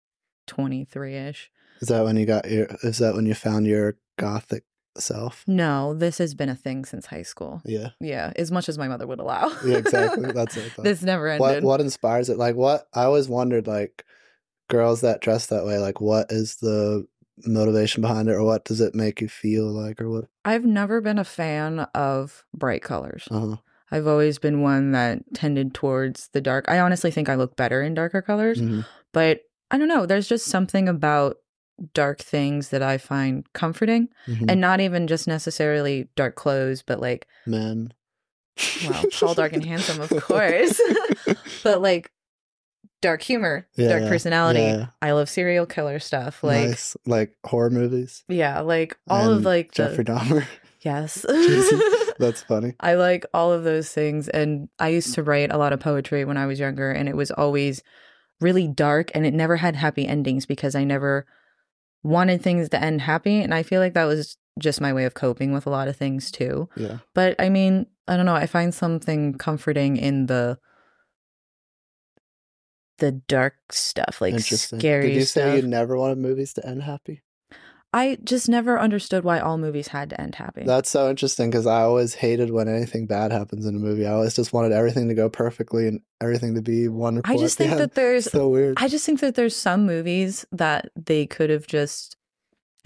23 0.47 1.15
ish. 1.15 1.51
Is 1.82 1.88
that 1.89 2.03
when 2.03 2.17
you 2.17 2.25
got 2.25 2.49
your? 2.49 2.67
Is 2.84 2.97
that 2.97 3.15
when 3.15 3.25
you 3.25 3.34
found 3.34 3.67
your 3.67 3.97
gothic 4.17 4.63
self? 4.97 5.43
No, 5.47 5.93
this 5.93 6.17
has 6.17 6.34
been 6.34 6.49
a 6.49 6.55
thing 6.55 6.86
since 6.86 7.05
high 7.05 7.21
school. 7.21 7.61
Yeah. 7.65 7.89
Yeah, 7.99 8.34
as 8.36 8.51
much 8.51 8.67
as 8.67 8.78
my 8.78 8.88
mother 8.88 9.05
would 9.07 9.19
allow. 9.19 9.51
Yeah. 9.63 9.78
Exactly. 9.78 10.32
That's 10.34 10.57
it. 10.57 10.71
This 10.78 11.03
never 11.03 11.28
ended. 11.28 11.63
what 11.63 11.63
what 11.63 11.82
inspires 11.82 12.30
it 12.30 12.38
like 12.38 12.55
what 12.55 12.88
i 12.93 13.03
always 13.03 13.30
wondered 13.30 13.67
like 13.67 14.05
girls 14.69 15.01
that 15.01 15.21
dress 15.21 15.47
that 15.47 15.65
way 15.65 15.78
like 15.78 16.01
what 16.01 16.32
is 16.32 16.55
the 16.57 17.05
motivation 17.45 18.01
behind 18.01 18.28
it 18.28 18.34
or 18.34 18.43
what 18.43 18.65
does 18.65 18.82
it 18.82 18.95
make 18.95 19.21
you 19.21 19.30
feel 19.30 19.65
like 19.65 20.01
or 20.01 20.09
what 20.09 20.25
I've 20.43 20.65
never 20.65 21.01
been 21.01 21.19
a 21.19 21.23
fan 21.23 21.82
of 21.93 22.45
bright 22.53 22.82
colors. 22.82 23.28
uh-huh 23.30 23.57
I've 23.91 24.07
always 24.07 24.38
been 24.39 24.61
one 24.61 24.91
that 24.91 25.19
tended 25.33 25.73
towards 25.73 26.27
the 26.33 26.41
dark. 26.41 26.65
I 26.67 26.79
honestly 26.79 27.11
think 27.11 27.29
I 27.29 27.35
look 27.35 27.55
better 27.55 27.81
in 27.81 27.93
darker 27.93 28.21
colors, 28.21 28.59
Mhm. 28.61 28.85
but 29.13 29.41
I 29.71 29.77
don't 29.77 29.88
know. 29.88 30.05
There's 30.05 30.27
just 30.27 30.45
something 30.47 30.88
about 30.89 31.38
dark 31.93 32.19
things 32.19 32.69
that 32.69 32.81
I 32.81 32.97
find 32.97 33.45
comforting, 33.53 34.09
Mhm. 34.27 34.45
and 34.49 34.59
not 34.61 34.79
even 34.81 35.07
just 35.07 35.27
necessarily 35.27 36.09
dark 36.15 36.35
clothes, 36.35 36.81
but 36.81 36.99
like 36.99 37.27
men 37.45 37.93
Well, 38.89 39.03
tall, 39.11 39.33
dark, 39.35 39.53
and 39.53 39.63
handsome, 39.63 40.01
of 40.01 40.09
course. 40.23 40.81
but 41.63 41.81
like 41.81 42.11
dark 43.01 43.21
humor, 43.21 43.67
Yeah, 43.75 43.89
dark 43.89 44.01
yeah, 44.03 44.09
personality. 44.09 44.59
yeah. 44.61 44.88
I 45.01 45.11
love 45.11 45.29
serial 45.29 45.67
killer 45.67 45.99
stuff. 45.99 46.43
Like 46.43 46.69
nice 46.69 46.97
like 47.05 47.35
horror 47.45 47.69
movies 47.69 48.23
yeah, 48.27 48.59
like 48.61 48.97
all 49.07 49.21
And 49.29 49.33
of 49.39 49.45
like 49.45 49.71
jeffrey 49.71 50.03
the 50.03 50.11
dahmer 50.11 50.45
yes. 50.81 51.23
That's 52.20 52.41
funny 52.43 52.74
I 52.80 52.95
like 52.95 53.26
all 53.34 53.51
of 53.53 53.63
those 53.63 53.91
things 53.91 54.28
and 54.28 54.70
I 54.80 54.89
used 54.89 55.13
to 55.15 55.24
write 55.24 55.51
a 55.51 55.57
lot 55.57 55.74
of 55.74 55.80
poetry 55.80 56.26
when 56.26 56.38
I 56.38 56.45
was 56.45 56.59
younger 56.59 56.91
and 56.91 57.07
it 57.07 57.15
was 57.15 57.32
always 57.32 57.82
really 58.39 58.68
dark 58.68 59.11
and 59.13 59.26
it 59.26 59.34
never 59.34 59.57
had 59.57 59.76
happy 59.76 60.07
endings 60.07 60.45
because 60.45 60.76
I 60.76 60.84
never 60.84 61.26
wanted 62.03 62.41
things 62.41 62.70
to 62.70 62.82
end 62.82 63.01
happy 63.01 63.41
and 63.41 63.53
I 63.53 63.63
feel 63.63 63.82
like 63.82 63.93
that 63.93 64.05
was 64.05 64.38
just 64.59 64.82
my 64.82 64.93
way 64.93 65.05
of 65.05 65.13
coping 65.13 65.53
with 65.53 65.65
a 65.65 65.70
lot 65.70 65.88
of 65.88 65.95
things 65.95 66.32
too. 66.32 66.70
yeah 66.78 66.97
But 67.13 67.36
I 67.39 67.49
mean, 67.49 67.88
I 68.07 68.18
don't 68.18 68.26
know. 68.26 68.36
I 68.36 68.47
find 68.47 68.74
something 68.74 69.34
comforting 69.38 69.97
in 69.97 70.28
the 70.28 70.57
the 72.99 73.11
dark 73.11 73.55
stuff, 73.72 74.22
like 74.22 74.34
interesting 74.34 74.80
scary 74.80 75.09
did 75.09 75.15
you 75.15 75.26
stuff. 75.26 75.43
say 75.43 75.55
you 75.57 75.61
never 75.68 75.95
wanted 75.97 76.18
movies 76.18 76.53
to 76.53 76.65
end 76.65 76.84
happy 76.84 77.22
I 77.93 78.17
just 78.23 78.47
never 78.49 78.79
understood 78.79 79.23
why 79.23 79.39
all 79.39 79.57
movies 79.57 79.88
had 79.89 80.09
to 80.11 80.21
end 80.21 80.35
happy. 80.35 80.63
that's 80.65 80.89
so 80.89 81.09
interesting 81.09 81.49
because 81.49 81.65
i 81.65 81.81
always 81.81 82.13
hated 82.15 82.51
when 82.51 82.67
anything 82.67 83.07
bad 83.07 83.31
happens 83.31 83.65
in 83.65 83.75
a 83.75 83.79
movie 83.79 84.05
i 84.05 84.11
always 84.11 84.35
just 84.35 84.53
wanted 84.53 84.71
everything 84.71 85.07
to 85.07 85.13
go 85.15 85.29
perfectly 85.29 85.88
and 85.88 86.01
everything 86.21 86.53
to 86.55 86.61
be 86.61 86.88
wonderful 86.88 87.33
I 87.33 87.38
just 87.38 87.59
at 87.59 87.63
the 87.63 87.69
think 87.69 87.77
that 87.79 87.95
there's 87.95 88.29
so 88.31 88.49
weird 88.49 88.77
I 88.79 88.88
just 88.88 89.05
think 89.05 89.19
that 89.21 89.35
there's 89.35 89.55
some 89.55 89.85
movies 89.85 90.45
that 90.51 90.91
they 90.95 91.25
could 91.25 91.49
have 91.49 91.65
just 91.67 92.17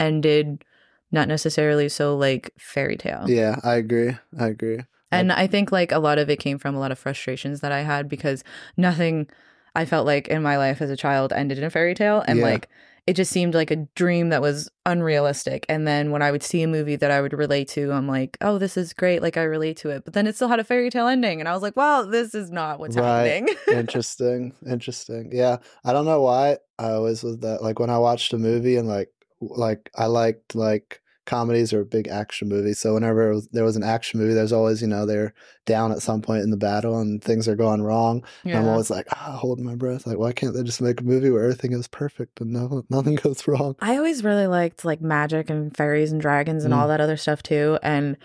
ended 0.00 0.64
not 1.10 1.28
necessarily 1.28 1.88
so 1.88 2.16
like 2.16 2.50
fairy 2.58 2.96
tale. 2.96 3.28
Yeah, 3.28 3.56
I 3.62 3.74
agree. 3.74 4.16
I 4.38 4.46
agree. 4.48 4.80
And 5.10 5.30
I 5.30 5.46
think 5.46 5.70
like 5.70 5.92
a 5.92 5.98
lot 5.98 6.18
of 6.18 6.30
it 6.30 6.38
came 6.38 6.58
from 6.58 6.74
a 6.74 6.78
lot 6.80 6.90
of 6.90 6.98
frustrations 6.98 7.60
that 7.60 7.70
I 7.70 7.82
had 7.82 8.08
because 8.08 8.42
nothing 8.78 9.28
I 9.74 9.84
felt 9.84 10.06
like 10.06 10.28
in 10.28 10.42
my 10.42 10.56
life 10.56 10.80
as 10.80 10.88
a 10.88 10.96
child 10.96 11.32
ended 11.32 11.58
in 11.58 11.64
a 11.64 11.70
fairy 11.70 11.94
tale 11.94 12.24
and 12.26 12.38
Yeah. 12.38 12.44
like 12.46 12.68
it 13.06 13.14
just 13.14 13.32
seemed 13.32 13.54
like 13.54 13.70
a 13.72 13.88
dream 13.96 14.28
that 14.28 14.40
was 14.40 14.70
unrealistic. 14.86 15.66
And 15.68 15.86
then 15.88 16.10
when 16.12 16.22
I 16.22 16.30
would 16.30 16.42
see 16.42 16.62
a 16.62 16.68
movie 16.68 16.94
that 16.96 17.10
I 17.10 17.20
would 17.20 17.32
relate 17.32 17.68
to, 17.70 17.90
I'm 17.92 18.06
like, 18.06 18.36
oh, 18.40 18.58
this 18.58 18.76
is 18.76 18.92
great. 18.92 19.22
Like 19.22 19.36
I 19.36 19.42
relate 19.42 19.76
to 19.78 19.90
it. 19.90 20.04
But 20.04 20.14
then 20.14 20.26
it 20.28 20.36
still 20.36 20.48
had 20.48 20.60
a 20.60 20.64
fairy 20.64 20.88
tale 20.88 21.08
ending. 21.08 21.40
And 21.40 21.48
I 21.48 21.52
was 21.52 21.62
like, 21.62 21.76
wow, 21.76 22.02
this 22.02 22.34
is 22.34 22.50
not 22.50 22.78
what's 22.78 22.96
Right. 22.96 23.26
happening. 23.26 23.54
interesting. 23.76 24.54
Interesting. 24.68 25.30
Yeah. 25.32 25.56
I 25.84 25.92
don't 25.92 26.04
know 26.04 26.22
why 26.22 26.58
I 26.78 26.90
always 26.92 27.22
was 27.24 27.38
that 27.38 27.62
like 27.62 27.78
when 27.80 27.90
I 27.90 27.98
watched 27.98 28.32
a 28.32 28.38
movie 28.38 28.76
and 28.76 28.86
like 28.88 29.10
like 29.40 29.90
I 29.96 30.06
liked 30.06 30.54
like 30.54 31.00
comedies 31.24 31.72
or 31.72 31.84
big 31.84 32.08
action 32.08 32.48
movies. 32.48 32.78
So 32.78 32.94
whenever 32.94 33.32
was, 33.32 33.48
there 33.48 33.64
was 33.64 33.76
an 33.76 33.82
action 33.84 34.18
movie, 34.18 34.34
there's 34.34 34.52
always, 34.52 34.82
you 34.82 34.88
know, 34.88 35.06
they're 35.06 35.34
down 35.66 35.92
at 35.92 36.02
some 36.02 36.20
point 36.20 36.42
in 36.42 36.50
the 36.50 36.56
battle 36.56 36.98
and 36.98 37.22
things 37.22 37.46
are 37.46 37.54
going 37.54 37.82
wrong. 37.82 38.24
And 38.44 38.56
I'm 38.56 38.68
always 38.68 38.90
like, 38.90 39.06
ah, 39.12 39.36
holding 39.40 39.64
my 39.64 39.76
breath. 39.76 40.06
Like, 40.06 40.18
why 40.18 40.32
can't 40.32 40.54
they 40.54 40.62
just 40.62 40.80
make 40.82 41.00
a 41.00 41.04
movie 41.04 41.30
where 41.30 41.44
everything 41.44 41.72
is 41.72 41.86
perfect 41.86 42.40
and 42.40 42.52
no, 42.52 42.84
nothing 42.90 43.14
goes 43.22 43.46
wrong? 43.46 43.76
I 43.80 43.96
always 43.96 44.24
really 44.24 44.46
liked 44.48 44.84
like 44.84 45.00
magic 45.00 45.48
and 45.48 45.76
fairies 45.76 46.10
and 46.10 46.20
dragons 46.20 46.64
and 46.64 46.74
Mm. 46.74 46.78
all 46.78 46.88
that 46.88 47.00
other 47.00 47.16
stuff 47.16 47.42
too. 47.42 47.78
And 47.82 48.16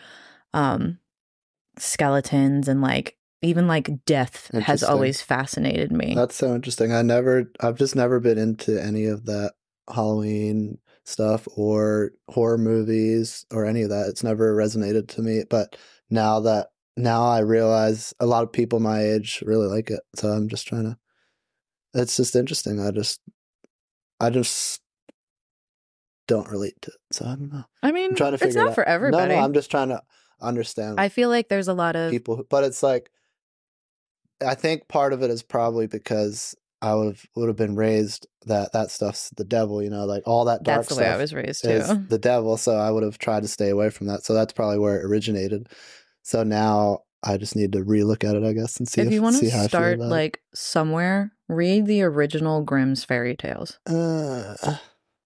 um 0.53 0.99
skeletons 1.77 2.67
and 2.67 2.81
like 2.81 3.17
even 3.43 3.67
like 3.67 4.03
death 4.05 4.49
has 4.63 4.83
always 4.83 5.21
fascinated 5.21 5.91
me. 5.91 6.15
That's 6.15 6.35
so 6.35 6.55
interesting. 6.55 6.91
I 6.91 7.03
never, 7.03 7.51
I've 7.59 7.77
just 7.77 7.95
never 7.95 8.19
been 8.19 8.39
into 8.39 8.81
any 8.83 9.05
of 9.05 9.25
that 9.25 9.53
Halloween 9.93 10.79
stuff 11.07 11.47
or 11.55 12.11
horror 12.29 12.57
movies 12.57 13.45
or 13.51 13.65
any 13.65 13.81
of 13.81 13.89
that. 13.89 14.07
It's 14.09 14.23
never 14.23 14.53
resonated 14.55 15.07
to 15.09 15.21
me. 15.21 15.43
But 15.49 15.75
now 16.09 16.41
that, 16.41 16.67
now 16.97 17.25
I 17.25 17.39
realize 17.39 18.13
a 18.19 18.25
lot 18.25 18.43
of 18.43 18.51
people 18.51 18.79
my 18.81 19.01
age 19.03 19.41
really 19.45 19.67
like 19.67 19.89
it. 19.89 20.01
So 20.15 20.27
I'm 20.27 20.49
just 20.49 20.67
trying 20.67 20.83
to, 20.83 20.97
it's 21.93 22.17
just 22.17 22.35
interesting. 22.35 22.79
I 22.85 22.91
just, 22.91 23.21
I 24.19 24.29
just 24.29 24.81
don't 26.27 26.49
relate 26.49 26.75
to 26.81 26.91
it. 26.91 26.97
So 27.15 27.25
I 27.25 27.29
don't 27.29 27.53
know. 27.53 27.63
I 27.81 27.91
mean, 27.93 28.09
I'm 28.11 28.15
trying 28.17 28.31
to 28.31 28.35
it's 28.35 28.43
figure 28.43 28.59
it 28.59 28.63
not 28.65 28.69
out. 28.71 28.75
for 28.75 28.83
everybody. 28.83 29.29
No, 29.29 29.35
no, 29.39 29.41
I'm 29.45 29.53
just 29.53 29.71
trying 29.71 29.89
to 29.89 30.01
understand 30.41 30.99
I 30.99 31.09
feel 31.09 31.29
like 31.29 31.47
there's 31.47 31.67
a 31.69 31.73
lot 31.73 31.95
of 31.95 32.11
people, 32.11 32.35
who- 32.35 32.47
but 32.49 32.63
it's 32.65 32.83
like, 32.83 33.09
I 34.45 34.55
think 34.55 34.87
part 34.87 35.13
of 35.13 35.23
it 35.23 35.29
is 35.31 35.41
probably 35.41 35.87
because 35.87 36.53
I 36.81 36.93
would 36.93 37.07
have 37.07 37.25
would 37.35 37.47
have 37.47 37.57
been 37.57 37.75
raised 37.75 38.27
that 38.45 38.71
that 38.73 38.91
stuff's 38.91 39.29
the 39.31 39.43
devil, 39.43 39.81
you 39.81 39.89
know, 39.89 40.05
like 40.05 40.23
all 40.27 40.45
that 40.45 40.63
dark 40.63 40.79
that's 40.83 40.95
the 40.95 41.01
way 41.01 41.07
I 41.09 41.17
was 41.17 41.33
raised 41.33 41.63
too. 41.63 41.81
the 42.09 42.19
devil. 42.19 42.55
So 42.57 42.75
I 42.77 42.91
would 42.91 43.03
have 43.03 43.17
tried 43.17 43.41
to 43.43 43.47
stay 43.47 43.69
away 43.69 43.89
from 43.89 44.07
that. 44.07 44.23
So 44.23 44.33
that's 44.33 44.53
probably 44.53 44.77
where 44.79 44.99
it 44.99 45.05
originated. 45.05 45.67
So 46.23 46.43
now 46.43 46.99
I 47.23 47.37
just 47.37 47.55
need 47.55 47.71
to 47.71 47.79
relook 47.79 48.23
at 48.23 48.35
it, 48.35 48.43
I 48.43 48.53
guess, 48.53 48.77
and 48.77 48.87
see 48.87 49.01
if 49.01 49.07
if, 49.07 49.13
you 49.13 49.21
want 49.23 49.37
to 49.37 49.49
how 49.49 49.57
I 49.57 49.61
feel 49.61 49.69
start 49.69 49.99
it. 49.99 50.03
like 50.03 50.41
somewhere, 50.53 51.31
read 51.49 51.87
the 51.87 52.03
original 52.03 52.61
Grimm's 52.61 53.03
fairy 53.03 53.35
tales. 53.35 53.79
Uh, 53.87 54.55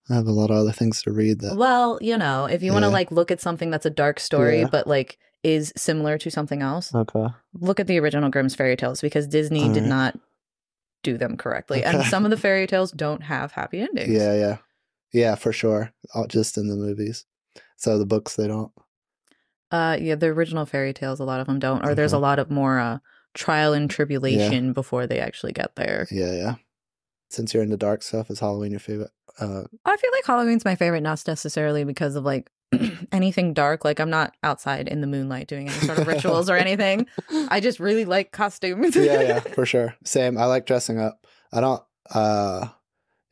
I 0.10 0.14
have 0.15 0.28
a 0.28 0.32
lot 0.32 0.52
of 0.52 0.57
other 0.57 0.72
things 0.72 1.02
to 1.03 1.11
read 1.11 1.41
that. 1.41 1.57
Well, 1.57 1.98
you 2.02 2.18
know, 2.18 2.45
if 2.45 2.64
you 2.64 2.72
want 2.72 2.84
to 2.86 2.90
like 2.90 3.11
look 3.11 3.30
at 3.30 3.41
something 3.41 3.69
that's 3.72 3.86
a 3.86 3.90
dark 3.91 4.19
story, 4.19 4.61
Yeah. 4.61 4.68
but 4.72 4.88
like 4.88 5.18
is 5.44 5.73
similar 5.76 6.18
to 6.19 6.30
something 6.32 6.61
else, 6.61 6.94
Okay. 6.95 7.28
look 7.56 7.80
at 7.80 7.88
the 7.88 7.99
original 7.99 8.30
Grimm's 8.30 8.56
fairy 8.56 8.78
tales 8.78 9.02
because 9.02 9.28
Disney 9.28 9.64
did 9.68 9.84
Alright. 9.84 9.90
not 9.90 10.19
do 11.03 11.18
them 11.18 11.38
correctly. 11.38 11.84
And 11.84 12.03
some 12.06 12.26
of 12.26 12.32
the 12.32 12.38
fairy 12.45 12.68
tales 12.68 12.91
don't 12.91 13.22
have 13.23 13.52
happy 13.53 13.82
endings. 13.82 14.10
Yeah, 14.10 14.34
yeah. 14.36 14.57
Yeah, 15.14 15.36
for 15.36 15.52
sure. 15.52 15.91
All- 16.14 16.28
Just 16.28 16.57
in 16.57 16.68
the 16.68 16.76
movies. 16.76 17.26
So 17.78 17.98
the 17.98 18.06
books, 18.06 18.36
they 18.36 18.48
don't. 18.48 18.72
Uh 19.72 19.98
yeah, 19.99 20.15
the 20.15 20.28
original 20.28 20.65
fairy 20.65 20.94
tales, 20.94 21.19
a 21.19 21.23
lot 21.23 21.40
of 21.40 21.48
them 21.48 21.60
don't. 21.60 21.86
Or 21.86 21.95
there's 21.95 22.14
a 22.14 22.19
lot 22.19 22.40
of 22.40 22.52
more 22.52 22.80
uh 22.80 22.99
trial 23.34 23.73
and 23.73 23.90
tribulation 23.90 24.73
before 24.73 25.07
they 25.07 25.19
actually 25.19 25.53
get 25.53 25.76
there. 25.76 26.07
Yeah, 26.11 26.34
yeah. 26.34 26.56
Since 27.30 27.53
you're 27.53 27.64
into 27.64 27.78
dark 27.78 28.03
stuff, 28.03 28.30
is 28.30 28.40
Halloween 28.41 28.72
your 28.72 28.82
favorite? 28.82 29.11
Uh, 29.40 29.64
I 29.86 29.95
feel 29.95 30.11
like 30.14 30.26
Halloween's 30.26 30.65
my 30.65 30.76
favorite, 30.76 30.99
not 31.02 31.23
necessarily 31.26 31.86
because 31.86 32.15
of 32.15 32.26
like 32.26 32.52
anything 33.11 33.53
dark. 33.53 33.84
Like 33.85 33.99
I'm 33.99 34.10
not 34.10 34.35
outside 34.43 34.88
in 34.88 35.02
the 35.02 35.07
moonlight 35.07 35.48
doing 35.48 35.69
any 35.69 35.80
sort 35.80 35.98
of 35.99 36.07
rituals 36.07 36.49
or 36.49 36.56
anything. 36.56 37.07
I 37.49 37.60
just 37.60 37.80
really 37.80 38.06
like 38.06 38.31
costumes. 38.31 38.95
yeah, 38.95 39.22
yeah, 39.22 39.39
for 39.56 39.65
sure. 39.65 39.95
Same. 40.03 40.38
I 40.38 40.45
like 40.45 40.65
dressing 40.65 40.99
up. 40.99 41.26
I 41.53 41.61
don't. 41.61 41.84
uh 42.14 42.68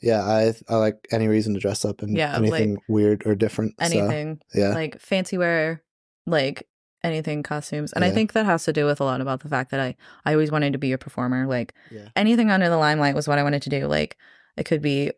Yeah, 0.02 0.22
I 0.24 0.54
I 0.68 0.76
like 0.76 1.08
any 1.12 1.28
reason 1.28 1.54
to 1.54 1.60
dress 1.60 1.86
up 1.86 2.02
in 2.04 2.16
Yeah, 2.16 2.38
like- 2.38 2.52
anything 2.54 2.78
weird 2.88 3.26
or 3.26 3.36
different. 3.36 3.76
so, 3.80 3.86
anything. 3.86 4.42
yeah, 4.54 4.70
like 4.70 5.00
fancy 5.00 5.38
wear, 5.38 5.84
like 6.26 6.68
anything 7.04 7.44
costumes. 7.44 7.94
And 7.94 8.04
I 8.04 8.12
think 8.12 8.34
that 8.34 8.46
has 8.46 8.66
to 8.66 8.74
do 8.74 8.86
with 8.86 9.00
a 9.00 9.06
lot 9.06 9.22
about 9.22 9.40
the 9.42 9.48
fact 9.50 9.72
that 9.72 9.80
I 9.80 9.96
I 10.26 10.34
always 10.34 10.52
wanted 10.52 10.74
to 10.74 10.80
be 10.80 10.92
a 10.92 10.98
performer. 10.98 11.48
Like 11.48 11.74
yeah, 11.92 12.10
anything 12.16 12.52
under 12.52 12.68
the 12.70 12.78
limelight 12.78 13.16
was 13.16 13.28
what 13.28 13.40
I 13.40 13.44
wanted 13.44 13.62
to 13.64 13.70
do. 13.70 13.88
Like 13.88 14.18
it 14.58 14.66
could 14.66 14.82
be 14.82 15.12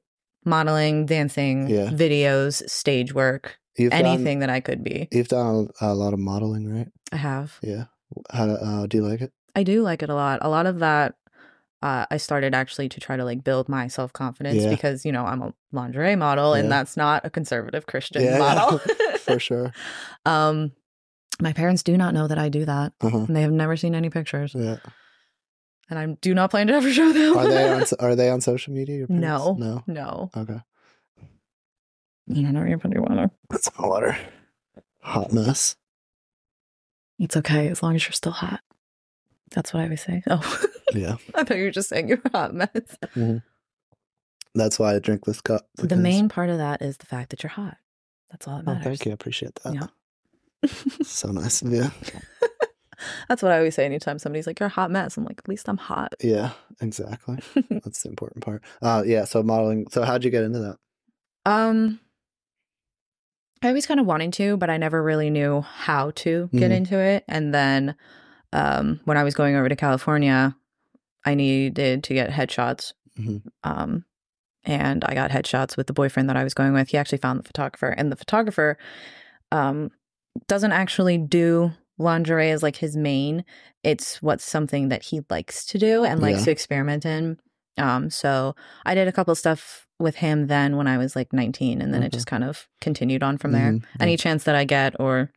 modeling, 0.46 1.06
dancing, 1.06 1.68
Yeah. 1.68 1.88
videos, 1.90 2.68
stage 2.70 3.14
work, 3.14 3.58
you've 3.78 3.94
anything 3.94 4.40
that 4.40 4.50
I 4.50 4.60
could 4.60 4.84
be. 4.84 5.08
You've 5.12 5.28
done 5.30 5.70
a, 5.82 5.88
a 5.88 5.94
lot 5.94 6.14
of 6.14 6.20
modeling, 6.20 6.68
right? 6.68 6.88
I 7.12 7.18
have. 7.18 7.58
Yeah. 7.62 7.86
How 8.32 8.46
do- 8.48 8.54
uh, 8.54 8.88
do 8.88 8.98
you 8.98 9.04
like 9.08 9.22
it? 9.22 9.32
I 9.56 9.64
do 9.64 9.82
like 9.82 10.02
it 10.04 10.10
a 10.10 10.16
lot. 10.16 10.40
A 10.42 10.50
lot 10.50 10.66
of 10.66 10.80
that 10.80 11.16
uh, 11.82 12.06
I 12.12 12.18
started 12.18 12.54
actually 12.54 12.90
to 12.90 13.00
try 13.00 13.18
to 13.18 13.26
like 13.26 13.44
build 13.44 13.68
my 13.68 13.88
self 13.88 14.14
confidence 14.14 14.64
Yeah. 14.64 14.70
because 14.70 15.04
you 15.06 15.12
know 15.12 15.26
I'm 15.26 15.42
a 15.42 15.54
lingerie 15.72 16.16
model 16.16 16.54
and 16.54 16.72
that's 16.72 16.96
not 16.96 17.26
a 17.26 17.30
conservative 17.30 17.86
Christian 17.88 18.24
Yeah, 18.24 18.38
model. 18.38 18.80
for 19.20 19.40
sure. 19.40 19.74
Um, 20.26 20.72
my 21.42 21.54
parents 21.54 21.82
do 21.82 21.98
not 21.98 22.14
know 22.14 22.28
that 22.28 22.38
I 22.38 22.50
do 22.50 22.66
that, 22.66 22.94
Uh-huh. 23.02 23.18
and 23.28 23.36
they 23.36 23.42
have 23.42 23.52
never 23.52 23.76
seen 23.76 23.96
any 23.96 24.12
pictures, 24.12 24.54
Yeah. 24.56 24.78
and 25.90 25.98
I 25.98 26.06
do 26.22 26.36
not 26.36 26.52
plan 26.52 26.68
to 26.68 26.74
ever 26.74 26.92
show 27.00 27.12
them. 27.12 27.36
Are 27.36 27.48
they 27.50 27.68
on? 27.72 27.84
Are 28.00 28.16
they 28.16 28.30
on 28.30 28.42
social 28.42 28.74
media? 28.74 28.98
Your 29.00 29.08
parents? 29.08 29.24
No. 29.26 29.54
No. 29.58 29.84
no, 29.88 30.30
Okay. 30.38 30.60
You 32.36 32.44
don't 32.44 32.54
know 32.54 32.64
your 32.66 32.78
pretty 32.78 33.00
water. 33.00 33.30
Put 33.50 33.64
some 33.64 33.88
water. 33.90 34.18
Hot 35.02 35.32
mess. 35.34 35.76
It's 37.20 37.38
okay 37.38 37.68
as 37.68 37.82
long 37.84 37.96
as 37.96 38.04
you're 38.06 38.12
still 38.14 38.32
hot. 38.32 38.62
That's 39.52 39.74
what 39.74 39.82
I 39.82 39.84
always 39.84 40.02
say. 40.02 40.24
Oh, 40.30 40.64
Yeah. 40.94 41.16
I 41.36 41.44
thought 41.44 41.58
you 41.58 41.64
were 41.66 41.72
just 41.72 41.90
saying 41.90 42.08
you're 42.10 42.22
a 42.26 42.30
hot 42.32 42.54
mess. 42.54 42.98
That's 44.54 44.78
why 44.80 44.96
I 44.96 45.00
drink 45.00 45.26
this 45.26 45.40
cup. 45.42 45.66
The 45.76 45.96
main 45.96 46.28
part 46.30 46.50
of 46.50 46.58
that 46.58 46.82
is 46.82 46.98
the 46.98 47.06
fact 47.06 47.30
that 47.30 47.44
you're 47.44 47.50
hot. 47.52 47.78
That's 48.30 48.48
all 48.48 48.58
that 48.58 48.68
Oh, 48.70 48.74
matters. 48.74 48.84
thank 49.00 49.06
you. 49.06 49.12
I 49.12 49.14
appreciate 49.14 49.56
that. 49.64 49.74
Yeah. 49.74 50.70
so 51.04 51.32
nice 51.32 51.62
of 51.62 51.72
you. 51.72 51.86
That's 53.30 53.42
what 53.42 53.52
I 53.52 53.58
always 53.58 53.74
say 53.76 53.86
anytime 53.86 54.20
somebody's 54.20 54.46
like, 54.46 54.60
"You're 54.60 54.68
a 54.68 54.70
hot 54.70 54.92
mess." 54.92 55.18
I'm 55.18 55.24
like, 55.26 55.40
"At 55.40 55.48
least 55.48 55.68
I'm 55.68 55.78
hot." 55.78 56.14
Yeah, 56.22 56.52
exactly. 56.82 57.40
That's 57.72 58.04
the 58.04 58.10
important 58.10 58.44
part. 58.44 58.62
Uh, 58.80 59.02
yeah. 59.06 59.26
So 59.26 59.42
modeling. 59.42 59.88
So 59.90 60.04
how'd 60.04 60.24
you 60.24 60.30
get 60.30 60.44
into 60.44 60.60
that? 60.60 60.78
Um, 61.52 62.00
I 63.62 63.68
always 63.68 63.86
kind 63.86 64.00
of 64.00 64.06
wanted 64.06 64.34
to, 64.34 64.58
but 64.58 64.70
I 64.70 64.78
never 64.78 65.04
really 65.04 65.30
knew 65.30 65.62
how 65.62 66.12
to 66.12 66.50
get 66.54 66.72
Mhm. 66.72 66.76
into 66.76 66.98
it. 67.00 67.24
And 67.28 67.54
then, 67.54 67.96
um, 68.54 69.00
when 69.06 69.18
I 69.18 69.24
was 69.24 69.36
going 69.36 69.56
over 69.56 69.70
to 69.70 69.76
California, 69.76 70.56
I 71.26 71.36
needed 71.36 72.04
to 72.06 72.14
get 72.14 72.32
headshots. 72.32 72.94
Mhm. 73.20 73.44
Um, 73.64 74.06
and 74.64 75.04
I 75.06 75.14
got 75.14 75.32
headshots 75.32 75.78
with 75.78 75.88
the 75.88 75.94
boyfriend 75.94 76.30
that 76.30 76.38
I 76.38 76.44
was 76.44 76.54
going 76.54 76.74
with. 76.74 76.90
He 76.90 76.98
actually 76.98 77.18
found 77.20 77.40
the 77.40 77.44
photographer, 77.48 77.90
and 77.90 78.12
the 78.12 78.16
photographer, 78.16 78.78
um, 79.52 79.92
doesn't 80.48 80.72
actually 80.72 81.18
do 81.18 81.72
lingerie 82.00 82.50
as 82.52 82.64
like 82.64 82.78
his 82.78 82.96
main. 82.98 83.44
It's 83.84 84.22
what's 84.24 84.44
something 84.44 84.90
that 84.90 85.04
he 85.04 85.22
likes 85.30 85.66
to 85.68 85.78
do 85.78 86.04
and 86.04 86.20
likes 86.22 86.40
Yeah. 86.40 86.46
to 86.46 86.52
experiment 86.52 87.06
in. 87.06 87.38
Um, 87.78 88.10
so 88.10 88.56
I 88.86 88.96
did 88.96 89.08
a 89.08 89.12
couple 89.12 89.34
stuff 89.36 89.88
with 90.00 90.16
him 90.16 90.48
then 90.48 90.78
when 90.78 90.88
I 90.88 90.98
was 90.98 91.16
like 91.16 91.32
19, 91.32 91.82
and 91.82 91.94
then 91.94 92.02
it 92.04 92.12
just 92.12 92.26
kind 92.28 92.44
of 92.44 92.68
continued 92.82 93.22
on 93.24 93.38
from 93.38 93.52
there. 93.52 93.72
Mhm. 93.74 93.84
Any 94.00 94.18
chance 94.18 94.44
that 94.46 94.56
I 94.56 94.64
get 94.66 95.00
or 95.00 95.32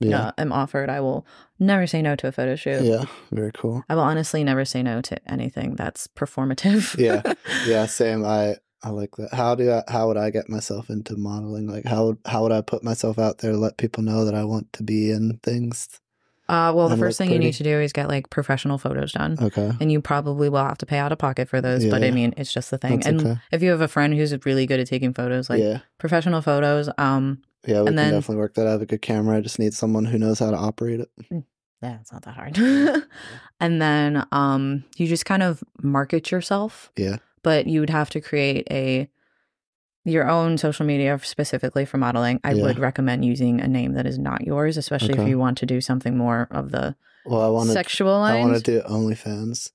Yeah. 0.00 0.26
uh, 0.28 0.32
am 0.38 0.52
offered, 0.52 0.90
I 0.90 1.00
will 1.00 1.26
never 1.58 1.86
say 1.86 2.02
no 2.02 2.14
to 2.16 2.26
a 2.28 2.32
photo 2.32 2.54
shoot. 2.56 2.82
Yeah. 2.82 3.04
Very 3.32 3.50
cool. 3.52 3.82
I 3.88 3.94
will 3.94 4.02
honestly 4.02 4.44
never 4.44 4.64
say 4.66 4.82
no 4.82 5.00
to 5.02 5.16
anything 5.30 5.74
that's 5.76 6.06
performative. 6.08 6.98
Yeah. 6.98 7.22
Yeah. 7.66 7.86
Same. 7.86 8.24
I 8.24 8.56
I 8.82 8.90
like 8.90 9.16
that. 9.16 9.32
How 9.32 9.54
do 9.54 9.72
I? 9.72 9.82
How 9.88 10.06
would 10.08 10.18
I 10.18 10.28
get 10.28 10.50
myself 10.50 10.90
into 10.90 11.16
modeling? 11.16 11.66
Like 11.66 11.86
how 11.86 12.18
how 12.26 12.42
would 12.42 12.52
I 12.52 12.60
put 12.60 12.84
myself 12.84 13.18
out 13.18 13.38
there? 13.38 13.54
Let 13.56 13.78
people 13.78 14.02
know 14.02 14.26
that 14.26 14.34
I 14.34 14.44
want 14.44 14.70
to 14.74 14.82
be 14.82 15.10
in 15.10 15.38
things. 15.42 15.88
Uh, 16.48 16.72
well, 16.74 16.88
the 16.88 16.92
And 16.94 17.00
first 17.00 17.16
thing 17.16 17.30
you 17.30 17.38
need 17.38 17.54
to 17.54 17.62
do 17.62 17.80
is 17.80 17.92
get 17.92 18.06
like 18.08 18.28
professional 18.28 18.76
photos 18.76 19.12
done. 19.12 19.36
Okay. 19.40 19.72
And 19.80 19.90
you 19.90 20.00
probably 20.02 20.48
will 20.50 20.62
have 20.64 20.76
to 20.78 20.86
pay 20.86 20.98
out 20.98 21.10
of 21.10 21.18
pocket 21.18 21.48
for 21.48 21.60
those, 21.62 21.86
but 21.86 22.04
I 22.04 22.10
mean, 22.10 22.34
it's 22.36 22.52
just 22.52 22.70
the 22.70 22.76
thing. 22.78 22.96
That's 22.96 23.06
and 23.06 23.20
okay. 23.20 23.40
if 23.50 23.62
you 23.62 23.70
have 23.70 23.80
a 23.80 23.88
friend 23.88 24.12
who's 24.14 24.34
really 24.44 24.66
good 24.66 24.78
at 24.78 24.86
taking 24.86 25.14
photos, 25.14 25.48
like 25.48 25.62
yeah. 25.62 25.78
professional 25.98 26.42
photos, 26.42 26.90
um, 26.98 27.40
Yeah. 27.66 27.74
We 27.74 27.78
and 27.78 27.86
can 27.88 27.96
then- 27.96 28.12
definitely 28.12 28.36
work 28.36 28.54
that. 28.54 28.66
I 28.66 28.72
have 28.72 28.82
a 28.82 28.86
good 28.86 29.00
camera. 29.00 29.38
I 29.38 29.40
just 29.40 29.58
need 29.58 29.72
someone 29.72 30.04
who 30.04 30.18
knows 30.18 30.38
how 30.38 30.50
to 30.50 30.56
operate 30.56 31.00
it. 31.00 31.10
yeah, 31.82 31.98
it's 32.00 32.12
not 32.12 32.22
that 32.22 32.34
hard. 32.34 32.58
and 33.60 33.80
then 33.80 34.26
um, 34.32 34.84
you 34.96 35.06
just 35.06 35.24
kind 35.24 35.42
of 35.42 35.62
market 35.82 36.30
yourself, 36.30 36.92
Yeah. 36.96 37.16
but 37.42 37.66
you 37.66 37.80
would 37.80 37.90
have 37.90 38.10
to 38.10 38.20
create 38.20 38.66
a 38.70 39.08
your 40.04 40.28
own 40.28 40.58
social 40.58 40.84
media 40.86 41.18
specifically 41.22 41.84
for 41.84 41.96
modeling. 41.98 42.40
I 42.44 42.52
Yeah. 42.52 42.62
would 42.62 42.78
recommend 42.78 43.24
using 43.24 43.60
a 43.60 43.68
name 43.68 43.94
that 43.94 44.06
is 44.06 44.18
not 44.18 44.42
yours, 44.46 44.76
especially 44.76 45.14
if 45.14 45.26
you 45.28 45.38
want 45.38 45.58
to 45.58 45.66
do 45.66 45.80
something 45.80 46.16
more 46.16 46.46
of 46.50 46.70
the 46.70 46.94
Well, 47.24 47.40
I 47.40 47.48
want 47.48 47.68
to. 47.68 47.72
sexual 47.72 48.14
I 48.16 48.38
want 48.38 48.62
to 48.62 48.62
do 48.62 48.80
OnlyFans. 48.86 49.70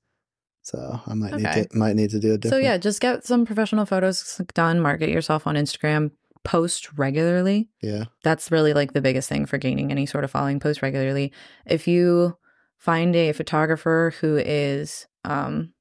So 0.61 1.01
I 1.07 1.13
might 1.15 1.33
Okay. 1.33 1.61
need 1.61 1.69
to 1.71 1.77
might 1.77 1.95
need 1.95 2.11
to 2.11 2.19
do 2.19 2.33
a 2.33 2.37
different 2.37 2.61
So 2.61 2.67
yeah, 2.67 2.77
just 2.77 3.01
get 3.01 3.25
some 3.25 3.45
professional 3.45 3.85
photos 3.85 4.39
done, 4.53 4.79
market 4.79 5.09
yourself 5.09 5.47
on 5.47 5.55
Instagram, 5.55 6.11
post 6.43 6.95
regularly. 6.97 7.69
Yeah. 7.81 8.05
That's 8.23 8.51
really 8.51 8.73
like 8.73 8.93
the 8.93 9.01
biggest 9.01 9.29
thing 9.29 9.45
for 9.47 9.57
gaining 9.57 9.91
any 9.91 10.05
sort 10.05 10.23
of 10.23 10.31
following, 10.31 10.59
post 10.59 10.81
regularly. 10.83 11.31
If 11.65 11.87
you 11.87 12.37
find 12.77 13.15
a 13.15 13.31
photographer 13.33 14.13
who 14.21 14.37
is 14.37 15.07
um 15.25 15.73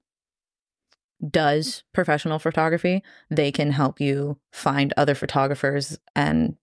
does 1.31 1.83
professional 1.93 2.39
photography, 2.39 3.03
they 3.31 3.51
can 3.51 3.73
help 3.73 4.01
you 4.01 4.39
find 4.53 4.93
other 4.97 5.15
photographers 5.15 5.99
and 6.15 6.57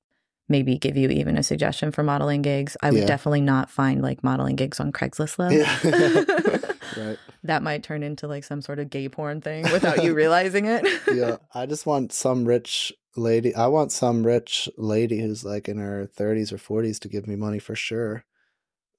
maybe 0.48 0.78
give 0.78 0.96
you 0.96 1.10
even 1.10 1.38
a 1.38 1.44
suggestion 1.44 1.92
for 1.92 2.04
modeling 2.04 2.42
gigs. 2.42 2.78
I 2.82 2.92
would 2.92 3.00
Yeah. 3.02 3.06
definitely 3.08 3.42
not 3.42 3.70
find 3.70 4.02
like 4.02 4.24
modeling 4.24 4.56
gigs 4.56 4.80
on 4.80 4.92
Craigslist 4.92 5.38
though. 5.38 5.50
Yeah. 5.50 7.04
right. 7.04 7.18
that 7.44 7.64
might 7.64 7.84
turn 7.84 8.04
into 8.04 8.28
like 8.28 8.44
some 8.44 8.62
sort 8.62 8.80
of 8.80 8.90
gay 8.90 9.10
porn 9.10 9.42
thing 9.42 9.64
without 9.72 10.04
you 10.04 10.14
realizing 10.14 10.66
it. 10.66 10.86
yeah, 11.14 11.38
I 11.54 11.66
just 11.66 11.86
want 11.86 12.14
some 12.14 12.46
rich 12.46 12.94
lady. 13.16 13.56
I 13.56 13.68
want 13.68 13.92
some 13.92 14.26
rich 14.26 14.70
lady 14.78 15.20
who's 15.20 15.44
like 15.44 15.68
in 15.68 15.78
her 15.80 16.10
30s 16.16 16.52
or 16.54 16.58
40s 16.58 17.00
to 17.00 17.08
give 17.10 17.28
me 17.28 17.36
money 17.36 17.60
for 17.60 17.76
sure, 17.76 18.24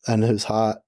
and 0.07 0.25
who's 0.25 0.45
hot. 0.45 0.83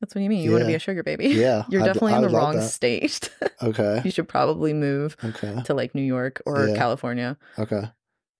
That's 0.00 0.14
what 0.14 0.22
you 0.22 0.28
mean. 0.28 0.42
You 0.44 0.50
want 0.52 0.62
to 0.62 0.66
be 0.68 0.74
a 0.74 0.78
sugar 0.78 1.02
baby. 1.02 1.28
Yeah, 1.28 1.64
You're 1.70 1.82
I'd- 1.82 1.88
definitely 1.88 2.12
I 2.14 2.16
in 2.16 2.22
the 2.22 2.28
wrong 2.30 2.56
that. 2.56 2.68
state. 2.68 3.30
Okay, 3.62 4.02
you 4.04 4.10
should 4.10 4.28
probably 4.28 4.74
move 4.74 5.16
okay, 5.24 5.62
to 5.64 5.72
like 5.74 5.94
New 5.94 6.02
York 6.02 6.42
or 6.44 6.66
Yeah. 6.68 6.76
California. 6.76 7.38
okay. 7.58 7.84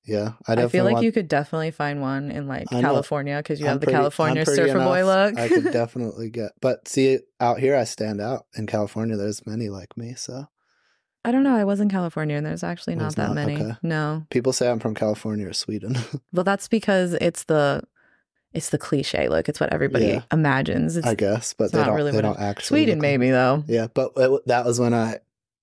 Yeah, 0.07 0.33
I 0.47 0.53
I, 0.53 0.69
feel 0.69 0.85
like 0.85 0.95
want, 0.95 1.05
you 1.07 1.13
could 1.13 1.29
definitely 1.29 1.71
find 1.71 2.03
one 2.03 2.31
in 2.31 2.47
like. 2.47 2.69
California 2.69 3.39
because 3.39 3.59
you 3.59 3.65
I'm 3.65 3.71
have 3.73 3.81
the 3.81 3.87
pretty- 3.87 3.97
I'm 3.97 4.03
California 4.03 4.45
surfer 4.45 4.79
boy 4.81 5.03
look. 5.07 5.39
I 5.39 5.49
could 5.49 5.65
definitely 5.73 6.29
get, 6.29 6.53
but 6.61 6.87
see, 6.87 7.21
out 7.41 7.59
here 7.59 7.75
I 7.75 7.85
stand 7.85 8.21
out. 8.21 8.45
In 8.55 8.67
California, 8.67 9.17
there's 9.17 9.47
many 9.47 9.71
like 9.71 9.97
me. 9.97 10.13
So 10.15 10.45
I 11.25 11.33
don't 11.33 11.43
know. 11.43 11.57
I 11.57 11.65
was 11.65 11.81
in 11.81 11.89
California 11.89 12.37
and 12.37 12.45
there's 12.45 12.63
actually 12.63 12.97
not 12.97 13.15
There's 13.15 13.15
that 13.15 13.29
not? 13.29 13.35
many. 13.35 13.55
Okay. 13.63 13.73
No. 13.83 14.27
people 14.29 14.53
say 14.53 14.69
I'm 14.71 14.79
from 14.81 14.95
California 14.95 15.49
or 15.49 15.55
Sweden. 15.55 15.97
Well, 16.35 16.45
that's 16.45 16.69
because 16.69 17.15
it's 17.15 17.45
the 17.45 17.83
it's 18.55 18.71
the 18.71 18.79
cliche 18.79 19.29
look. 19.29 19.49
It's 19.49 19.61
what 19.61 19.73
everybody 19.73 20.07
Yeah. 20.07 20.23
imagines. 20.33 20.97
It's 20.97 21.07
I 21.07 21.15
guess, 21.15 21.53
but 21.53 21.73
they 21.73 21.79
not 21.79 21.87
don't. 21.89 21.97
really 21.97 22.13
they 22.13 22.19
what 22.19 22.23
don't 22.23 22.39
actually. 22.41 22.85
Sweden 22.85 23.01
maybe 23.01 23.31
though. 23.31 23.65
Yeah, 23.67 23.89
but 23.93 24.13
it, 24.17 24.47
that 24.47 24.65
was 24.65 24.79
when 24.81 24.95
I 24.95 25.19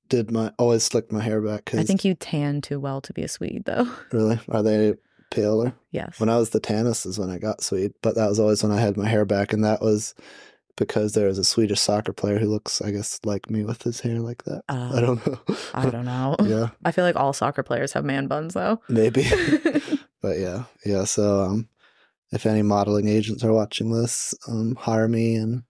did 0.10 0.30
my 0.30 0.52
always 0.60 0.84
slicked 0.84 1.12
my 1.12 1.22
hair 1.22 1.42
back. 1.42 1.66
Cause 1.66 1.80
I 1.80 1.84
think 1.84 2.04
you 2.06 2.14
tan 2.16 2.62
too 2.62 2.80
well 2.80 3.00
to 3.02 3.14
be 3.14 3.24
a 3.24 3.28
Swede 3.28 3.64
though. 3.66 3.90
really 4.12 4.40
are 4.50 4.62
they 4.62 4.94
paler? 5.30 5.74
yes. 5.92 6.20
When 6.20 6.28
I 6.30 6.38
was 6.38 6.50
the 6.50 6.60
tannest 6.60 7.06
is 7.06 7.18
when 7.18 7.30
I 7.30 7.38
got 7.38 7.64
Swede, 7.64 7.94
but 8.02 8.16
that 8.16 8.28
was 8.28 8.40
always 8.40 8.62
when 8.62 8.72
I 8.74 8.80
had 8.82 8.98
my 8.98 9.08
hair 9.08 9.24
back, 9.26 9.54
and 9.54 9.64
that 9.64 9.82
was 9.82 10.14
because 10.78 11.14
there 11.14 11.28
was 11.28 11.38
a 11.38 11.44
Swedish 11.46 11.80
soccer 11.80 12.12
player 12.12 12.40
who 12.40 12.48
looks, 12.48 12.82
I 12.82 12.92
guess, 12.92 13.20
like 13.24 13.50
me 13.50 13.64
with 13.64 13.84
his 13.84 14.00
hair 14.02 14.20
like 14.20 14.44
that. 14.46 14.64
Uh, 14.68 14.92
I 14.96 15.00
don't 15.02 15.26
know. 15.28 15.40
I 15.74 15.90
don't 15.90 16.06
know. 16.06 16.36
yeah, 16.44 16.70
I 16.86 16.92
feel 16.92 17.06
like 17.06 17.16
all 17.16 17.32
soccer 17.34 17.64
players 17.64 17.94
have 17.94 18.04
man 18.04 18.28
buns 18.28 18.54
though. 18.54 18.82
maybe. 18.90 19.26
but 20.22 20.38
yeah, 20.40 20.64
yeah. 20.86 21.06
So 21.06 21.42
um, 21.44 21.70
if 22.32 22.46
any 22.46 22.62
modeling 22.62 23.08
agents 23.08 23.44
are 23.44 23.54
watching 23.54 23.92
this, 23.92 24.34
um, 24.48 24.76
hire 24.76 25.08
me, 25.08 25.36
and 25.36 25.64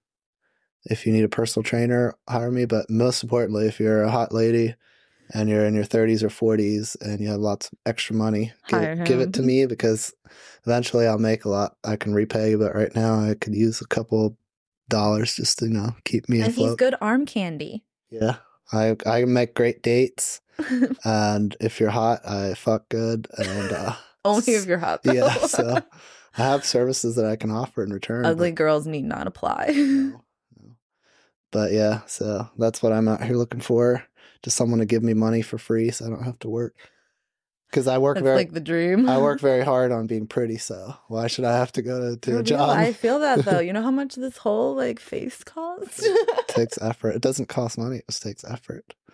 if 0.86 1.06
you 1.06 1.14
need 1.14 1.24
a 1.24 1.30
personal 1.30 1.64
trainer, 1.64 2.16
hire 2.28 2.52
me. 2.52 2.66
But 2.66 2.90
most 2.90 3.24
importantly, 3.24 3.68
if 3.68 3.80
you're 3.80 4.04
a 4.04 4.12
hot 4.12 4.34
lady 4.34 4.76
and 5.34 5.50
you're 5.50 5.66
in 5.66 5.74
your 5.74 5.86
30s 5.86 6.24
or 6.24 6.30
40s 6.30 7.00
and 7.02 7.20
you 7.20 7.30
have 7.30 7.40
lots 7.40 7.68
of 7.68 7.78
extra 7.86 8.16
money, 8.16 8.52
give, 8.68 8.82
it, 8.82 9.06
give 9.06 9.20
it 9.20 9.34
to 9.34 9.42
me 9.42 9.66
because 9.66 10.14
eventually 10.66 11.08
I'll 11.08 11.18
make 11.18 11.46
a 11.46 11.50
lot. 11.50 11.76
I 11.84 11.96
can 11.96 12.14
repay 12.14 12.52
you, 12.52 12.58
but 12.58 12.76
right 12.76 12.94
now 12.96 13.20
I 13.20 13.36
could 13.36 13.56
use 13.56 13.82
a 13.82 13.88
couple 13.88 14.38
dollars 14.90 15.36
just 15.38 15.58
to 15.60 15.66
you 15.66 15.72
know 15.74 15.96
keep 16.04 16.28
me 16.28 16.42
and 16.42 16.48
he's 16.54 16.58
afloat. 16.58 16.78
good 16.78 16.96
arm 17.00 17.26
candy. 17.26 17.84
Yeah, 18.10 18.38
I 18.74 18.98
I 19.06 19.26
make 19.26 19.56
great 19.56 19.82
dates, 19.82 20.42
and 21.06 21.56
if 21.62 21.80
you're 21.80 21.90
hot, 21.90 22.28
I 22.28 22.54
fuck 22.56 22.90
good, 22.90 23.28
and 23.38 23.72
uh, 23.72 23.94
Only 24.26 24.54
if 24.54 24.66
you're 24.66 24.78
hot. 24.80 25.04
Though. 25.04 25.14
yeah, 25.14 25.34
so 25.38 25.82
I 26.38 26.44
have 26.44 26.66
services 26.66 27.16
that 27.16 27.26
I 27.26 27.36
can 27.36 27.52
offer 27.52 27.84
in 27.84 27.92
return. 27.92 28.26
Ugly 28.26 28.52
girls 28.52 28.88
need 28.88 29.04
not 29.06 29.28
apply. 29.28 29.72
no, 29.76 30.22
no. 30.62 30.72
But 31.52 31.74
yeah, 31.74 32.02
so 32.08 32.50
that's 32.58 32.82
what 32.82 32.94
I'm 32.94 33.10
out 33.10 33.24
here 33.24 33.36
looking 33.36 33.60
for. 33.60 34.06
Just 34.42 34.56
someone 34.56 34.80
to 34.80 34.86
give 34.86 35.04
me 35.04 35.14
money 35.14 35.42
for 35.42 35.58
free 35.58 35.92
so 35.92 36.06
I 36.06 36.10
don't 36.10 36.24
have 36.24 36.40
to 36.40 36.50
work. 36.50 36.74
Because 37.70 37.88
I 37.88 37.98
work 38.00 38.16
That's 38.16 38.24
very 38.24 38.36
like 38.38 38.52
the 38.54 38.60
dream. 38.62 39.08
I 39.10 39.18
work 39.18 39.40
very 39.50 39.64
hard 39.64 39.92
on 39.92 40.08
being 40.08 40.28
pretty, 40.28 40.58
so 40.58 40.96
why 41.10 41.28
should 41.28 41.44
I 41.46 41.58
have 41.58 41.72
to 41.74 41.82
go 41.82 42.12
to, 42.16 42.18
to 42.18 42.38
a 42.40 42.44
job? 42.44 42.70
I 42.70 42.94
feel 42.94 43.20
that 43.20 43.44
though. 43.46 43.60
You 43.66 43.74
know 43.74 43.82
how 43.82 43.92
much 43.92 44.16
this 44.16 44.38
whole 44.38 44.76
like 44.76 45.00
face 45.00 45.44
costs? 45.44 46.02
it 46.04 46.48
takes 46.48 46.82
effort. 46.82 47.16
It 47.16 47.22
doesn't 47.22 47.50
cost 47.50 47.78
money, 47.78 47.98
it 47.98 48.06
just 48.10 48.24
takes 48.24 48.44
effort. 48.46 48.86
It 49.10 49.14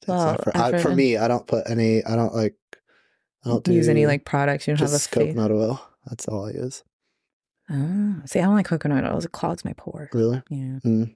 takes 0.00 0.08
Well, 0.08 0.28
effort. 0.30 0.56
I, 0.56 0.78
for 0.82 0.88
and- 0.88 0.96
me, 0.96 1.16
I 1.16 1.26
don't 1.28 1.46
put 1.46 1.68
any 1.70 2.04
I 2.04 2.16
don't 2.16 2.34
like 2.34 2.56
I 3.44 3.48
don't 3.50 3.64
do 3.64 3.72
use 3.72 3.88
any 3.88 4.06
like 4.06 4.24
products. 4.24 4.66
You 4.66 4.72
don't 4.74 4.80
have 4.80 4.90
a 4.90 4.92
just 4.92 5.10
face. 5.10 5.28
coconut 5.34 5.50
oil. 5.52 5.80
That's 6.06 6.26
all 6.28 6.46
I 6.46 6.52
use. 6.52 6.82
Ah, 7.68 8.22
see, 8.26 8.40
I 8.40 8.42
don't 8.42 8.56
like 8.56 8.66
coconut 8.66 9.04
oil. 9.04 9.18
It 9.18 9.32
clogs 9.32 9.64
my 9.64 9.72
pores. 9.74 10.10
Really? 10.12 10.42
Yeah. 10.50 10.78
Mm. 10.84 11.14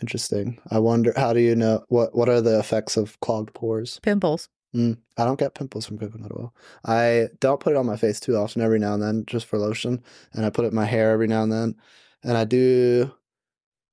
Interesting. 0.00 0.58
I 0.70 0.78
wonder 0.78 1.12
how 1.16 1.32
do 1.32 1.40
you 1.40 1.54
know 1.54 1.84
what 1.88 2.14
what 2.16 2.28
are 2.28 2.40
the 2.40 2.58
effects 2.58 2.96
of 2.96 3.18
clogged 3.20 3.54
pores? 3.54 4.00
Pimples. 4.02 4.48
Mm, 4.74 4.98
I 5.16 5.24
don't 5.24 5.38
get 5.38 5.54
pimples 5.54 5.86
from 5.86 5.98
coconut 5.98 6.32
oil. 6.32 6.52
I 6.84 7.28
don't 7.38 7.60
put 7.60 7.74
it 7.74 7.76
on 7.76 7.86
my 7.86 7.96
face 7.96 8.18
too 8.18 8.36
often, 8.36 8.60
every 8.60 8.80
now 8.80 8.94
and 8.94 9.02
then, 9.02 9.24
just 9.26 9.46
for 9.46 9.56
lotion. 9.58 10.02
And 10.32 10.44
I 10.44 10.50
put 10.50 10.64
it 10.64 10.68
in 10.68 10.74
my 10.74 10.84
hair 10.84 11.12
every 11.12 11.28
now 11.28 11.44
and 11.44 11.52
then. 11.52 11.76
And 12.24 12.36
I 12.36 12.44
do 12.44 13.12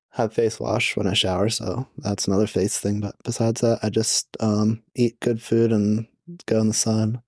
have 0.09 0.33
face 0.33 0.59
wash 0.59 0.97
when 0.97 1.05
I 1.05 1.13
shower, 1.13 1.49
so 1.49 1.87
that's 1.97 2.27
another 2.27 2.47
face 2.47 2.79
thing. 2.79 2.99
But 2.99 3.15
besides 3.23 3.61
that, 3.61 3.79
I 3.83 3.89
just 3.89 4.35
um, 4.39 4.81
eat 4.95 5.19
good 5.19 5.41
food 5.41 5.71
and 5.71 6.07
go 6.47 6.59
in 6.59 6.67
the 6.67 6.73
sun. 6.73 7.21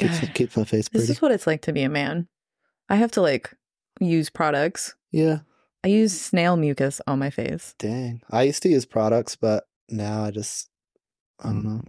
Keeps, 0.00 0.20
God. 0.20 0.34
keeps 0.34 0.56
my 0.56 0.64
face 0.64 0.88
This 0.88 1.10
is 1.10 1.22
what 1.22 1.32
it's 1.32 1.46
like 1.46 1.62
to 1.62 1.72
be 1.72 1.82
a 1.82 1.88
man. 1.88 2.28
I 2.88 2.96
have 2.96 3.12
to 3.12 3.20
like 3.20 3.54
use 4.00 4.30
products. 4.30 4.94
yeah, 5.12 5.40
I 5.84 5.88
use 5.88 6.18
snail 6.18 6.56
mucus 6.56 7.00
on 7.06 7.18
my 7.18 7.30
face. 7.30 7.74
dang. 7.78 8.22
I 8.30 8.42
used 8.42 8.62
to 8.64 8.68
use 8.68 8.84
products, 8.84 9.36
but 9.36 9.64
now 9.88 10.24
I 10.24 10.30
just, 10.30 10.68
I 11.38 11.44
don't 11.48 11.62
mm. 11.62 11.64
know. 11.64 11.82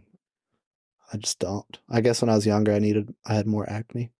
I 1.13 1.17
just 1.17 1.39
don't. 1.39 1.79
I 1.89 2.01
guess 2.01 2.21
when 2.21 2.29
I 2.29 2.35
was 2.35 2.45
younger, 2.45 2.73
I 2.73 2.79
needed, 2.79 3.13
I 3.25 3.33
had 3.33 3.47
more 3.47 3.69
acne. 3.69 4.11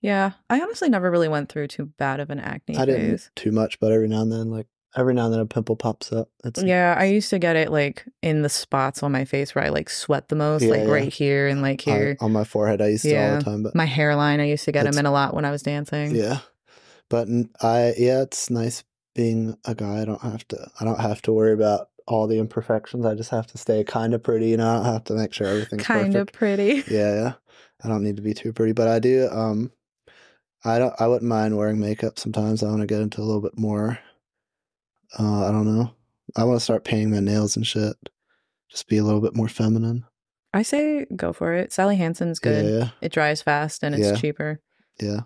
Yeah, 0.00 0.32
I 0.50 0.60
honestly 0.60 0.88
never 0.88 1.10
really 1.10 1.28
went 1.28 1.48
through 1.48 1.68
too 1.68 1.86
bad 1.86 2.18
of 2.18 2.30
an 2.30 2.40
acne 2.40 2.76
I 2.76 2.86
didn't 2.86 3.10
phase. 3.10 3.30
too 3.36 3.52
much, 3.52 3.78
but 3.78 3.92
every 3.92 4.08
now 4.08 4.22
and 4.22 4.32
then, 4.32 4.50
like 4.50 4.66
every 4.96 5.14
now 5.14 5.24
and 5.26 5.34
then, 5.34 5.40
a 5.40 5.46
pimple 5.46 5.76
pops 5.76 6.12
up. 6.12 6.28
It's 6.44 6.62
Yeah, 6.62 6.94
I 6.98 7.04
used 7.04 7.30
to 7.30 7.38
get 7.38 7.56
it 7.56 7.70
like 7.70 8.04
in 8.22 8.42
the 8.42 8.48
spots 8.48 9.02
on 9.02 9.12
my 9.12 9.24
face 9.24 9.54
where 9.54 9.64
I 9.64 9.68
like 9.70 9.88
sweat 9.90 10.28
the 10.28 10.36
most, 10.36 10.62
Yeah, 10.62 10.70
like 10.70 10.80
yeah. 10.84 10.92
right 10.92 11.12
here 11.12 11.48
and 11.48 11.62
like 11.62 11.80
here. 11.80 12.16
on 12.20 12.32
my 12.32 12.44
forehead. 12.44 12.80
I 12.82 12.88
used 12.88 13.04
to 13.04 13.14
all 13.16 13.38
the 13.38 13.44
time, 13.44 13.62
but 13.62 13.74
my 13.74 13.84
hairline, 13.86 14.40
I 14.40 14.46
used 14.48 14.64
to 14.66 14.72
get 14.72 14.84
them 14.84 14.98
in 14.98 15.06
a 15.06 15.12
lot 15.12 15.34
when 15.34 15.44
I 15.44 15.50
was 15.50 15.62
dancing. 15.62 16.14
yeah, 16.14 16.38
but 17.08 17.28
I 17.60 17.94
yeah, 17.96 18.22
it's 18.22 18.50
nice 18.50 18.84
being 19.14 19.56
a 19.64 19.74
guy. 19.74 20.00
I 20.02 20.04
don't 20.04 20.22
have 20.22 20.46
to. 20.48 20.70
I 20.80 20.84
don't 20.84 21.00
have 21.00 21.22
to 21.22 21.32
worry 21.32 21.52
about 21.52 21.88
all 22.08 22.26
the 22.26 22.38
imperfections. 22.38 23.06
I 23.06 23.14
just 23.14 23.30
have 23.30 23.46
to 23.48 23.58
stay 23.58 23.84
kind 23.84 24.14
of 24.14 24.22
pretty. 24.22 24.48
You 24.48 24.56
know, 24.56 24.70
I 24.70 24.74
don't 24.76 24.84
have 24.92 25.04
to 25.04 25.14
make 25.14 25.32
sure 25.32 25.46
everything's 25.46 25.84
kind 25.84 26.16
of 26.16 26.32
pretty. 26.32 26.82
Yeah, 26.90 27.14
yeah. 27.14 27.32
I 27.84 27.88
don't 27.88 28.02
need 28.04 28.16
to 28.16 28.22
be 28.22 28.32
too 28.34 28.52
pretty, 28.52 28.72
but 28.72 28.88
I 28.88 28.98
do. 29.00 29.28
Um, 29.30 29.72
I 30.64 30.78
don't. 30.78 30.94
I 31.00 31.06
wouldn't 31.08 31.28
mind 31.28 31.56
wearing 31.56 31.80
makeup 31.80 32.18
sometimes. 32.18 32.62
I 32.62 32.66
want 32.68 32.80
to 32.80 32.86
get 32.86 33.00
into 33.00 33.20
a 33.20 33.24
little 33.24 33.40
bit 33.42 33.58
more. 33.58 33.98
Uh, 35.18 35.46
I 35.48 35.52
don't 35.52 35.66
know. 35.66 35.90
I 36.36 36.44
want 36.44 36.58
to 36.58 36.64
start 36.64 36.84
painting 36.84 37.10
my 37.10 37.20
nails 37.20 37.56
and 37.56 37.66
shit. 37.66 37.94
Just 38.70 38.88
be 38.88 38.96
a 38.96 39.04
little 39.04 39.20
bit 39.20 39.36
more 39.36 39.48
feminine. 39.48 40.04
I 40.54 40.62
say 40.62 41.06
go 41.16 41.32
for 41.32 41.52
it. 41.54 41.72
Sally 41.72 41.96
Hansen's 41.96 42.38
good. 42.38 42.64
Yeah, 42.64 42.78
yeah. 42.78 42.88
It 43.00 43.12
dries 43.12 43.42
fast 43.42 43.82
and 43.82 43.94
it's 43.94 44.06
Yeah. 44.08 44.14
cheaper. 44.16 44.60
Yeah, 45.00 45.20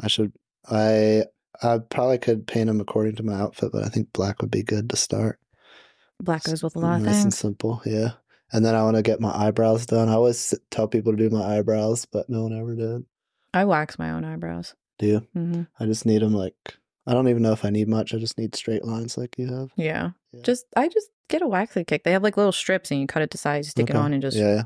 I 0.00 0.08
should. 0.08 0.32
I 0.70 1.24
I 1.62 1.78
probably 1.78 2.18
could 2.18 2.46
paint 2.46 2.66
them 2.68 2.80
according 2.80 3.16
to 3.16 3.22
my 3.22 3.34
outfit, 3.34 3.70
but 3.72 3.84
I 3.84 3.88
think 3.88 4.12
black 4.12 4.40
would 4.40 4.50
be 4.50 4.62
good 4.62 4.88
to 4.90 4.96
start. 4.96 5.38
Black 6.20 6.44
goes 6.44 6.62
with 6.62 6.76
a 6.76 6.78
lot 6.78 6.96
of 6.98 7.04
things. 7.04 7.16
nice 7.16 7.24
and 7.24 7.34
simple. 7.34 7.82
Yeah, 7.84 8.12
and 8.52 8.64
then 8.64 8.74
I 8.74 8.82
want 8.82 8.96
to 8.96 9.02
get 9.02 9.20
my 9.20 9.34
eyebrows 9.34 9.86
done. 9.86 10.08
I 10.08 10.12
always 10.14 10.54
tell 10.70 10.88
people 10.88 11.12
to 11.12 11.18
do 11.18 11.34
my 11.34 11.58
eyebrows, 11.58 12.06
but 12.06 12.28
no 12.30 12.42
one 12.44 12.58
ever 12.58 12.74
did. 12.74 13.04
I 13.54 13.64
wax 13.66 13.98
my 13.98 14.10
own 14.10 14.24
eyebrows. 14.24 14.74
Do 14.98 15.06
you? 15.06 15.18
hmm 15.34 15.62
I 15.78 15.84
just 15.86 16.06
need 16.06 16.22
them 16.22 16.34
like. 16.34 16.54
I 17.06 17.14
don't 17.14 17.28
even 17.28 17.42
know 17.42 17.52
if 17.52 17.64
I 17.64 17.70
need 17.70 17.88
much. 17.88 18.14
I 18.14 18.18
just 18.18 18.38
need 18.38 18.54
straight 18.54 18.84
lines 18.84 19.18
like 19.18 19.36
you 19.38 19.52
have. 19.52 19.70
Yeah. 19.76 20.10
Yeah. 20.32 20.40
Just 20.42 20.66
I 20.76 20.88
just 20.88 21.08
get 21.28 21.42
a 21.42 21.48
waxy 21.48 21.84
kick. 21.84 22.04
They 22.04 22.12
have 22.12 22.22
like 22.22 22.36
little 22.36 22.52
strips 22.52 22.90
and 22.90 23.00
you 23.00 23.06
cut 23.06 23.22
it 23.22 23.30
to 23.32 23.38
size, 23.38 23.68
stick 23.68 23.90
it 23.90 23.96
on 23.96 24.12
and 24.12 24.22
just 24.22 24.36
Yeah, 24.36 24.54
yeah, 24.54 24.62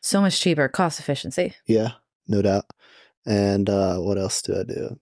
so 0.00 0.20
much 0.20 0.40
cheaper, 0.40 0.68
cost 0.68 1.00
efficiency. 1.00 1.54
yeah, 1.66 1.92
no 2.28 2.42
doubt. 2.42 2.66
And 3.26 3.68
uh 3.70 3.98
what 3.98 4.18
else 4.18 4.42
do 4.42 4.58
I 4.58 4.64
do? 4.64 4.98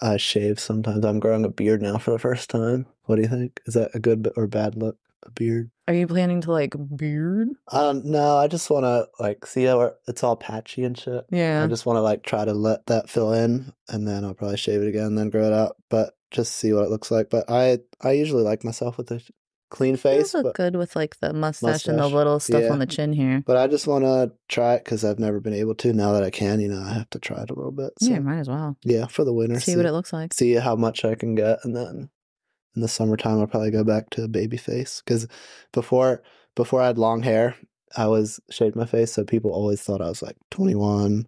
I 0.00 0.16
shave 0.16 0.58
sometimes. 0.58 1.04
I'm 1.04 1.20
growing 1.20 1.44
a 1.44 1.48
beard 1.48 1.82
now 1.82 1.98
for 1.98 2.10
the 2.12 2.18
first 2.18 2.50
time. 2.50 2.86
What 3.04 3.16
do 3.16 3.22
you 3.22 3.28
think? 3.28 3.60
Is 3.66 3.74
that 3.74 3.90
a 3.94 4.00
good 4.00 4.30
or 4.36 4.46
bad 4.46 4.76
look? 4.76 4.96
A 5.26 5.30
beard? 5.30 5.70
Are 5.88 5.94
you 5.94 6.06
planning 6.06 6.40
to 6.42 6.52
like 6.52 6.74
beard? 6.96 7.48
Um, 7.70 8.02
no, 8.04 8.36
I 8.38 8.48
just 8.48 8.70
want 8.70 8.84
to 8.84 9.06
like 9.22 9.44
see 9.46 9.64
how 9.64 9.92
it's 10.08 10.22
all 10.24 10.36
patchy 10.36 10.84
and 10.84 10.96
shit. 10.96 11.24
Yeah. 11.30 11.62
I 11.62 11.66
just 11.66 11.86
want 11.86 11.96
to 11.98 12.00
like 12.02 12.22
try 12.22 12.44
to 12.44 12.54
let 12.54 12.86
that 12.86 13.08
fill 13.10 13.32
in, 13.32 13.72
and 13.88 14.06
then 14.08 14.24
I'll 14.24 14.34
probably 14.34 14.56
shave 14.56 14.82
it 14.82 14.88
again, 14.88 15.04
and 15.06 15.18
then 15.18 15.30
grow 15.30 15.44
it 15.46 15.52
out. 15.52 15.76
But 15.90 16.14
just 16.30 16.56
see 16.56 16.72
what 16.72 16.84
it 16.84 16.90
looks 16.90 17.10
like. 17.10 17.30
But 17.30 17.50
I 17.50 17.78
I 18.00 18.12
usually 18.12 18.42
like 18.42 18.64
myself 18.64 18.96
with 18.98 19.10
a 19.10 19.20
clean 19.70 19.96
face. 19.96 20.32
You 20.34 20.38
look 20.40 20.54
but, 20.54 20.54
good 20.54 20.76
with 20.76 20.94
like 20.96 21.18
the 21.20 21.32
mustache, 21.32 21.86
and 21.86 21.98
the 21.98 22.06
little 22.08 22.38
stuff 22.40 22.62
Yeah. 22.62 22.70
on 22.72 22.78
the 22.78 22.86
chin 22.86 23.12
here. 23.12 23.42
but 23.46 23.56
I 23.56 23.66
just 23.66 23.86
want 23.86 24.04
to 24.04 24.32
try 24.48 24.74
it 24.74 24.84
because 24.84 25.04
I've 25.04 25.18
never 25.18 25.40
been 25.40 25.54
able 25.54 25.74
to. 25.76 25.92
Now 25.92 26.12
that 26.12 26.22
I 26.22 26.30
can, 26.30 26.60
you 26.60 26.68
know, 26.68 26.80
I 26.80 26.94
have 26.94 27.10
to 27.10 27.18
try 27.18 27.42
it 27.42 27.50
a 27.50 27.54
little 27.54 27.72
bit. 27.72 27.92
So 28.00 28.06
yeah, 28.06 28.14
yeah, 28.14 28.18
might 28.20 28.38
as 28.38 28.48
well. 28.48 28.76
Yeah, 28.84 29.06
for 29.06 29.24
the 29.24 29.32
winter, 29.32 29.58
See 29.60 29.76
what 29.76 29.86
it 29.86 29.92
looks 29.92 30.12
like. 30.12 30.32
see 30.32 30.52
how 30.54 30.76
much 30.76 31.04
I 31.04 31.14
can 31.14 31.34
get, 31.34 31.58
and 31.64 31.74
then 31.76 32.10
in 32.74 32.82
the 32.82 32.88
summertime 32.88 33.38
I'll 33.40 33.46
probably 33.46 33.70
go 33.70 33.84
back 33.84 34.10
to 34.10 34.26
baby 34.28 34.56
face 34.56 35.02
because 35.04 35.26
before 35.72 36.22
before 36.56 36.80
I 36.82 36.86
had 36.86 36.98
long 36.98 37.22
hair, 37.22 37.54
I 37.96 38.06
was 38.06 38.40
shaved 38.50 38.76
my 38.76 38.86
face, 38.86 39.12
so 39.12 39.24
people 39.24 39.52
always 39.52 39.80
thought 39.82 40.00
I 40.00 40.08
was 40.08 40.22
like 40.22 40.36
twenty 40.50 40.74
one, 40.74 41.26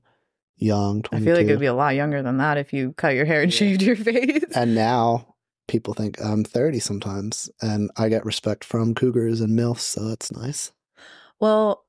young. 0.57 1.03
22. 1.03 1.17
I 1.23 1.25
feel 1.25 1.37
like 1.37 1.47
it'd 1.47 1.61
be 1.61 1.67
a 1.67 1.75
lot 1.75 1.95
younger 1.95 2.23
than 2.23 2.39
that 2.39 2.59
if 2.59 2.73
you 2.73 2.93
cut 2.95 3.15
your 3.15 3.25
hair 3.27 3.43
and 3.43 3.53
Yeah. 3.53 3.59
shaved 3.59 3.83
your 3.83 3.97
face. 3.97 4.45
and 4.55 4.75
now 4.75 5.35
people 5.69 5.95
think 5.95 6.21
I'm 6.21 6.45
thirty 6.45 6.79
sometimes, 6.81 7.51
and 7.61 7.91
I 7.97 8.09
get 8.09 8.25
respect 8.25 8.65
from 8.65 8.95
cougars 8.95 9.41
and 9.41 9.59
milfs, 9.59 9.81
so 9.81 10.05
that's 10.09 10.33
nice. 10.33 10.73
well, 11.41 11.85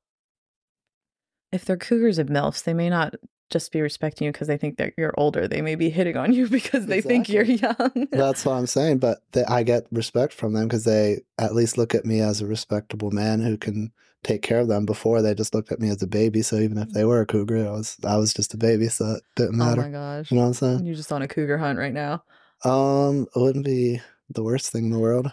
if 1.52 1.64
they're 1.64 1.78
cougars 1.78 2.18
and 2.18 2.30
milfs, 2.30 2.64
they 2.64 2.74
may 2.74 2.90
not 2.90 3.14
just 3.50 3.72
be 3.72 3.82
respecting 3.82 4.26
you 4.26 4.32
because 4.32 4.48
they 4.48 4.58
think 4.58 4.78
that 4.78 4.94
you're 4.98 5.14
older. 5.18 5.48
They 5.48 5.62
may 5.62 5.76
be 5.76 5.90
hitting 5.90 6.18
on 6.18 6.34
you 6.34 6.48
because 6.50 6.86
they 6.86 7.02
think 7.02 7.30
you're 7.30 7.44
young. 7.44 8.08
That's 8.12 8.46
what 8.46 8.54
I'm 8.54 8.68
saying, 8.68 9.00
but 9.00 9.20
they, 9.32 9.44
I 9.46 9.64
get 9.64 9.88
respect 9.92 10.34
from 10.34 10.54
them 10.54 10.68
because 10.68 10.84
they 10.84 11.22
at 11.38 11.56
least 11.56 11.78
look 11.78 11.96
at 11.96 12.06
me 12.06 12.20
as 12.20 12.42
a 12.42 12.48
respectable 12.48 13.12
man 13.12 13.42
who 13.42 13.58
can 13.58 13.92
take 14.24 14.42
care 14.42 14.60
of 14.60 14.68
them. 14.68 14.86
Before 14.86 15.22
they 15.22 15.34
just 15.34 15.54
looked 15.54 15.72
at 15.72 15.80
me 15.80 15.90
as 15.90 16.02
a 16.02 16.08
baby, 16.08 16.42
so 16.42 16.58
even 16.58 16.78
if 16.78 16.90
they 16.90 17.06
were 17.06 17.22
a 17.22 17.26
cougar, 17.26 17.68
I 17.68 17.72
was 17.72 17.98
I 18.04 18.18
was 18.18 18.34
just 18.34 18.54
a 18.54 18.58
baby, 18.58 18.88
so 18.88 19.14
it 19.14 19.24
didn't 19.36 19.58
matter. 19.58 19.82
oh 19.82 19.86
my 19.86 19.92
gosh. 19.92 20.32
you 20.32 20.36
know 20.36 20.42
what 20.42 20.48
I'm 20.48 20.54
saying? 20.54 20.86
You're 20.86 20.96
just 20.96 21.12
on 21.12 21.22
a 21.22 21.28
cougar 21.28 21.58
hunt 21.58 21.80
right 21.80 21.94
now. 21.94 22.24
Um, 22.64 23.28
it 23.36 23.40
wouldn't 23.40 23.66
be 23.66 24.02
the 24.30 24.44
worst 24.44 24.72
thing 24.72 24.86
in 24.86 24.92
the 24.92 25.00
world. 25.00 25.32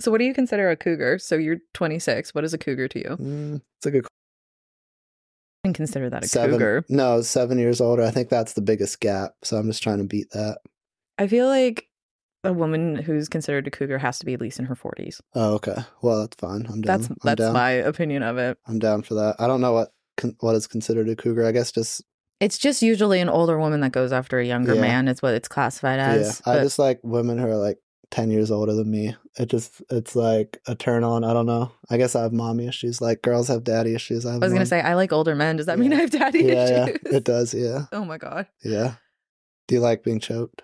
So, 0.00 0.10
what 0.10 0.18
do 0.18 0.24
you 0.24 0.34
consider 0.34 0.70
a 0.70 0.76
cougar? 0.76 1.18
So, 1.18 1.36
you're 1.36 1.58
26. 1.72 2.34
What 2.34 2.44
is 2.44 2.52
a 2.52 2.58
cougar 2.58 2.88
to 2.88 2.98
you? 2.98 3.16
Mm, 3.16 3.62
it's 3.78 3.86
a 3.86 3.90
good 3.92 4.06
Can 5.64 5.72
consider 5.72 6.10
that 6.10 6.24
a 6.24 6.28
seven. 6.28 6.50
cougar. 6.56 6.84
No, 6.90 7.22
seven 7.22 7.58
years 7.58 7.80
older. 7.80 8.02
I 8.02 8.10
think 8.10 8.28
that's 8.28 8.52
the 8.52 8.60
biggest 8.60 9.00
gap. 9.00 9.32
So 9.42 9.56
I'm 9.56 9.66
just 9.66 9.82
trying 9.82 9.98
to 9.98 10.04
beat 10.04 10.30
that. 10.32 10.58
I 11.18 11.26
feel 11.26 11.46
like 11.48 11.88
a 12.44 12.52
woman 12.52 12.96
who's 12.96 13.28
considered 13.30 13.66
a 13.66 13.70
cougar 13.70 13.96
has 13.96 14.18
to 14.18 14.26
be 14.26 14.34
at 14.34 14.40
least 14.42 14.58
in 14.58 14.66
her 14.66 14.74
40s. 14.76 15.20
Oh, 15.34 15.54
okay. 15.54 15.76
Well, 16.02 16.20
that's 16.20 16.36
fine. 16.36 16.66
I'm 16.68 16.82
down. 16.82 16.98
That's 17.00 17.08
I'm 17.08 17.16
that's 17.24 17.38
down. 17.40 17.52
my 17.54 17.70
opinion 17.70 18.22
of 18.22 18.36
it. 18.36 18.58
I'm 18.66 18.78
down 18.78 19.02
for 19.02 19.14
that. 19.14 19.36
I 19.38 19.46
don't 19.46 19.62
know 19.62 19.72
what 19.72 19.88
con- 20.18 20.36
what 20.40 20.54
is 20.54 20.66
considered 20.66 21.08
a 21.08 21.16
cougar. 21.16 21.46
I 21.46 21.52
guess 21.52 21.72
just 21.72 22.02
It's 22.40 22.58
just 22.58 22.82
usually 22.82 23.20
an 23.20 23.30
older 23.30 23.58
woman 23.58 23.80
that 23.80 23.92
goes 23.92 24.12
after 24.12 24.38
a 24.38 24.44
younger 24.44 24.74
Yeah. 24.74 24.80
man. 24.82 25.08
Is 25.08 25.22
what 25.22 25.32
it's 25.32 25.48
classified 25.48 25.98
as. 25.98 26.42
yeah. 26.46 26.52
I 26.52 26.56
but- 26.58 26.64
just 26.64 26.78
like 26.78 27.00
women 27.02 27.38
who 27.38 27.46
are 27.46 27.56
like 27.56 27.78
ten 28.10 28.30
years 28.30 28.50
older 28.50 28.74
than 28.74 28.90
me. 28.90 29.14
It 29.38 29.46
just 29.46 29.82
it's 29.90 30.14
like 30.16 30.60
a 30.66 30.74
turn 30.74 31.04
on. 31.04 31.24
I 31.24 31.32
don't 31.32 31.46
know. 31.46 31.72
I 31.90 31.96
guess 31.96 32.14
I 32.14 32.22
have 32.22 32.32
mommy 32.32 32.66
issues. 32.66 33.00
Like 33.00 33.22
girls 33.22 33.48
have 33.48 33.64
daddy 33.64 33.94
issues. 33.94 34.24
I, 34.26 34.34
I 34.34 34.38
was 34.38 34.52
gonna 34.52 34.66
say 34.66 34.80
I 34.80 34.94
like 34.94 35.12
older 35.12 35.34
men. 35.34 35.56
Does 35.56 35.66
that 35.66 35.78
mean 35.78 35.92
I 35.92 35.96
have 35.96 36.10
daddy 36.10 36.44
yeah, 36.44 36.68
yeah, 36.68 36.84
issues? 36.86 36.98
it 37.04 37.24
does. 37.24 37.54
Yeah, 37.54 37.86
Oh 37.92 38.04
my 38.04 38.18
god. 38.18 38.46
yeah. 38.62 38.94
Do 39.68 39.74
you 39.74 39.80
like 39.80 40.04
being 40.04 40.20
choked? 40.20 40.62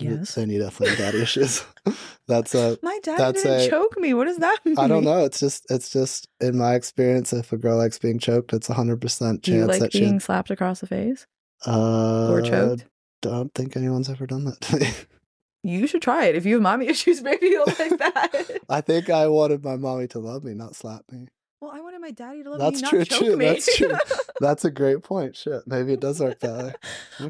Yes. 0.00 0.34
Then 0.36 0.48
you 0.50 0.60
definitely 0.60 0.90
have 0.94 0.98
daddy 0.98 1.22
issues. 1.22 1.64
That's 2.28 2.54
a 2.54 2.78
My 2.82 2.98
dad 3.02 3.18
That's 3.18 3.42
didn't 3.42 3.62
a- 3.62 3.68
choke 3.70 3.98
me. 3.98 4.14
What 4.14 4.26
does 4.26 4.36
that 4.36 4.58
mean? 4.64 4.78
I 4.78 4.86
don't 4.86 5.02
know. 5.02 5.24
It's 5.24 5.40
just 5.40 5.66
it's 5.70 5.90
just 5.90 6.28
in 6.40 6.56
my 6.56 6.74
experience, 6.74 7.32
if 7.32 7.52
a 7.52 7.56
girl 7.56 7.78
likes 7.78 7.98
being 7.98 8.18
choked, 8.18 8.52
it's 8.52 8.68
a 8.68 8.74
hundred 8.74 9.00
percent 9.00 9.42
Do 9.42 9.52
you 9.52 9.58
chance 9.60 9.68
like 9.70 9.80
that 9.80 9.92
being 9.92 10.18
she 10.20 10.24
slapped 10.24 10.50
across 10.50 10.80
the 10.80 10.86
face 10.86 11.26
uh, 11.66 12.28
or 12.30 12.42
choked? 12.42 12.84
Don't 13.22 13.52
think 13.54 13.76
anyone's 13.76 14.08
ever 14.08 14.26
done 14.26 14.44
that 14.44 14.60
to 14.60 14.76
me. 14.78 14.86
You 15.62 15.86
should 15.86 16.02
try 16.02 16.26
it. 16.26 16.36
If 16.36 16.46
you 16.46 16.54
have 16.54 16.62
mommy 16.62 16.86
issues, 16.94 17.20
maybe 17.22 17.46
you'll 17.46 17.66
like 17.66 17.98
that. 17.98 18.60
I 18.68 18.80
think 18.80 19.10
I 19.10 19.28
wanted 19.28 19.64
my 19.64 19.76
mommy 19.76 20.06
to 20.08 20.18
love 20.18 20.44
me, 20.44 20.54
not 20.54 20.76
slap 20.76 21.02
me. 21.10 21.26
well, 21.60 21.72
I 21.72 21.80
wanted 21.80 22.00
my 22.00 22.10
daddy 22.12 22.42
to 22.44 22.50
love 22.50 22.58
That's 22.60 22.76
me, 22.76 22.82
not 22.82 22.90
true, 22.90 23.04
choke 23.04 23.20
too. 23.20 23.36
me. 23.36 23.44
That's 23.46 23.76
true. 23.76 23.92
That's 24.40 24.64
a 24.64 24.70
great 24.70 25.02
point. 25.02 25.36
Shit, 25.36 25.62
maybe 25.66 25.92
it 25.92 26.00
does 26.00 26.20
work 26.20 26.38
that 26.40 26.56
way. 26.64 26.74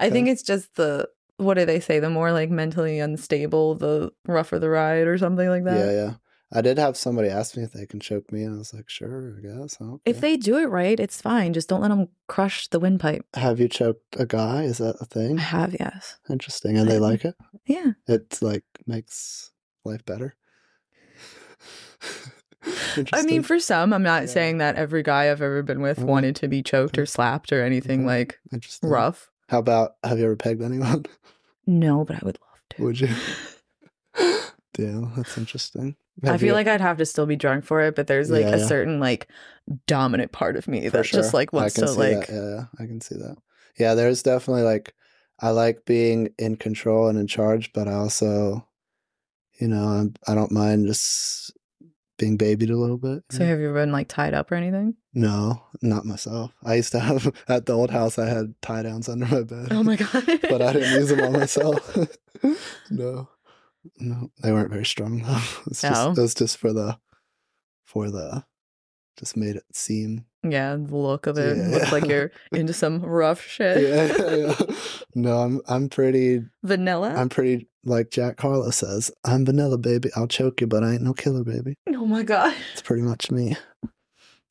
I 0.00 0.10
think 0.10 0.28
it's 0.28 0.42
just 0.42 0.74
the 0.74 1.08
what 1.38 1.54
do 1.54 1.64
they 1.64 1.80
say? 1.80 2.00
The 2.00 2.10
more 2.10 2.32
like 2.32 2.50
mentally 2.50 2.98
unstable, 2.98 3.76
the 3.76 4.12
rougher 4.26 4.58
the 4.58 4.68
ride, 4.68 5.06
or 5.06 5.16
something 5.18 5.48
like 5.48 5.64
that. 5.64 5.78
yeah, 5.78 5.92
yeah. 5.92 6.14
I 6.50 6.62
did 6.62 6.78
have 6.78 6.96
somebody 6.96 7.28
ask 7.28 7.56
me 7.58 7.62
if 7.62 7.72
they 7.72 7.84
can 7.84 8.00
choke 8.00 8.32
me, 8.32 8.42
and 8.42 8.54
I 8.54 8.58
was 8.58 8.72
like, 8.72 8.88
sure, 8.88 9.36
I 9.38 9.42
guess. 9.42 9.76
Okay. 9.80 10.00
If 10.06 10.20
they 10.20 10.36
do 10.38 10.56
it 10.58 10.70
right, 10.70 10.98
it's 10.98 11.20
fine. 11.20 11.52
Just 11.52 11.68
don't 11.68 11.82
let 11.82 11.88
them 11.88 12.08
crush 12.26 12.68
the 12.68 12.80
windpipe. 12.80 13.26
have 13.34 13.60
you 13.60 13.68
choked 13.68 14.16
a 14.18 14.24
guy, 14.24 14.62
is 14.62 14.78
that 14.78 14.96
a 15.00 15.04
thing? 15.04 15.38
I 15.38 15.42
have, 15.42 15.76
yes. 15.78 16.16
Interesting, 16.30 16.78
and 16.78 16.88
they 16.90 16.98
like 16.98 17.26
it. 17.26 17.34
Yeah. 17.66 17.92
It 18.06 18.38
like 18.40 18.64
makes 18.86 19.50
life 19.84 20.04
better. 20.06 20.34
I 23.12 23.22
mean, 23.22 23.42
for 23.42 23.58
some, 23.60 23.92
I'm 23.92 24.02
not 24.02 24.22
Yeah. 24.22 24.26
saying 24.28 24.58
that 24.58 24.76
every 24.76 25.02
guy 25.02 25.30
I've 25.30 25.40
ever 25.42 25.62
been 25.62 25.80
with 25.80 25.98
wanted 26.00 26.36
to 26.36 26.48
be 26.48 26.62
choked 26.62 26.98
or 26.98 27.06
slapped 27.06 27.52
or 27.52 27.62
anything 27.62 28.04
like 28.04 28.38
rough. 28.82 29.30
How 29.48 29.58
about 29.60 29.92
have 30.04 30.18
you 30.18 30.24
ever 30.24 30.36
pegged 30.36 30.62
anyone? 30.62 31.06
No, 31.66 32.04
but 32.04 32.16
I 32.16 32.20
would 32.24 32.38
love 32.40 32.60
to. 32.70 32.82
Would 32.84 33.00
you? 33.00 33.08
Damn, 34.74 35.14
that's 35.16 35.38
interesting. 35.38 35.96
I 36.24 36.36
feel 36.38 36.48
you- 36.48 36.52
like 36.54 36.66
I'd 36.66 36.80
have 36.80 36.98
to 36.98 37.06
still 37.06 37.26
be 37.26 37.36
drunk 37.36 37.64
for 37.64 37.80
it, 37.82 37.94
but 37.96 38.06
there's 38.06 38.30
like 38.30 38.46
Yeah, 38.46 38.54
a 38.56 38.58
yeah. 38.58 38.66
certain 38.66 38.98
like 39.00 39.28
dominant 39.86 40.32
part 40.32 40.56
of 40.56 40.66
me 40.66 40.84
For 40.88 40.98
that 40.98 41.04
just 41.06 41.34
like 41.34 41.52
wants 41.52 41.74
to 41.74 41.90
like 41.92 42.26
that. 42.26 42.32
Yeah, 42.34 42.50
yeah, 42.56 42.64
I 42.78 42.86
can 42.86 43.00
see 43.00 43.14
that. 43.16 43.36
Yeah, 43.78 43.94
there's 43.94 44.22
definitely 44.22 44.62
like 44.62 44.94
I 45.40 45.50
like 45.50 45.84
being 45.84 46.30
in 46.38 46.56
control 46.56 47.08
and 47.08 47.18
in 47.18 47.26
charge, 47.28 47.72
but 47.72 47.86
I 47.86 47.92
also, 47.94 48.66
you 49.60 49.68
know, 49.68 49.84
I'm, 49.84 50.14
I 50.26 50.34
don't 50.34 50.50
mind 50.50 50.86
just 50.88 51.52
being 52.18 52.36
babied 52.36 52.70
a 52.70 52.76
little 52.76 52.98
bit. 52.98 53.22
So 53.30 53.44
have 53.44 53.60
you 53.60 53.66
ever 53.68 53.74
been 53.80 53.92
like 53.92 54.08
tied 54.08 54.34
up 54.34 54.50
or 54.50 54.56
anything? 54.56 54.94
no, 55.14 55.62
not 55.82 56.04
myself. 56.04 56.52
I 56.64 56.74
used 56.76 56.92
to 56.92 56.98
have 57.00 57.32
at 57.48 57.66
the 57.66 57.72
old 57.74 57.90
house. 57.90 58.18
I 58.18 58.26
had 58.28 58.54
tie 58.62 58.82
downs 58.82 59.08
under 59.08 59.26
my 59.26 59.42
bed. 59.42 59.68
Oh 59.70 59.82
my 59.84 59.94
god. 59.96 60.24
but 60.48 60.62
I 60.62 60.72
didn't 60.72 60.92
use 60.98 61.08
them 61.10 61.20
on 61.20 61.32
myself. 61.40 61.96
no, 62.90 63.28
no, 63.98 64.30
they 64.42 64.52
weren't 64.52 64.70
very 64.70 64.84
strong 64.86 65.22
though. 65.22 65.40
It's 65.66 65.82
just 65.82 66.00
Oh. 66.06 66.10
it 66.12 66.18
was 66.18 66.34
just 66.34 66.56
for 66.58 66.72
the 66.72 66.98
for 67.84 68.10
the 68.10 68.44
just 69.18 69.36
made 69.36 69.56
it 69.56 69.64
seem 69.72 70.24
Yeah, 70.44 70.76
the 70.76 70.96
look 70.96 71.26
of 71.26 71.38
it 71.38 71.56
Yeah. 71.56 71.68
looks 71.68 71.90
like 71.92 72.06
you're 72.06 72.30
into 72.52 72.72
some 72.72 73.00
rough 73.02 73.42
shit. 73.44 73.82
yeah, 73.82 74.26
yeah, 74.26 74.54
yeah. 74.58 74.76
No, 75.14 75.38
I'm 75.38 75.60
I'm 75.68 75.88
pretty 75.88 76.42
Vanilla? 76.62 77.14
I'm 77.14 77.28
pretty 77.28 77.68
like 77.84 78.10
Jack 78.10 78.38
Harlow 78.40 78.70
says. 78.70 79.10
I'm 79.24 79.44
vanilla 79.46 79.78
baby. 79.78 80.10
I'll 80.14 80.28
choke 80.28 80.60
you, 80.60 80.66
but 80.66 80.84
I 80.84 80.92
ain't 80.94 81.02
no 81.02 81.14
killer 81.14 81.42
baby. 81.44 81.74
oh 81.88 82.04
my 82.06 82.22
god. 82.22 82.54
It's 82.72 82.82
pretty 82.82 83.02
much 83.02 83.30
me. 83.30 83.56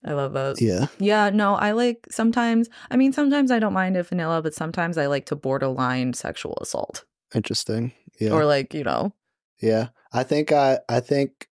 I 0.05 0.13
love 0.13 0.33
that. 0.33 0.61
Yeah. 0.61 0.87
Yeah, 0.99 1.29
no, 1.31 1.55
I 1.55 1.71
like 1.71 2.07
sometimes, 2.09 2.69
I 2.91 2.95
mean, 2.97 3.11
sometimes 3.13 3.51
I 3.51 3.59
don't 3.59 3.73
mind 3.73 3.97
if 3.97 4.09
vanilla, 4.09 4.41
but 4.41 4.53
sometimes 4.53 4.97
I 4.97 5.07
like 5.07 5.25
to 5.27 5.35
borderline 5.35 6.13
sexual 6.13 6.57
assault. 6.61 7.03
Interesting. 7.35 7.91
Yeah. 8.19 8.31
Or 8.31 8.45
like, 8.45 8.73
you 8.73 8.83
know, 8.83 9.13
yeah. 9.59 9.89
I 10.13 10.23
think 10.23 10.51
I 10.51 10.79
I 10.89 10.99
think 10.99 11.47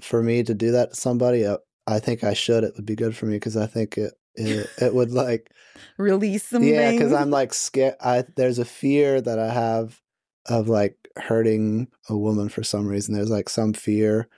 for 0.00 0.22
me 0.22 0.42
to 0.42 0.54
do 0.54 0.72
that 0.72 0.90
to 0.90 0.96
somebody, 0.96 1.44
uh, 1.44 1.58
I 1.86 2.00
think 2.00 2.22
I 2.24 2.34
should. 2.34 2.64
It 2.64 2.74
would 2.76 2.86
be 2.86 2.96
good 2.96 3.16
for 3.16 3.26
me 3.26 3.36
because 3.36 3.56
I 3.56 3.66
think 3.66 3.96
it 3.96 4.12
it, 4.34 4.70
it 4.78 4.94
would 4.94 5.10
like 5.12 5.50
release 5.98 6.44
some 6.48 6.62
yeah 6.62 6.90
because 6.90 7.10
i'm 7.12 7.30
like 7.30 7.54
scared 7.54 7.94
i 8.02 8.22
there's 8.36 8.58
a 8.58 8.66
fear 8.66 9.18
that 9.18 9.38
i 9.38 9.50
have 9.50 10.02
of 10.46 10.68
like 10.68 10.94
hurting 11.16 11.88
a 12.10 12.16
woman 12.16 12.50
for 12.50 12.62
some 12.62 12.86
reason 12.86 13.14
there's 13.14 13.30
like 13.30 13.48
some 13.48 13.72
fear 13.72 14.28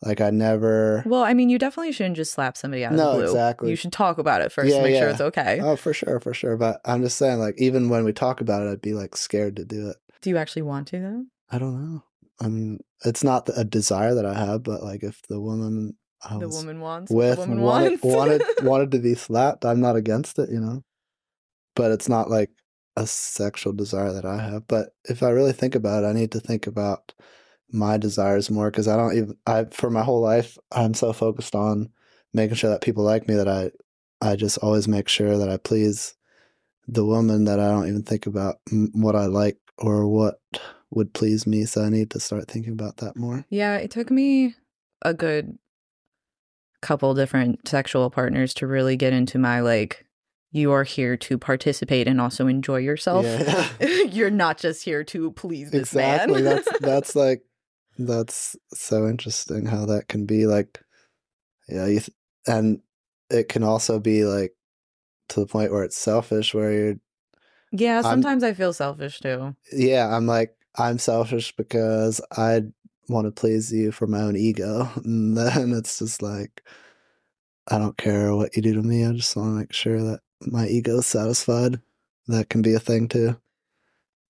like 0.00 0.20
i 0.20 0.30
never 0.30 1.02
Well, 1.06 1.24
I 1.24 1.34
mean, 1.34 1.50
you 1.50 1.58
definitely 1.58 1.90
shouldn't 1.90 2.14
just 2.14 2.32
slap 2.32 2.56
somebody 2.56 2.84
out 2.84 2.92
of 2.92 2.98
No, 2.98 3.10
the 3.10 3.16
blue. 3.16 3.24
exactly. 3.24 3.70
You 3.70 3.74
should 3.76 3.92
talk 3.92 4.18
about 4.18 4.42
it 4.42 4.52
first 4.52 4.70
Yeah, 4.70 4.76
to 4.76 4.82
make 4.84 4.96
sure 4.96 5.08
it's 5.08 5.20
okay. 5.20 5.58
oh 5.60 5.74
for 5.74 5.92
sure 5.92 6.20
for 6.20 6.32
sure 6.32 6.56
but 6.56 6.80
i'm 6.84 7.02
just 7.02 7.16
saying 7.18 7.40
like 7.40 7.56
even 7.58 7.88
when 7.88 8.04
we 8.04 8.12
talk 8.12 8.40
about 8.40 8.64
it 8.64 8.70
i'd 8.70 8.80
be 8.80 8.94
like 8.94 9.16
scared 9.16 9.56
to 9.56 9.64
do 9.64 9.88
it 9.88 9.96
Do 10.22 10.30
you 10.30 10.36
actually 10.36 10.62
want 10.62 10.86
to 10.88 11.00
though? 11.00 11.24
i 11.50 11.58
don't 11.58 11.74
know 11.82 12.04
i 12.40 12.48
mean 12.48 12.78
it's 13.04 13.24
not 13.24 13.48
a 13.56 13.64
desire 13.64 14.14
that 14.14 14.26
i 14.26 14.34
have 14.34 14.62
but 14.62 14.82
like 14.82 15.02
if 15.02 15.20
the 15.28 15.40
woman 15.40 15.96
I 16.24 16.36
The 16.36 16.46
um, 16.46 16.50
woman 16.50 16.80
wants 16.80 17.12
with 17.12 17.38
woman 17.38 17.60
wanted, 17.60 17.90
wants. 17.90 18.04
wanted 18.04 18.42
wanted 18.62 18.90
to 18.92 18.98
be 18.98 19.14
slapped 19.14 19.64
i'm 19.64 19.80
not 19.80 19.96
against 19.96 20.38
it 20.38 20.50
you 20.50 20.60
know 20.60 20.82
but 21.76 21.92
it's 21.92 22.08
not 22.08 22.28
like 22.28 22.50
a 22.96 23.06
sexual 23.06 23.72
desire 23.72 24.12
that 24.12 24.24
i 24.24 24.40
have 24.40 24.66
but 24.66 24.90
if 25.04 25.22
i 25.22 25.28
really 25.30 25.52
think 25.52 25.74
about 25.76 26.02
it 26.02 26.06
i 26.08 26.12
need 26.12 26.32
to 26.32 26.40
think 26.40 26.66
about 26.66 27.12
my 27.70 27.96
desires 27.96 28.50
more 28.50 28.70
because 28.70 28.88
i 28.88 28.96
don't 28.96 29.16
even 29.16 29.36
i 29.46 29.64
for 29.70 29.90
my 29.90 30.02
whole 30.02 30.20
life 30.20 30.58
i'm 30.72 30.94
so 30.94 31.12
focused 31.12 31.54
on 31.54 31.88
making 32.34 32.56
sure 32.56 32.70
that 32.70 32.80
people 32.82 33.04
like 33.04 33.28
me 33.28 33.34
that 33.34 33.46
i 33.48 33.70
i 34.20 34.34
just 34.34 34.58
always 34.58 34.88
make 34.88 35.08
sure 35.08 35.38
that 35.38 35.48
i 35.48 35.56
please 35.56 36.14
the 36.88 37.04
woman 37.04 37.44
that 37.44 37.60
i 37.60 37.68
don't 37.68 37.86
even 37.86 38.02
think 38.02 38.26
about 38.26 38.56
m- 38.72 38.90
what 38.94 39.14
i 39.14 39.26
like 39.26 39.58
or 39.78 40.08
what 40.08 40.40
would 40.90 41.12
please 41.12 41.46
me 41.46 41.64
so 41.64 41.82
i 41.82 41.88
need 41.88 42.10
to 42.10 42.18
start 42.20 42.48
thinking 42.48 42.72
about 42.72 42.96
that 42.98 43.16
more 43.16 43.44
Yeah, 43.50 43.76
it 43.76 43.90
took 43.90 44.10
me 44.10 44.54
a 45.02 45.12
good 45.14 45.58
couple 46.80 47.12
different 47.14 47.66
sexual 47.66 48.08
partners 48.10 48.54
to 48.54 48.66
really 48.66 48.96
get 48.96 49.12
into 49.12 49.38
my 49.38 49.60
like 49.60 50.06
you 50.52 50.72
are 50.72 50.84
here 50.84 51.16
to 51.16 51.36
participate 51.36 52.08
and 52.08 52.20
also 52.22 52.46
enjoy 52.46 52.78
yourself. 52.78 53.22
Yeah. 53.26 53.68
You're 54.04 54.30
not 54.30 54.56
just 54.56 54.82
here 54.82 55.04
to 55.04 55.30
please 55.32 55.70
this 55.70 55.80
exactly 55.80 56.40
man. 56.42 56.44
that's 56.44 56.68
that's 56.80 57.16
like 57.16 57.42
that's 57.98 58.56
so 58.72 59.06
interesting 59.08 59.66
how 59.66 59.84
that 59.86 60.08
can 60.08 60.24
be 60.24 60.46
like 60.46 60.80
yeah 61.68 61.84
you 61.86 61.98
th- 62.00 62.16
and 62.46 62.80
it 63.28 63.48
can 63.50 63.62
also 63.62 63.98
be 63.98 64.24
like 64.24 64.52
to 65.30 65.40
the 65.40 65.46
point 65.46 65.70
where 65.72 65.82
it's 65.82 65.98
selfish 65.98 66.54
where 66.54 66.72
you're 66.72 66.94
yeah, 67.72 67.96
I'm- 67.96 68.04
sometimes 68.04 68.42
I 68.42 68.54
feel 68.54 68.72
selfish 68.72 69.18
too. 69.20 69.54
yeah 69.72 70.14
i'm 70.16 70.26
like 70.26 70.54
i'm 70.78 70.98
selfish 70.98 71.54
because 71.56 72.20
i 72.36 72.62
want 73.08 73.26
to 73.26 73.30
please 73.30 73.72
you 73.72 73.90
for 73.90 74.06
my 74.06 74.20
own 74.20 74.36
ego 74.36 74.88
and 75.04 75.36
then 75.36 75.72
it's 75.72 75.98
just 75.98 76.22
like 76.22 76.62
i 77.68 77.78
don't 77.78 77.98
care 77.98 78.34
what 78.34 78.54
you 78.56 78.62
do 78.62 78.74
to 78.74 78.82
me 78.82 79.04
i 79.04 79.12
just 79.12 79.36
want 79.36 79.48
to 79.48 79.58
make 79.58 79.72
sure 79.72 80.02
that 80.02 80.20
my 80.46 80.68
ego 80.68 80.98
is 80.98 81.06
satisfied. 81.06 81.80
That 82.28 82.48
can 82.48 82.62
be 82.62 82.74
a 82.74 82.78
thing 82.78 83.08
too. 83.08 83.36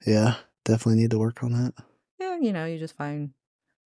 Yeah 0.07 0.37
definitely 0.69 1.01
need 1.01 1.11
to 1.11 1.19
work 1.19 1.43
on 1.43 1.53
that. 1.53 1.73
Yeah, 2.21 2.37
you 2.39 2.53
know, 2.53 2.67
you 2.67 2.79
just 2.79 2.97
find 2.97 3.31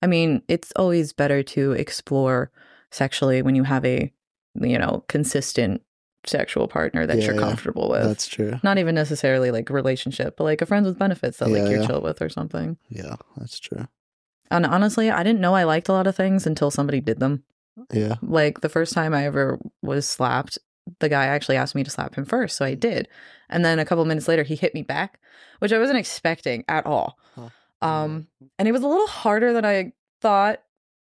I 0.02 0.08
mean, 0.08 0.42
it's 0.48 0.72
always 0.74 1.12
better 1.12 1.44
to 1.44 1.72
explore 1.72 2.50
sexually 2.90 3.40
when 3.40 3.54
you 3.54 3.62
have 3.62 3.84
a 3.84 4.12
you 4.60 4.78
know, 4.78 5.04
consistent 5.08 5.80
sexual 6.26 6.68
partner 6.68 7.06
that 7.06 7.18
Yeah, 7.18 7.26
you're 7.26 7.34
yeah. 7.34 7.40
comfortable 7.40 7.88
with. 7.90 8.04
that's 8.04 8.26
true 8.28 8.58
Not 8.62 8.78
even 8.78 8.94
necessarily 8.94 9.50
like 9.50 9.70
a 9.70 9.72
relationship, 9.72 10.36
but 10.36 10.44
like 10.44 10.62
a 10.62 10.66
friends 10.66 10.86
with 10.86 10.98
benefits 10.98 11.38
that 11.38 11.48
Yeah, 11.48 11.58
like 11.62 11.70
you're 11.70 11.80
yeah. 11.80 11.86
chill 11.86 12.00
with 12.00 12.22
or 12.22 12.28
something. 12.28 12.76
yeah 12.88 13.16
that's 13.36 13.58
true 13.58 13.88
And 14.50 14.64
honestly, 14.66 15.10
I 15.10 15.22
didn't 15.22 15.40
know 15.40 15.54
I 15.54 15.64
liked 15.64 15.88
a 15.88 15.92
lot 15.92 16.06
of 16.06 16.14
things 16.16 16.46
until 16.46 16.70
somebody 16.70 17.00
did 17.00 17.18
them. 17.20 17.42
yeah 17.92 18.16
Like 18.22 18.60
the 18.60 18.68
first 18.68 18.92
time 18.92 19.14
I 19.14 19.24
ever 19.26 19.58
was 19.82 20.06
slapped, 20.08 20.58
the 21.00 21.08
guy 21.08 21.26
actually 21.26 21.56
asked 21.56 21.74
me 21.74 21.84
to 21.84 21.90
slap 21.90 22.14
him 22.16 22.24
first, 22.24 22.56
so 22.56 22.64
I 22.64 22.74
did. 22.74 23.08
And 23.48 23.64
then 23.64 23.78
a 23.78 23.84
couple 23.84 24.04
minutes 24.04 24.28
later, 24.28 24.42
he 24.42 24.56
hit 24.56 24.74
me 24.74 24.82
back, 24.82 25.20
which 25.60 25.72
I 25.72 25.78
wasn't 25.78 25.98
expecting 25.98 26.64
at 26.68 26.86
all. 26.86 27.18
Huh. 27.34 27.48
Um, 27.80 28.26
and 28.58 28.68
it 28.68 28.72
was 28.72 28.82
a 28.82 28.88
little 28.88 29.06
harder 29.06 29.52
than 29.52 29.64
I 29.64 29.92
thought, 30.20 30.60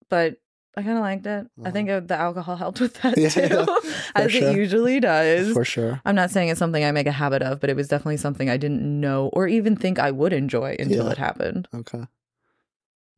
but 0.09 0.37
I 0.77 0.83
kind 0.83 0.97
of 0.97 1.01
liked 1.01 1.25
it. 1.25 1.47
I 1.57 1.61
Uh-huh. 1.61 1.71
think 1.71 1.89
uh, 1.89 1.99
the 2.01 2.15
alcohol 2.15 2.55
helped 2.55 2.79
with 2.79 2.93
that 3.01 3.17
Yeah, 3.23 3.29
too, 3.29 3.65
as 4.15 4.31
sure. 4.31 4.49
it 4.49 4.55
usually 4.55 4.99
does. 4.99 5.51
for 5.51 5.65
sure 5.65 5.99
I'm 6.05 6.13
not 6.15 6.29
saying 6.29 6.49
it's 6.49 6.59
something 6.59 6.83
I 6.85 6.91
make 6.91 7.07
a 7.07 7.11
habit 7.11 7.41
of, 7.41 7.59
but 7.59 7.69
it 7.71 7.75
was 7.75 7.87
definitely 7.87 8.17
something 8.17 8.47
I 8.49 8.57
didn't 8.57 8.83
know 9.01 9.29
or 9.33 9.47
even 9.47 9.75
think 9.75 9.97
I 9.97 10.11
would 10.11 10.33
enjoy 10.33 10.75
until 10.79 11.05
Yeah. 11.05 11.11
it 11.11 11.17
happened. 11.17 11.67
Okay. 11.73 12.03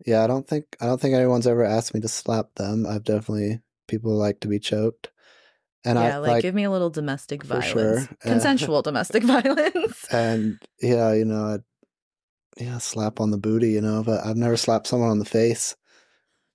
Yeah, 0.05 0.23
I 0.23 0.27
don't 0.27 0.47
think 0.47 0.77
I 0.79 0.85
don't 0.85 0.99
think 1.01 1.13
anyone's 1.15 1.47
ever 1.47 1.63
asked 1.65 1.93
me 1.93 1.99
to 1.99 2.07
slap 2.07 2.55
them. 2.55 2.85
I've 2.87 3.03
definitely 3.03 3.59
people 3.87 4.13
like 4.15 4.39
to 4.41 4.47
be 4.47 4.59
choked. 4.59 5.11
and 5.83 5.99
yeah, 5.99 6.15
I 6.15 6.17
like, 6.19 6.29
like 6.31 6.41
give 6.41 6.55
me 6.55 6.63
a 6.63 6.71
little 6.71 6.89
domestic 6.89 7.43
For 7.43 7.59
violence, 7.59 8.05
sure. 8.07 8.09
Consensual 8.21 8.81
domestic 8.81 9.23
violence. 9.23 10.05
and 10.11 10.61
yeah, 10.81 11.11
you 11.13 11.25
know, 11.25 11.55
I'd, 11.55 11.63
yeah, 12.57 12.77
slap 12.77 13.19
on 13.19 13.31
the 13.31 13.37
booty, 13.37 13.71
you 13.71 13.81
know, 13.81 14.03
but 14.03 14.25
I've 14.25 14.37
never 14.37 14.55
slapped 14.57 14.87
someone 14.87 15.09
on 15.09 15.19
the 15.19 15.25
face. 15.25 15.75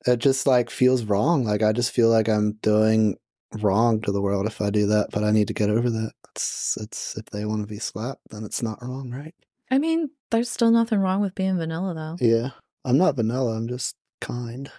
It 0.07 0.19
just 0.19 0.47
like 0.47 0.71
feels 0.71 1.05
wrong. 1.05 1.45
Like 1.45 1.63
I 1.63 1.73
just 1.73 1.93
feel 1.93 2.09
like 2.09 2.29
I'm 2.29 2.53
doing 2.63 3.17
wrong 3.61 4.01
to 4.03 4.13
the 4.13 4.21
world 4.21 4.47
if 4.47 4.61
I 4.61 4.71
do 4.71 4.87
that, 4.89 5.09
but 5.13 5.25
I 5.25 5.31
need 5.31 5.49
to 5.49 5.55
get 5.55 5.71
over 5.71 5.89
that. 5.91 6.13
It's 6.31 6.77
it's 6.81 7.17
if 7.17 7.27
they 7.27 7.45
want 7.45 7.63
to 7.63 7.67
be 7.67 7.79
slapped, 7.79 8.23
then 8.31 8.45
it's 8.45 8.63
not 8.63 8.83
wrong, 8.83 9.11
right? 9.11 9.35
I 9.71 9.79
mean, 9.79 10.11
there's 10.31 10.51
still 10.51 10.71
nothing 10.71 10.99
wrong 10.99 11.21
with 11.21 11.35
being 11.35 11.57
vanilla, 11.57 11.95
though. 11.95 12.25
Yeah. 12.25 12.51
I'm 12.85 12.99
not 12.99 13.17
vanilla, 13.17 13.57
I'm 13.57 13.67
just 13.67 13.97
kind. 14.21 14.71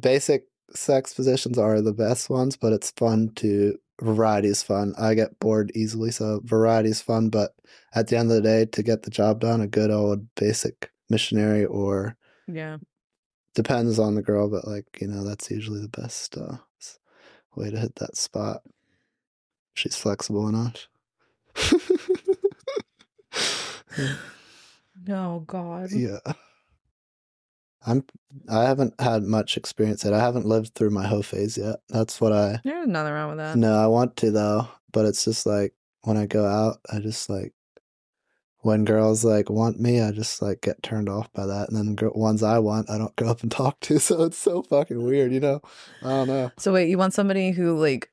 Basic 0.00 0.44
sex 0.74 1.14
positions 1.14 1.58
are 1.58 1.80
the 1.80 1.92
best 1.92 2.28
ones, 2.28 2.56
but 2.56 2.72
it's 2.72 2.90
fun 2.90 3.30
to 3.36 3.78
variety 4.00 4.48
is 4.48 4.62
fun. 4.62 4.94
I 4.98 5.14
get 5.14 5.38
bored 5.38 5.70
easily, 5.74 6.10
so 6.10 6.40
variety 6.44 6.90
is 6.90 7.00
fun, 7.00 7.30
but 7.30 7.52
at 7.94 8.08
the 8.08 8.16
end 8.18 8.30
of 8.30 8.36
the 8.36 8.42
day, 8.42 8.66
to 8.66 8.82
get 8.82 9.02
the 9.02 9.10
job 9.10 9.40
done, 9.40 9.60
a 9.60 9.66
good 9.66 9.90
old 9.90 10.26
basic 10.34 10.90
missionary 11.08 11.64
or 11.64 12.16
Yeah. 12.46 12.78
Depends 13.58 13.98
on 13.98 14.14
the 14.14 14.22
girl, 14.22 14.48
but 14.48 14.68
like, 14.68 14.86
you 15.00 15.08
know, 15.08 15.24
that's 15.24 15.50
usually 15.50 15.80
the 15.80 15.88
best 15.88 16.38
uh, 16.38 16.58
way 17.56 17.72
to 17.72 17.76
hit 17.76 17.96
that 17.96 18.16
spot. 18.16 18.62
She's 19.74 19.96
flexible 19.96 20.48
enough. 20.48 20.86
Oh 25.10 25.40
God. 25.40 25.90
yeah. 25.90 26.18
I'm 27.86 28.04
I 28.48 28.62
haven't 28.64 29.00
had 29.00 29.22
much 29.22 29.56
experience 29.56 30.04
yet. 30.04 30.12
I 30.12 30.20
haven't 30.20 30.46
lived 30.46 30.74
through 30.74 30.90
my 30.90 31.06
hoe 31.06 31.22
phase 31.22 31.56
yet. 31.56 31.76
That's 31.88 32.20
what 32.20 32.32
I 32.32 32.60
There's 32.62 32.86
nothing 32.86 33.12
wrong 33.12 33.30
with 33.30 33.38
that. 33.38 33.56
No, 33.56 33.74
I 33.74 33.86
want 33.86 34.16
to 34.18 34.30
though, 34.30 34.68
but 34.92 35.06
it's 35.06 35.24
just 35.24 35.46
like 35.46 35.72
when 36.02 36.16
I 36.16 36.26
go 36.26 36.44
out, 36.44 36.78
I 36.92 36.98
just 37.00 37.30
like 37.30 37.54
when 38.62 38.84
girls 38.84 39.24
like 39.24 39.48
want 39.50 39.78
me, 39.80 40.00
I 40.00 40.10
just 40.10 40.42
like 40.42 40.60
get 40.62 40.82
turned 40.82 41.08
off 41.08 41.32
by 41.32 41.46
that, 41.46 41.68
and 41.68 41.76
then 41.76 41.94
gr- 41.94 42.08
ones 42.08 42.42
I 42.42 42.58
want, 42.58 42.90
I 42.90 42.98
don't 42.98 43.14
go 43.16 43.28
up 43.28 43.42
and 43.42 43.50
talk 43.62 43.78
to. 43.80 43.98
So 43.98 44.22
it's 44.24 44.38
so 44.38 44.62
fucking 44.62 45.02
weird, 45.04 45.32
you 45.32 45.40
know? 45.40 45.60
I 46.02 46.08
don't 46.08 46.28
know. 46.28 46.50
So 46.58 46.72
wait, 46.72 46.88
you 46.88 46.98
want 46.98 47.14
somebody 47.14 47.52
who 47.52 47.78
like 47.78 48.10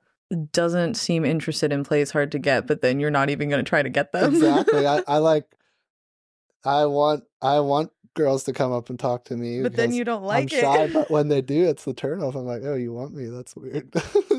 doesn't 0.52 0.96
seem 0.96 1.24
interested 1.26 1.72
in 1.72 1.84
plays 1.84 2.12
hard 2.12 2.32
to 2.34 2.40
get, 2.40 2.68
but 2.68 2.82
then 2.82 3.00
you're 3.00 3.12
not 3.12 3.30
even 3.30 3.50
going 3.50 3.64
to 3.64 3.68
try 3.70 3.82
to 3.82 3.90
get 3.90 4.12
them. 4.12 4.34
exactly. 4.36 4.86
I, 4.88 5.02
I 5.08 5.18
like. 5.18 5.46
I 6.64 6.86
want 6.88 7.24
I 7.44 7.60
want 7.60 7.92
girls 8.16 8.46
to 8.46 8.54
come 8.54 8.72
up 8.72 8.90
and 8.90 8.98
talk 8.98 9.26
to 9.26 9.36
me. 9.38 9.62
but 9.62 9.76
then 9.76 9.94
you 9.94 10.04
don't 10.04 10.24
like 10.24 10.44
I'm 10.44 10.48
shy, 10.48 10.84
it. 10.86 10.94
but 10.94 11.12
when 11.12 11.28
they 11.28 11.42
do, 11.54 11.66
it's 11.66 11.86
the 11.86 11.94
turnoff. 11.94 12.34
I'm 12.36 12.46
like, 12.46 12.62
oh, 12.64 12.74
you 12.74 12.92
want 12.94 13.14
me? 13.14 13.28
That's 13.28 13.56
weird. 13.56 13.94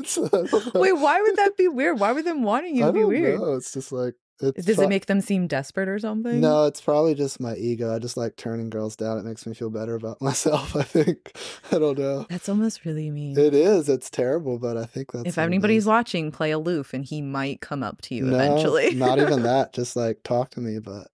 So 0.05 0.25
I 0.25 0.29
don't 0.29 0.73
know. 0.73 0.81
wait, 0.81 0.93
why 0.93 1.21
would 1.21 1.35
that 1.37 1.55
be 1.57 1.67
weird? 1.67 1.99
Why 1.99 2.11
would 2.11 2.25
them 2.25 2.43
wanting 2.43 2.75
you 2.75 2.85
I 2.87 2.91
be 2.91 3.03
weird? 3.03 3.39
know. 3.39 3.53
It's 3.55 3.71
just 3.73 3.91
like 3.91 4.15
it's 4.39 4.65
Does 4.65 4.75
fu- 4.75 4.83
it 4.83 4.89
make 4.89 5.07
them 5.07 5.21
seem 5.21 5.47
desperate 5.47 5.89
or 5.89 5.97
something? 5.99 6.39
No, 6.39 6.65
it's 6.65 6.81
probably 6.81 7.15
just 7.15 7.39
my 7.39 7.55
ego. 7.55 7.93
I 7.93 7.99
just 7.99 8.17
like 8.17 8.35
turning 8.35 8.69
girls 8.69 8.95
down. 8.95 9.17
It 9.17 9.25
makes 9.25 9.45
me 9.45 9.53
feel 9.53 9.69
better 9.69 9.95
about 9.95 10.21
myself. 10.21 10.75
I 10.75 10.83
think. 10.83 11.35
I 11.71 11.79
don't 11.79 11.97
know. 11.97 12.25
That's 12.29 12.47
almost 12.49 12.85
really 12.85 13.09
mean. 13.09 13.37
It 13.37 13.53
is. 13.53 13.89
It's 13.89 14.09
terrible, 14.09 14.59
but 14.59 14.77
I 14.77 14.85
think 14.85 15.11
that's. 15.11 15.25
if 15.27 15.37
anybody's 15.37 15.85
watching, 15.85 16.31
play 16.31 16.51
aloof 16.51 16.93
and 16.93 17.03
he 17.03 17.21
might 17.21 17.61
come 17.61 17.83
up 17.83 18.01
to 18.03 18.15
you 18.15 18.25
no, 18.25 18.35
eventually. 18.35 18.93
not 18.95 19.19
even 19.19 19.43
that. 19.43 19.73
Just 19.73 19.95
like 19.95 20.21
talk 20.23 20.51
to 20.51 20.59
me, 20.59 20.79
but 20.79 21.07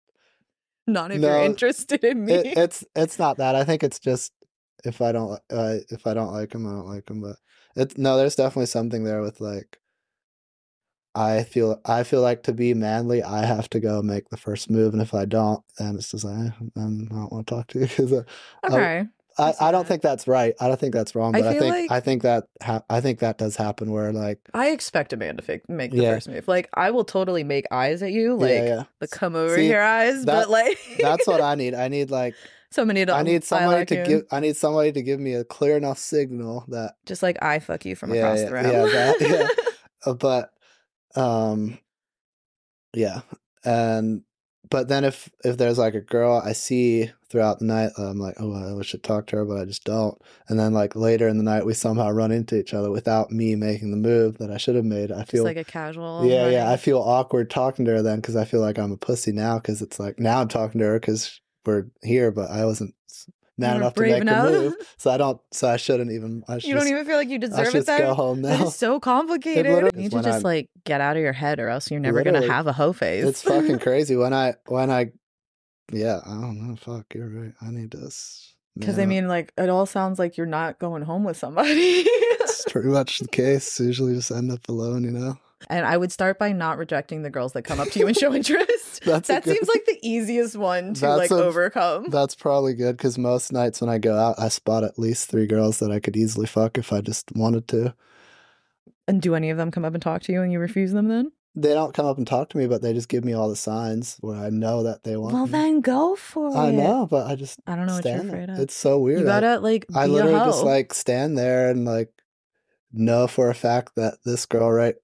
not 0.87 1.11
if 1.13 1.21
No, 1.21 1.29
you're 1.29 1.45
interested 1.45 2.03
in 2.05 2.25
me. 2.25 2.33
it, 2.35 2.59
it's 2.59 2.85
it's 2.97 3.19
not 3.19 3.37
that. 3.37 3.55
I 3.55 3.65
think 3.65 3.83
it's 3.83 3.99
just 3.99 4.33
if 4.85 5.01
I 5.03 5.13
don't 5.13 5.33
uh, 5.51 5.77
if 5.91 6.07
I 6.07 6.15
don't 6.15 6.33
like 6.33 6.55
him, 6.55 6.67
I 6.67 6.71
don't 6.71 6.89
like 6.89 7.09
him. 7.09 7.21
But 7.21 7.37
it 7.77 7.99
no, 7.99 8.17
there's 8.17 8.37
definitely 8.37 8.67
something 8.67 9.05
there 9.05 9.21
with 9.21 9.41
like. 9.41 9.79
I 11.15 11.43
feel 11.43 11.81
I 11.85 12.05
feel 12.05 12.21
like 12.23 12.45
to 12.45 12.53
be 12.53 12.73
manly, 12.75 13.23
I 13.23 13.45
have 13.45 13.69
to 13.71 13.81
go 13.81 14.01
make 14.03 14.29
the 14.31 14.37
first 14.37 14.71
move, 14.71 14.93
and 14.93 15.03
if 15.03 15.13
I 15.15 15.25
don't, 15.25 15.63
then 15.79 15.97
it's 15.97 16.11
just 16.13 16.25
like 16.25 16.37
eh, 16.37 16.51
I 16.77 16.81
don't 16.81 17.29
want 17.33 17.47
to 17.47 17.55
talk 17.55 17.67
to 17.69 17.81
you 17.81 17.87
because 17.89 18.13
okay. 18.69 19.07
I, 19.39 19.53
see 19.53 19.59
I 19.65 19.73
don't 19.73 19.87
think 19.87 20.03
that's 20.03 20.29
right. 20.29 20.55
I 20.61 20.69
don't 20.69 20.79
think 20.79 20.93
that's 20.93 21.15
wrong. 21.15 21.33
But 21.33 21.45
I, 21.45 21.53
feel 21.53 21.61
think 21.63 21.75
like- 21.75 21.91
I 21.91 22.01
think 22.01 22.23
that 22.23 22.45
ha- 22.63 22.83
I 22.91 23.01
think 23.01 23.21
that 23.21 23.39
does 23.39 23.57
happen 23.57 23.91
where 23.91 24.13
like 24.13 24.39
I 24.55 24.69
expect 24.71 25.13
a 25.13 25.17
man 25.17 25.37
to 25.39 25.43
fi- 25.43 25.61
make 25.69 25.93
the 25.93 25.99
Yeah. 26.03 26.15
first 26.15 26.29
move. 26.29 26.47
Like 26.47 26.69
I 26.75 26.91
will 26.91 27.05
totally 27.05 27.43
make 27.45 27.67
eyes 27.71 28.03
at 28.03 28.13
you, 28.13 28.35
like 28.37 28.51
yeah 28.51 28.65
yeah 28.65 28.83
the 28.99 29.09
come 29.09 29.35
over 29.35 29.57
See, 29.57 29.65
here 29.67 29.81
eyes, 29.81 30.25
that- 30.27 30.33
but 30.33 30.51
like 30.51 30.79
that's 31.01 31.27
what 31.27 31.41
I 31.41 31.55
need. 31.55 31.75
I 31.87 31.89
need 31.89 32.11
like 32.11 32.35
somebody 32.71 33.05
to 33.07 33.15
I 33.15 33.23
need 33.23 33.43
somebody 33.43 33.79
like 33.81 33.89
to 33.89 33.97
you. 33.97 34.05
give 34.05 34.23
I 34.31 34.41
need 34.41 34.57
somebody 34.57 34.93
to 34.93 35.03
give 35.03 35.19
me 35.19 35.35
a 35.35 35.43
clear 35.45 35.77
enough 35.77 35.99
signal 35.99 36.65
that 36.69 36.95
just 37.07 37.23
like 37.23 37.43
I 37.43 37.59
fuck 37.61 37.85
you 37.85 37.97
from 37.97 38.13
across 38.13 38.41
the 38.43 38.53
room. 38.53 38.65
yeah, 38.67 38.83
that- 38.87 39.17
yeah. 39.21 39.49
uh, 40.11 40.15
but 40.15 40.53
um 41.17 41.79
yeah 42.95 43.21
and 43.65 44.23
but 44.69 44.89
then 44.89 45.05
if 45.05 45.29
if 45.45 45.57
there's 45.57 45.79
like 45.79 45.95
a 45.95 46.01
girl 46.01 46.41
I 46.45 46.53
see 46.53 47.11
throughout 47.29 47.59
the 47.59 47.65
night 47.65 47.93
I'm 47.99 48.19
like 48.19 48.37
oh 48.39 48.53
I 48.55 48.73
wish 48.75 48.95
I'd 48.95 49.03
talk 49.03 49.27
to 49.29 49.37
her 49.37 49.45
but 49.45 49.59
I 49.59 49.65
just 49.65 49.85
don't 49.85 50.21
and 50.49 50.59
then 50.59 50.73
like 50.73 50.95
later 50.95 51.29
in 51.29 51.39
the 51.39 51.45
night 51.45 51.67
we 51.67 51.75
somehow 51.75 52.11
run 52.11 52.31
into 52.33 52.59
each 52.59 52.75
other 52.75 52.91
without 52.91 53.31
me 53.31 53.55
making 53.57 53.91
the 53.91 53.97
move 53.97 54.39
that 54.39 54.51
I 54.51 54.57
should 54.57 54.77
have 54.77 54.85
made 54.85 55.11
I 55.11 55.21
just 55.21 55.33
feel 55.33 55.45
like 55.45 55.57
a 55.57 55.65
casual. 55.65 56.27
Yeah, 56.27 56.49
yeah. 56.49 56.71
I 56.71 56.77
feel 56.77 56.99
awkward 56.99 57.51
talking 57.51 57.85
to 57.85 57.93
her 57.93 58.03
then 58.03 58.21
because 58.21 58.37
I 58.37 58.45
feel 58.45 58.61
like 58.61 58.79
I'm 58.79 58.93
a 58.93 58.97
pussy 58.97 59.33
now 59.33 59.59
because 59.59 59.83
it's 59.83 59.99
like 59.99 60.19
now 60.19 60.41
I'm 60.41 60.49
talking 60.49 60.81
to 60.81 60.87
her 60.87 61.01
because 61.01 61.41
we're 61.67 61.87
here, 62.03 62.31
but 62.31 62.51
I 62.51 62.65
wasn't 62.65 62.95
weren't 63.69 63.77
enough 63.83 63.95
to 63.95 64.01
make 64.03 64.21
enough. 64.23 64.45
the 64.51 64.61
move. 64.61 64.75
So 64.97 65.11
I 65.11 65.17
don't. 65.17 65.41
So 65.53 65.69
I 65.69 65.77
shouldn't 65.77 66.11
even. 66.13 66.43
I 66.49 66.55
You 66.57 66.75
don't 66.75 66.81
just, 66.83 66.89
even 66.91 67.05
feel 67.07 67.17
like 67.17 67.29
you 67.29 67.35
I 67.37 67.39
deserve 67.39 67.67
should 67.67 67.75
it 67.83 67.87
just 67.87 67.99
go 67.99 68.15
home 68.15 68.41
now. 68.43 68.65
is 68.67 68.75
so 68.77 68.99
complicated. 69.01 69.67
You 69.95 70.01
need 70.03 70.11
to 70.13 70.17
just 70.23 70.29
I'm- 70.29 70.43
like 70.43 70.71
get 70.85 71.01
out 71.01 71.17
of 71.17 71.23
your 71.23 71.33
head, 71.33 71.61
or 71.61 71.69
else 71.69 71.91
you're 71.91 72.01
never 72.01 72.23
gonna 72.23 72.47
have 72.47 72.67
a 72.67 72.73
hoe 72.73 72.93
phase. 72.93 73.25
It's 73.25 73.43
fucking 73.43 73.79
crazy 73.81 74.17
when 74.17 74.33
I 74.35 74.55
when 74.67 74.91
I. 74.91 75.13
Yeah, 75.93 76.21
I 76.25 76.31
don't 76.31 76.69
know. 76.69 76.77
Fuck, 76.77 77.15
you're 77.15 77.29
right. 77.29 77.53
I 77.61 77.71
need 77.71 77.91
this. 77.91 78.55
Because 78.79 78.97
man 78.97 79.03
I 79.03 79.07
mean, 79.09 79.29
like 79.29 79.53
it 79.59 79.69
all 79.69 79.87
sounds 79.87 80.19
like 80.21 80.37
you're 80.37 80.47
not 80.47 80.79
going 80.79 81.03
home 81.03 81.25
with 81.25 81.37
somebody. 81.37 81.71
it's 81.73 82.65
pretty 82.71 82.89
much 82.89 83.19
the 83.19 83.29
case. 83.29 83.81
Usually, 83.81 84.15
just 84.15 84.31
end 84.31 84.53
up 84.53 84.69
alone. 84.69 85.03
You 85.05 85.11
know. 85.11 85.39
And 85.69 85.85
I 85.87 85.97
would 85.97 86.11
start 86.11 86.39
by 86.39 86.53
not 86.53 86.79
rejecting 86.79 87.23
the 87.23 87.31
girls 87.31 87.53
that 87.53 87.63
come 87.63 87.81
up 87.81 87.89
to 87.91 87.99
you 87.99 88.07
and 88.07 88.17
show 88.17 88.33
interest. 88.41 89.03
That 89.05 89.27
good- 89.27 89.45
seems 89.45 89.69
like 89.69 89.85
the 89.87 89.99
easiest 90.03 90.57
one 90.57 90.95
to 90.95 91.17
like 91.17 91.31
a- 91.31 91.35
overcome. 91.35 92.09
That's 92.11 92.35
probably 92.35 92.75
good 92.75 92.97
because 92.97 93.19
most 93.19 93.53
nights 93.53 93.81
when 93.81 93.91
I 93.91 93.99
go 93.99 94.17
out, 94.17 94.39
I 94.39 94.49
spot 94.49 94.85
at 94.85 94.99
least 94.99 95.31
three 95.31 95.47
girls 95.47 95.79
that 95.81 95.91
I 95.91 96.01
could 96.01 96.17
easily 96.17 96.47
fuck 96.47 96.79
if 96.79 96.93
I 96.93 97.01
just 97.01 97.31
wanted 97.35 97.69
to. 97.69 97.95
and 99.09 99.21
do 99.21 99.35
any 99.35 99.51
of 99.51 99.57
them 99.59 99.71
come 99.71 99.85
up 99.85 99.95
and 99.95 100.03
talk 100.03 100.23
to 100.23 100.33
you 100.33 100.43
and 100.43 100.53
you 100.53 100.59
refuse 100.59 100.93
them 100.93 101.09
then? 101.09 101.33
they 101.57 101.75
don't 101.75 101.93
come 101.93 102.07
up 102.07 102.17
and 102.17 102.29
talk 102.29 102.49
to 102.49 102.57
me, 102.57 102.69
but 102.69 102.81
they 102.81 102.93
just 102.93 103.09
give 103.09 103.25
me 103.25 103.33
all 103.33 103.49
the 103.49 103.57
signs 103.57 104.17
where 104.21 104.37
I 104.37 104.51
know 104.51 104.85
that 104.85 105.03
they 105.03 105.17
want. 105.17 105.35
Well, 105.35 105.47
me. 105.47 105.53
then 105.53 105.81
go 105.81 106.15
for 106.15 106.57
I 106.57 106.67
it. 106.67 106.69
I 106.69 106.71
know, 106.71 107.07
but 107.11 107.27
I 107.27 107.35
just 107.35 107.59
I 107.67 107.75
don't 107.75 107.87
know 107.87 107.95
what 107.97 108.05
you're 108.05 108.15
stand 108.15 108.31
there. 108.31 108.43
afraid 108.45 108.55
of. 108.55 108.61
It's 108.61 108.75
so 108.75 109.01
weird. 109.01 109.19
you 109.23 109.27
I- 109.29 109.41
gotta 109.41 109.59
like 109.59 109.85
I, 109.93 110.07
literally 110.07 110.39
just 110.39 110.63
like 110.63 110.95
stand 110.95 111.37
there 111.37 111.69
and 111.69 111.85
like 111.85 112.13
know 112.93 113.27
for 113.27 113.51
a 113.51 113.55
fact 113.55 113.97
that 113.97 114.19
this 114.25 114.47
girl 114.47 114.71
right 114.71 114.95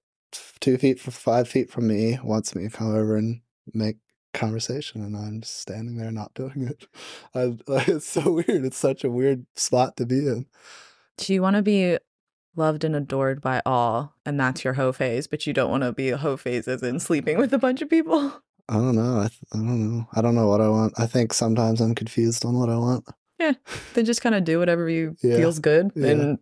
two 0.59 0.77
feet 0.77 0.99
from 0.99 1.13
five 1.13 1.47
feet 1.47 1.69
from 1.69 1.87
me 1.87 2.19
wants 2.23 2.55
me 2.55 2.63
to 2.63 2.69
come 2.69 2.93
over 2.95 3.15
and 3.15 3.41
make 3.73 3.97
conversation, 4.33 5.01
and 5.03 5.15
I'm 5.15 5.41
just 5.41 5.59
standing 5.59 5.97
there 5.97 6.11
not 6.11 6.33
doing 6.33 6.67
it. 6.67 6.87
I, 7.35 7.57
like, 7.67 7.87
it's 7.87 8.07
so 8.07 8.31
weird. 8.33 8.65
It's 8.65 8.77
such 8.77 9.03
a 9.03 9.09
weird 9.11 9.45
spot 9.55 9.97
to 9.97 10.05
be 10.05 10.19
in. 10.19 10.45
Do 11.17 11.33
you 11.33 11.41
want 11.41 11.55
to 11.55 11.61
be 11.61 11.97
loved 12.55 12.83
and 12.83 12.95
adored 12.95 13.41
by 13.41 13.61
all, 13.65 14.13
and 14.25 14.39
that's 14.39 14.63
your 14.63 14.73
hoe 14.73 14.91
phase, 14.91 15.27
but 15.27 15.47
you 15.47 15.53
don't 15.53 15.71
want 15.71 15.83
to 15.83 15.91
be 15.91 16.09
a 16.09 16.17
hoe 16.17 16.37
phase 16.37 16.67
as 16.67 16.83
in 16.83 16.99
sleeping 16.99 17.37
with 17.37 17.53
a 17.53 17.57
bunch 17.59 17.81
of 17.81 17.89
people? 17.89 18.33
I 18.69 18.73
don't 18.73 18.95
know. 18.95 19.19
I, 19.19 19.27
th- 19.29 19.39
I 19.53 19.57
don't 19.57 19.97
know. 19.97 20.07
I 20.13 20.21
don't 20.21 20.35
know 20.35 20.47
what 20.47 20.59
I 20.61 20.67
want. 20.67 20.93
I 20.99 21.05
think 21.07 21.33
sometimes 21.33 21.79
I'm 21.79 21.95
confused 21.95 22.43
on 22.45 22.59
what 22.59 22.69
I 22.69 22.75
want. 22.77 23.05
Yeah. 23.39 23.53
Then 23.93 24.03
just 24.05 24.21
kind 24.21 24.35
of 24.35 24.43
do 24.43 24.59
whatever 24.59 24.89
you 24.89 25.15
Yeah. 25.23 25.37
feels 25.37 25.59
good 25.59 25.91
Yeah. 25.95 26.07
and 26.07 26.39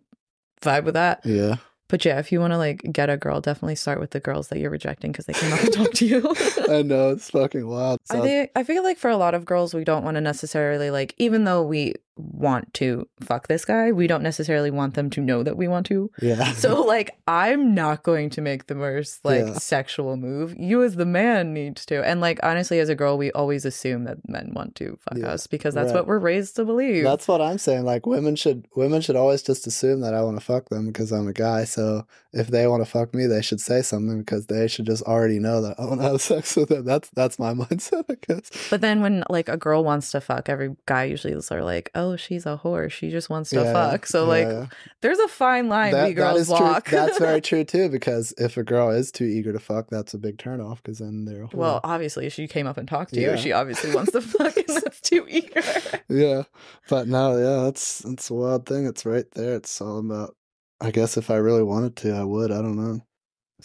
vibe 0.60 0.84
with 0.84 0.94
that. 0.94 1.20
Yeah. 1.24 1.56
But 1.88 2.04
yeah, 2.04 2.18
if 2.18 2.32
you 2.32 2.40
want 2.40 2.52
to 2.52 2.58
like 2.58 2.82
get 2.92 3.10
a 3.10 3.16
girl, 3.16 3.40
definitely 3.40 3.76
start 3.76 4.00
with 4.00 4.10
the 4.10 4.20
girls 4.20 4.48
that 4.48 4.58
you're 4.58 4.70
rejecting 4.70 5.12
because 5.12 5.26
they 5.26 5.32
came 5.34 5.52
up 5.52 5.60
and 5.60 5.72
talk 5.72 5.92
to 5.92 6.06
you. 6.06 6.34
I 6.68 6.82
know 6.82 7.10
it's 7.10 7.30
fucking 7.30 7.66
wild. 7.66 8.00
I 8.10 8.20
think 8.20 8.50
I 8.56 8.64
feel 8.64 8.82
like 8.82 8.98
for 8.98 9.10
a 9.10 9.16
lot 9.16 9.34
of 9.34 9.44
girls, 9.44 9.72
we 9.72 9.84
don't 9.84 10.04
want 10.04 10.16
to 10.16 10.20
necessarily 10.20 10.90
like, 10.90 11.14
even 11.18 11.44
though 11.44 11.62
we 11.62 11.94
want 12.16 12.72
to 12.74 13.06
fuck 13.20 13.46
this 13.48 13.64
guy, 13.64 13.92
we 13.92 14.06
don't 14.06 14.22
necessarily 14.22 14.70
want 14.70 14.94
them 14.94 15.10
to 15.10 15.20
know 15.20 15.42
that 15.42 15.56
we 15.56 15.68
want 15.68 15.86
to. 15.86 16.10
yeah. 16.22 16.52
So 16.54 16.82
like, 16.82 17.16
I'm 17.28 17.74
not 17.74 18.02
going 18.02 18.30
to 18.30 18.40
make 18.40 18.66
the 18.66 18.74
most 18.74 19.24
like 19.24 19.44
Yeah. 19.46 19.52
sexual 19.54 20.16
move. 20.16 20.54
You 20.58 20.82
as 20.82 20.96
the 20.96 21.04
man 21.04 21.52
needs 21.52 21.84
to. 21.86 22.02
And 22.06 22.20
like 22.20 22.40
honestly, 22.42 22.78
as 22.80 22.88
a 22.88 22.94
girl, 22.94 23.18
we 23.18 23.30
always 23.32 23.64
assume 23.64 24.04
that 24.04 24.26
men 24.28 24.52
want 24.54 24.74
to 24.76 24.98
fuck 25.08 25.18
Yeah. 25.18 25.28
us 25.28 25.46
because 25.46 25.74
that's 25.74 25.88
Right. 25.92 25.96
what 25.96 26.06
we're 26.06 26.18
raised 26.18 26.56
to 26.56 26.64
believe. 26.64 27.04
That's 27.04 27.28
what 27.28 27.40
I'm 27.42 27.58
saying. 27.58 27.84
Like 27.84 28.06
women 28.06 28.34
should 28.36 28.66
women 28.74 29.00
should 29.02 29.16
always 29.16 29.42
just 29.42 29.66
assume 29.66 30.00
that 30.00 30.14
I 30.14 30.22
want 30.22 30.38
to 30.38 30.44
fuck 30.44 30.68
them 30.70 30.86
because 30.86 31.12
I'm 31.12 31.28
a 31.28 31.32
guy. 31.32 31.64
So 31.64 32.06
if 32.32 32.48
they 32.48 32.66
want 32.66 32.84
to 32.84 32.90
fuck 32.90 33.14
me, 33.14 33.26
they 33.26 33.42
should 33.42 33.60
say 33.60 33.82
something 33.82 34.18
because 34.20 34.46
they 34.46 34.68
should 34.68 34.86
just 34.86 35.02
already 35.04 35.38
know 35.38 35.60
that 35.62 35.78
I 35.78 35.84
want 35.86 36.00
to 36.00 36.08
have 36.08 36.22
sex 36.22 36.56
with 36.56 36.70
them. 36.70 36.84
That's 36.84 37.10
that's 37.10 37.38
my 37.38 37.52
mindset, 37.60 38.04
I 38.10 38.16
guess. 38.26 38.50
But 38.70 38.80
then 38.80 39.00
when 39.02 39.22
like 39.28 39.48
a 39.48 39.56
girl 39.56 39.84
wants 39.84 40.10
to 40.12 40.20
fuck, 40.20 40.48
every 40.48 40.76
guy 40.86 41.04
usually 41.04 41.32
is 41.34 41.46
sort 41.46 41.60
of 41.60 41.66
like, 41.66 41.90
oh, 41.94 42.05
oh, 42.12 42.16
she's 42.16 42.46
a 42.46 42.60
whore. 42.62 42.90
She 42.90 43.10
just 43.10 43.28
wants 43.28 43.50
to 43.50 43.56
Yeah, 43.56 43.72
fuck. 43.72 44.06
So 44.06 44.22
yeah, 44.32 44.46
like, 44.46 44.68
there's 45.02 45.18
a 45.18 45.28
fine 45.28 45.68
line 45.68 45.92
That- 45.92 46.08
we 46.08 46.14
girls 46.14 46.48
walk. 46.48 46.88
That's 46.88 47.18
very 47.18 47.40
true 47.50 47.64
too. 47.64 47.88
Because 47.88 48.32
if 48.38 48.56
a 48.56 48.62
girl 48.62 48.90
is 48.90 49.10
too 49.10 49.24
eager 49.24 49.52
to 49.52 49.58
fuck, 49.58 49.88
that's 49.90 50.14
a 50.14 50.18
big 50.18 50.38
turnoff. 50.38 50.76
Because 50.76 50.98
then 50.98 51.24
they're 51.24 51.46
well, 51.52 51.80
obviously, 51.84 52.28
she 52.30 52.46
came 52.48 52.66
up 52.66 52.76
and 52.76 52.88
talked 52.88 53.14
to 53.14 53.20
Yeah. 53.20 53.32
you. 53.32 53.36
She 53.38 53.52
obviously 53.52 53.94
wants 53.94 54.12
to 54.12 54.20
fuck, 54.20 54.56
and 54.56 54.66
that's 54.68 55.00
too 55.00 55.26
eager. 55.28 55.62
yeah, 56.08 56.42
but 56.88 57.08
no, 57.08 57.36
yeah, 57.36 57.64
that's 57.64 57.98
that's 58.00 58.30
a 58.30 58.34
wild 58.34 58.66
thing. 58.66 58.86
It's 58.86 59.04
right 59.06 59.30
there. 59.32 59.56
It's 59.56 59.80
all 59.80 59.98
about. 59.98 60.36
I 60.80 60.90
guess 60.90 61.16
if 61.16 61.30
I 61.30 61.36
really 61.36 61.62
wanted 61.62 61.96
to, 61.96 62.12
I 62.14 62.24
would. 62.24 62.50
I 62.52 62.56
don't 62.60 62.76
know. 62.76 63.00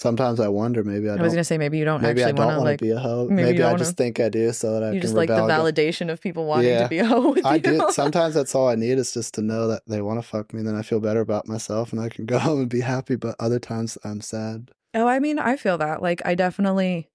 Sometimes 0.02 0.40
I 0.40 0.48
wonder. 0.48 0.84
Maybe 0.84 1.08
I, 1.08 1.14
I, 1.14 1.22
was 1.22 1.32
gonna 1.32 1.44
say 1.44 1.60
maybe 1.60 1.78
you 1.78 1.86
don't 1.86 2.02
maybe 2.02 2.24
I 2.24 2.32
don't 2.32 2.44
want 2.48 2.58
to 2.58 2.64
like. 2.64 2.80
be 2.80 2.90
a 2.90 2.98
hoe. 2.98 3.28
maybe 3.30 3.52
Maybe, 3.52 3.62
I 3.64 3.76
just 3.76 3.98
think 3.98 4.20
I 4.20 4.30
do, 4.30 4.52
so 4.52 4.74
that 4.74 4.82
I 4.84 4.88
You 4.88 4.94
can 4.94 5.02
just 5.02 5.14
like 5.14 5.28
the 5.30 5.46
against- 5.46 5.78
validation 5.78 6.12
of 6.12 6.20
people 6.20 6.46
wanting 6.46 6.70
Yeah. 6.70 6.82
to 6.84 6.90
be 6.90 6.98
a 6.98 7.06
hoe 7.06 7.34
with 7.34 7.46
I 7.46 7.60
do. 7.60 7.86
Sometimes 7.92 8.34
that's 8.34 8.56
all 8.56 8.68
I 8.68 8.74
need 8.74 8.98
is 8.98 9.14
just 9.14 9.36
to 9.36 9.44
know 9.44 9.68
that 9.68 9.84
they 9.86 10.02
want 10.02 10.20
to 10.20 10.28
fuck 10.28 10.54
me. 10.54 10.62
and 10.62 10.68
Then 10.68 10.76
I 10.76 10.82
feel 10.82 11.00
better 11.00 11.20
about 11.22 11.48
myself, 11.48 11.92
and 11.94 12.02
I 12.02 12.10
can 12.10 12.26
go 12.26 12.40
home 12.48 12.62
and 12.62 12.70
be 12.70 12.82
happy. 12.82 13.16
But 13.16 13.36
other 13.40 13.60
times 13.60 13.96
I'm 14.04 14.22
sad. 14.22 14.72
Oh, 14.96 15.08
I 15.08 15.20
mean, 15.20 15.38
I 15.38 15.56
feel 15.56 15.78
that. 15.78 16.02
Like, 16.02 16.22
I 16.26 16.34
definitely 16.34 17.08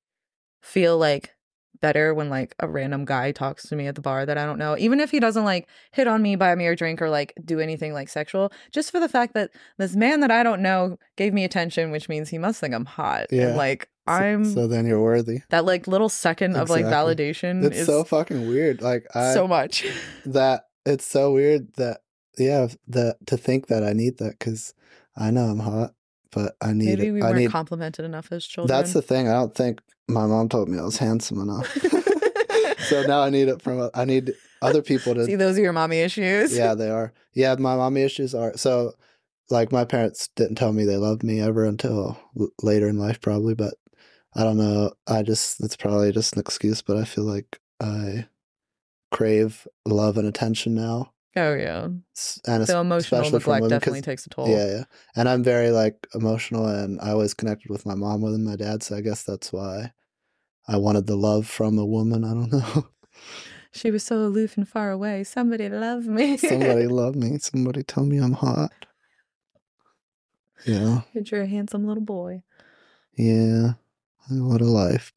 feel 0.63 0.97
like 0.97 1.35
better 1.81 2.15
when 2.15 2.29
like 2.29 2.55
a 2.61 2.69
random 2.69 3.05
guy 3.05 3.33
talks 3.33 3.69
to 3.69 3.77
me 3.77 3.87
at 3.87 3.95
the 3.95 4.01
bar 4.01 4.25
that 4.27 4.39
I 4.39 4.45
don't 4.47 4.59
know, 4.59 4.77
even 4.79 5.01
if 5.01 5.11
he 5.11 5.21
doesn't 5.21 5.45
like 5.45 5.69
hit 5.93 6.07
on 6.07 6.23
me, 6.23 6.37
buy 6.37 6.55
me 6.55 6.67
a 6.67 6.77
drink, 6.77 7.01
or 7.03 7.11
like 7.11 7.33
do 7.45 7.61
anything 7.61 7.93
like 7.93 8.09
sexual, 8.09 8.53
just 8.73 8.91
for 8.91 9.01
the 9.01 9.09
fact 9.09 9.35
that 9.35 9.51
this 9.79 9.95
man 9.97 10.21
that 10.21 10.31
I 10.31 10.43
don't 10.43 10.63
know 10.63 10.99
gave 11.17 11.33
me 11.33 11.45
attention, 11.45 11.91
which 11.91 12.09
means 12.09 12.29
he 12.29 12.39
must 12.39 12.61
think 12.61 12.75
I'm 12.75 12.85
hot. 12.87 13.27
Yeah. 13.31 13.49
And 13.49 13.57
like, 13.57 13.89
So- 14.09 14.13
I'm 14.15 14.45
so, 14.45 14.67
then 14.67 14.87
you're 14.87 15.03
worthy. 15.03 15.41
that 15.51 15.65
like 15.65 15.87
little 15.87 16.09
second 16.09 16.57
of 16.57 16.71
like 16.71 16.85
validation 16.85 17.65
It's 17.65 17.79
is 17.79 17.87
so 17.87 18.05
fucking 18.05 18.49
weird. 18.49 18.81
Like 18.83 19.07
I 19.15 19.35
so 19.35 19.47
much. 19.49 19.85
that 20.25 20.65
it's 20.85 21.05
so 21.05 21.33
weird 21.33 21.75
that 21.75 22.01
yeah 22.39 22.69
that 22.89 23.17
to 23.27 23.37
think 23.37 23.67
that 23.67 23.83
I 23.83 23.93
need 23.93 24.19
that 24.19 24.39
because 24.39 24.75
I 25.17 25.31
know 25.31 25.45
I'm 25.47 25.59
hot, 25.61 25.93
but 26.37 26.55
I 26.61 26.75
need 26.75 26.99
Maybe 26.99 27.11
we 27.13 27.23
I 27.23 27.31
weren't 27.31 27.39
need. 27.39 27.51
complimented 27.51 28.05
enough 28.05 28.31
as 28.31 28.45
children. 28.47 28.77
That's 28.77 28.93
the 28.93 29.01
thing. 29.01 29.27
I 29.27 29.33
don't 29.33 29.55
think 29.55 29.81
my 30.07 30.27
mom 30.27 30.51
told 30.51 30.69
me 30.69 30.79
I 30.79 30.83
was 30.83 30.99
handsome 30.99 31.41
enough. 31.41 31.67
so 32.89 33.03
now 33.07 33.23
I 33.23 33.31
need 33.31 33.49
it 33.49 33.63
from. 33.63 33.89
I 33.95 34.05
need 34.05 34.35
other 34.61 34.83
people 34.83 35.15
to 35.15 35.25
See, 35.25 35.35
those 35.35 35.59
are 35.59 35.63
your 35.63 35.73
mommy 35.73 36.01
issues. 36.01 36.55
yeah, 36.55 36.75
they 36.81 36.91
are. 36.91 37.15
Yeah, 37.33 37.55
my 37.59 37.75
mommy 37.75 38.03
issues 38.03 38.35
are 38.35 38.55
so. 38.57 38.93
Like 39.49 39.73
my 39.73 39.85
parents 39.85 40.29
didn't 40.37 40.57
tell 40.57 40.73
me 40.73 40.85
they 40.85 40.97
loved 40.97 41.23
me 41.23 41.41
ever 41.41 41.65
until 41.65 42.19
later 42.63 42.87
in 42.89 42.99
life, 42.99 43.21
probably. 43.21 43.55
But 43.55 43.75
I 44.35 44.43
don't 44.43 44.59
know. 44.59 44.93
I 45.07 45.23
just 45.23 45.61
it's 45.65 45.77
probably 45.77 46.13
just 46.13 46.35
an 46.35 46.41
excuse, 46.41 46.83
but 46.83 46.99
I 46.99 47.05
feel 47.05 47.25
like 47.25 47.59
I 47.81 48.27
crave 49.11 49.67
love 49.87 50.19
and 50.19 50.29
attention 50.29 50.75
now, 50.75 51.13
Oh 51.37 51.55
yeah. 51.55 51.89
And 52.47 52.67
So 52.67 52.81
emotional 52.81 53.31
neglect 53.31 53.69
definitely 53.69 54.01
takes 54.01 54.27
a 54.27 54.31
toll. 54.31 54.49
Yeah, 54.49 54.67
yeah. 54.67 54.85
And 55.15 55.29
I'm 55.29 55.43
very 55.43 55.71
like 55.71 56.07
emotional, 56.15 56.67
and 56.67 56.99
I 57.01 57.11
always 57.11 57.35
connected 57.35 57.71
with 57.71 57.85
my 57.85 57.95
mom 57.95 58.21
more 58.21 58.31
than 58.31 58.45
my 58.45 58.57
dad. 58.57 58.83
So 58.83 58.97
I 58.97 59.03
guess 59.03 59.23
that's 59.23 59.53
why 59.53 59.93
I 60.67 60.79
wanted 60.79 61.07
the 61.07 61.17
love 61.17 61.47
from 61.47 61.79
a 61.79 61.85
woman. 61.85 62.25
I 62.25 62.33
don't 62.33 62.53
know. 62.77 62.89
She 63.73 63.91
was 63.91 64.03
so 64.03 64.17
aloof 64.17 64.57
and 64.57 64.67
far 64.67 64.91
away. 64.91 65.25
Somebody 65.25 65.69
love 65.69 66.07
me. 66.07 66.39
Somebody 66.39 66.87
love 66.87 67.15
me. 67.15 67.37
Somebody 67.39 67.83
tell 67.83 68.07
me 68.07 68.17
I'm 68.17 68.33
hot. 68.33 68.73
Yeah. 70.65 71.03
You're 71.13 71.43
a 71.43 71.47
handsome 71.47 71.87
little 71.87 72.03
boy. 72.03 72.43
Yeah. 73.17 73.73
What 74.31 74.61
a 74.61 74.65
life. 74.65 75.13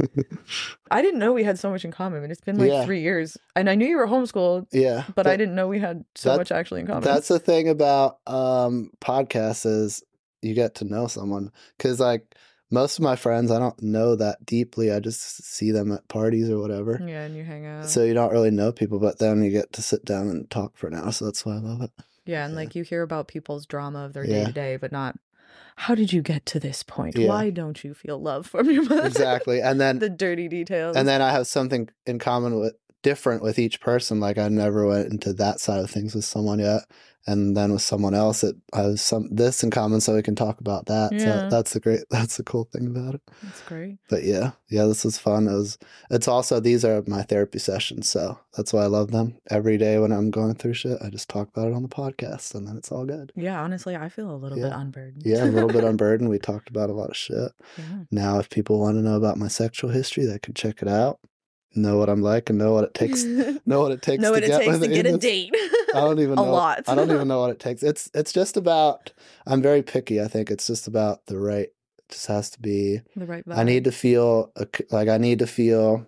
I 0.90 1.02
didn't 1.02 1.20
know 1.20 1.32
we 1.32 1.44
had 1.44 1.58
so 1.58 1.70
much 1.70 1.84
in 1.84 1.90
common. 1.92 2.22
and 2.22 2.32
It's 2.32 2.40
been 2.40 2.58
like 2.58 2.70
Yeah. 2.70 2.84
three 2.84 3.00
years. 3.00 3.36
And 3.54 3.68
I 3.70 3.74
knew 3.74 3.86
you 3.86 3.96
were 3.96 4.06
homeschooled, 4.08 4.66
yeah. 4.72 5.04
but 5.14 5.26
I 5.26 5.36
didn't 5.36 5.54
know 5.54 5.68
we 5.68 5.78
had 5.80 6.04
so 6.14 6.30
that- 6.30 6.38
much 6.38 6.50
actually 6.52 6.80
in 6.80 6.86
common. 6.86 7.02
That's 7.04 7.28
the 7.28 7.38
thing 7.38 7.68
about 7.68 8.18
um 8.26 8.90
podcasts 9.00 9.66
is 9.66 10.02
you 10.42 10.54
get 10.54 10.74
to 10.76 10.84
know 10.84 11.06
someone 11.06 11.50
cuz 11.78 12.00
like 12.00 12.34
most 12.70 12.98
of 12.98 13.04
my 13.04 13.14
friends 13.16 13.50
I 13.50 13.58
don't 13.58 13.80
know 13.82 14.16
that 14.16 14.44
deeply. 14.44 14.90
I 14.90 14.98
just 15.00 15.20
see 15.44 15.70
them 15.70 15.92
at 15.92 16.08
parties 16.08 16.50
or 16.50 16.58
whatever. 16.58 16.98
yeah, 17.06 17.24
and 17.24 17.36
you 17.36 17.44
hang 17.44 17.66
out. 17.66 17.88
So 17.88 18.02
you 18.02 18.14
don't 18.14 18.32
really 18.32 18.50
know 18.50 18.72
people, 18.72 18.98
but 18.98 19.18
then 19.18 19.42
you 19.44 19.50
get 19.50 19.72
to 19.74 19.82
sit 19.82 20.04
down 20.04 20.28
and 20.28 20.50
talk 20.50 20.76
for 20.76 20.88
an 20.88 20.94
hour. 20.94 21.12
So 21.12 21.26
that's 21.26 21.46
why 21.46 21.54
I 21.54 21.58
love 21.60 21.82
it. 21.82 21.90
yeah, 22.26 22.44
and 22.44 22.54
yeah. 22.54 22.58
like 22.60 22.74
you 22.74 22.82
hear 22.82 23.02
about 23.02 23.28
people's 23.28 23.64
drama 23.66 24.04
of 24.06 24.12
their 24.12 24.24
day 24.26 24.44
to 24.44 24.52
day, 24.52 24.76
but 24.76 24.90
not 24.90 25.16
how 25.76 25.94
did 25.94 26.12
you 26.12 26.22
get 26.22 26.46
to 26.46 26.60
this 26.60 26.82
point? 26.82 27.16
Yeah. 27.18 27.28
Why 27.28 27.50
don't 27.50 27.82
you 27.82 27.94
feel 27.94 28.20
love 28.20 28.46
from 28.46 28.70
your 28.70 28.84
mother? 28.84 29.06
Exactly. 29.06 29.60
And 29.60 29.80
then 29.80 29.98
the 30.00 30.08
dirty 30.08 30.48
details. 30.48 30.96
and 30.96 31.06
then 31.08 31.20
I 31.20 31.30
have 31.32 31.46
something 31.46 31.88
in 32.06 32.18
common 32.18 32.60
with 32.60 32.74
different 33.04 33.42
with 33.42 33.60
each 33.60 33.80
person. 33.80 34.18
Like 34.18 34.38
I 34.38 34.48
never 34.48 34.84
went 34.86 35.12
into 35.12 35.32
that 35.34 35.60
side 35.60 35.84
of 35.84 35.90
things 35.90 36.14
with 36.16 36.24
someone 36.24 36.58
yet, 36.58 36.82
and 37.26 37.56
then 37.56 37.72
with 37.72 37.82
someone 37.82 38.14
else, 38.14 38.42
it 38.42 38.56
has 38.74 39.00
some 39.00 39.28
this 39.30 39.62
in 39.62 39.70
common, 39.70 40.00
so 40.00 40.14
we 40.14 40.22
can 40.22 40.34
talk 40.34 40.60
about 40.60 40.86
that. 40.86 41.12
Yeah. 41.12 41.18
So 41.18 41.48
that's 41.50 41.72
the 41.74 41.80
great. 41.80 42.00
That's 42.10 42.36
the 42.36 42.42
cool 42.42 42.64
thing 42.72 42.86
about 42.86 43.14
it. 43.14 43.22
That's 43.42 43.60
great. 43.62 43.98
But 44.08 44.24
yeah, 44.24 44.52
yeah, 44.68 44.86
this 44.86 45.04
was 45.04 45.18
fun. 45.18 45.46
It 45.46 45.52
was. 45.52 45.78
It's 46.10 46.28
also 46.28 46.58
these 46.58 46.84
are 46.84 47.04
my 47.06 47.22
therapy 47.22 47.58
sessions, 47.58 48.08
so 48.08 48.38
that's 48.56 48.72
why 48.72 48.82
I 48.82 48.86
love 48.86 49.10
them. 49.10 49.36
Every 49.50 49.76
day 49.78 49.98
when 49.98 50.12
I'm 50.12 50.30
going 50.30 50.54
through 50.54 50.74
shit, 50.74 50.98
I 51.02 51.10
just 51.10 51.28
talk 51.28 51.48
about 51.48 51.68
it 51.68 51.74
on 51.74 51.82
the 51.82 51.88
podcast, 51.88 52.54
and 52.54 52.66
then 52.66 52.76
it's 52.76 52.90
all 52.90 53.04
good. 53.04 53.32
Yeah, 53.36 53.60
honestly, 53.62 53.96
I 53.96 54.08
feel 54.08 54.30
a 54.30 54.36
little 54.36 54.58
bit 54.58 54.72
unburdened. 54.72 55.22
Yeah, 55.24 55.44
a 55.44 55.46
little 55.46 55.68
bit 55.68 55.84
unburdened. 55.92 56.30
We 56.30 56.38
talked 56.38 56.70
about 56.70 56.90
a 56.90 56.94
lot 56.94 57.10
of 57.10 57.16
shit. 57.16 57.52
Yeah. 57.76 58.04
Now, 58.10 58.38
if 58.38 58.48
people 58.48 58.80
want 58.80 58.96
to 58.96 59.02
know 59.02 59.16
about 59.16 59.38
my 59.38 59.48
sexual 59.48 59.90
history, 59.90 60.24
they 60.24 60.38
can 60.38 60.54
check 60.54 60.82
it 60.82 60.88
out. 60.88 61.20
Know 61.76 61.98
what 61.98 62.08
I'm 62.08 62.22
like 62.22 62.50
and 62.50 62.58
know 62.58 62.72
what 62.72 62.84
it 62.84 62.94
takes. 63.02 63.24
know 63.24 63.80
what 63.80 63.92
it 63.92 64.02
takes. 64.02 64.20
know 64.22 64.28
to 64.28 64.34
what 64.34 64.44
it 64.44 64.48
get 64.48 64.60
takes 64.60 64.78
to 64.78 64.88
get 64.88 65.06
a 65.06 65.18
date. 65.18 65.52
I 65.94 66.00
don't 66.00 66.20
even 66.20 66.32
a 66.38 66.42
know. 66.42 66.52
lot. 66.52 66.84
I 66.86 66.94
don't 66.94 67.10
even 67.10 67.28
know 67.28 67.40
what 67.40 67.50
it 67.50 67.60
takes. 67.60 67.82
It's 67.82 68.10
it's 68.14 68.32
just 68.32 68.56
about. 68.56 69.12
I'm 69.46 69.60
very 69.62 69.82
picky. 69.82 70.20
I 70.20 70.28
think 70.28 70.50
it's 70.50 70.66
just 70.66 70.86
about 70.86 71.26
the 71.26 71.38
right. 71.38 71.68
It 71.98 72.08
just 72.10 72.26
has 72.26 72.50
to 72.50 72.60
be. 72.60 73.00
the 73.16 73.26
right 73.26 73.44
I 73.50 73.64
need 73.64 73.84
to 73.84 73.92
feel 73.92 74.52
like 74.90 75.08
I 75.08 75.18
need 75.18 75.38
to 75.40 75.46
feel 75.46 76.06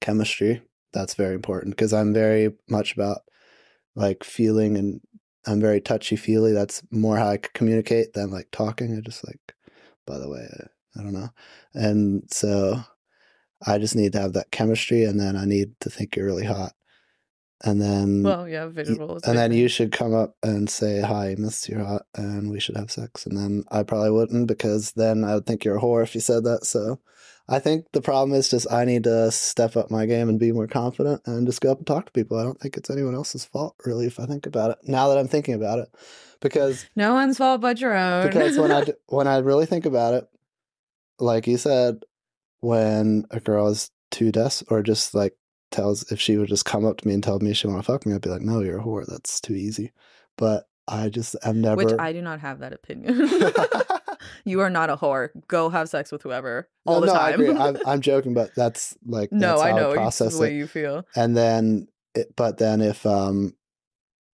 chemistry. 0.00 0.62
That's 0.92 1.14
very 1.14 1.34
important 1.34 1.76
because 1.76 1.92
I'm 1.92 2.12
very 2.14 2.52
much 2.68 2.94
about 2.94 3.18
like 3.94 4.24
feeling 4.24 4.76
and 4.76 5.00
I'm 5.46 5.60
very 5.60 5.80
touchy 5.80 6.16
feely. 6.16 6.52
That's 6.52 6.82
more 6.90 7.18
how 7.18 7.28
I 7.28 7.36
communicate 7.36 8.14
than 8.14 8.30
like 8.30 8.48
talking. 8.52 8.96
I 8.96 9.00
just 9.00 9.26
like, 9.26 9.54
by 10.06 10.18
the 10.18 10.28
way, 10.28 10.46
I, 10.50 11.00
I 11.00 11.02
don't 11.02 11.12
know. 11.12 11.28
And 11.74 12.24
so 12.32 12.80
I 13.66 13.78
just 13.78 13.96
need 13.96 14.12
to 14.12 14.20
have 14.20 14.34
that 14.34 14.50
chemistry 14.50 15.04
and 15.04 15.18
then 15.18 15.36
I 15.36 15.44
need 15.44 15.72
to 15.80 15.90
think 15.90 16.16
you're 16.16 16.26
really 16.26 16.46
hot. 16.46 16.72
And 17.64 17.82
then 17.82 18.22
Well, 18.22 18.48
yeah, 18.48 18.66
visual. 18.68 19.16
is 19.16 19.24
and 19.24 19.36
then 19.36 19.52
you 19.52 19.66
should 19.66 19.90
come 19.90 20.14
up 20.14 20.36
and 20.44 20.70
say 20.70 21.00
hi, 21.00 21.34
Miss 21.36 21.68
You're 21.68 21.84
hot, 21.84 22.02
and 22.14 22.50
we 22.50 22.60
should 22.60 22.76
have 22.76 22.92
sex. 22.92 23.26
And 23.26 23.36
then 23.36 23.64
I 23.70 23.82
probably 23.82 24.12
wouldn't 24.12 24.46
because 24.46 24.92
then 24.92 25.24
I 25.24 25.34
would 25.34 25.46
think 25.46 25.64
you're 25.64 25.78
a 25.78 25.80
whore 25.80 26.04
if 26.04 26.14
you 26.14 26.20
said 26.20 26.44
that. 26.44 26.64
So 26.64 27.00
I 27.48 27.58
think 27.58 27.86
the 27.92 28.00
problem 28.00 28.38
is 28.38 28.48
just 28.48 28.70
I 28.70 28.84
need 28.84 29.04
to 29.04 29.32
step 29.32 29.76
up 29.76 29.90
my 29.90 30.06
game 30.06 30.28
and 30.28 30.38
be 30.38 30.52
more 30.52 30.68
confident 30.68 31.22
and 31.26 31.46
just 31.48 31.60
go 31.60 31.72
up 31.72 31.78
and 31.78 31.86
talk 31.86 32.06
to 32.06 32.12
people. 32.12 32.38
I 32.38 32.44
don't 32.44 32.60
think 32.60 32.76
it's 32.76 32.90
anyone 32.90 33.16
else's 33.16 33.44
fault 33.44 33.74
really 33.84 34.06
if 34.06 34.20
I 34.20 34.26
think 34.26 34.46
about 34.46 34.70
it. 34.70 34.78
Now 34.84 35.08
that 35.08 35.18
I'm 35.18 35.28
thinking 35.28 35.54
about 35.54 35.80
it, 35.80 35.88
because 36.40 36.86
no 36.94 37.14
one's 37.14 37.38
fault 37.38 37.60
but 37.60 37.80
your 37.80 37.96
own. 37.96 38.24
because 38.24 38.56
when 38.56 38.70
I 38.70 38.84
when 39.08 39.26
I 39.26 39.38
really 39.38 39.66
think 39.66 39.84
about 39.84 40.14
it, 40.14 40.28
like 41.18 41.48
you 41.48 41.56
said, 41.56 42.04
when 42.60 43.24
a 43.30 43.40
girl 43.40 43.68
is 43.68 43.90
too 44.10 44.32
des 44.32 44.62
or 44.68 44.82
just 44.82 45.14
like 45.14 45.36
tells 45.70 46.10
if 46.10 46.20
she 46.20 46.36
would 46.36 46.48
just 46.48 46.64
come 46.64 46.84
up 46.84 46.98
to 46.98 47.06
me 47.06 47.14
and 47.14 47.22
tell 47.22 47.38
me 47.40 47.52
she 47.52 47.66
want 47.66 47.78
to 47.78 47.82
fuck 47.82 48.06
me, 48.06 48.14
I'd 48.14 48.22
be 48.22 48.30
like, 48.30 48.42
no, 48.42 48.60
you're 48.60 48.78
a 48.78 48.82
whore. 48.82 49.06
That's 49.06 49.40
too 49.40 49.54
easy. 49.54 49.92
But 50.36 50.68
I 50.86 51.08
just 51.08 51.36
I've 51.44 51.56
never. 51.56 51.76
Which 51.76 51.94
I 51.98 52.12
do 52.12 52.22
not 52.22 52.40
have 52.40 52.60
that 52.60 52.72
opinion. 52.72 53.28
you 54.44 54.60
are 54.60 54.70
not 54.70 54.90
a 54.90 54.96
whore. 54.96 55.30
Go 55.46 55.68
have 55.68 55.88
sex 55.88 56.10
with 56.10 56.22
whoever 56.22 56.68
all 56.86 57.00
no, 57.00 57.06
the 57.06 57.12
no, 57.12 57.20
I 57.20 57.30
time. 57.32 57.40
agree. 57.40 57.56
I'm, 57.56 57.76
I'm 57.86 58.00
joking, 58.00 58.34
but 58.34 58.54
that's 58.54 58.96
like 59.04 59.30
no, 59.30 59.58
that's 59.58 59.62
I 59.62 59.72
know 59.72 59.92
process 59.92 60.34
the 60.34 60.40
way 60.40 60.54
you 60.54 60.66
feel. 60.66 61.06
And 61.14 61.36
then, 61.36 61.88
it, 62.14 62.34
but 62.36 62.58
then 62.58 62.80
if 62.80 63.04
um 63.04 63.54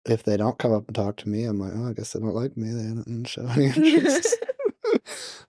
if 0.07 0.23
they 0.23 0.37
don't 0.37 0.59
come 0.59 0.73
up 0.73 0.87
and 0.87 0.95
talk 0.95 1.17
to 1.17 1.29
me, 1.29 1.45
I'm 1.45 1.59
like, 1.59 1.73
oh, 1.75 1.89
I 1.89 1.93
guess 1.93 2.13
they 2.13 2.21
don't 2.21 2.35
like 2.35 2.57
me. 2.57 2.69
They 2.69 2.83
didn't 2.83 3.25
show 3.25 3.47
any 3.47 3.67
interest. 3.77 4.37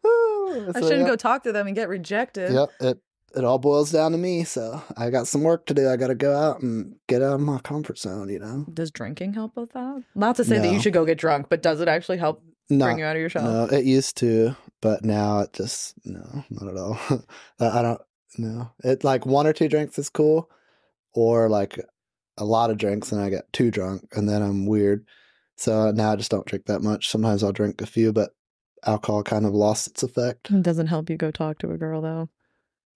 I 0.06 0.80
so, 0.80 0.82
shouldn't 0.82 1.02
yeah. 1.02 1.08
go 1.08 1.16
talk 1.16 1.44
to 1.44 1.52
them 1.52 1.68
and 1.68 1.76
get 1.76 1.90
rejected. 1.90 2.54
Yep, 2.54 2.70
it 2.80 3.00
it 3.36 3.44
all 3.44 3.60
boils 3.60 3.92
down 3.92 4.12
to 4.14 4.18
me. 4.18 4.44
So 4.44 4.82
I 4.98 5.10
got 5.10 5.28
some 5.28 5.44
work 5.44 5.66
to 5.68 5.74
do. 5.74 5.90
I 5.90 5.98
got 5.98 6.08
to 6.08 6.16
go 6.16 6.36
out 6.36 6.62
and 6.62 6.96
get 7.08 7.22
out 7.22 7.34
of 7.34 7.42
my 7.42 7.60
comfort 7.60 8.00
zone. 8.00 8.30
You 8.30 8.40
know, 8.40 8.66
Does 8.74 8.92
drinking 8.92 9.34
help 9.34 9.56
with 9.56 9.74
that? 9.74 10.04
Not 10.16 10.38
to 10.38 10.46
say 10.46 10.60
that 10.60 10.72
you 10.72 10.82
should 10.82 10.94
go 10.94 11.06
get 11.06 11.18
drunk, 11.18 11.48
but 11.50 11.62
does 11.62 11.82
it 11.82 11.88
actually 11.88 12.18
help 12.18 12.42
no, 12.70 12.86
bring 12.86 13.00
you 13.00 13.06
out 13.06 13.16
of 13.16 13.20
your 13.20 13.30
shell? 13.30 13.44
no, 13.44 13.66
it 13.66 13.86
used 13.86 14.18
to, 14.18 14.56
but 14.82 15.04
now 15.04 15.40
it 15.40 15.54
just 15.54 15.96
no, 16.06 16.44
not 16.50 16.70
at 16.70 16.78
all. 16.78 16.98
I 17.60 17.80
I 17.80 17.82
don't 17.82 18.02
know. 18.38 18.72
It 18.84 19.04
like 19.04 19.26
one 19.26 19.48
or 19.48 19.54
two 19.54 19.68
drinks 19.68 20.00
is 20.00 20.10
cool, 20.10 20.50
or 21.14 21.50
like 21.50 21.80
a 22.38 22.46
lot 22.46 22.70
of 22.70 22.78
drinks 22.78 23.12
and 23.12 23.22
I 23.22 23.30
get 23.30 23.52
too 23.54 23.72
drunk 23.72 24.08
and 24.14 24.28
then 24.28 24.42
I'm 24.42 24.66
weird. 24.66 25.06
So 25.58 25.92
now 25.92 26.12
I 26.12 26.16
just 26.18 26.32
don't 26.32 26.46
drink 26.46 26.66
that 26.66 26.82
much. 26.82 27.10
Sometimes 27.10 27.44
I'll 27.44 27.54
drink 27.54 27.82
a 27.82 27.86
few, 27.86 28.12
but 28.12 28.32
alcohol 28.86 29.24
kind 29.24 29.46
of 29.46 29.54
lost 29.54 29.88
its 29.88 30.04
effect. 30.04 30.50
It 30.52 30.64
doesn't 30.64 30.88
help 30.88 31.10
you 31.10 31.18
go 31.18 31.32
talk 31.32 31.60
to 31.60 31.72
a 31.72 31.78
girl 31.78 32.02
though. 32.02 32.30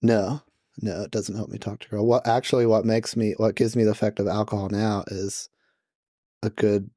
No, 0.02 0.42
no, 0.82 1.02
it 1.02 1.12
doesn't 1.12 1.36
help 1.36 1.50
me 1.50 1.58
talk 1.58 1.80
to 1.80 1.88
a 1.88 1.90
girl. 1.90 2.06
What 2.06 2.28
actually 2.28 2.66
what 2.66 2.86
makes 2.86 3.16
me 3.16 3.34
what 3.38 3.56
gives 3.56 3.76
me 3.76 3.84
the 3.84 3.92
effect 3.92 4.20
of 4.20 4.28
alcohol 4.28 4.70
now 4.70 5.04
is 5.08 5.50
a 6.42 6.50
good 6.50 6.90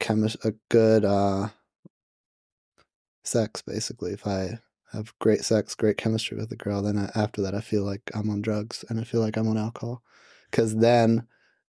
chemist, 0.00 0.36
a 0.44 0.52
good 0.68 1.04
uh, 1.04 1.48
sex. 3.24 3.62
Basically, 3.62 4.12
if 4.12 4.26
I 4.26 4.58
have 4.92 5.16
great 5.18 5.44
sex, 5.44 5.74
great 5.74 5.96
chemistry 5.96 6.36
with 6.36 6.52
a 6.52 6.56
girl, 6.56 6.82
then 6.82 6.98
I, 6.98 7.10
after 7.14 7.42
that, 7.42 7.54
I 7.54 7.60
feel 7.60 7.84
like 7.84 8.02
I'm 8.14 8.30
on 8.30 8.42
drugs 8.42 8.84
and 8.88 9.00
I 9.00 9.04
feel 9.04 9.20
like 9.20 9.36
I'm 9.36 9.48
on 9.48 9.58
alcohol. 9.58 10.02
Because 10.50 10.76
then, 10.76 11.26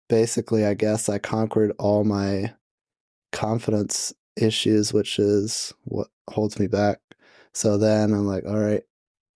basically, 0.09 0.65
I 0.65 0.75
guess 0.75 1.09
I 1.09 1.19
conquered 1.19 1.73
all 1.79 2.05
my 2.05 2.55
confidence 3.31 4.13
issues, 4.37 4.93
which 4.93 5.19
is 5.19 5.73
what 5.85 6.09
holds 6.31 6.59
me 6.59 6.67
back. 6.67 7.01
So 7.53 7.77
then 7.79 8.13
I'm 8.13 8.27
like, 8.27 8.45
all 8.47 8.59
right, 8.59 8.83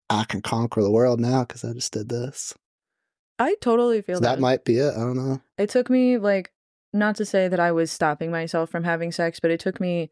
I 0.08 0.24
can 0.24 0.40
conquer 0.40 0.82
the 0.82 0.90
world 0.90 1.20
now 1.20 1.44
because 1.44 1.64
I 1.64 1.72
just 1.72 1.92
did 1.92 2.08
this. 2.08 2.54
I 3.38 3.54
totally 3.60 4.00
feel 4.00 4.16
So 4.16 4.20
that. 4.20 4.36
that 4.36 4.40
might 4.40 4.64
be 4.64 4.78
it. 4.78 4.94
I 4.94 5.00
don't 5.00 5.16
know. 5.16 5.40
it 5.58 5.68
took 5.70 5.90
me 5.90 6.16
like 6.18 6.50
not 6.92 7.16
to 7.16 7.26
say 7.26 7.48
that 7.48 7.60
I 7.60 7.72
was 7.72 7.90
stopping 7.92 8.30
myself 8.30 8.70
from 8.70 8.84
having 8.84 9.12
sex, 9.12 9.38
but 9.40 9.50
it 9.50 9.60
took 9.60 9.80
me 9.80 10.10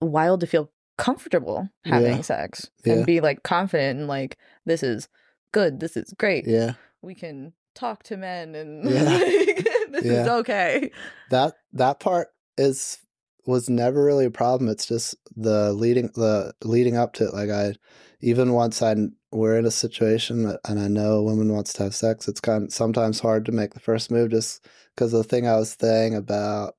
a 0.00 0.06
while 0.06 0.38
to 0.38 0.46
feel 0.46 0.70
comfortable 0.96 1.68
having 1.84 2.16
Yeah. 2.16 2.22
sex 2.22 2.70
Yeah. 2.84 2.94
and 2.94 3.06
be 3.06 3.20
like 3.20 3.42
confident 3.42 3.98
and 3.98 4.08
like 4.08 4.38
this 4.64 4.82
is 4.82 5.08
good, 5.52 5.80
this 5.80 5.96
is 5.96 6.14
great. 6.18 6.46
Yeah. 6.46 6.74
We 7.02 7.14
can 7.14 7.52
talk 7.74 8.02
to 8.04 8.16
men 8.16 8.54
and 8.54 8.84
Yeah. 8.90 9.02
like, 9.02 9.68
this 9.90 10.04
is 10.06 10.26
okay. 10.28 10.90
that 11.30 11.54
that 11.74 12.00
part 12.00 12.28
is 12.56 12.98
was 13.46 13.68
never 13.70 14.04
really 14.04 14.24
a 14.26 14.30
problem 14.30 14.68
it's 14.70 14.86
just 14.86 15.14
the 15.36 15.72
leading 15.72 16.08
the 16.14 16.52
leading 16.62 16.96
up 16.96 17.12
to 17.14 17.24
it 17.26 17.34
like 17.34 17.50
i 17.50 17.72
even 18.20 18.52
once 18.52 18.82
i 18.82 18.94
we're 19.32 19.58
in 19.58 19.64
a 19.66 19.70
situation 19.70 20.56
and 20.68 20.80
i 20.80 20.88
know 20.88 21.14
a 21.14 21.22
woman 21.22 21.52
wants 21.52 21.72
to 21.72 21.82
have 21.82 21.94
sex 21.94 22.28
it's 22.28 22.40
kind 22.40 22.64
of 22.64 22.72
sometimes 22.72 23.20
hard 23.20 23.44
to 23.44 23.52
make 23.52 23.74
the 23.74 23.80
first 23.80 24.10
move 24.10 24.30
just 24.30 24.66
because 24.94 25.12
the 25.12 25.24
thing 25.24 25.46
i 25.46 25.56
was 25.56 25.76
saying 25.80 26.14
about 26.14 26.74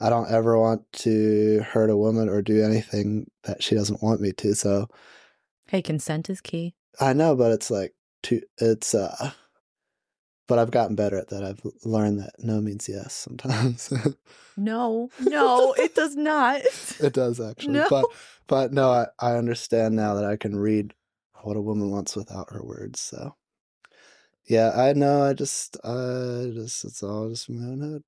i 0.00 0.08
don't 0.08 0.30
ever 0.30 0.58
want 0.58 0.82
to 0.92 1.60
hurt 1.72 1.90
a 1.90 1.96
woman 1.96 2.28
or 2.28 2.42
do 2.42 2.62
anything 2.62 3.26
that 3.44 3.62
she 3.62 3.74
doesn't 3.74 4.02
want 4.02 4.20
me 4.20 4.32
to 4.32 4.54
so 4.54 4.86
Hey, 5.68 5.82
consent 5.82 6.28
is 6.30 6.40
key. 6.40 6.74
i 7.00 7.12
know 7.12 7.34
but 7.36 7.52
it's 7.52 7.70
like 7.70 7.94
too 8.22 8.42
it's 8.58 8.94
uh 8.94 9.32
but 10.50 10.58
i've 10.58 10.70
gotten 10.70 10.94
better 10.94 11.16
at 11.16 11.28
that 11.28 11.42
i've 11.42 11.62
learned 11.84 12.20
that 12.20 12.34
no 12.38 12.60
means 12.60 12.88
yes 12.88 13.14
sometimes 13.14 13.90
No, 14.60 15.08
no, 15.18 15.72
it 15.78 15.94
does 15.94 16.16
not. 16.16 16.60
It 17.00 17.14
does 17.14 17.40
actually. 17.50 17.72
No. 17.74 17.86
But 17.88 18.04
but 18.46 18.72
no, 18.74 18.90
I, 18.90 19.06
I 19.18 19.36
understand 19.36 19.96
now 19.96 20.14
that 20.14 20.24
I 20.24 20.36
can 20.36 20.54
read 20.54 20.92
what 21.42 21.56
a 21.56 21.62
woman 21.62 21.90
wants 21.90 22.14
without 22.14 22.50
her 22.50 22.62
words. 22.62 23.00
So 23.00 23.36
yeah, 24.46 24.72
I 24.76 24.92
know. 24.92 25.22
I 25.24 25.32
just 25.32 25.78
I 25.82 26.50
just 26.52 26.84
it's 26.84 27.02
all 27.02 27.30
just 27.30 27.48
in 27.48 27.58
my 27.58 27.72
own 27.72 27.92
head. 27.92 28.02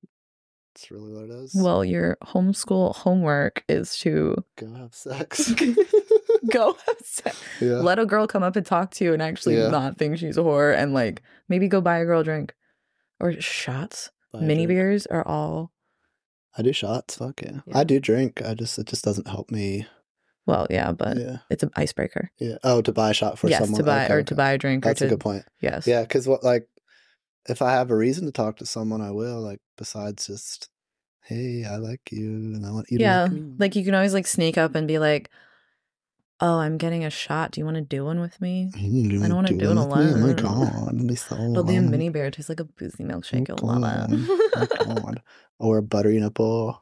It's 0.75 0.91
really 0.91 1.11
what 1.11 1.23
it 1.23 1.31
is. 1.31 1.55
Well, 1.55 1.83
your 1.83 2.17
homeschool 2.23 2.95
homework 2.95 3.63
is 3.67 3.97
to 3.99 4.35
go 4.55 4.71
have 4.73 4.93
sex. 4.95 5.53
go 6.51 6.77
sex. 7.03 7.41
yeah. 7.61 7.75
let 7.75 7.99
a 7.99 8.05
girl 8.05 8.27
come 8.27 8.43
up 8.43 8.55
and 8.55 8.65
talk 8.65 8.91
to 8.91 9.03
you 9.05 9.13
and 9.13 9.21
actually 9.21 9.57
Yeah. 9.57 9.69
not 9.69 9.97
think 9.97 10.17
she's 10.17 10.37
a 10.37 10.41
whore 10.41 10.75
and 10.75 10.93
like 10.93 11.21
maybe 11.49 11.67
go 11.67 11.81
buy 11.81 11.97
a 11.99 12.05
girl 12.05 12.21
a 12.21 12.23
drink 12.23 12.53
or 13.19 13.33
shots 13.39 14.09
Buy 14.31 14.39
mini 14.41 14.65
beers 14.65 15.05
are 15.07 15.25
all 15.27 15.71
I 16.57 16.61
do 16.61 16.71
shots. 16.73 17.15
Fuck 17.17 17.41
yeah. 17.41 17.61
Yeah. 17.65 17.77
I 17.79 17.83
do 17.83 17.99
drink. 17.99 18.41
I 18.45 18.53
just 18.53 18.77
it 18.77 18.85
just 18.87 19.03
doesn't 19.03 19.27
help 19.27 19.49
me. 19.51 19.87
well 20.45 20.67
yeah 20.69 20.91
but 20.91 21.17
yeah. 21.17 21.37
it's 21.49 21.63
an 21.63 21.71
icebreaker 21.75 22.29
Yeah. 22.39 22.57
Oh, 22.63 22.81
to 22.81 22.91
buy 22.91 23.11
a 23.11 23.13
shot 23.13 23.39
for 23.39 23.47
yes 23.49 23.61
someone. 23.61 23.79
to 23.79 23.85
buy 23.85 24.05
Okay, 24.05 24.13
or 24.13 24.17
okay. 24.17 24.25
to 24.25 24.35
buy 24.35 24.51
a 24.51 24.57
drink 24.57 24.83
That's 24.83 25.01
or 25.01 25.05
a 25.05 25.09
good 25.09 25.19
point. 25.19 25.43
yes 25.61 25.87
Yeah, 25.87 26.01
because 26.01 26.27
what 26.27 26.43
like 26.43 26.67
if 27.47 27.61
I 27.61 27.71
have 27.71 27.91
a 27.91 27.95
reason 27.95 28.25
to 28.25 28.31
talk 28.31 28.57
to 28.57 28.65
someone, 28.65 29.01
I 29.01 29.11
will. 29.11 29.41
Like 29.41 29.59
besides 29.77 30.27
just, 30.27 30.69
hey, 31.23 31.65
I 31.69 31.75
like 31.75 31.99
you 32.09 32.29
and 32.29 32.65
I 32.65 32.71
want 32.71 32.87
you 32.89 32.97
to 32.99 33.03
yeah 33.03 33.23
like 33.23 33.41
like 33.59 33.75
you 33.75 33.83
can 33.83 33.95
always 33.95 34.13
like 34.13 34.27
sneak 34.27 34.57
up 34.57 34.75
and 34.75 34.87
be 34.87 34.97
like 34.99 35.29
oh 36.43 36.59
i'm 36.59 36.77
getting 36.77 37.03
a 37.03 37.09
shot 37.09 37.49
do 37.51 37.59
you 37.61 37.65
want 37.65 37.75
to 37.77 37.81
do 37.81 38.03
one 38.05 38.19
with 38.19 38.39
me 38.39 38.69
I 38.75 38.77
don't 39.27 39.35
wanna 39.35 39.51
you 39.51 39.57
do 39.57 39.71
it 39.71 39.77
alone. 39.77 40.13
Oh 40.13 40.27
my 40.27 40.33
god, 40.33 40.95
it'd 40.95 41.07
be 41.07 41.15
so 41.15 41.35
it'll 41.35 41.63
be 41.63 41.75
a 41.75 41.81
mini 41.81 42.09
beer 42.09 42.25
it 42.25 42.33
tastes 42.35 42.49
like 42.49 42.59
a 42.59 42.65
boozy 42.65 43.03
milkshake 43.03 43.49
Oh 43.49 43.55
you'll 43.57 43.79
love 43.79 44.09
Oh 44.11 44.61
it 44.61 44.69
god. 44.85 45.21
Oh 45.59 45.67
or 45.67 45.77
a 45.79 45.83
buttery 45.83 46.19
nipple. 46.19 46.81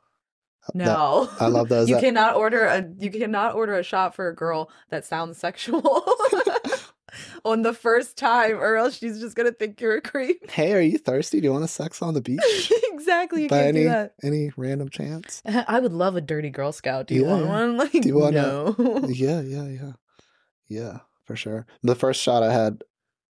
That- 0.75 0.85
no 0.85 1.29
I 1.39 1.47
love 1.47 1.69
those. 1.73 1.89
you 1.89 1.95
That- 1.95 2.01
cannot 2.03 2.35
order 2.35 2.65
a 2.65 2.85
you 2.99 3.09
cannot 3.11 3.55
order 3.55 3.73
a 3.75 3.83
shot 3.83 4.13
for 4.15 4.27
a 4.27 4.35
girl 4.35 4.69
that 4.89 5.05
sounds 5.05 5.37
sexual 5.37 5.81
on 7.45 7.61
the 7.63 7.73
first 7.73 8.17
time 8.17 8.57
or 8.59 8.75
else 8.75 8.97
she's 8.97 9.19
just 9.19 9.35
gonna 9.35 9.51
think 9.51 9.79
you're 9.81 9.95
a 9.97 10.01
creep 10.01 10.49
hey, 10.51 10.73
are 10.73 10.81
you 10.81 10.97
thirsty? 10.97 11.39
Do 11.39 11.45
you 11.45 11.51
want 11.53 11.63
a 11.63 11.67
sex 11.67 12.01
on 12.01 12.13
the 12.13 12.21
beach? 12.21 12.71
exactly 12.91 13.43
you 13.43 13.49
By 13.49 13.57
can't 13.63 13.67
any 13.69 13.79
do 13.83 13.89
that 13.89 14.15
any 14.23 14.51
random 14.57 14.89
chance? 14.89 15.41
i 15.45 15.79
would 15.79 15.93
love 15.93 16.15
a 16.15 16.21
dirty 16.21 16.49
girl 16.49 16.71
scout 16.71 17.07
do 17.07 17.15
you 17.15 17.23
Yeah, 17.23 17.31
want 17.31 17.47
one 17.47 17.77
like 17.77 17.91
Do 17.91 18.07
you 18.07 18.15
want 18.17 18.35
a- 18.35 18.41
no 18.41 19.07
yeah, 19.07 19.41
yeah, 19.41 19.67
yeah, 19.67 19.91
yeah, 20.67 20.97
for 21.25 21.35
sure. 21.35 21.65
The 21.83 21.95
first 21.95 22.21
shot 22.21 22.43
I 22.43 22.53
had 22.53 22.83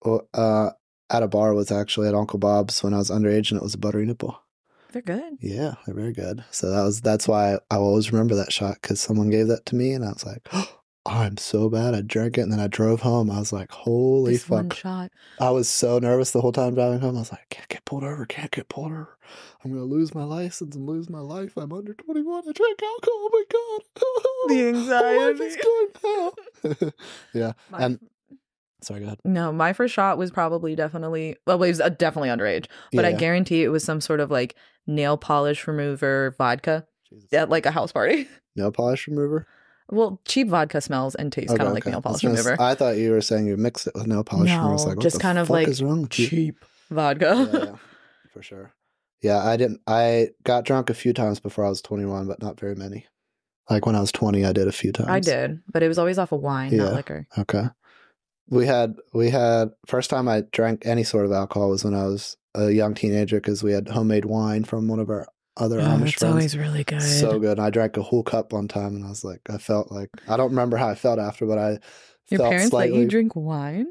uh, 0.04 0.70
at 1.10 1.22
a 1.22 1.28
bar 1.28 1.54
was 1.54 1.70
actually 1.72 2.08
at 2.08 2.14
Uncle 2.14 2.38
Bob's 2.38 2.82
when 2.82 2.94
I 2.94 2.98
was 2.98 3.10
underage, 3.10 3.50
and 3.50 3.58
it 3.58 3.62
was 3.62 3.74
a 3.74 3.78
buttery 3.78 4.06
nipple. 4.06 4.38
they're 4.92 5.02
good 5.02 5.34
Yeah, 5.40 5.74
they're 5.86 5.94
very 5.94 6.12
good. 6.12 6.44
So 6.50 6.70
that 6.70 6.82
was 6.82 7.00
that's 7.00 7.26
why 7.26 7.58
I 7.70 7.78
will 7.78 7.86
always 7.88 8.12
remember 8.12 8.34
that 8.36 8.52
shot 8.52 8.76
because 8.80 9.00
someone 9.00 9.30
gave 9.30 9.48
that 9.48 9.66
to 9.66 9.74
me, 9.76 9.92
and 9.92 10.04
I 10.04 10.08
was 10.12 10.24
like, 10.24 10.46
oh, 10.52 10.80
I'm 11.06 11.36
so 11.36 11.68
bad. 11.68 11.94
I 11.94 12.00
drank 12.00 12.38
it, 12.38 12.42
and 12.42 12.52
then 12.52 12.60
I 12.60 12.66
drove 12.66 13.02
home. 13.02 13.30
I 13.30 13.38
was 13.38 13.52
like, 13.52 13.70
holy 13.70 14.32
this 14.32 14.48
one 14.48 14.70
fuck! 14.70 14.78
shot 14.78 15.10
I 15.38 15.50
was 15.50 15.68
so 15.68 15.98
nervous 15.98 16.30
the 16.30 16.40
whole 16.40 16.52
time 16.52 16.74
driving 16.74 17.00
home. 17.00 17.16
I 17.16 17.20
was 17.20 17.30
like, 17.30 17.42
I 17.42 17.54
can't 17.54 17.68
get 17.68 17.84
pulled 17.84 18.04
over, 18.04 18.24
can't 18.24 18.50
get 18.50 18.68
pulled 18.70 18.86
over. 18.92 19.18
I'm 19.64 19.70
gonna 19.72 19.84
lose 19.84 20.14
my 20.14 20.24
license 20.24 20.74
and 20.74 20.86
lose 20.86 21.10
my 21.10 21.20
life. 21.20 21.56
I'm 21.58 21.72
under 21.72 21.92
21. 21.94 22.42
I 22.48 22.52
drank 22.52 22.82
alcohol. 22.82 23.12
Oh 23.12 23.30
my 23.32 23.44
god, 23.52 23.82
the 24.48 24.72
my 24.72 25.16
life 25.26 25.40
is 25.40 25.56
anxiety 25.56 26.00
going 26.02 26.74
to 26.80 26.94
yeah. 27.34 27.52
My- 27.70 27.78
And 27.80 27.98
sorry, 28.82 29.00
go 29.00 29.06
ahead. 29.06 29.18
no 29.24 29.52
my 29.52 29.72
first 29.72 29.92
shot 29.94 30.16
was 30.18 30.30
probably 30.30 30.74
definitely 30.76 31.36
well 31.46 31.56
it 31.62 31.68
was 31.68 31.80
uh, 31.80 31.88
definitely 31.88 32.28
underage 32.28 32.66
but 32.92 33.04
i 33.06 33.08
Yeah. 33.10 33.16
guarantee 33.16 33.62
it 33.64 33.68
was 33.68 33.82
some 33.82 34.00
sort 34.02 34.20
of 34.20 34.30
like 34.30 34.54
nail 34.86 35.16
polish 35.16 35.66
remover 35.66 36.34
vodka 36.36 36.86
Jesus. 37.08 37.32
at 37.32 37.48
like 37.48 37.64
a 37.64 37.70
house 37.70 37.92
party 37.92 38.28
nail 38.56 38.70
polish 38.72 39.08
remover. 39.08 39.46
Well 39.90 40.20
cheap 40.24 40.48
vodka 40.48 40.80
smells 40.80 41.14
and 41.14 41.32
tastes 41.32 41.50
kind 41.50 41.62
of 41.62 41.66
Okay, 41.68 41.74
like 41.74 41.86
nail 41.86 42.00
polish 42.02 42.22
gonna 42.22 42.34
remover 42.34 42.60
I 42.60 42.74
thought 42.74 42.96
you 42.96 43.10
were 43.10 43.20
saying 43.20 43.46
you 43.46 43.56
mixed 43.56 43.86
it 43.86 43.94
with 43.94 44.06
nail 44.06 44.24
polish 44.24 44.50
remover. 44.50 44.68
I 44.68 44.72
was 44.72 44.82
No, 44.84 44.88
like, 44.88 44.96
what 44.96 45.02
just 45.02 45.16
the 45.16 45.20
kind 45.22 45.38
of 45.38 45.50
like 45.50 45.68
is 45.68 45.82
wrong 45.82 46.02
with 46.02 46.10
cheap 46.10 46.64
vodka. 46.90 47.48
yeah, 47.52 47.64
yeah, 47.64 47.76
for 48.32 48.42
sure. 48.42 48.72
Yeah, 49.22 49.38
I 49.42 49.56
didn't. 49.56 49.80
I 49.86 50.28
got 50.42 50.64
drunk 50.64 50.90
a 50.90 50.94
few 50.94 51.12
times 51.14 51.40
before 51.40 51.64
I 51.64 51.70
was 51.70 51.80
21, 51.80 52.26
but 52.26 52.42
not 52.42 52.60
very 52.60 52.74
many. 52.74 53.06
Like 53.70 53.86
when 53.86 53.96
I 53.96 54.00
was 54.00 54.12
20, 54.12 54.44
I 54.44 54.52
did 54.52 54.68
a 54.68 54.72
few 54.72 54.92
times. 54.92 55.08
I 55.08 55.20
did, 55.20 55.60
but 55.72 55.82
it 55.82 55.88
was 55.88 55.98
always 55.98 56.18
off 56.18 56.32
of 56.32 56.40
wine, 56.42 56.70
Yeah. 56.72 56.84
not 56.84 56.94
liquor. 56.94 57.26
Okay. 57.38 57.64
We 58.50 58.66
had 58.66 58.96
we 59.14 59.30
had 59.30 59.70
first 59.86 60.10
time 60.10 60.28
I 60.28 60.42
drank 60.52 60.84
any 60.84 61.02
sort 61.04 61.24
of 61.24 61.32
alcohol 61.32 61.70
was 61.70 61.84
when 61.84 61.94
I 61.94 62.04
was 62.04 62.36
a 62.54 62.70
young 62.70 62.92
teenager 62.94 63.36
because 63.38 63.62
we 63.62 63.72
had 63.72 63.88
homemade 63.88 64.26
wine 64.26 64.64
from 64.64 64.86
one 64.88 65.00
of 65.00 65.08
our 65.08 65.26
other 65.56 65.80
Oh, 65.80 65.84
Amish 65.84 66.08
it's 66.08 66.12
friends. 66.14 66.32
always 66.32 66.56
really 66.56 66.84
good. 66.84 67.02
so 67.02 67.38
good. 67.38 67.58
And 67.58 67.66
I 67.66 67.70
drank 67.70 67.96
a 67.96 68.02
whole 68.02 68.22
cup 68.22 68.52
one 68.52 68.68
time, 68.68 68.96
and 68.96 69.04
I 69.04 69.08
was 69.08 69.24
like, 69.24 69.40
I 69.48 69.58
felt 69.58 69.92
like 69.92 70.10
I 70.28 70.36
don't 70.36 70.50
remember 70.50 70.76
how 70.76 70.88
I 70.88 70.94
felt 70.94 71.18
after, 71.18 71.46
but 71.46 71.58
I 71.58 71.78
Your 72.28 72.38
felt 72.38 72.50
parents 72.50 72.70
slightly 72.70 72.98
let 72.98 73.02
you 73.04 73.08
drink 73.08 73.36
wine? 73.36 73.86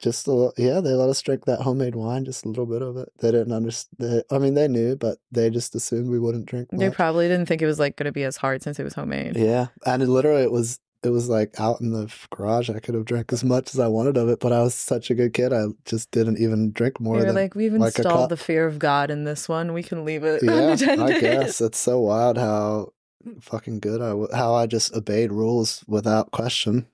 just 0.00 0.26
a 0.26 0.32
little. 0.32 0.52
Yeah, 0.58 0.80
they 0.80 0.90
let 0.94 1.08
us 1.08 1.22
drink 1.22 1.44
that 1.44 1.60
homemade 1.60 1.94
wine, 1.94 2.24
just 2.24 2.44
a 2.44 2.48
little 2.48 2.66
bit 2.66 2.82
of 2.82 2.96
it. 2.96 3.08
They 3.20 3.30
didn't 3.30 3.52
understand. 3.52 4.24
I 4.32 4.38
mean, 4.38 4.54
they 4.54 4.66
knew, 4.66 4.96
but 4.96 5.18
they 5.30 5.48
just 5.48 5.74
assumed 5.76 6.10
we 6.10 6.18
wouldn't 6.18 6.46
drink. 6.46 6.68
They 6.72 6.90
probably 6.90 7.28
didn't 7.28 7.46
think 7.46 7.62
it 7.62 7.66
was 7.66 7.78
like 7.78 7.96
going 7.96 8.06
to 8.06 8.12
be 8.12 8.24
as 8.24 8.36
hard 8.36 8.62
since 8.62 8.80
it 8.80 8.84
was 8.84 8.94
homemade. 8.94 9.36
Yeah, 9.36 9.68
and 9.86 10.02
it 10.02 10.08
literally 10.08 10.42
it 10.42 10.50
was 10.50 10.80
it 11.04 11.10
was 11.10 11.28
like 11.28 11.58
out 11.58 11.80
in 11.80 11.92
the 11.92 12.12
garage. 12.30 12.70
I 12.70 12.78
could 12.78 12.94
have 12.94 13.04
drank 13.04 13.32
as 13.32 13.42
much 13.42 13.74
as 13.74 13.80
I 13.80 13.88
wanted 13.88 14.16
of 14.16 14.28
it, 14.28 14.38
but 14.40 14.52
I 14.52 14.62
was 14.62 14.74
such 14.74 15.10
a 15.10 15.14
good 15.14 15.32
kid. 15.32 15.52
I 15.52 15.66
just 15.84 16.10
didn't 16.12 16.38
even 16.38 16.72
drink 16.72 17.00
more 17.00 17.16
were 17.16 17.24
than. 17.24 17.34
like, 17.34 17.54
we've 17.54 17.72
like 17.72 17.98
installed 17.98 18.30
the 18.30 18.36
fear 18.36 18.66
of 18.66 18.78
God 18.78 19.10
in 19.10 19.24
this 19.24 19.48
one. 19.48 19.72
We 19.72 19.82
can 19.82 20.04
leave 20.04 20.22
it 20.22 20.42
yeah. 20.42 20.76
I 21.02 21.18
guess 21.18 21.60
it's 21.60 21.78
so 21.78 22.00
wild 22.00 22.38
how 22.38 22.92
fucking 23.40 23.80
good 23.80 24.00
I 24.00 24.10
w- 24.10 24.32
how 24.32 24.54
I 24.54 24.66
just 24.66 24.94
obeyed 24.94 25.32
rules 25.32 25.84
without 25.88 26.30
question. 26.30 26.86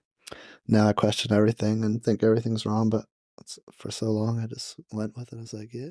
Now 0.67 0.89
I 0.89 0.93
question 0.93 1.33
everything 1.33 1.85
and 1.85 2.03
think 2.03 2.23
everything's 2.23 2.67
wrong, 2.67 2.91
but 2.91 3.05
it's, 3.41 3.59
for 3.73 3.91
so 3.91 4.07
long 4.07 4.41
I 4.41 4.47
just 4.47 4.77
went 4.93 5.17
with 5.17 5.33
it. 5.33 5.37
I 5.37 5.41
was 5.41 5.55
like, 5.55 5.73
yeah, 5.73 5.91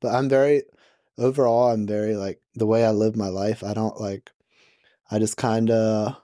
but 0.00 0.14
I'm 0.14 0.28
very 0.28 0.62
overall. 1.18 1.70
I'm 1.72 1.86
very 1.86 2.16
like 2.16 2.40
the 2.54 2.66
way 2.66 2.84
I 2.84 2.90
live 2.90 3.16
my 3.16 3.28
life. 3.28 3.64
I 3.64 3.74
don't 3.74 4.00
like. 4.00 4.30
I 5.10 5.18
just 5.18 5.36
kind 5.36 5.70
of 5.70 6.16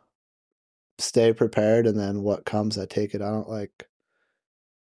stay 1.02 1.32
prepared, 1.32 1.86
and 1.86 1.98
then 1.98 2.22
what 2.22 2.44
comes, 2.44 2.78
I 2.78 2.86
take 2.86 3.14
it. 3.14 3.22
I 3.22 3.30
don't 3.30 3.48
like. 3.48 3.88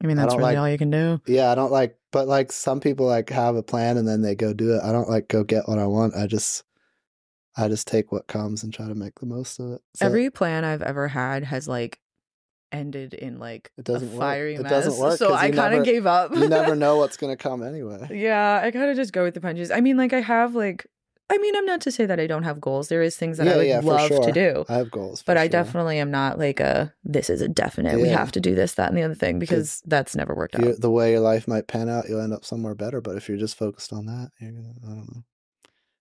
I 0.03 0.07
mean, 0.07 0.17
that's 0.17 0.33
don't 0.33 0.39
really 0.39 0.55
like- 0.55 0.59
all 0.59 0.69
you 0.69 0.79
can 0.79 0.91
do. 0.91 1.21
Yeah, 1.27 1.51
I 1.51 1.55
don't 1.55 1.73
like. 1.73 1.97
But 2.11 2.27
like 2.29 2.53
some 2.53 2.81
people 2.81 3.07
like 3.07 3.29
have 3.31 3.57
a 3.57 3.63
plan 3.63 3.99
and 3.99 4.09
then 4.09 4.23
they 4.23 4.35
go 4.35 4.53
do 4.55 4.75
it. 4.75 4.81
I 4.83 4.93
don't 4.93 5.11
like 5.11 5.29
go 5.29 5.45
get 5.45 5.69
what 5.69 5.79
I 5.79 5.87
want. 5.87 6.15
I 6.17 6.27
just. 6.27 6.65
I 7.57 7.67
just 7.67 7.89
take 7.89 8.13
what 8.13 8.29
comes 8.29 8.63
and 8.63 8.73
try 8.73 8.87
to 8.87 8.95
make 8.95 9.19
the 9.19 9.27
most 9.27 9.59
of 9.59 9.73
it. 9.73 9.81
So 9.97 10.07
Every 10.07 10.31
plan 10.31 10.65
I've 10.65 10.81
ever 10.83 11.09
had 11.09 11.43
has 11.43 11.67
like 11.67 11.99
ended 12.71 13.15
in 13.15 13.41
like 13.41 13.73
It 13.77 13.85
doesn't 13.85 14.09
a 14.09 14.13
work. 14.13 14.21
fiery 14.21 14.55
It 14.55 14.63
mess. 14.63 14.71
doesn't 14.71 15.03
work 15.03 15.19
so 15.19 15.35
I 15.35 15.51
kind 15.51 15.75
of 15.75 15.85
gave 15.85 16.07
up. 16.07 16.33
you 16.37 16.49
never 16.49 16.77
know 16.77 16.97
what's 16.99 17.17
gonna 17.17 17.37
come 17.37 17.65
anyway. 17.65 18.07
Yeah, 18.13 18.61
I 18.63 18.71
kind 18.71 18.89
of 18.91 18.95
just 18.97 19.13
go 19.13 19.25
with 19.25 19.35
the 19.35 19.41
punches. 19.41 19.73
I 19.73 19.81
mean, 19.81 19.97
like 19.97 20.13
I 20.13 20.21
have 20.21 20.55
like 20.55 20.87
I 21.31 21.37
mean, 21.39 21.55
I'm 21.55 21.67
not 21.67 21.83
to 21.83 21.91
say 21.91 22.07
that 22.07 22.19
I 22.19 22.27
don't 22.27 22.45
have 22.45 22.61
goals. 22.61 22.89
There 22.89 23.03
is 23.03 23.17
things 23.17 23.37
that 23.37 23.49
I 23.49 23.57
would 23.57 23.67
yeah, 23.67 23.81
love 23.81 24.09
sure. 24.09 24.23
to 24.23 24.33
do. 24.33 24.65
I 24.69 24.77
have 24.77 24.91
goals, 24.91 25.23
But 25.23 25.37
I 25.37 25.47
definitely 25.47 25.99
am 25.99 26.11
not 26.11 26.39
like 26.39 26.59
a 26.59 26.95
this 27.05 27.29
is 27.29 27.43
a 27.43 27.49
definite. 27.49 28.01
We 28.01 28.09
have 28.09 28.33
to 28.33 28.41
do 28.41 28.55
this, 28.55 28.75
that, 28.75 28.89
and 28.89 28.97
the 28.97 29.03
other 29.03 29.15
thing 29.15 29.39
because 29.39 29.83
that's 29.87 30.17
never 30.17 30.35
worked 30.35 30.55
out. 30.55 30.81
The 30.81 30.91
way 30.91 31.13
your 31.13 31.21
life 31.21 31.47
might 31.47 31.67
pan 31.67 31.89
out, 31.89 32.09
you'll 32.09 32.23
end 32.23 32.33
up 32.33 32.45
somewhere 32.45 32.75
better. 32.75 33.01
But 33.01 33.17
if 33.17 33.29
you're 33.29 33.39
just 33.39 33.59
focused 33.59 33.93
on 33.93 34.07
that. 34.07 34.31
I 34.41 34.45
don't 34.45 34.79
know. 34.83 35.25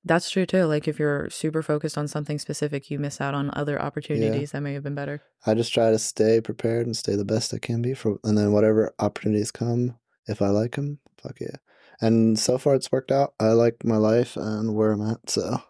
That's 0.06 0.30
true 0.30 0.46
too. 0.46 0.64
Like 0.64 0.88
if 0.88 1.00
you're 1.00 1.30
super 1.30 1.62
focused 1.62 1.98
on 1.98 2.08
something 2.08 2.40
specific, 2.40 2.90
you 2.90 2.98
miss 2.98 3.20
out 3.20 3.34
on 3.34 3.52
other 3.54 3.82
opportunities 3.82 4.52
that 4.52 4.62
may 4.62 4.74
have 4.74 4.84
been 4.84 4.96
better. 4.96 5.22
I 5.46 5.54
just 5.54 5.74
try 5.74 5.92
to 5.92 6.00
stay 6.00 6.40
prepared 6.40 6.86
and 6.86 6.96
stay 6.96 7.16
the 7.16 7.26
best 7.26 7.54
I 7.54 7.58
can 7.58 7.82
be 7.82 7.94
for, 7.94 8.18
and 8.24 8.38
then 8.38 8.54
whatever 8.54 8.94
opportunities 9.00 9.52
come, 9.52 9.98
if 10.28 10.42
I 10.42 10.48
like 10.48 10.76
them, 10.76 11.00
fuck 11.22 11.42
yeah. 11.42 11.58
And 12.00 12.38
so 12.38 12.58
far, 12.58 12.76
it's 12.76 12.92
worked 12.92 13.12
out. 13.12 13.34
I 13.40 13.50
like 13.50 13.84
my 13.84 13.98
life 13.98 14.38
and 14.38 14.76
where 14.76 14.92
I'm 14.92 15.02
at. 15.02 15.30
So, 15.30 15.62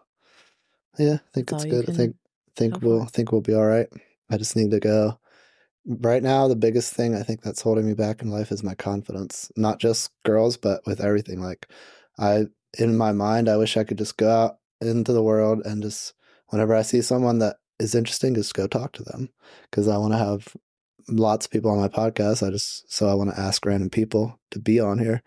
yeah, 0.98 1.14
I 1.14 1.30
think 1.32 1.48
That's 1.50 1.64
it's 1.64 1.72
good. 1.72 1.90
I 1.90 1.92
think 1.92 2.16
think 2.56 2.82
we'll 2.82 3.06
think 3.06 3.32
we'll 3.32 3.40
be 3.40 3.54
all 3.54 3.66
right. 3.66 3.88
I 4.30 4.36
just 4.36 4.56
need 4.56 4.70
to 4.72 4.80
go. 4.80 5.18
Right 5.86 6.22
now, 6.22 6.48
the 6.48 6.56
biggest 6.56 6.92
thing 6.92 7.14
I 7.14 7.22
think 7.22 7.40
that's 7.40 7.62
holding 7.62 7.86
me 7.86 7.94
back 7.94 8.20
in 8.20 8.30
life 8.30 8.52
is 8.52 8.62
my 8.62 8.74
confidence. 8.74 9.50
Not 9.56 9.80
just 9.80 10.10
girls, 10.24 10.56
but 10.58 10.82
with 10.86 11.00
everything. 11.00 11.40
Like, 11.40 11.66
I 12.18 12.46
in 12.78 12.96
my 12.96 13.12
mind, 13.12 13.48
I 13.48 13.56
wish 13.56 13.76
I 13.76 13.84
could 13.84 13.98
just 13.98 14.16
go 14.16 14.30
out 14.30 14.58
into 14.80 15.12
the 15.12 15.22
world 15.22 15.62
and 15.64 15.82
just 15.82 16.14
whenever 16.48 16.74
I 16.74 16.82
see 16.82 17.00
someone 17.00 17.38
that 17.38 17.56
is 17.78 17.94
interesting, 17.94 18.34
just 18.34 18.54
go 18.54 18.66
talk 18.66 18.92
to 18.94 19.02
them 19.02 19.30
because 19.70 19.88
I 19.88 19.96
want 19.96 20.12
to 20.12 20.18
have 20.18 20.54
lots 21.08 21.46
of 21.46 21.52
people 21.52 21.70
on 21.70 21.78
my 21.78 21.88
podcast. 21.88 22.46
I 22.46 22.50
just 22.50 22.92
so 22.92 23.08
I 23.08 23.14
want 23.14 23.30
to 23.30 23.40
ask 23.40 23.64
random 23.64 23.88
people 23.88 24.38
to 24.50 24.58
be 24.58 24.80
on 24.80 24.98
here, 24.98 25.22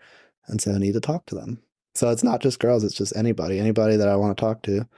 and 0.48 0.60
so 0.60 0.72
I 0.72 0.78
need 0.78 0.94
to 0.94 1.00
talk 1.00 1.26
to 1.26 1.34
them. 1.34 1.62
So 1.94 2.10
it's 2.10 2.24
not 2.24 2.40
just 2.40 2.58
girls; 2.58 2.84
it's 2.84 2.96
just 2.96 3.16
anybody, 3.16 3.58
anybody 3.58 3.96
that 3.96 4.08
I 4.08 4.16
want 4.16 4.36
to 4.36 4.40
talk 4.40 4.62
to. 4.62 4.88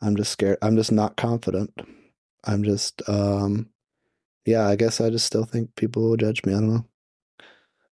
I'm 0.00 0.16
just 0.16 0.32
scared. 0.32 0.58
I'm 0.60 0.76
just 0.76 0.92
not 0.92 1.16
confident. 1.16 1.72
I'm 2.44 2.62
just, 2.62 3.00
um, 3.08 3.70
yeah. 4.44 4.68
I 4.68 4.76
guess 4.76 5.00
I 5.00 5.08
just 5.08 5.24
still 5.24 5.44
think 5.44 5.74
people 5.76 6.02
will 6.02 6.16
judge 6.16 6.44
me. 6.44 6.52
I 6.52 6.56
don't 6.56 6.74
know. 6.74 6.84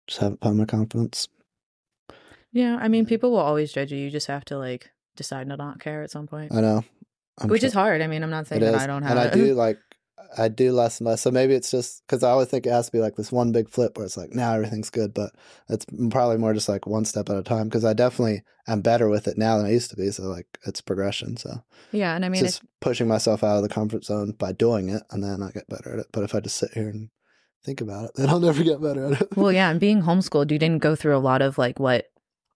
Just 0.08 0.20
haven't 0.20 0.40
found 0.40 0.58
my 0.58 0.64
confidence. 0.64 1.28
Yeah, 2.52 2.78
I 2.80 2.88
mean, 2.88 3.06
people 3.06 3.30
will 3.30 3.38
always 3.38 3.72
judge 3.72 3.92
you. 3.92 3.98
You 3.98 4.10
just 4.10 4.26
have 4.26 4.44
to 4.46 4.58
like 4.58 4.90
decide 5.16 5.48
to 5.48 5.56
not 5.56 5.78
care 5.78 6.02
at 6.02 6.10
some 6.10 6.26
point, 6.26 6.52
I 6.52 6.60
know. 6.60 6.84
I'm 7.38 7.48
which 7.48 7.60
try- 7.60 7.68
is 7.68 7.74
hard. 7.74 8.02
I 8.02 8.06
mean, 8.06 8.22
I'm 8.22 8.30
not 8.30 8.46
saying 8.46 8.62
It 8.62 8.64
that 8.66 8.74
is. 8.74 8.82
I 8.82 8.86
don't 8.86 9.02
have 9.02 9.16
and 9.16 9.20
I 9.20 9.32
do 9.32 9.54
like 9.54 9.78
I 10.36 10.48
do 10.48 10.72
less 10.72 11.00
and 11.00 11.06
less. 11.08 11.20
So 11.22 11.30
maybe 11.30 11.54
it's 11.54 11.70
just 11.70 12.02
because 12.06 12.22
I 12.22 12.30
always 12.30 12.48
think 12.48 12.66
it 12.66 12.70
has 12.70 12.86
to 12.86 12.92
be 12.92 12.98
like 13.00 13.16
this 13.16 13.32
one 13.32 13.52
big 13.52 13.68
flip 13.68 13.96
where 13.96 14.06
it's 14.06 14.16
like 14.16 14.34
now 14.34 14.54
everything's 14.54 14.90
good, 14.90 15.12
but 15.14 15.32
it's 15.68 15.84
probably 16.10 16.38
more 16.38 16.54
just 16.54 16.68
like 16.68 16.86
one 16.86 17.04
step 17.04 17.28
at 17.30 17.36
a 17.36 17.42
time. 17.42 17.68
Because 17.68 17.84
I 17.84 17.92
definitely 17.92 18.42
am 18.68 18.80
better 18.80 19.08
with 19.08 19.26
it 19.28 19.36
now 19.38 19.56
than 19.56 19.66
I 19.66 19.72
used 19.72 19.90
to 19.90 19.96
be. 19.96 20.10
So 20.10 20.24
like 20.24 20.46
it's 20.66 20.80
progression. 20.80 21.36
So 21.36 21.62
yeah, 21.92 22.14
and 22.14 22.24
I 22.24 22.28
mean, 22.28 22.44
it's 22.44 22.58
just 22.58 22.64
pushing 22.80 23.08
myself 23.08 23.42
out 23.42 23.56
of 23.56 23.62
the 23.62 23.68
comfort 23.68 24.04
zone 24.04 24.32
by 24.38 24.52
doing 24.52 24.88
it, 24.88 25.02
and 25.10 25.22
then 25.22 25.42
I 25.42 25.50
get 25.50 25.68
better 25.68 25.92
at 25.92 25.98
it. 26.00 26.06
But 26.12 26.24
if 26.24 26.34
I 26.34 26.40
just 26.40 26.56
sit 26.56 26.72
here 26.74 26.88
and 26.88 27.10
think 27.64 27.80
about 27.80 28.06
it, 28.06 28.10
then 28.14 28.28
I'll 28.30 28.40
never 28.40 28.62
get 28.62 28.80
better 28.80 29.06
at 29.12 29.20
it. 29.22 29.36
Well, 29.36 29.52
yeah, 29.52 29.70
and 29.70 29.80
being 29.80 30.02
homeschooled, 30.02 30.50
you 30.50 30.58
didn't 30.58 30.82
go 30.82 30.94
through 30.94 31.16
a 31.16 31.18
lot 31.18 31.42
of 31.42 31.58
like 31.58 31.78
what 31.78 32.06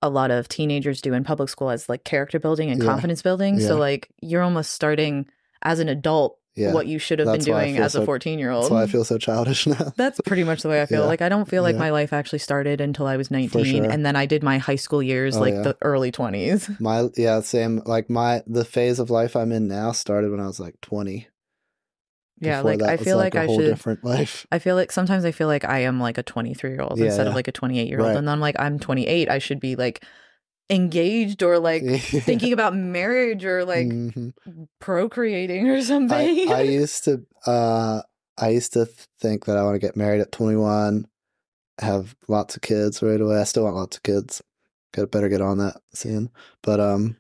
a 0.02 0.08
lot 0.10 0.30
of 0.30 0.48
teenagers 0.48 1.00
do 1.00 1.14
in 1.14 1.24
public 1.24 1.48
school 1.48 1.70
as 1.70 1.88
like 1.88 2.04
character 2.04 2.38
building 2.38 2.70
and 2.70 2.82
Yeah. 2.82 2.88
confidence 2.90 3.22
building. 3.22 3.58
Yeah. 3.58 3.68
So 3.68 3.76
like 3.78 4.10
you're 4.20 4.42
almost 4.42 4.72
starting 4.72 5.26
as 5.62 5.78
an 5.78 5.88
adult 5.88 6.38
yeah, 6.56 6.72
what 6.72 6.86
you 6.86 6.98
should 6.98 7.18
have 7.18 7.26
been 7.26 7.40
doing 7.40 7.78
as 7.78 7.94
a 7.94 8.04
14 8.04 8.38
year 8.38 8.50
old. 8.50 8.64
that's 8.64 8.70
why 8.70 8.82
I 8.82 8.86
feel 8.86 9.04
so 9.04 9.18
childish 9.18 9.66
now. 9.74 9.92
That's 9.96 10.20
pretty 10.24 10.44
much 10.44 10.62
the 10.62 10.68
way 10.68 10.80
I 10.82 10.86
feel. 10.86 11.00
Yeah. 11.00 11.06
Like 11.06 11.20
I 11.22 11.28
don't 11.28 11.48
feel 11.48 11.62
like 11.62 11.74
Yeah. 11.74 11.80
my 11.80 11.90
life 11.90 12.12
actually 12.12 12.38
started 12.38 12.80
until 12.80 13.06
I 13.06 13.16
was 13.16 13.30
19 13.30 13.64
sure. 13.64 13.90
and 13.90 14.06
then 14.06 14.14
I 14.16 14.26
did 14.26 14.42
my 14.42 14.58
high 14.58 14.76
school 14.76 15.02
years 15.02 15.36
Oh, 15.36 15.40
like 15.40 15.54
yeah. 15.54 15.62
the 15.62 15.76
early 15.82 16.12
20s. 16.12 16.78
my 16.80 17.08
yeah, 17.16 17.40
same. 17.40 17.82
Like 17.86 18.08
my 18.08 18.42
the 18.46 18.64
phase 18.64 18.98
of 18.98 19.10
life 19.10 19.34
I'm 19.36 19.50
in 19.52 19.66
now 19.68 19.92
started 19.92 20.30
when 20.30 20.40
I 20.40 20.46
was 20.46 20.60
like 20.60 20.80
twenty. 20.80 21.28
Yeah, 22.40 22.62
Before 22.62 22.76
like 22.76 22.82
I 22.82 22.96
feel 23.02 23.16
like, 23.16 23.34
a 23.36 23.42
I 23.42 23.46
whole 23.46 23.58
should 23.60 23.66
different 23.68 24.04
life. 24.14 24.46
I 24.50 24.58
feel 24.58 24.74
like 24.74 24.90
sometimes 24.92 25.24
I 25.24 25.30
feel 25.30 25.46
like 25.46 25.64
I 25.64 25.78
am 25.80 26.00
like 26.00 26.18
a 26.18 26.22
23 26.22 26.70
year 26.70 26.82
old 26.82 26.98
instead 26.98 27.26
of 27.28 27.34
like 27.34 27.46
a 27.48 27.52
28 27.52 27.88
year 27.88 28.00
old 28.00 28.08
Right. 28.08 28.16
and 28.16 28.26
then 28.26 28.32
I'm 28.32 28.40
like 28.40 28.56
I'm 28.58 28.78
28 28.78 29.28
I 29.30 29.38
should 29.38 29.60
be 29.60 29.76
like 29.76 30.04
engaged 30.70 31.42
or 31.42 31.58
like 31.58 31.82
thinking 32.00 32.52
about 32.52 32.74
marriage 32.74 33.44
or 33.44 33.64
like 33.64 33.86
Mhm. 33.88 34.32
procreating 34.80 35.68
or 35.68 35.82
something. 35.82 36.48
I, 36.50 36.52
I 36.52 36.60
used 36.80 37.04
to 37.04 37.24
uh 37.46 38.02
I 38.38 38.48
used 38.48 38.72
to 38.72 38.86
think 39.20 39.44
that 39.44 39.56
I 39.56 39.62
want 39.62 39.74
to 39.76 39.78
get 39.86 39.96
married 39.96 40.20
at 40.20 40.32
21, 40.32 41.06
have 41.80 42.16
lots 42.28 42.56
of 42.56 42.62
kids 42.62 43.00
right 43.02 43.20
away. 43.20 43.38
I 43.40 43.44
still 43.44 43.64
want 43.64 43.76
lots 43.76 43.96
of 43.98 44.02
kids. 44.02 44.42
Got 44.92 45.10
better 45.10 45.28
get 45.28 45.40
on 45.40 45.58
that 45.58 45.76
soon. 45.92 46.30
But 46.62 46.80
um 46.80 47.16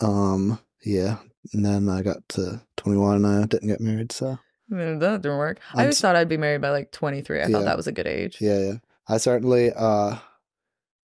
um 0.00 0.58
yeah, 0.84 1.18
and 1.52 1.64
then 1.64 1.88
I 1.88 2.02
got 2.02 2.28
to 2.30 2.60
21 2.76 3.24
and 3.24 3.26
I 3.26 3.46
didn't 3.46 3.68
get 3.68 3.80
married, 3.80 4.12
so 4.12 4.38
that 4.68 5.20
didn't 5.22 5.38
work. 5.38 5.58
I 5.72 5.78
I'm 5.78 5.80
always 5.80 5.96
s- 5.96 6.00
thought 6.02 6.16
I'd 6.16 6.28
be 6.28 6.36
married 6.36 6.60
by 6.60 6.70
like 6.70 6.92
23. 6.92 7.38
I 7.40 7.46
Yeah. 7.46 7.48
thought 7.48 7.64
that 7.64 7.76
was 7.76 7.86
a 7.86 7.92
good 7.92 8.06
age. 8.06 8.38
yeah, 8.40 8.58
yeah. 8.58 8.74
I 9.08 9.16
certainly 9.18 9.72
uh 9.74 10.16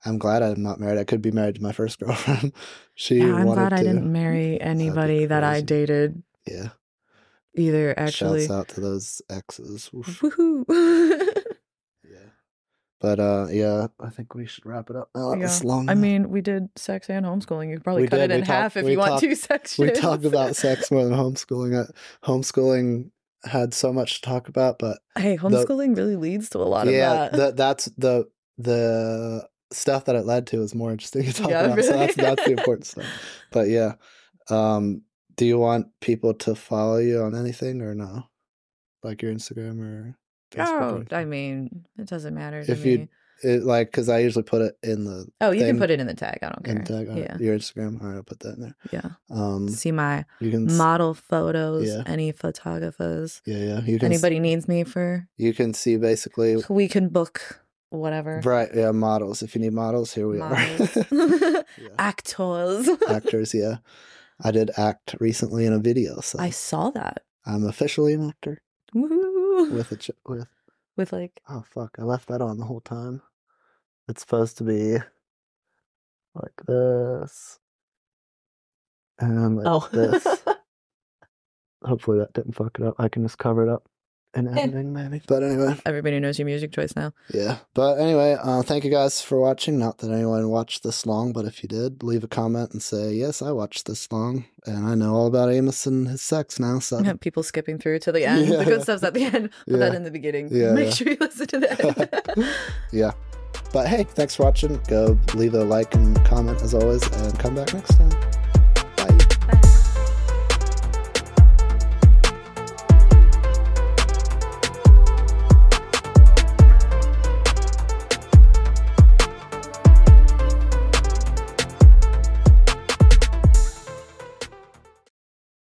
I'm 0.04 0.18
glad 0.18 0.42
I'm 0.42 0.62
not 0.62 0.80
married. 0.80 0.98
I 0.98 1.04
could 1.04 1.22
be 1.22 1.30
married 1.30 1.56
to 1.56 1.62
my 1.62 1.72
first 1.72 1.98
girlfriend. 2.00 2.52
she 2.94 3.16
Yeah, 3.18 3.34
I'm 3.36 3.46
wanted 3.46 3.60
glad 3.60 3.68
to. 3.70 3.76
I 3.76 3.82
didn't 3.82 4.10
marry 4.12 4.60
anybody 4.74 5.26
that 5.26 5.44
I 5.44 5.60
dated 5.60 6.22
Yeah. 6.46 6.70
either. 7.56 7.94
Actually, 7.98 8.40
Shouts 8.46 8.50
out 8.52 8.68
to 8.68 8.80
those 8.80 9.22
exes. 9.30 9.90
Woohoo! 9.94 10.64
Yeah. 12.04 12.18
But 13.00 13.20
uh 13.20 13.46
yeah, 13.50 13.88
I 14.00 14.10
think 14.10 14.34
we 14.34 14.46
should 14.46 14.66
wrap 14.66 14.90
it 14.90 14.96
up. 14.96 15.10
That 15.14 15.36
Yeah. 15.40 15.58
long. 15.68 15.88
I 15.88 15.94
mean, 15.94 16.30
we 16.30 16.40
did 16.40 16.68
sex 16.76 17.08
and 17.10 17.24
homeschooling. 17.26 17.68
You 17.70 17.76
could 17.76 17.84
probably 17.84 18.02
We 18.02 18.08
cut 18.08 18.18
did. 18.18 18.30
it 18.30 18.34
in 18.34 18.40
We 18.42 18.46
half 18.46 18.76
if 18.76 18.86
you 18.88 18.98
want 18.98 19.10
talked- 19.12 19.22
two 19.22 19.34
sections. 19.34 19.78
we 19.78 19.90
talked 19.92 20.24
about 20.24 20.56
sex 20.56 20.90
more 20.90 21.04
than 21.04 21.14
homeschooling. 21.14 21.74
Uh, 21.88 21.92
Homeschooling 22.26 23.10
had 23.44 23.74
so 23.74 23.92
much 23.92 24.20
to 24.20 24.28
talk 24.28 24.48
about, 24.48 24.78
but 24.78 24.98
hey, 25.18 25.36
homeschooling 25.36 25.96
really 25.96 26.14
leads 26.16 26.48
to 26.50 26.58
a 26.58 26.62
lot 26.66 26.86
yeah, 26.86 27.24
of 27.26 27.32
that. 27.32 27.36
that 27.38 27.56
that's 27.56 27.86
the 27.98 28.28
the 28.58 29.48
stuff 29.72 30.04
that 30.06 30.14
it 30.16 30.24
led 30.26 30.46
to 30.48 30.62
is 30.62 30.74
more 30.74 30.90
interesting 30.92 31.24
to 31.24 31.32
talk 31.32 31.50
Yeah, 31.50 31.64
about. 31.64 31.84
So 31.84 31.92
that's 31.92 32.14
that's 32.14 32.44
the 32.44 32.52
important 32.52 32.86
stuff. 32.86 33.06
But 33.50 33.68
yeah, 33.68 33.94
um, 34.50 35.02
do 35.36 35.44
you 35.46 35.58
want 35.58 35.86
people 36.00 36.34
to 36.34 36.54
follow 36.54 36.98
you 36.98 37.22
on 37.22 37.34
anything 37.34 37.80
or 37.82 37.94
no, 37.94 38.24
like 39.02 39.22
your 39.22 39.32
Instagram 39.32 39.80
or 39.80 40.16
Facebook? 40.52 40.80
oh, 40.82 40.96
anything? 40.96 41.18
I 41.18 41.24
mean, 41.24 41.84
it 41.98 42.06
doesn't 42.06 42.34
matter 42.34 42.62
to 42.64 42.72
If 42.72 42.84
me. 42.84 42.90
you- 42.92 43.08
it, 43.44 43.64
like 43.64 43.88
because 43.90 44.08
I 44.08 44.20
usually 44.20 44.44
put 44.44 44.62
it 44.62 44.78
in 44.84 45.02
the 45.02 45.26
oh, 45.40 45.50
you 45.50 45.64
can 45.64 45.76
put 45.76 45.90
it 45.90 45.98
in 45.98 46.06
the 46.06 46.14
tag. 46.14 46.38
I 46.42 46.50
don't 46.50 46.62
care. 46.64 46.76
in 46.76 46.84
tag 46.84 47.08
on 47.08 47.16
yeah, 47.16 47.36
your 47.40 47.58
Instagram. 47.58 48.00
All 48.00 48.06
right, 48.06 48.16
I'll 48.18 48.22
put 48.22 48.38
that 48.40 48.54
in 48.54 48.60
there. 48.60 48.76
yeah. 48.92 49.08
Um, 49.30 49.68
See 49.68 49.90
my 49.90 50.24
you 50.38 50.52
can 50.52 50.70
s- 50.70 50.76
model 50.78 51.12
photos. 51.12 51.88
Yeah. 51.88 52.04
Any 52.06 52.30
photographers. 52.30 53.42
yeah 53.44 53.56
yeah 53.56 53.80
you 53.80 53.98
can 53.98 54.12
s- 54.12 54.22
Anybody 54.22 54.38
needs 54.38 54.68
me 54.68 54.84
for 54.84 55.26
you 55.38 55.52
can 55.54 55.74
see 55.74 55.96
basically 55.96 56.62
we 56.68 56.86
can 56.86 57.08
book 57.08 57.61
whatever. 57.98 58.40
right 58.44 58.68
yeah 58.74 58.90
models 58.90 59.42
if 59.42 59.54
you 59.54 59.60
need 59.60 59.72
models 59.72 60.12
here 60.14 60.26
we 60.28 60.38
Models. 60.38 60.96
are 60.96 61.06
yeah. 61.78 61.88
Actors. 61.98 62.88
actors 63.08 63.54
yeah 63.54 63.76
I 64.42 64.50
did 64.50 64.70
act 64.76 65.14
recently 65.20 65.66
in 65.66 65.72
a 65.72 65.78
video 65.78 66.20
so 66.20 66.38
I 66.38 66.50
saw 66.50 66.90
that. 66.90 67.22
I'm 67.46 67.64
officially 67.66 68.14
an 68.14 68.28
actor 68.28 68.62
Woo. 68.94 69.70
with 69.72 69.92
a 69.92 69.96
ch- 69.96 70.10
with 70.26 70.48
With 70.96 71.12
like 71.12 71.40
oh 71.48 71.64
fuck 71.74 71.96
I 71.98 72.02
left 72.02 72.28
that 72.28 72.40
on 72.40 72.58
the 72.58 72.64
whole 72.64 72.80
time 72.80 73.22
it's 74.08 74.20
supposed 74.22 74.58
to 74.58 74.64
be 74.64 74.98
like 76.34 76.62
this 76.66 77.58
and 79.18 79.56
like 79.56 79.66
oh 79.68 79.88
this 79.92 80.26
hopefully 81.84 82.18
that 82.18 82.32
didn't 82.32 82.54
fuck 82.54 82.78
it 82.80 82.86
up 82.86 82.94
I 82.98 83.08
can 83.08 83.22
just 83.22 83.38
cover 83.38 83.62
it 83.62 83.68
up 83.68 83.84
in 84.34 84.48
editing 84.48 84.92
maybe 84.92 85.20
but 85.26 85.42
anyway 85.42 85.74
Everybody 85.84 86.18
knows 86.20 86.38
your 86.38 86.46
music 86.46 86.72
choice 86.72 86.96
now. 86.96 87.12
Yeah. 87.34 87.58
But 87.74 87.98
anyway, 87.98 88.36
uh, 88.42 88.62
thank 88.62 88.84
you 88.84 88.90
guys 88.90 89.20
for 89.20 89.38
watching. 89.40 89.78
Not 89.78 89.98
that 89.98 90.10
anyone 90.10 90.48
watched 90.48 90.82
this 90.82 91.04
long, 91.06 91.32
but 91.32 91.44
if 91.44 91.62
you 91.62 91.68
did, 91.68 92.02
leave 92.02 92.24
a 92.24 92.28
comment 92.28 92.72
and 92.72 92.82
say, 92.82 93.12
yes, 93.12 93.42
I 93.42 93.52
watched 93.52 93.86
this 93.86 94.10
long 94.10 94.44
and 94.64 94.86
I 94.86 94.94
know 94.94 95.14
all 95.14 95.26
about 95.26 95.50
Amos 95.52 95.86
and 95.86 96.08
his 96.08 96.22
sex 96.22 96.58
now. 96.58 96.78
So, 96.78 97.02
People 97.20 97.42
skipping 97.42 97.78
through 97.78 97.98
to 98.00 98.12
the 98.12 98.24
end. 98.26 98.48
Yeah. 98.48 98.56
The 98.58 98.64
good 98.64 98.82
stuff's 98.82 99.02
at 99.02 99.14
the 99.14 99.24
end. 99.24 99.50
Put 99.68 99.78
that 99.80 99.92
Yeah. 99.92 99.96
in 99.96 100.02
the 100.04 100.10
beginning. 100.10 100.48
Yeah, 100.50 100.72
Make 100.72 100.86
yeah. 100.86 100.90
sure 100.92 101.08
you 101.08 101.16
listen 101.20 101.46
to 101.48 101.58
the 101.60 102.36
end. 102.38 102.48
yeah. 102.92 103.12
But 103.72 103.86
hey, 103.88 104.04
thanks 104.04 104.34
for 104.36 104.44
watching. 104.44 104.80
Go 104.88 105.18
leave 105.34 105.54
a 105.54 105.64
like 105.64 105.94
and 105.94 106.16
comment 106.24 106.62
as 106.62 106.72
always 106.74 107.02
and 107.20 107.38
come 107.38 107.54
back 107.54 107.72
next 107.74 107.96
time. 107.98 108.10